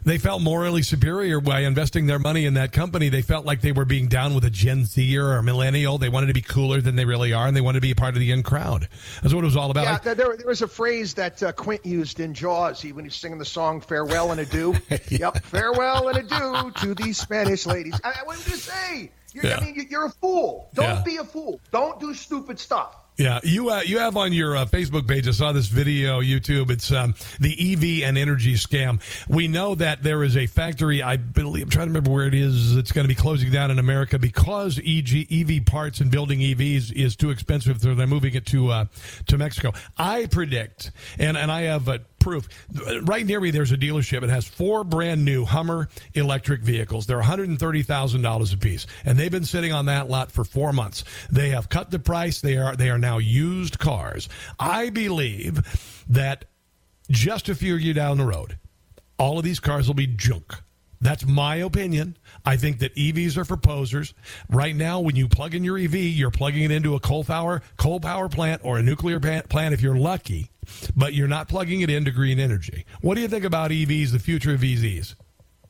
They 0.03 0.17
felt 0.17 0.41
morally 0.41 0.81
superior 0.81 1.39
by 1.41 1.61
investing 1.61 2.07
their 2.07 2.17
money 2.19 2.45
in 2.45 2.55
that 2.55 2.71
company. 2.71 3.09
They 3.09 3.21
felt 3.21 3.45
like 3.45 3.61
they 3.61 3.71
were 3.71 3.85
being 3.85 4.07
down 4.07 4.33
with 4.33 4.43
a 4.45 4.49
Gen 4.49 4.85
Zer 4.85 5.25
or 5.27 5.37
a 5.37 5.43
millennial. 5.43 5.97
They 5.97 6.09
wanted 6.09 6.27
to 6.27 6.33
be 6.33 6.41
cooler 6.41 6.81
than 6.81 6.95
they 6.95 7.05
really 7.05 7.33
are, 7.33 7.45
and 7.47 7.55
they 7.55 7.61
wanted 7.61 7.77
to 7.77 7.81
be 7.81 7.91
a 7.91 7.95
part 7.95 8.15
of 8.15 8.19
the 8.19 8.31
in 8.31 8.41
crowd. 8.43 8.87
That's 9.21 9.33
what 9.33 9.43
it 9.43 9.45
was 9.45 9.55
all 9.55 9.69
about. 9.71 9.83
Yeah, 9.83 9.91
Like- 9.93 10.03
there, 10.17 10.37
there 10.37 10.47
was 10.47 10.61
a 10.63 10.67
phrase 10.67 11.13
that 11.15 11.41
uh, 11.43 11.51
Quint 11.51 11.85
used 11.85 12.19
in 12.19 12.33
Jaws. 12.33 12.81
He 12.81 12.91
when 12.93 13.05
he's 13.05 13.15
singing 13.15 13.37
the 13.37 13.45
song 13.45 13.81
"Farewell 13.81 14.31
and 14.31 14.39
Adieu." 14.41 14.75
Yep, 15.09 15.43
farewell 15.43 16.07
and 16.07 16.17
adieu 16.17 16.71
to 16.77 16.95
these 16.95 17.17
Spanish 17.19 17.65
ladies. 17.65 17.99
I, 18.03 18.09
I 18.21 18.23
wasn't 18.25 18.47
going 18.47 18.59
to 18.59 18.63
say. 18.65 19.11
You're, 19.33 19.45
Yeah. 19.45 19.57
I 19.57 19.65
mean, 19.65 19.75
you- 19.75 19.85
you're 19.89 20.05
a 20.05 20.09
fool. 20.09 20.69
Don't 20.73 20.85
Yeah. 20.97 21.03
be 21.03 21.17
a 21.17 21.23
fool. 21.23 21.59
Don't 21.71 21.99
do 21.99 22.13
stupid 22.13 22.59
stuff. 22.59 22.95
Yeah, 23.21 23.39
you 23.43 23.69
uh, 23.69 23.81
you 23.81 23.99
have 23.99 24.17
on 24.17 24.33
your 24.33 24.57
uh, 24.57 24.65
Facebook 24.65 25.07
page. 25.07 25.27
I 25.27 25.31
saw 25.31 25.51
this 25.51 25.67
video, 25.67 26.21
YouTube. 26.21 26.71
It's 26.71 26.91
um, 26.91 27.13
the 27.39 27.53
EV 27.53 28.07
and 28.09 28.17
energy 28.17 28.55
scam. 28.55 28.99
We 29.29 29.47
know 29.47 29.75
that 29.75 30.01
there 30.01 30.23
is 30.23 30.35
a 30.35 30.47
factory. 30.47 31.03
I 31.03 31.17
believe 31.17 31.65
I'm 31.65 31.69
trying 31.69 31.85
to 31.85 31.91
remember 31.91 32.09
where 32.09 32.25
it 32.25 32.33
is. 32.33 32.75
It's 32.75 32.91
going 32.91 33.03
to 33.03 33.07
be 33.07 33.13
closing 33.13 33.51
down 33.51 33.69
in 33.69 33.77
America 33.77 34.17
because 34.17 34.79
EG, 34.79 35.31
EV 35.31 35.67
parts 35.67 35.99
and 35.99 36.09
building 36.09 36.39
EVs 36.39 36.91
is 36.93 37.15
too 37.15 37.29
expensive. 37.29 37.79
So 37.79 37.93
they're 37.93 38.07
moving 38.07 38.33
it 38.33 38.47
to 38.47 38.69
uh, 38.69 38.85
to 39.27 39.37
Mexico. 39.37 39.73
I 39.99 40.25
predict, 40.25 40.89
and 41.19 41.37
and 41.37 41.51
I 41.51 41.61
have. 41.61 41.87
Proof. 42.21 42.47
Right 43.01 43.25
near 43.25 43.41
me, 43.41 43.51
there's 43.51 43.71
a 43.71 43.77
dealership. 43.77 44.23
It 44.23 44.29
has 44.29 44.47
four 44.47 44.83
brand 44.83 45.25
new 45.25 45.43
Hummer 45.43 45.89
electric 46.13 46.61
vehicles. 46.61 47.07
They're 47.07 47.21
$130,000 47.21 48.53
a 48.53 48.57
piece, 48.57 48.87
and 49.03 49.17
they've 49.17 49.31
been 49.31 49.43
sitting 49.43 49.73
on 49.73 49.87
that 49.87 50.09
lot 50.09 50.31
for 50.31 50.43
four 50.43 50.71
months. 50.71 51.03
They 51.31 51.49
have 51.49 51.67
cut 51.67 51.91
the 51.91 51.99
price. 51.99 52.39
They 52.39 52.57
are 52.57 52.75
they 52.75 52.89
are 52.89 52.99
now 52.99 53.17
used 53.17 53.79
cars. 53.79 54.29
I 54.59 54.91
believe 54.91 56.03
that 56.09 56.45
just 57.09 57.49
a 57.49 57.55
few 57.55 57.75
years 57.75 57.95
down 57.95 58.17
the 58.17 58.25
road, 58.25 58.57
all 59.17 59.37
of 59.37 59.43
these 59.43 59.59
cars 59.59 59.87
will 59.87 59.95
be 59.95 60.07
junk. 60.07 60.53
That's 61.01 61.25
my 61.25 61.55
opinion. 61.55 62.15
I 62.45 62.57
think 62.57 62.79
that 62.79 62.93
EVs 62.95 63.35
are 63.35 63.45
for 63.45 63.57
posers. 63.57 64.13
Right 64.49 64.75
now, 64.75 64.99
when 64.99 65.15
you 65.15 65.27
plug 65.27 65.55
in 65.55 65.63
your 65.63 65.79
EV, 65.79 65.95
you're 65.95 66.29
plugging 66.29 66.63
it 66.63 66.71
into 66.71 66.93
a 66.93 66.99
coal 66.99 67.23
power 67.23 67.63
coal 67.77 67.99
power 67.99 68.29
plant 68.29 68.61
or 68.63 68.77
a 68.77 68.83
nuclear 68.83 69.19
plant 69.19 69.73
if 69.73 69.81
you're 69.81 69.97
lucky, 69.97 70.50
but 70.95 71.13
you're 71.13 71.27
not 71.27 71.47
plugging 71.47 71.81
it 71.81 71.89
into 71.89 72.11
green 72.11 72.39
energy. 72.39 72.85
What 73.01 73.15
do 73.15 73.21
you 73.21 73.27
think 73.27 73.45
about 73.45 73.71
EVs, 73.71 74.11
the 74.11 74.19
future 74.19 74.53
of 74.53 74.61
EVs? 74.61 75.15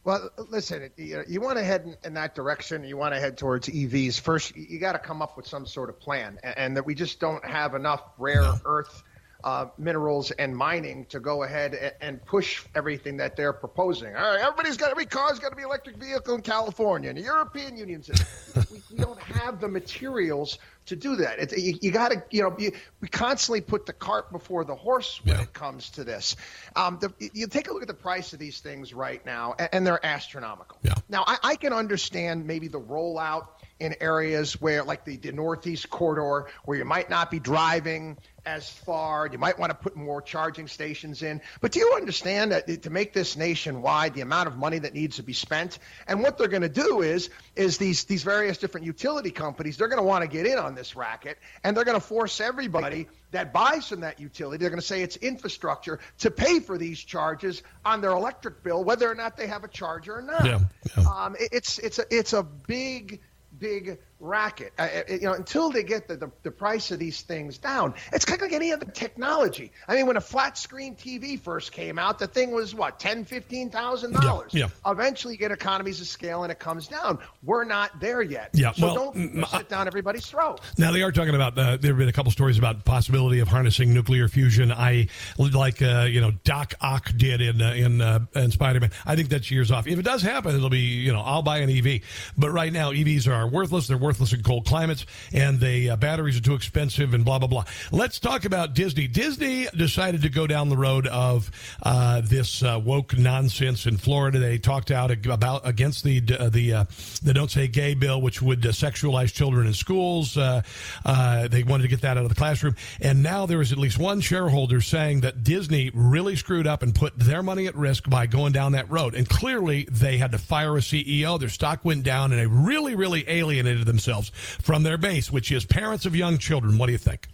Well, 0.04 0.32
listen, 0.50 0.90
you, 0.98 1.42
want 1.42 1.60
to 1.60 1.64
head 1.64 1.98
in, 2.04 2.16
that 2.16 2.34
direction. 2.34 2.84
You 2.84 2.98
want 2.98 3.14
to 3.14 3.20
head 3.20 3.38
towards 3.38 3.68
EVs. 3.68 4.20
First, 4.20 4.56
you, 4.56 4.80
got 4.80 4.94
to 4.94 5.00
come 5.00 5.22
up 5.22 5.38
with 5.38 5.46
some 5.46 5.66
sort 5.68 5.90
of 5.90 6.00
plan, 6.00 6.40
and, 6.44 6.58
and 6.58 6.78
that 6.78 6.86
we 6.86 6.96
just 6.96 7.20
don't 7.20 7.46
have 7.46 7.76
enough 7.76 8.02
rare 8.18 8.52
earth 8.66 9.04
uh, 9.44 9.68
minerals 9.78 10.32
and 10.32 10.56
mining 10.56 11.06
to 11.06 11.20
go 11.20 11.44
ahead 11.44 11.74
and, 11.74 11.94
and 12.02 12.26
push 12.26 12.64
everything 12.76 13.18
that 13.18 13.36
they're 13.36 13.54
proposing. 13.54 14.16
All 14.16 14.22
right, 14.22 14.40
everybody's 14.40 14.78
got 14.78 14.92
every 14.92 15.06
car's 15.06 15.40
got 15.40 15.50
to 15.50 15.56
be 15.56 15.64
electric 15.64 15.98
vehicle 15.98 16.36
in 16.36 16.42
California, 16.42 17.10
and 17.10 17.18
the 17.18 17.24
European 17.24 17.78
Union 17.78 18.04
says 18.04 18.24
we, 18.72 18.82
we 18.92 19.04
don't 19.04 19.20
have 19.20 19.60
the 19.60 19.68
materials 19.68 20.58
to 20.88 20.96
do 20.96 21.18
that. 21.18 21.40
It, 21.40 21.58
you, 21.58 21.78
you 21.82 21.92
got 21.92 22.12
to, 22.12 22.24
you 22.32 22.44
know, 22.44 22.56
you, 22.58 22.72
we 23.00 23.08
constantly 23.08 23.62
put 23.62 23.86
the 23.86 23.94
cart 23.94 24.32
before 24.32 24.64
the 24.64 24.76
horse 24.76 25.22
when 25.24 25.40
it 25.40 25.54
comes 25.54 25.90
to 25.92 26.04
this. 26.04 26.36
Um, 26.76 26.98
the, 27.00 27.14
you 27.34 27.48
take 27.48 27.70
a 27.70 27.74
look 27.74 27.82
at 27.82 27.88
the 27.88 27.94
price 27.94 28.34
of 28.34 28.40
these 28.40 28.60
things 28.60 28.94
right 28.94 29.24
now, 29.26 29.56
and, 29.58 29.70
and 29.72 29.88
they're 29.88 30.04
astronomical. 30.06 30.78
Now, 31.08 31.24
I, 31.28 31.38
I 31.44 31.56
can 31.56 31.74
understand 31.74 32.48
maybe 32.48 32.68
the 32.68 32.80
rollout 32.80 33.48
in 33.80 33.96
areas 34.00 34.62
where, 34.62 34.84
like 34.84 35.06
the, 35.06 35.18
the 35.18 35.32
Northeast 35.32 35.90
corridor, 35.90 36.50
where 36.66 36.78
you 36.78 36.86
might 36.86 37.10
not 37.10 37.32
be 37.32 37.40
driving 37.40 38.18
as 38.46 38.70
far. 38.70 39.28
You 39.28 39.38
might 39.38 39.60
want 39.60 39.70
to 39.70 39.76
put 39.76 39.96
more 39.96 40.22
charging 40.22 40.68
stations 40.68 41.22
in. 41.22 41.42
But 41.62 41.72
do 41.72 41.80
you 41.80 41.94
understand 41.96 42.52
that 42.52 42.84
to 42.84 42.90
make 42.90 43.14
this 43.14 43.38
nationwide, 43.38 44.14
the 44.14 44.22
amount 44.22 44.48
of 44.48 44.58
money 44.58 44.80
that 44.80 44.94
needs 44.94 45.18
to 45.18 45.24
be 45.24 45.34
spent, 45.34 45.78
and 46.08 46.24
what 46.24 46.38
they're 46.38 46.48
going 46.48 46.64
to 46.64 46.70
do 46.70 47.02
is, 47.02 47.30
is 47.56 47.78
these 47.78 48.06
these 48.06 48.24
various 48.24 48.58
different 48.58 48.86
utility 48.86 49.32
companies, 49.32 49.78
they're 49.78 49.88
going 49.90 50.00
to 50.00 50.04
want 50.04 50.24
to 50.24 50.28
get 50.28 50.46
in 50.46 50.58
on 50.58 50.76
this 50.76 50.96
racket, 50.96 51.38
and 51.64 51.78
they're 51.78 51.86
going 51.86 52.00
to 52.00 52.06
force 52.06 52.42
everybody 52.42 53.08
that 53.32 53.54
buys 53.54 53.88
from 53.88 54.02
that 54.02 54.20
utility, 54.20 54.58
they're 54.58 54.70
going 54.70 54.80
to 54.82 54.86
say 54.86 55.02
it's 55.04 55.16
infrastructure 55.18 56.00
to 56.20 56.30
pay 56.32 56.60
for 56.60 56.78
these 56.78 57.00
charges 57.00 57.64
on 57.86 58.02
their 58.02 58.12
electric 58.12 58.64
bill, 58.64 58.84
whether 58.84 59.10
or 59.10 59.16
not 59.16 59.38
they 59.38 59.48
have 59.48 59.64
a 59.64 59.68
charger 59.70 60.18
or 60.18 60.22
not. 60.22 60.46
Yeah, 60.46 60.60
Um, 61.08 61.36
it- 61.40 61.50
it's 61.54 61.80
it's 61.80 62.00
a 62.00 62.06
it's 62.10 62.34
a 62.34 62.44
big 62.44 63.22
big 63.58 64.00
racket. 64.22 64.74
Uh, 64.78 64.82
uh, 64.84 65.14
you 65.14 65.22
know, 65.22 65.34
until 65.34 65.70
they 65.72 65.84
get 65.84 66.08
the, 66.08 66.16
the, 66.16 66.32
the 66.44 66.52
price 66.52 66.92
of 66.92 67.00
these 67.00 67.22
things 67.22 67.58
down, 67.58 67.94
it's 68.14 68.26
kind 68.26 68.40
of 68.40 68.44
like 68.44 68.54
any 68.54 68.72
other 68.72 68.86
technology. 68.86 69.72
I 69.88 69.96
mean, 69.96 70.08
when 70.08 70.18
a 70.18 70.22
flat 70.22 70.58
screen 70.58 70.96
TV 70.96 71.40
first 71.40 71.72
came 71.72 72.00
out, 72.00 72.20
the 72.20 72.28
thing 72.28 72.52
was 72.52 72.74
what 72.74 73.00
ten, 73.00 73.26
fifteen 73.26 73.70
thousand 73.70 74.14
dollars. 74.14 74.54
Yeah, 74.54 74.70
Eventually, 74.86 75.34
you 75.34 75.40
get 75.40 75.52
economies 75.52 76.02
of 76.02 76.08
scale 76.08 76.44
and 76.44 76.52
it 76.52 76.60
comes 76.60 76.88
down. 76.88 77.20
We're 77.44 77.64
not 77.64 78.00
there 78.00 78.22
yet. 78.22 78.52
Yeah, 78.54 78.72
So 78.72 78.86
well, 78.86 78.96
don't 78.96 79.16
mm, 79.16 79.48
sit 79.58 79.70
down 79.70 79.88
everybody's 79.88 80.26
throat. 80.26 80.62
Now 80.78 80.92
they 80.92 81.02
are 81.02 81.12
talking 81.12 81.36
about. 81.36 81.58
Uh, 81.58 81.78
there 81.78 81.92
have 81.92 81.98
been 81.98 82.10
a 82.10 82.14
couple 82.14 82.32
stories 82.32 82.58
about 82.58 82.86
possibility 82.86 83.40
of 83.40 83.48
harnessing 83.48 83.94
nuclear 83.94 84.28
fusion. 84.28 84.72
I 84.72 85.08
like 85.38 85.82
uh, 85.82 86.08
you 86.10 86.22
know 86.22 86.32
Doc 86.44 86.76
Ock 86.82 87.12
did 87.16 87.42
in 87.42 87.62
uh, 87.62 87.74
in 87.74 88.02
uh, 88.02 88.20
in 88.36 88.52
Spider 88.52 88.80
Man. 88.80 88.92
I 89.06 89.16
think 89.16 89.30
that's 89.30 89.50
years 89.50 89.72
off. 89.72 89.88
If 89.88 89.98
it 89.98 90.04
does 90.04 90.22
happen, 90.22 90.56
it'll 90.56 90.70
be 90.70 90.80
you 90.80 91.12
know 91.12 91.22
I'll 91.22 91.42
buy 91.42 91.60
an 91.60 91.70
EV. 91.70 92.02
But 92.38 92.52
right 92.52 92.72
now 92.72 92.92
EVs 92.92 93.28
are 93.28 93.48
worthless. 93.48 93.88
They're 93.88 93.98
worth 93.98 94.11
worthless 94.12 94.34
in 94.34 94.44
cold 94.44 94.66
climates, 94.66 95.06
and 95.32 95.58
the 95.58 95.92
uh, 95.92 95.96
batteries 95.96 96.38
are 96.38 96.42
too 96.42 96.54
expensive, 96.54 97.14
and 97.14 97.24
blah 97.24 97.40
blah 97.40 97.48
blah. 97.48 97.64
Let's 97.94 98.20
talk 98.20 98.44
about 98.44 98.74
Disney. 98.74 99.08
Disney 99.08 99.68
decided 99.74 100.24
to 100.24 100.30
go 100.30 100.48
down 100.48 100.68
the 100.68 100.76
road 100.76 101.08
of 101.08 101.50
uh, 101.82 102.20
this 102.20 102.62
uh, 102.62 102.78
woke 102.84 103.18
nonsense 103.18 103.86
in 103.86 103.96
Florida. 103.96 104.38
They 104.38 104.58
talked 104.58 104.92
out 104.92 105.12
about 105.28 105.66
against 105.66 106.04
the 106.04 106.22
uh, 106.38 106.50
the 106.50 106.74
uh, 106.74 106.86
the 107.24 107.34
Don't 107.34 107.50
Say 107.50 107.70
Gay 107.70 107.94
bill, 107.94 108.22
which 108.22 108.42
would 108.42 108.60
sexualize 108.64 109.32
children 109.32 109.66
in 109.66 109.74
schools. 109.74 110.34
They 110.34 111.64
wanted 111.64 111.84
to 111.84 111.88
get 111.88 112.02
that 112.02 112.18
out 112.18 112.24
of 112.24 112.30
the 112.30 112.36
classroom, 112.36 112.76
and 113.00 113.24
now 113.24 113.46
there 113.46 113.62
is 113.62 113.72
at 113.72 113.78
least 113.78 113.98
one 113.98 114.20
shareholder 114.20 114.82
saying 114.82 115.22
that 115.22 115.42
Disney 115.42 115.90
really 115.94 116.36
screwed 116.36 116.68
up 116.68 116.84
and 116.84 116.94
put 116.94 117.18
their 117.18 117.42
money 117.42 117.68
at 117.68 117.76
risk 117.76 118.10
by 118.10 118.26
going 118.26 118.52
down 118.52 118.74
that 118.74 118.92
road. 118.92 119.16
And 119.16 119.30
clearly, 119.30 119.88
they 119.90 120.18
had 120.18 120.34
to 120.34 120.38
fire 120.38 120.76
a 120.76 120.82
CEO. 120.82 121.40
Their 121.40 121.48
stock 121.48 121.86
went 121.86 122.04
down, 122.04 122.34
and 122.34 122.42
they 122.42 122.48
really, 122.48 122.96
really 122.96 123.24
alienated 123.26 123.86
themselves 123.86 124.01
from 124.10 124.84
their 124.84 124.98
base, 124.98 125.32
which 125.32 125.52
is 125.52 125.66
parents 125.66 126.06
of 126.06 126.16
young 126.16 126.38
children. 126.38 126.78
What 126.78 126.88
do 126.88 126.92
you 126.92 126.98
think? 126.98 127.28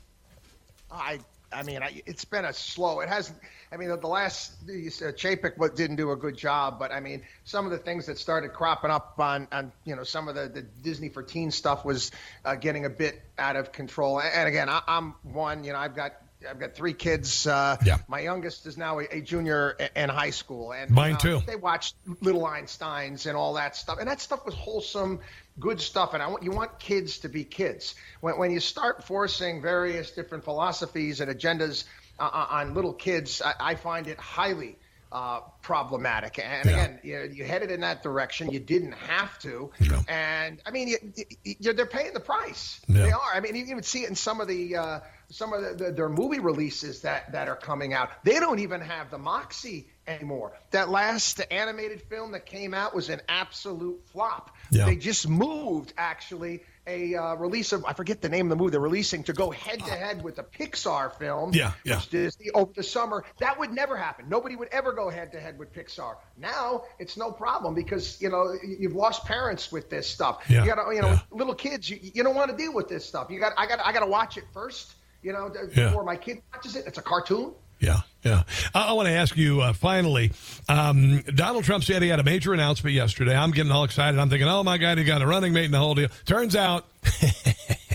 I 0.92 1.20
I 1.52 1.64
mean, 1.64 1.82
I, 1.82 2.02
it's 2.06 2.26
been 2.26 2.46
a 2.46 2.54
slow. 2.54 3.00
It 3.00 3.10
hasn't. 3.10 3.40
I 3.72 3.78
mean, 3.78 3.90
the, 3.90 4.08
last 4.08 4.54
uh, 4.64 4.72
Chapek 4.72 5.76
didn't 5.76 5.96
do 5.96 6.12
a 6.12 6.16
good 6.16 6.38
job, 6.38 6.78
but 6.78 6.92
I 6.92 7.00
mean, 7.00 7.24
some 7.46 7.66
of 7.66 7.72
the 7.72 7.78
things 7.78 8.06
that 8.08 8.18
started 8.18 8.54
cropping 8.54 8.92
up 8.92 9.16
on, 9.18 9.48
on 9.52 9.72
you 9.86 9.96
know, 9.96 10.04
some 10.04 10.28
of 10.28 10.36
the, 10.36 10.48
the 10.50 10.62
Disney 10.62 11.10
for 11.10 11.24
Teens 11.24 11.56
stuff 11.56 11.86
was 11.86 12.12
uh, 12.46 12.56
getting 12.56 12.86
a 12.86 12.90
bit 12.90 13.22
out 13.38 13.56
of 13.56 13.72
control. 13.72 14.20
And, 14.22 14.48
again, 14.48 14.70
I, 14.70 14.82
I'm 14.88 15.16
one. 15.24 15.64
You 15.64 15.74
know, 15.74 15.80
I've 15.80 15.96
got 15.96 16.14
I've 16.48 16.60
got 16.60 16.76
three 16.76 16.94
kids. 16.94 17.48
Uh, 17.48 17.78
yeah. 17.86 17.98
My 18.08 18.20
youngest 18.20 18.66
is 18.68 18.78
now 18.78 19.00
a, 19.00 19.06
a 19.12 19.22
junior 19.22 19.76
in 19.96 20.10
high 20.10 20.30
school, 20.30 20.72
and 20.72 20.92
Mine 20.92 21.14
uh, 21.16 21.18
too. 21.18 21.42
They 21.46 21.56
watched 21.56 21.96
Little 22.22 22.44
Einsteins 22.44 23.26
and 23.26 23.36
all 23.36 23.54
that 23.56 23.76
stuff, 23.76 23.98
and 24.00 24.08
that 24.08 24.22
stuff 24.22 24.46
was 24.46 24.54
wholesome, 24.54 25.20
good 25.60 25.82
stuff. 25.82 26.14
And 26.14 26.22
I 26.22 26.28
want 26.28 26.44
you 26.44 26.52
want 26.52 26.80
kids 26.80 27.20
to 27.20 27.30
be 27.30 27.44
kids. 27.44 27.96
When 28.22 28.38
when 28.38 28.52
you 28.52 28.60
start 28.60 29.04
forcing 29.04 29.62
various 29.62 30.12
different 30.12 30.44
philosophies 30.44 31.22
and 31.22 31.32
agendas 31.32 31.86
uh, 32.20 32.48
on 32.50 32.74
little 32.74 32.94
kids, 32.94 33.42
I, 33.44 33.54
I 33.60 33.76
find 33.76 34.08
it 34.08 34.20
highly 34.20 34.78
uh, 35.12 35.40
problematic. 35.62 36.40
And 36.40 36.70
Yeah. 36.70 36.72
again, 36.72 37.00
you, 37.04 37.32
you 37.34 37.44
headed 37.46 37.72
in 37.72 37.82
that 37.82 38.04
direction. 38.04 38.52
You 38.52 38.60
didn't 38.60 38.94
have 38.94 39.38
to. 39.40 39.72
And 40.08 40.62
I 40.66 40.72
mean, 40.72 40.90
you, 40.90 40.98
you, 41.44 41.74
they're 41.74 41.86
paying 41.86 42.14
the 42.14 42.20
price. 42.20 42.80
Yeah. 42.88 43.04
They 43.04 43.12
are. 43.12 43.32
I 43.34 43.40
mean, 43.40 43.56
you 43.56 43.64
can 43.64 43.72
even 43.72 43.84
see 43.84 44.04
it 44.04 44.10
in 44.10 44.16
some 44.16 44.42
of 44.42 44.48
the 44.48 44.76
uh, 44.76 45.00
some 45.30 45.54
of 45.54 45.62
the, 45.62 45.86
the, 45.86 45.92
their 45.92 46.10
movie 46.10 46.40
releases 46.40 47.02
that 47.02 47.32
that 47.32 47.48
are 47.48 47.56
coming 47.56 47.94
out. 47.94 48.12
They 48.24 48.40
don't 48.40 48.60
even 48.60 48.82
have 48.82 49.12
the 49.12 49.18
moxie 49.18 49.90
anymore. 50.08 50.54
That 50.72 50.90
last 50.90 51.42
animated 51.52 52.02
film 52.04 52.32
that 52.32 52.46
came 52.46 52.74
out 52.74 52.96
was 52.96 53.10
an 53.10 53.22
absolute 53.28 54.02
flop. 54.12 54.56
Yeah. 54.72 54.86
They 54.86 54.96
just 54.96 55.28
moved 55.28 55.94
actually 55.98 56.64
a 56.88 57.16
uh, 57.16 57.36
release 57.36 57.74
of 57.74 57.84
I 57.86 57.94
forget 57.94 58.22
the 58.22 58.30
name 58.30 58.46
of 58.46 58.50
the 58.50 58.56
movie 58.56 58.72
they're 58.72 58.80
releasing 58.80 59.24
to 59.24 59.34
go 59.34 59.52
head 59.52 59.80
to 59.80 59.92
head 59.92 60.24
with 60.24 60.38
the 60.38 60.44
Pixar 60.44 61.14
film. 61.16 61.54
Yeah, 61.54 61.74
yeah. 61.84 61.98
which 61.98 62.10
Disney 62.10 62.50
over 62.52 62.72
the 62.74 62.84
summer. 62.84 63.26
That 63.40 63.60
would 63.60 63.74
never 63.74 63.98
happen. 63.98 64.30
Nobody 64.30 64.56
would 64.56 64.70
ever 64.72 64.94
go 64.94 65.10
head 65.10 65.34
to 65.34 65.40
head 65.40 65.60
with 65.60 65.74
Pixar. 65.74 66.16
Now 66.38 66.84
it's 67.00 67.18
no 67.18 67.32
problem 67.32 67.76
because 67.76 68.22
you 68.22 68.30
know 68.30 68.56
you've 68.66 68.96
lost 68.96 69.26
parents 69.26 69.72
with 69.72 69.90
this 69.90 70.08
stuff. 70.08 70.46
Yeah, 70.50 70.64
You 70.64 70.74
got 70.74 70.90
you 70.96 71.02
know 71.02 71.10
yeah. 71.10 71.20
little 71.32 71.56
kids. 71.56 71.90
You, 71.90 72.00
you 72.02 72.24
don't 72.24 72.36
want 72.36 72.52
to 72.52 72.58
deal 72.58 72.74
with 72.74 72.88
this 72.88 73.06
stuff. 73.06 73.28
You 73.30 73.40
got 73.40 73.54
I 73.58 73.68
got 73.68 73.82
I 73.84 73.92
got 73.92 74.00
to 74.00 74.08
watch 74.08 74.38
it 74.38 74.46
first. 74.54 74.94
You 75.28 75.34
know 75.34 75.52
Yeah. 75.76 75.88
before 75.90 76.06
my 76.06 76.16
kid 76.16 76.42
watches 76.54 76.78
it. 76.78 76.86
It's 76.88 76.98
a 76.98 77.02
cartoon. 77.02 77.52
Yeah, 77.80 77.98
yeah. 78.24 78.44
I, 78.74 78.88
I 78.90 78.94
want 78.94 79.08
to 79.08 79.12
ask 79.12 79.36
you 79.36 79.60
uh, 79.62 79.74
finally. 79.74 80.32
Um, 80.70 81.22
Donald 81.36 81.66
Trump 81.66 81.84
said 81.84 82.02
he 82.02 82.08
had 82.08 82.20
a 82.22 82.24
major 82.24 82.54
announcement 82.54 82.96
yesterday. 82.96 83.36
I'm 83.36 83.52
getting 83.52 83.74
all 83.74 83.84
excited. 83.84 84.18
I'm 84.20 84.30
thinking, 84.30 84.48
oh 84.48 84.64
my 84.64 84.78
God, 84.78 84.98
he 84.98 85.04
got 85.04 85.22
a 85.22 85.28
running 85.28 85.52
mate 85.52 85.66
in 85.66 85.72
the 85.72 85.78
whole 85.80 85.94
deal. 85.94 86.08
Turns 86.26 86.56
out. 86.56 86.86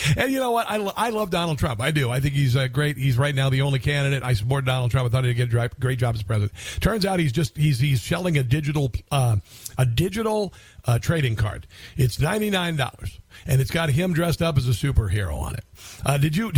And 0.16 0.32
you 0.32 0.40
know 0.40 0.50
what? 0.50 0.68
I, 0.68 0.76
lo- 0.76 0.92
I 0.96 1.10
love 1.10 1.30
Donald 1.30 1.58
Trump. 1.58 1.80
I 1.80 1.90
do. 1.90 2.10
I 2.10 2.20
think 2.20 2.34
he's 2.34 2.56
uh, 2.56 2.68
great. 2.68 2.96
He's 2.96 3.16
right 3.16 3.34
now 3.34 3.50
the 3.50 3.62
only 3.62 3.78
candidate. 3.78 4.22
I 4.22 4.34
support 4.34 4.64
Donald 4.64 4.90
Trump. 4.90 5.06
I 5.06 5.10
thought 5.10 5.24
he'd 5.24 5.34
get 5.34 5.52
a 5.52 5.70
great 5.80 5.98
job 5.98 6.14
as 6.14 6.22
president. 6.22 6.52
Turns 6.80 7.06
out 7.06 7.18
he's 7.18 7.32
just 7.32 7.56
he's 7.56 7.78
he's 7.78 8.02
selling 8.02 8.38
a 8.38 8.42
digital 8.42 8.92
uh, 9.10 9.36
a 9.78 9.86
digital 9.86 10.52
uh, 10.84 10.98
trading 10.98 11.36
card. 11.36 11.66
It's 11.96 12.20
ninety 12.20 12.50
nine 12.50 12.76
dollars, 12.76 13.18
and 13.46 13.60
it's 13.60 13.70
got 13.70 13.90
him 13.90 14.12
dressed 14.12 14.42
up 14.42 14.58
as 14.58 14.68
a 14.68 14.72
superhero 14.72 15.36
on 15.36 15.54
it. 15.54 15.64
Uh, 16.04 16.18
did 16.18 16.36
you? 16.36 16.52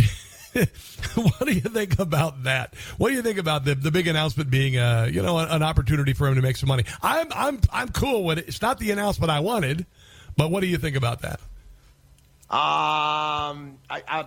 what 1.15 1.45
do 1.45 1.51
you 1.51 1.61
think 1.61 1.99
about 1.99 2.43
that? 2.43 2.73
What 2.97 3.09
do 3.09 3.15
you 3.15 3.21
think 3.21 3.37
about 3.37 3.65
the 3.65 3.75
the 3.75 3.91
big 3.91 4.07
announcement 4.07 4.49
being 4.49 4.77
uh 4.77 5.09
you 5.11 5.21
know 5.21 5.37
an, 5.39 5.49
an 5.49 5.63
opportunity 5.63 6.13
for 6.13 6.27
him 6.27 6.35
to 6.35 6.41
make 6.41 6.57
some 6.57 6.69
money? 6.69 6.85
I'm 7.01 7.27
I'm 7.33 7.59
I'm 7.71 7.89
cool 7.89 8.23
with 8.23 8.39
it. 8.39 8.47
It's 8.47 8.61
not 8.61 8.79
the 8.79 8.91
announcement 8.91 9.31
I 9.31 9.41
wanted, 9.41 9.85
but 10.37 10.51
what 10.51 10.61
do 10.61 10.67
you 10.67 10.77
think 10.77 10.95
about 10.95 11.21
that? 11.21 11.39
Um, 12.49 13.79
I, 13.89 14.03
I, 14.07 14.25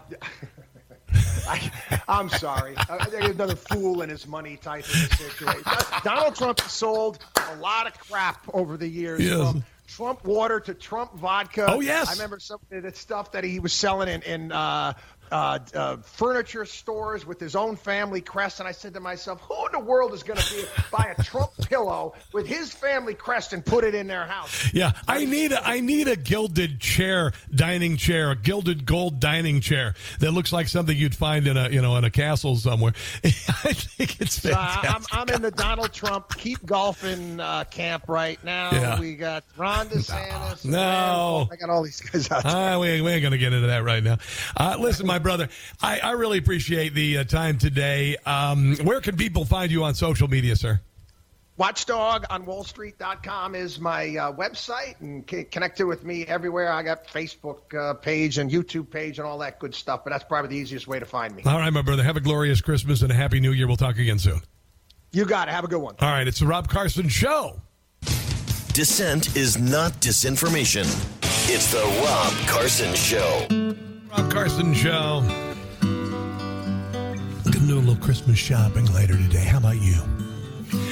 I, 1.48 1.70
I'm 2.08 2.28
sorry. 2.28 2.74
Uh, 2.76 3.04
there's 3.10 3.30
another 3.30 3.56
fool 3.56 4.02
and 4.02 4.10
his 4.10 4.26
money 4.26 4.56
type 4.56 4.84
of 4.84 4.90
situation. 4.90 5.62
Donald 6.04 6.34
Trump 6.34 6.60
has 6.60 6.72
sold 6.72 7.18
a 7.52 7.56
lot 7.56 7.86
of 7.86 7.98
crap 7.98 8.42
over 8.52 8.76
the 8.76 8.88
years. 8.88 9.20
Yes. 9.20 9.52
From 9.52 9.64
Trump 9.86 10.24
water 10.24 10.60
to 10.60 10.74
Trump 10.74 11.14
vodka. 11.14 11.66
Oh, 11.68 11.80
yes. 11.80 12.08
I 12.08 12.12
remember 12.12 12.38
some 12.38 12.60
of 12.70 12.82
the 12.82 12.92
stuff 12.92 13.32
that 13.32 13.44
he 13.44 13.58
was 13.58 13.72
selling 13.72 14.08
in, 14.08 14.22
in 14.22 14.52
uh, 14.52 14.92
uh, 15.30 15.58
uh, 15.74 15.96
furniture 15.98 16.64
stores 16.64 17.26
with 17.26 17.38
his 17.40 17.54
own 17.56 17.76
family 17.76 18.20
crest. 18.20 18.60
And 18.60 18.68
I 18.68 18.72
said 18.72 18.94
to 18.94 19.00
myself, 19.00 19.40
who 19.42 19.66
in 19.66 19.72
the 19.72 19.78
world 19.80 20.12
is 20.14 20.22
going 20.22 20.38
to 20.38 20.54
be 20.54 20.64
buy 20.90 21.14
a 21.16 21.22
Trump 21.22 21.50
pillow 21.68 22.14
with 22.32 22.46
his 22.46 22.72
family 22.72 23.14
crest 23.14 23.52
and 23.52 23.64
put 23.64 23.84
it 23.84 23.94
in 23.94 24.06
their 24.06 24.26
house? 24.26 24.72
Yeah, 24.72 24.92
I 25.06 25.24
need 25.24 25.52
a 25.52 25.66
I 25.66 25.80
need 25.80 26.08
a 26.08 26.16
gilded 26.16 26.80
chair, 26.80 27.32
dining 27.54 27.96
chair, 27.96 28.30
a 28.30 28.36
gilded 28.36 28.86
gold 28.86 29.20
dining 29.20 29.60
chair 29.60 29.94
that 30.20 30.32
looks 30.32 30.52
like 30.52 30.68
something 30.68 30.96
you'd 30.96 31.14
find 31.16 31.46
in 31.46 31.56
a 31.56 31.68
you 31.68 31.82
know 31.82 31.96
in 31.96 32.04
a 32.04 32.10
castle 32.10 32.56
somewhere. 32.56 32.92
I 33.24 33.72
think 33.72 34.20
it's 34.20 34.40
So, 34.42 34.50
uh, 34.52 34.54
fantastic. 34.82 35.14
I'm, 35.14 35.28
I'm 35.28 35.34
in 35.34 35.42
the 35.42 35.50
Donald 35.50 35.92
Trump 35.92 36.28
keep 36.36 36.64
golfing 36.66 37.40
uh, 37.40 37.64
camp 37.64 38.04
right 38.08 38.42
now. 38.44 38.70
Yeah. 38.72 39.00
We 39.00 39.14
got 39.16 39.44
Ron 39.56 39.86
DeSantis. 39.88 40.64
No. 40.64 41.48
I 41.50 41.56
got 41.56 41.70
all 41.70 41.82
these 41.82 42.00
guys 42.00 42.30
out 42.30 42.42
there. 42.44 42.52
Ah, 42.54 42.78
we, 42.78 42.88
ain't- 42.88 43.04
we 43.04 43.10
ain't 43.12 43.22
going 43.22 43.32
to 43.32 43.38
get 43.38 43.52
into 43.52 43.66
that 43.68 43.84
right 43.84 44.02
now. 44.02 44.18
Uh, 44.56 44.76
listen, 44.78 45.06
my 45.06 45.17
brother, 45.18 45.48
I, 45.82 46.00
I 46.00 46.10
really 46.12 46.38
appreciate 46.38 46.94
the 46.94 47.18
uh, 47.18 47.24
time 47.24 47.58
today. 47.58 48.16
Um, 48.24 48.76
where 48.78 49.00
can 49.00 49.16
people 49.16 49.44
find 49.44 49.70
you 49.70 49.84
on 49.84 49.94
social 49.94 50.28
media, 50.28 50.56
sir? 50.56 50.80
Watchdog 51.56 52.24
on 52.30 52.46
wallstreet.com 52.46 53.56
is 53.56 53.80
my 53.80 54.16
uh, 54.16 54.32
website 54.32 54.94
and 55.00 55.28
c- 55.28 55.42
connected 55.42 55.86
with 55.86 56.04
me 56.04 56.24
everywhere. 56.24 56.72
I 56.72 56.84
got 56.84 57.08
Facebook 57.08 57.74
uh, 57.74 57.94
page 57.94 58.38
and 58.38 58.48
YouTube 58.48 58.88
page 58.90 59.18
and 59.18 59.26
all 59.26 59.38
that 59.38 59.58
good 59.58 59.74
stuff, 59.74 60.04
but 60.04 60.10
that's 60.10 60.22
probably 60.22 60.50
the 60.50 60.56
easiest 60.56 60.86
way 60.86 61.00
to 61.00 61.04
find 61.04 61.34
me. 61.34 61.42
All 61.44 61.58
right, 61.58 61.72
my 61.72 61.82
brother. 61.82 62.04
Have 62.04 62.16
a 62.16 62.20
glorious 62.20 62.60
Christmas 62.60 63.02
and 63.02 63.10
a 63.10 63.14
happy 63.14 63.40
New 63.40 63.50
Year. 63.50 63.66
We'll 63.66 63.76
talk 63.76 63.98
again 63.98 64.20
soon. 64.20 64.40
You 65.10 65.24
got 65.24 65.48
it. 65.48 65.50
Have 65.50 65.64
a 65.64 65.68
good 65.68 65.80
one. 65.82 65.96
All 65.98 66.08
right, 66.10 66.28
it's 66.28 66.38
the 66.38 66.46
Rob 66.46 66.68
Carson 66.68 67.08
Show. 67.08 67.60
Dissent 68.72 69.36
is 69.36 69.58
not 69.58 69.92
disinformation. 69.94 70.84
It's 71.50 71.72
the 71.72 71.82
Rob 72.04 72.32
Carson 72.46 72.94
Show. 72.94 73.87
Rob 74.10 74.30
Carson 74.30 74.72
Show. 74.74 75.22
To 77.44 77.66
do 77.66 77.78
a 77.78 77.80
little 77.80 77.96
Christmas 77.96 78.38
shopping 78.38 78.86
later 78.92 79.16
today. 79.16 79.44
How 79.44 79.58
about 79.58 79.80
you? 79.80 80.00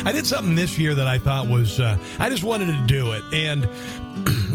I 0.04 0.12
did 0.12 0.26
something 0.26 0.54
this 0.54 0.78
year 0.78 0.94
that 0.94 1.06
I 1.06 1.18
thought 1.18 1.48
was, 1.48 1.80
uh, 1.80 1.98
I 2.18 2.30
just 2.30 2.44
wanted 2.44 2.66
to 2.66 2.86
do 2.86 3.12
it. 3.12 3.22
And 3.32 3.68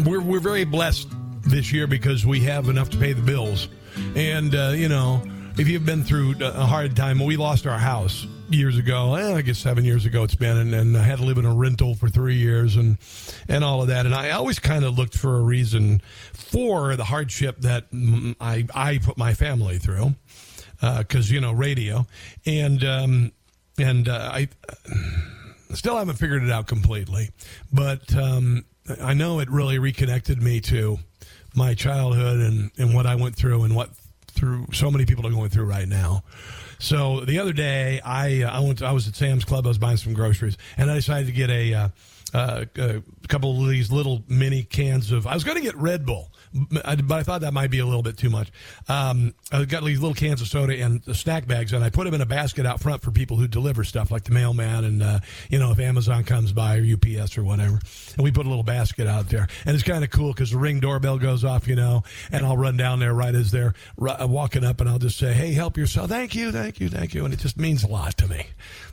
we're, 0.06 0.20
we're 0.20 0.40
very 0.40 0.64
blessed 0.64 1.08
this 1.42 1.72
year 1.72 1.86
because 1.86 2.24
we 2.24 2.40
have 2.40 2.68
enough 2.68 2.90
to 2.90 2.98
pay 2.98 3.12
the 3.12 3.22
bills. 3.22 3.68
And, 4.14 4.54
uh, 4.54 4.72
you 4.74 4.88
know, 4.88 5.22
if 5.58 5.68
you've 5.68 5.86
been 5.86 6.04
through 6.04 6.34
a 6.40 6.66
hard 6.66 6.96
time, 6.96 7.18
we 7.24 7.36
lost 7.36 7.66
our 7.66 7.78
house 7.78 8.26
years 8.54 8.78
ago. 8.78 9.14
Eh, 9.14 9.34
I 9.34 9.42
guess 9.42 9.58
seven 9.58 9.84
years 9.84 10.04
ago 10.06 10.22
it's 10.24 10.34
been, 10.34 10.56
and, 10.56 10.74
and 10.74 10.96
I 10.96 11.02
had 11.02 11.18
to 11.18 11.24
live 11.24 11.38
in 11.38 11.44
a 11.44 11.54
rental 11.54 11.94
for 11.94 12.08
three 12.08 12.36
years 12.36 12.76
and 12.76 12.98
and 13.48 13.64
all 13.64 13.82
of 13.82 13.88
that. 13.88 14.06
And 14.06 14.14
I 14.14 14.30
always 14.30 14.58
kind 14.58 14.84
of 14.84 14.98
looked 14.98 15.16
for 15.16 15.38
a 15.38 15.42
reason 15.42 16.00
for 16.32 16.96
the 16.96 17.04
hardship 17.04 17.58
that 17.60 17.86
I 18.40 18.66
I 18.74 18.98
put 18.98 19.16
my 19.16 19.34
family 19.34 19.78
through, 19.78 20.14
because 20.80 21.30
you 21.30 21.40
know 21.40 21.52
radio, 21.52 22.06
and 22.46 22.84
um, 22.84 23.32
and 23.78 24.08
uh, 24.08 24.30
I 24.32 24.48
still 25.74 25.96
haven't 25.96 26.16
figured 26.16 26.42
it 26.42 26.50
out 26.50 26.66
completely, 26.66 27.30
but 27.72 28.14
um, 28.16 28.64
I 29.00 29.14
know 29.14 29.40
it 29.40 29.50
really 29.50 29.78
reconnected 29.78 30.42
me 30.42 30.60
to 30.62 30.98
my 31.54 31.74
childhood 31.74 32.40
and, 32.40 32.70
and 32.78 32.94
what 32.94 33.06
I 33.06 33.14
went 33.14 33.36
through 33.36 33.64
and 33.64 33.76
what 33.76 33.90
through 34.28 34.66
so 34.72 34.90
many 34.90 35.04
people 35.04 35.26
are 35.26 35.30
going 35.30 35.50
through 35.50 35.66
right 35.66 35.88
now. 35.88 36.24
So 36.82 37.20
the 37.20 37.38
other 37.38 37.52
day, 37.52 38.00
I 38.00 38.42
uh, 38.42 38.50
I 38.50 38.58
went 38.58 38.78
to, 38.78 38.86
I 38.86 38.92
was 38.92 39.06
at 39.06 39.14
Sam's 39.14 39.44
Club. 39.44 39.66
I 39.66 39.68
was 39.68 39.78
buying 39.78 39.98
some 39.98 40.14
groceries, 40.14 40.58
and 40.76 40.90
I 40.90 40.96
decided 40.96 41.26
to 41.26 41.32
get 41.32 41.48
a 41.48 41.74
uh, 41.74 41.88
uh, 42.34 42.64
a 42.76 43.02
couple 43.28 43.62
of 43.62 43.68
these 43.68 43.92
little 43.92 44.24
mini 44.26 44.64
cans 44.64 45.12
of. 45.12 45.28
I 45.28 45.34
was 45.34 45.44
going 45.44 45.56
to 45.56 45.62
get 45.62 45.76
Red 45.76 46.04
Bull, 46.04 46.31
but 46.54 47.12
I 47.12 47.22
thought 47.22 47.40
that 47.40 47.52
might 47.52 47.70
be 47.70 47.78
a 47.78 47.86
little 47.86 48.02
bit 48.02 48.16
too 48.16 48.30
much. 48.30 48.50
Um, 48.88 49.34
I 49.50 49.64
got 49.64 49.84
these 49.84 50.00
little 50.00 50.14
cans 50.14 50.40
of 50.40 50.48
soda 50.48 50.74
and 50.74 51.02
snack 51.16 51.46
bags, 51.46 51.72
and 51.72 51.82
I 51.82 51.90
put 51.90 52.04
them 52.04 52.14
in 52.14 52.20
a 52.20 52.26
basket 52.26 52.66
out 52.66 52.80
front 52.80 53.02
for 53.02 53.10
people 53.10 53.36
who 53.36 53.48
deliver 53.48 53.84
stuff, 53.84 54.10
like 54.10 54.24
the 54.24 54.32
mailman, 54.32 54.84
and 54.84 55.02
uh, 55.02 55.20
you 55.48 55.58
know 55.58 55.72
if 55.72 55.78
Amazon 55.78 56.24
comes 56.24 56.52
by 56.52 56.78
or 56.78 56.84
UPS 56.84 57.38
or 57.38 57.44
whatever. 57.44 57.80
And 58.16 58.24
we 58.24 58.30
put 58.30 58.46
a 58.46 58.48
little 58.48 58.64
basket 58.64 59.06
out 59.06 59.28
there, 59.28 59.48
and 59.64 59.74
it's 59.74 59.84
kind 59.84 60.04
of 60.04 60.10
cool 60.10 60.32
because 60.32 60.50
the 60.50 60.58
ring 60.58 60.80
doorbell 60.80 61.18
goes 61.18 61.44
off, 61.44 61.66
you 61.66 61.76
know, 61.76 62.02
and 62.30 62.44
I'll 62.44 62.56
run 62.56 62.76
down 62.76 62.98
there 62.98 63.14
right 63.14 63.34
as 63.34 63.50
they're 63.50 63.74
r- 63.98 64.26
walking 64.26 64.64
up, 64.64 64.80
and 64.80 64.90
I'll 64.90 64.98
just 64.98 65.18
say, 65.18 65.32
"Hey, 65.32 65.52
help 65.52 65.76
yourself! 65.76 66.08
Thank 66.10 66.34
you, 66.34 66.52
thank 66.52 66.80
you, 66.80 66.88
thank 66.88 67.14
you," 67.14 67.24
and 67.24 67.32
it 67.32 67.40
just 67.40 67.56
means 67.56 67.84
a 67.84 67.88
lot 67.88 68.16
to 68.18 68.28
me 68.28 68.46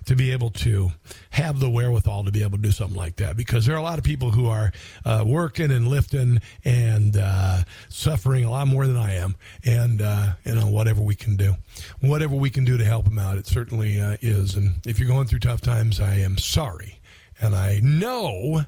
to 0.06 0.15
be 0.15 0.31
able 0.31 0.49
to 0.49 0.91
have 1.31 1.60
the 1.60 1.69
wherewithal 1.69 2.23
to 2.23 2.31
be 2.31 2.41
able 2.41 2.57
to 2.57 2.64
do 2.64 2.72
something 2.72 2.98
like 2.98 3.18
that 3.18 3.38
because 3.38 3.65
there 3.65 3.76
are 3.76 3.80
a 3.80 3.84
lot 3.84 3.98
of 3.98 4.03
people 4.03 4.31
who 4.31 4.48
are 4.48 4.72
uh, 5.06 5.23
working 5.26 5.72
and 5.72 5.88
lifting 5.88 6.41
and 6.65 7.18
uh, 7.18 7.48
suffering 7.89 8.45
a 8.45 8.51
lot 8.51 8.67
more 8.67 8.88
than 8.88 8.97
I 8.97 9.15
am, 9.15 9.35
and 9.65 10.01
uh, 10.01 10.34
you 10.45 10.55
know 10.55 10.67
whatever 10.67 11.01
we 11.01 11.15
can 11.15 11.35
do, 11.35 11.55
whatever 12.01 12.35
we 12.35 12.49
can 12.49 12.65
do 12.65 12.77
to 12.77 12.85
help 12.85 13.05
them 13.05 13.19
out, 13.19 13.38
it 13.38 13.47
certainly 13.47 13.99
uh, 13.99 14.17
is. 14.21 14.55
And 14.55 14.85
if 14.85 14.99
you're 14.99 15.07
going 15.07 15.27
through 15.27 15.39
tough 15.39 15.61
times, 15.61 15.99
I 15.99 16.15
am 16.15 16.38
sorry, 16.38 16.99
and 17.41 17.55
I 17.55 17.80
know 17.84 18.65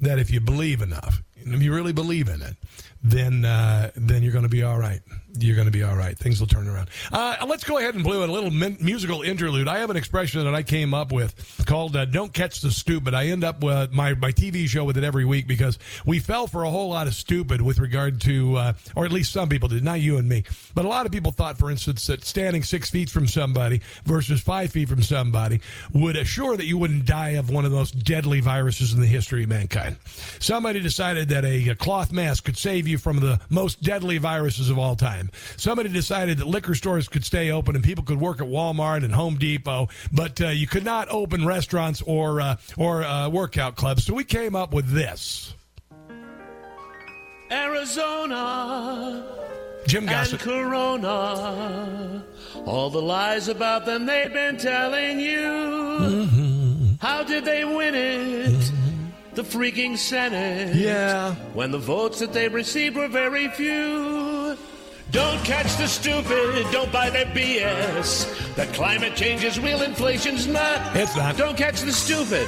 that 0.00 0.18
if 0.18 0.30
you 0.30 0.40
believe 0.40 0.82
enough, 0.82 1.22
if 1.36 1.62
you 1.62 1.74
really 1.74 1.92
believe 1.92 2.28
in 2.28 2.42
it, 2.42 2.56
then 3.02 3.44
uh, 3.44 3.90
then 3.94 4.22
you're 4.22 4.32
going 4.32 4.44
to 4.44 4.48
be 4.48 4.62
all 4.62 4.78
right. 4.78 5.00
You're 5.38 5.56
going 5.56 5.66
to 5.66 5.72
be 5.72 5.82
all 5.82 5.96
right. 5.96 6.18
Things 6.18 6.40
will 6.40 6.46
turn 6.46 6.68
around. 6.68 6.88
Uh, 7.12 7.36
let's 7.48 7.64
go 7.64 7.78
ahead 7.78 7.94
and 7.94 8.04
play 8.04 8.16
a 8.16 8.26
little 8.26 8.50
min- 8.50 8.78
musical 8.80 9.22
interlude. 9.22 9.68
I 9.68 9.78
have 9.78 9.90
an 9.90 9.96
expression 9.96 10.44
that 10.44 10.54
I 10.54 10.62
came 10.62 10.92
up 10.94 11.12
with 11.12 11.64
called 11.66 11.96
uh, 11.96 12.04
"Don't 12.04 12.32
Catch 12.32 12.60
the 12.60 12.70
Stupid." 12.70 13.14
I 13.14 13.26
end 13.26 13.44
up 13.44 13.62
with 13.62 13.92
my 13.92 14.14
my 14.14 14.32
TV 14.32 14.66
show 14.66 14.84
with 14.84 14.96
it 14.96 15.04
every 15.04 15.24
week 15.24 15.46
because 15.46 15.78
we 16.04 16.18
fell 16.18 16.46
for 16.46 16.64
a 16.64 16.70
whole 16.70 16.88
lot 16.88 17.06
of 17.06 17.14
stupid 17.14 17.60
with 17.60 17.78
regard 17.78 18.20
to, 18.22 18.56
uh, 18.56 18.72
or 18.96 19.04
at 19.04 19.12
least 19.12 19.32
some 19.32 19.48
people 19.48 19.68
did, 19.68 19.84
not 19.84 20.00
you 20.00 20.16
and 20.16 20.28
me, 20.28 20.44
but 20.74 20.84
a 20.84 20.88
lot 20.88 21.06
of 21.06 21.12
people 21.12 21.32
thought, 21.32 21.58
for 21.58 21.70
instance, 21.70 22.06
that 22.06 22.24
standing 22.24 22.62
six 22.62 22.90
feet 22.90 23.10
from 23.10 23.26
somebody 23.26 23.80
versus 24.04 24.40
five 24.40 24.70
feet 24.70 24.88
from 24.88 25.02
somebody 25.02 25.60
would 25.92 26.16
assure 26.16 26.56
that 26.56 26.66
you 26.66 26.78
wouldn't 26.78 27.04
die 27.04 27.30
of 27.30 27.50
one 27.50 27.64
of 27.64 27.70
the 27.70 27.76
most 27.76 28.02
deadly 28.04 28.40
viruses 28.40 28.92
in 28.92 29.00
the 29.00 29.06
history 29.06 29.44
of 29.44 29.48
mankind. 29.48 29.96
Somebody 30.38 30.80
decided 30.80 31.28
that 31.28 31.44
a, 31.44 31.68
a 31.70 31.74
cloth 31.74 32.12
mask 32.12 32.44
could 32.44 32.56
save 32.56 32.88
you 32.88 32.98
from 32.98 33.20
the 33.20 33.40
most 33.48 33.82
deadly 33.82 34.18
viruses 34.18 34.70
of 34.70 34.78
all 34.78 34.96
time. 34.96 35.19
Somebody 35.56 35.88
decided 35.90 36.38
that 36.38 36.46
liquor 36.46 36.74
stores 36.74 37.08
could 37.08 37.24
stay 37.24 37.50
open 37.50 37.74
and 37.74 37.84
people 37.84 38.04
could 38.04 38.20
work 38.20 38.40
at 38.40 38.46
Walmart 38.46 39.04
and 39.04 39.12
Home 39.12 39.36
Depot, 39.36 39.88
but 40.12 40.40
uh, 40.40 40.48
you 40.48 40.66
could 40.66 40.84
not 40.84 41.08
open 41.10 41.44
restaurants 41.44 42.02
or 42.02 42.40
uh, 42.40 42.56
or 42.76 43.02
uh, 43.02 43.28
workout 43.28 43.76
clubs. 43.76 44.04
So 44.04 44.14
we 44.14 44.24
came 44.24 44.56
up 44.56 44.72
with 44.72 44.88
this. 44.88 45.54
Arizona. 47.50 49.26
Jim 49.86 50.08
and 50.08 50.38
Corona. 50.38 52.22
All 52.64 52.90
the 52.90 53.02
lies 53.02 53.48
about 53.48 53.86
them 53.86 54.06
they've 54.06 54.32
been 54.32 54.56
telling 54.56 55.18
you. 55.18 55.40
Mm-hmm. 55.40 56.94
How 57.00 57.24
did 57.24 57.44
they 57.44 57.64
win 57.64 57.94
it? 57.94 58.72
The 59.34 59.42
freaking 59.42 59.96
Senate. 59.96 60.76
Yeah. 60.76 61.34
When 61.54 61.70
the 61.70 61.78
votes 61.78 62.18
that 62.20 62.32
they 62.32 62.48
received 62.48 62.96
were 62.96 63.08
very 63.08 63.48
few. 63.48 64.56
Don't 65.10 65.42
catch 65.44 65.76
the 65.76 65.88
stupid, 65.88 66.70
don't 66.70 66.92
buy 66.92 67.10
their 67.10 67.26
BS. 67.26 68.54
That 68.54 68.72
climate 68.72 69.16
change 69.16 69.42
is 69.42 69.58
real, 69.58 69.82
inflation's 69.82 70.46
not. 70.46 70.94
It's 70.94 71.16
not. 71.16 71.36
Don't 71.36 71.56
catch 71.56 71.80
the 71.80 71.92
stupid, 71.92 72.46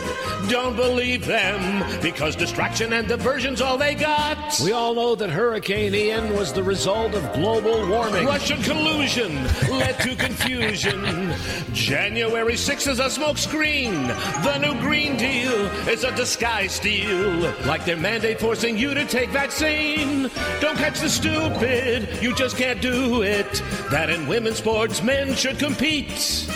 don't 0.48 0.76
believe 0.76 1.26
them. 1.26 1.84
Because 2.00 2.36
distraction 2.36 2.92
and 2.92 3.08
diversion's 3.08 3.60
all 3.60 3.76
they 3.76 3.96
got. 3.96 4.60
We 4.62 4.70
all 4.70 4.94
know 4.94 5.16
that 5.16 5.30
Hurricane 5.30 5.92
Ian 5.92 6.34
was 6.36 6.52
the 6.52 6.62
result 6.62 7.14
of 7.14 7.32
global 7.32 7.88
warming. 7.88 8.26
Russian 8.26 8.62
collusion 8.62 9.42
led 9.68 9.98
to 10.00 10.14
confusion. 10.14 11.32
January 11.72 12.54
6th 12.54 12.88
is 12.88 13.00
a 13.00 13.06
smokescreen. 13.06 14.06
The 14.44 14.58
new 14.58 14.78
Green 14.80 15.16
Deal 15.16 15.66
is 15.88 16.04
a 16.04 16.14
disguise 16.14 16.78
deal. 16.78 17.52
Like 17.66 17.84
their 17.84 17.96
mandate 17.96 18.38
forcing 18.38 18.78
you 18.78 18.94
to 18.94 19.04
take 19.04 19.30
vaccine. 19.30 20.30
Don't 20.60 20.76
catch 20.76 21.00
the 21.00 21.08
stupid, 21.08 22.22
you 22.22 22.32
just 22.34 22.51
can't 22.52 22.80
do 22.80 23.22
it. 23.22 23.62
That 23.90 24.10
in 24.10 24.26
women's 24.26 24.58
sports, 24.58 25.02
men 25.02 25.34
should 25.34 25.58
compete. 25.58 26.46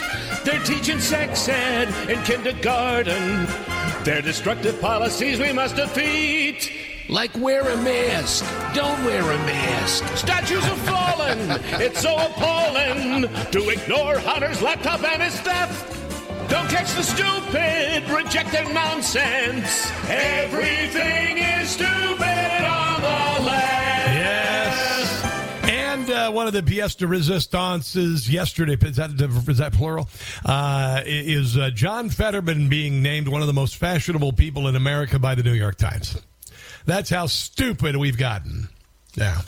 They're 0.45 0.63
teaching 0.65 1.01
sex 1.01 1.49
ed 1.49 1.89
in 2.09 2.23
kindergarten. 2.25 3.47
Their 4.05 4.23
destructive 4.23 4.81
policies 4.81 5.39
we 5.39 5.53
must 5.53 5.77
defeat. 5.77 6.73
Like 7.09 7.37
wear 7.37 7.63
a 7.63 7.77
mask. 7.77 8.45
Don't 8.75 9.05
wear 9.05 9.23
a 9.23 9.39
mask. 9.39 10.05
Statues 10.17 10.65
have 10.65 10.79
fallen. 10.79 11.39
it's 11.81 12.01
so 12.01 12.17
appalling 12.17 13.29
to 13.51 13.69
ignore 13.69 14.19
Hunter's 14.19 14.63
laptop 14.63 15.03
and 15.05 15.23
his 15.23 15.39
theft. 15.41 15.93
Don't 16.49 16.69
catch 16.69 16.93
the 16.95 17.03
stupid, 17.03 18.09
reject 18.09 18.53
their 18.53 18.73
nonsense. 18.73 19.91
Everything 20.09 21.39
is 21.39 21.71
stupid 21.71 22.65
on 22.65 23.03
uh, 26.27 26.31
one 26.33 26.47
of 26.47 26.53
the 26.53 26.63
pièce 26.63 26.97
de 26.97 27.07
resistances 27.07 28.31
yesterday, 28.31 28.77
is 28.81 28.97
that, 28.97 29.11
is 29.49 29.59
that 29.59 29.73
plural? 29.73 30.09
Uh, 30.45 31.03
is 31.05 31.57
uh, 31.57 31.71
John 31.71 32.11
Fetterman 32.11 32.69
being 32.69 33.03
named 33.03 33.29
one 33.29 33.41
of 33.41 33.47
the 33.47 33.53
most 33.53 33.77
fashionable 33.77 34.33
people 34.33 34.69
in 34.69 34.77
America 34.77 35.19
by 35.19 35.35
the 35.35 35.43
New 35.43 35.53
York 35.53 35.77
Times. 35.77 36.21
That's 36.85 37.11
how 37.11 37.27
stupid 37.27 37.97
we've 37.97 38.19
gotten. 38.19 38.69
Yeah. 39.17 39.41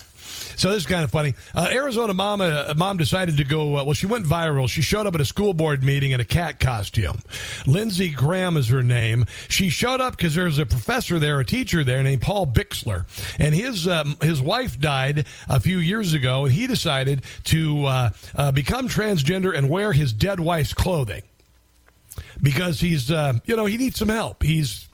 So 0.59 0.71
this 0.71 0.79
is 0.79 0.87
kind 0.87 1.05
of 1.05 1.13
funny. 1.13 1.35
Uh, 1.55 1.69
Arizona 1.71 2.13
mom, 2.13 2.41
uh, 2.41 2.75
mom 2.77 2.97
decided 2.97 3.37
to 3.37 3.45
go. 3.45 3.77
Uh, 3.77 3.85
well, 3.85 3.95
she 3.95 4.07
went 4.07 4.27
viral. 4.27 4.69
She 4.69 4.83
showed 4.83 5.07
up 5.07 5.15
at 5.15 5.21
a 5.21 5.25
school 5.25 5.55
board 5.55 5.85
meeting 5.85 6.11
in 6.11 6.19
a 6.19 6.25
cat 6.25 6.59
costume. 6.59 7.21
Lindsey 7.65 8.11
Graham 8.11 8.57
is 8.57 8.67
her 8.69 8.83
name. 8.83 9.25
She 9.49 9.69
showed 9.69 10.01
up 10.01 10.17
because 10.17 10.35
there's 10.35 10.59
a 10.59 10.67
professor 10.67 11.21
there, 11.21 11.39
a 11.39 11.45
teacher 11.45 11.85
there 11.85 12.03
named 12.03 12.23
Paul 12.23 12.45
Bixler, 12.45 13.05
and 13.39 13.55
his 13.55 13.87
um, 13.87 14.17
his 14.21 14.43
wife 14.43 14.81
died 14.81 15.27
a 15.49 15.61
few 15.61 15.79
years 15.79 16.13
ago, 16.13 16.47
and 16.47 16.53
he 16.53 16.67
decided 16.67 17.23
to 17.45 17.85
uh, 17.87 18.11
uh, 18.35 18.51
become 18.51 18.89
transgender 18.89 19.57
and 19.57 19.71
wear 19.71 19.93
his 19.93 20.13
dead 20.13 20.41
wife's 20.41 20.75
clothing 20.75 21.23
because 22.43 22.81
he's 22.81 23.11
you 23.11 23.55
know 23.55 23.67
he 23.67 23.77
needs 23.77 23.97
some 23.97 24.09
help. 24.09 24.43
He's 24.43 24.89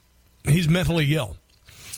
he's 0.47 0.69
mentally 0.69 1.15
ill. 1.15 1.39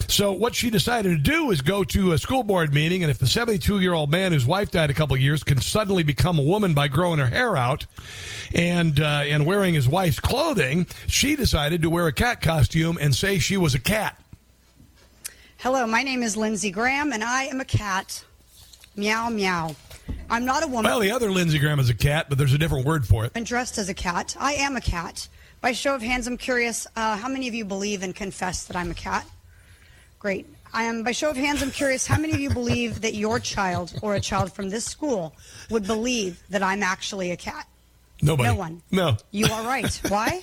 So 0.08 0.32
what 0.32 0.54
she 0.54 0.70
decided 0.70 1.10
to 1.10 1.18
do 1.18 1.50
is 1.50 1.60
go 1.60 1.84
to 1.84 2.12
a 2.12 2.18
school 2.18 2.42
board 2.42 2.72
meeting, 2.72 3.02
and 3.02 3.10
if 3.10 3.18
the 3.18 3.26
72 3.26 3.80
year 3.80 3.92
old 3.92 4.10
man 4.10 4.32
whose 4.32 4.46
wife 4.46 4.70
died 4.70 4.90
a 4.90 4.94
couple 4.94 5.16
years 5.16 5.42
can 5.42 5.60
suddenly 5.60 6.02
become 6.02 6.38
a 6.38 6.42
woman 6.42 6.74
by 6.74 6.88
growing 6.88 7.18
her 7.18 7.26
hair 7.26 7.56
out 7.56 7.86
and 8.54 9.00
uh, 9.00 9.22
and 9.26 9.46
wearing 9.46 9.74
his 9.74 9.88
wife's 9.88 10.20
clothing, 10.20 10.86
she 11.06 11.36
decided 11.36 11.82
to 11.82 11.90
wear 11.90 12.06
a 12.06 12.12
cat 12.12 12.40
costume 12.40 12.98
and 13.00 13.14
say 13.14 13.38
she 13.38 13.56
was 13.56 13.74
a 13.74 13.80
cat. 13.80 14.20
Hello, 15.58 15.86
my 15.86 16.02
name 16.02 16.22
is 16.22 16.36
Lindsey 16.36 16.70
Graham, 16.70 17.12
and 17.12 17.24
I 17.24 17.44
am 17.44 17.60
a 17.60 17.64
cat. 17.64 18.24
Meow, 18.94 19.28
meow. 19.30 19.74
I'm 20.30 20.44
not 20.44 20.62
a 20.62 20.66
woman. 20.66 20.84
Well, 20.84 21.00
the 21.00 21.10
other 21.10 21.30
Lindsey 21.30 21.58
Graham 21.58 21.80
is 21.80 21.90
a 21.90 21.94
cat, 21.94 22.26
but 22.28 22.38
there's 22.38 22.52
a 22.52 22.58
different 22.58 22.86
word 22.86 23.06
for 23.06 23.24
it. 23.24 23.32
And 23.34 23.44
dressed 23.44 23.78
as 23.78 23.88
a 23.88 23.94
cat. 23.94 24.36
I 24.38 24.54
am 24.54 24.76
a 24.76 24.80
cat. 24.80 25.28
By 25.60 25.72
show 25.72 25.94
of 25.94 26.02
hands, 26.02 26.26
I'm 26.26 26.36
curious 26.36 26.86
uh, 26.94 27.16
how 27.16 27.28
many 27.28 27.48
of 27.48 27.54
you 27.54 27.64
believe 27.64 28.02
and 28.02 28.14
confess 28.14 28.64
that 28.64 28.76
I'm 28.76 28.90
a 28.90 28.94
cat? 28.94 29.26
Great. 30.18 30.46
I 30.72 30.84
am, 30.84 31.02
by 31.02 31.12
show 31.12 31.30
of 31.30 31.36
hands, 31.36 31.62
I'm 31.62 31.70
curious 31.70 32.06
how 32.06 32.18
many 32.18 32.34
of 32.34 32.40
you 32.40 32.50
believe 32.50 33.00
that 33.02 33.14
your 33.14 33.38
child 33.38 33.98
or 34.02 34.14
a 34.14 34.20
child 34.20 34.52
from 34.52 34.68
this 34.70 34.84
school 34.84 35.34
would 35.70 35.86
believe 35.86 36.42
that 36.50 36.62
I'm 36.62 36.82
actually 36.82 37.30
a 37.30 37.36
cat? 37.36 37.66
Nobody. 38.22 38.48
No 38.48 38.54
one. 38.54 38.82
No. 38.90 39.16
You 39.30 39.46
are 39.46 39.62
right. 39.64 40.00
Why? 40.08 40.42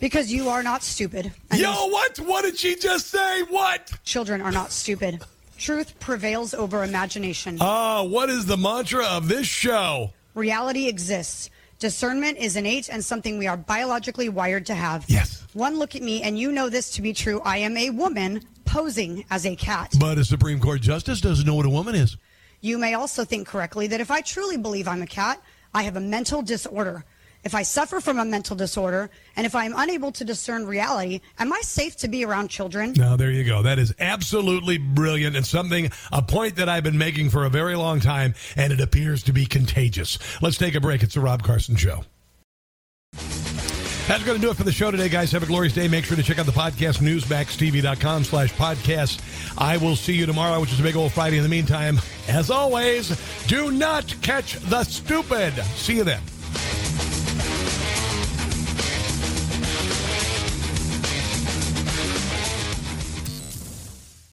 Because 0.00 0.32
you 0.32 0.48
are 0.48 0.62
not 0.62 0.82
stupid. 0.82 1.32
Yo, 1.54 1.72
what? 1.88 2.18
What 2.20 2.44
did 2.44 2.58
she 2.58 2.76
just 2.76 3.08
say? 3.08 3.42
What? 3.42 3.92
Children 4.04 4.40
are 4.40 4.52
not 4.52 4.70
stupid. 4.70 5.22
Truth 5.58 5.98
prevails 6.00 6.54
over 6.54 6.84
imagination. 6.84 7.58
Ah, 7.60 8.02
what 8.02 8.30
is 8.30 8.46
the 8.46 8.56
mantra 8.56 9.04
of 9.04 9.28
this 9.28 9.46
show? 9.46 10.12
Reality 10.34 10.86
exists. 10.88 11.50
Discernment 11.78 12.38
is 12.38 12.56
innate 12.56 12.88
and 12.88 13.04
something 13.04 13.38
we 13.38 13.46
are 13.46 13.56
biologically 13.56 14.28
wired 14.28 14.66
to 14.66 14.74
have. 14.74 15.04
Yes. 15.08 15.44
One 15.52 15.78
look 15.78 15.96
at 15.96 16.02
me, 16.02 16.22
and 16.22 16.38
you 16.38 16.52
know 16.52 16.68
this 16.68 16.92
to 16.92 17.02
be 17.02 17.12
true. 17.12 17.40
I 17.44 17.58
am 17.58 17.76
a 17.76 17.90
woman 17.90 18.40
posing 18.64 19.24
as 19.30 19.46
a 19.46 19.56
cat. 19.56 19.94
But 19.98 20.18
a 20.18 20.24
Supreme 20.24 20.60
Court 20.60 20.80
justice 20.80 21.20
doesn't 21.20 21.46
know 21.46 21.54
what 21.54 21.66
a 21.66 21.70
woman 21.70 21.94
is. 21.94 22.16
You 22.60 22.78
may 22.78 22.94
also 22.94 23.24
think 23.24 23.48
correctly 23.48 23.88
that 23.88 24.00
if 24.00 24.10
I 24.10 24.20
truly 24.20 24.56
believe 24.56 24.86
I'm 24.86 25.02
a 25.02 25.06
cat, 25.06 25.42
I 25.74 25.82
have 25.82 25.96
a 25.96 26.00
mental 26.00 26.42
disorder. 26.42 27.04
If 27.44 27.56
I 27.56 27.62
suffer 27.62 28.00
from 28.00 28.20
a 28.20 28.24
mental 28.24 28.54
disorder, 28.54 29.10
and 29.34 29.44
if 29.44 29.56
I'm 29.56 29.74
unable 29.76 30.12
to 30.12 30.24
discern 30.24 30.64
reality, 30.64 31.20
am 31.40 31.52
I 31.52 31.60
safe 31.62 31.96
to 31.96 32.08
be 32.08 32.24
around 32.24 32.48
children? 32.48 32.92
Now, 32.96 33.16
there 33.16 33.32
you 33.32 33.42
go. 33.42 33.62
That 33.62 33.80
is 33.80 33.92
absolutely 33.98 34.78
brilliant 34.78 35.34
and 35.34 35.44
something, 35.44 35.90
a 36.12 36.22
point 36.22 36.54
that 36.56 36.68
I've 36.68 36.84
been 36.84 36.98
making 36.98 37.30
for 37.30 37.44
a 37.44 37.50
very 37.50 37.74
long 37.74 37.98
time, 37.98 38.34
and 38.54 38.72
it 38.72 38.80
appears 38.80 39.24
to 39.24 39.32
be 39.32 39.44
contagious. 39.44 40.18
Let's 40.40 40.56
take 40.56 40.76
a 40.76 40.80
break. 40.80 41.02
It's 41.02 41.14
the 41.14 41.20
Rob 41.20 41.42
Carson 41.42 41.74
Show. 41.74 42.04
That's 44.08 44.24
going 44.24 44.36
to 44.36 44.42
do 44.42 44.50
it 44.50 44.56
for 44.56 44.64
the 44.64 44.72
show 44.72 44.90
today, 44.90 45.08
guys. 45.08 45.32
Have 45.32 45.42
a 45.42 45.46
glorious 45.46 45.72
day. 45.72 45.88
Make 45.88 46.04
sure 46.04 46.16
to 46.16 46.22
check 46.22 46.38
out 46.38 46.46
the 46.46 46.52
podcast, 46.52 46.98
newsmaxtv.com 46.98 48.24
slash 48.24 48.52
podcast. 48.54 49.20
I 49.56 49.76
will 49.76 49.96
see 49.96 50.12
you 50.12 50.26
tomorrow, 50.26 50.60
which 50.60 50.72
is 50.72 50.80
a 50.80 50.82
big 50.82 50.96
old 50.96 51.12
Friday. 51.12 51.36
In 51.36 51.42
the 51.44 51.48
meantime, 51.48 52.00
as 52.28 52.50
always, 52.50 53.16
do 53.46 53.70
not 53.70 54.14
catch 54.20 54.54
the 54.54 54.84
stupid. 54.84 55.54
See 55.76 55.96
you 55.96 56.04
then. 56.04 56.20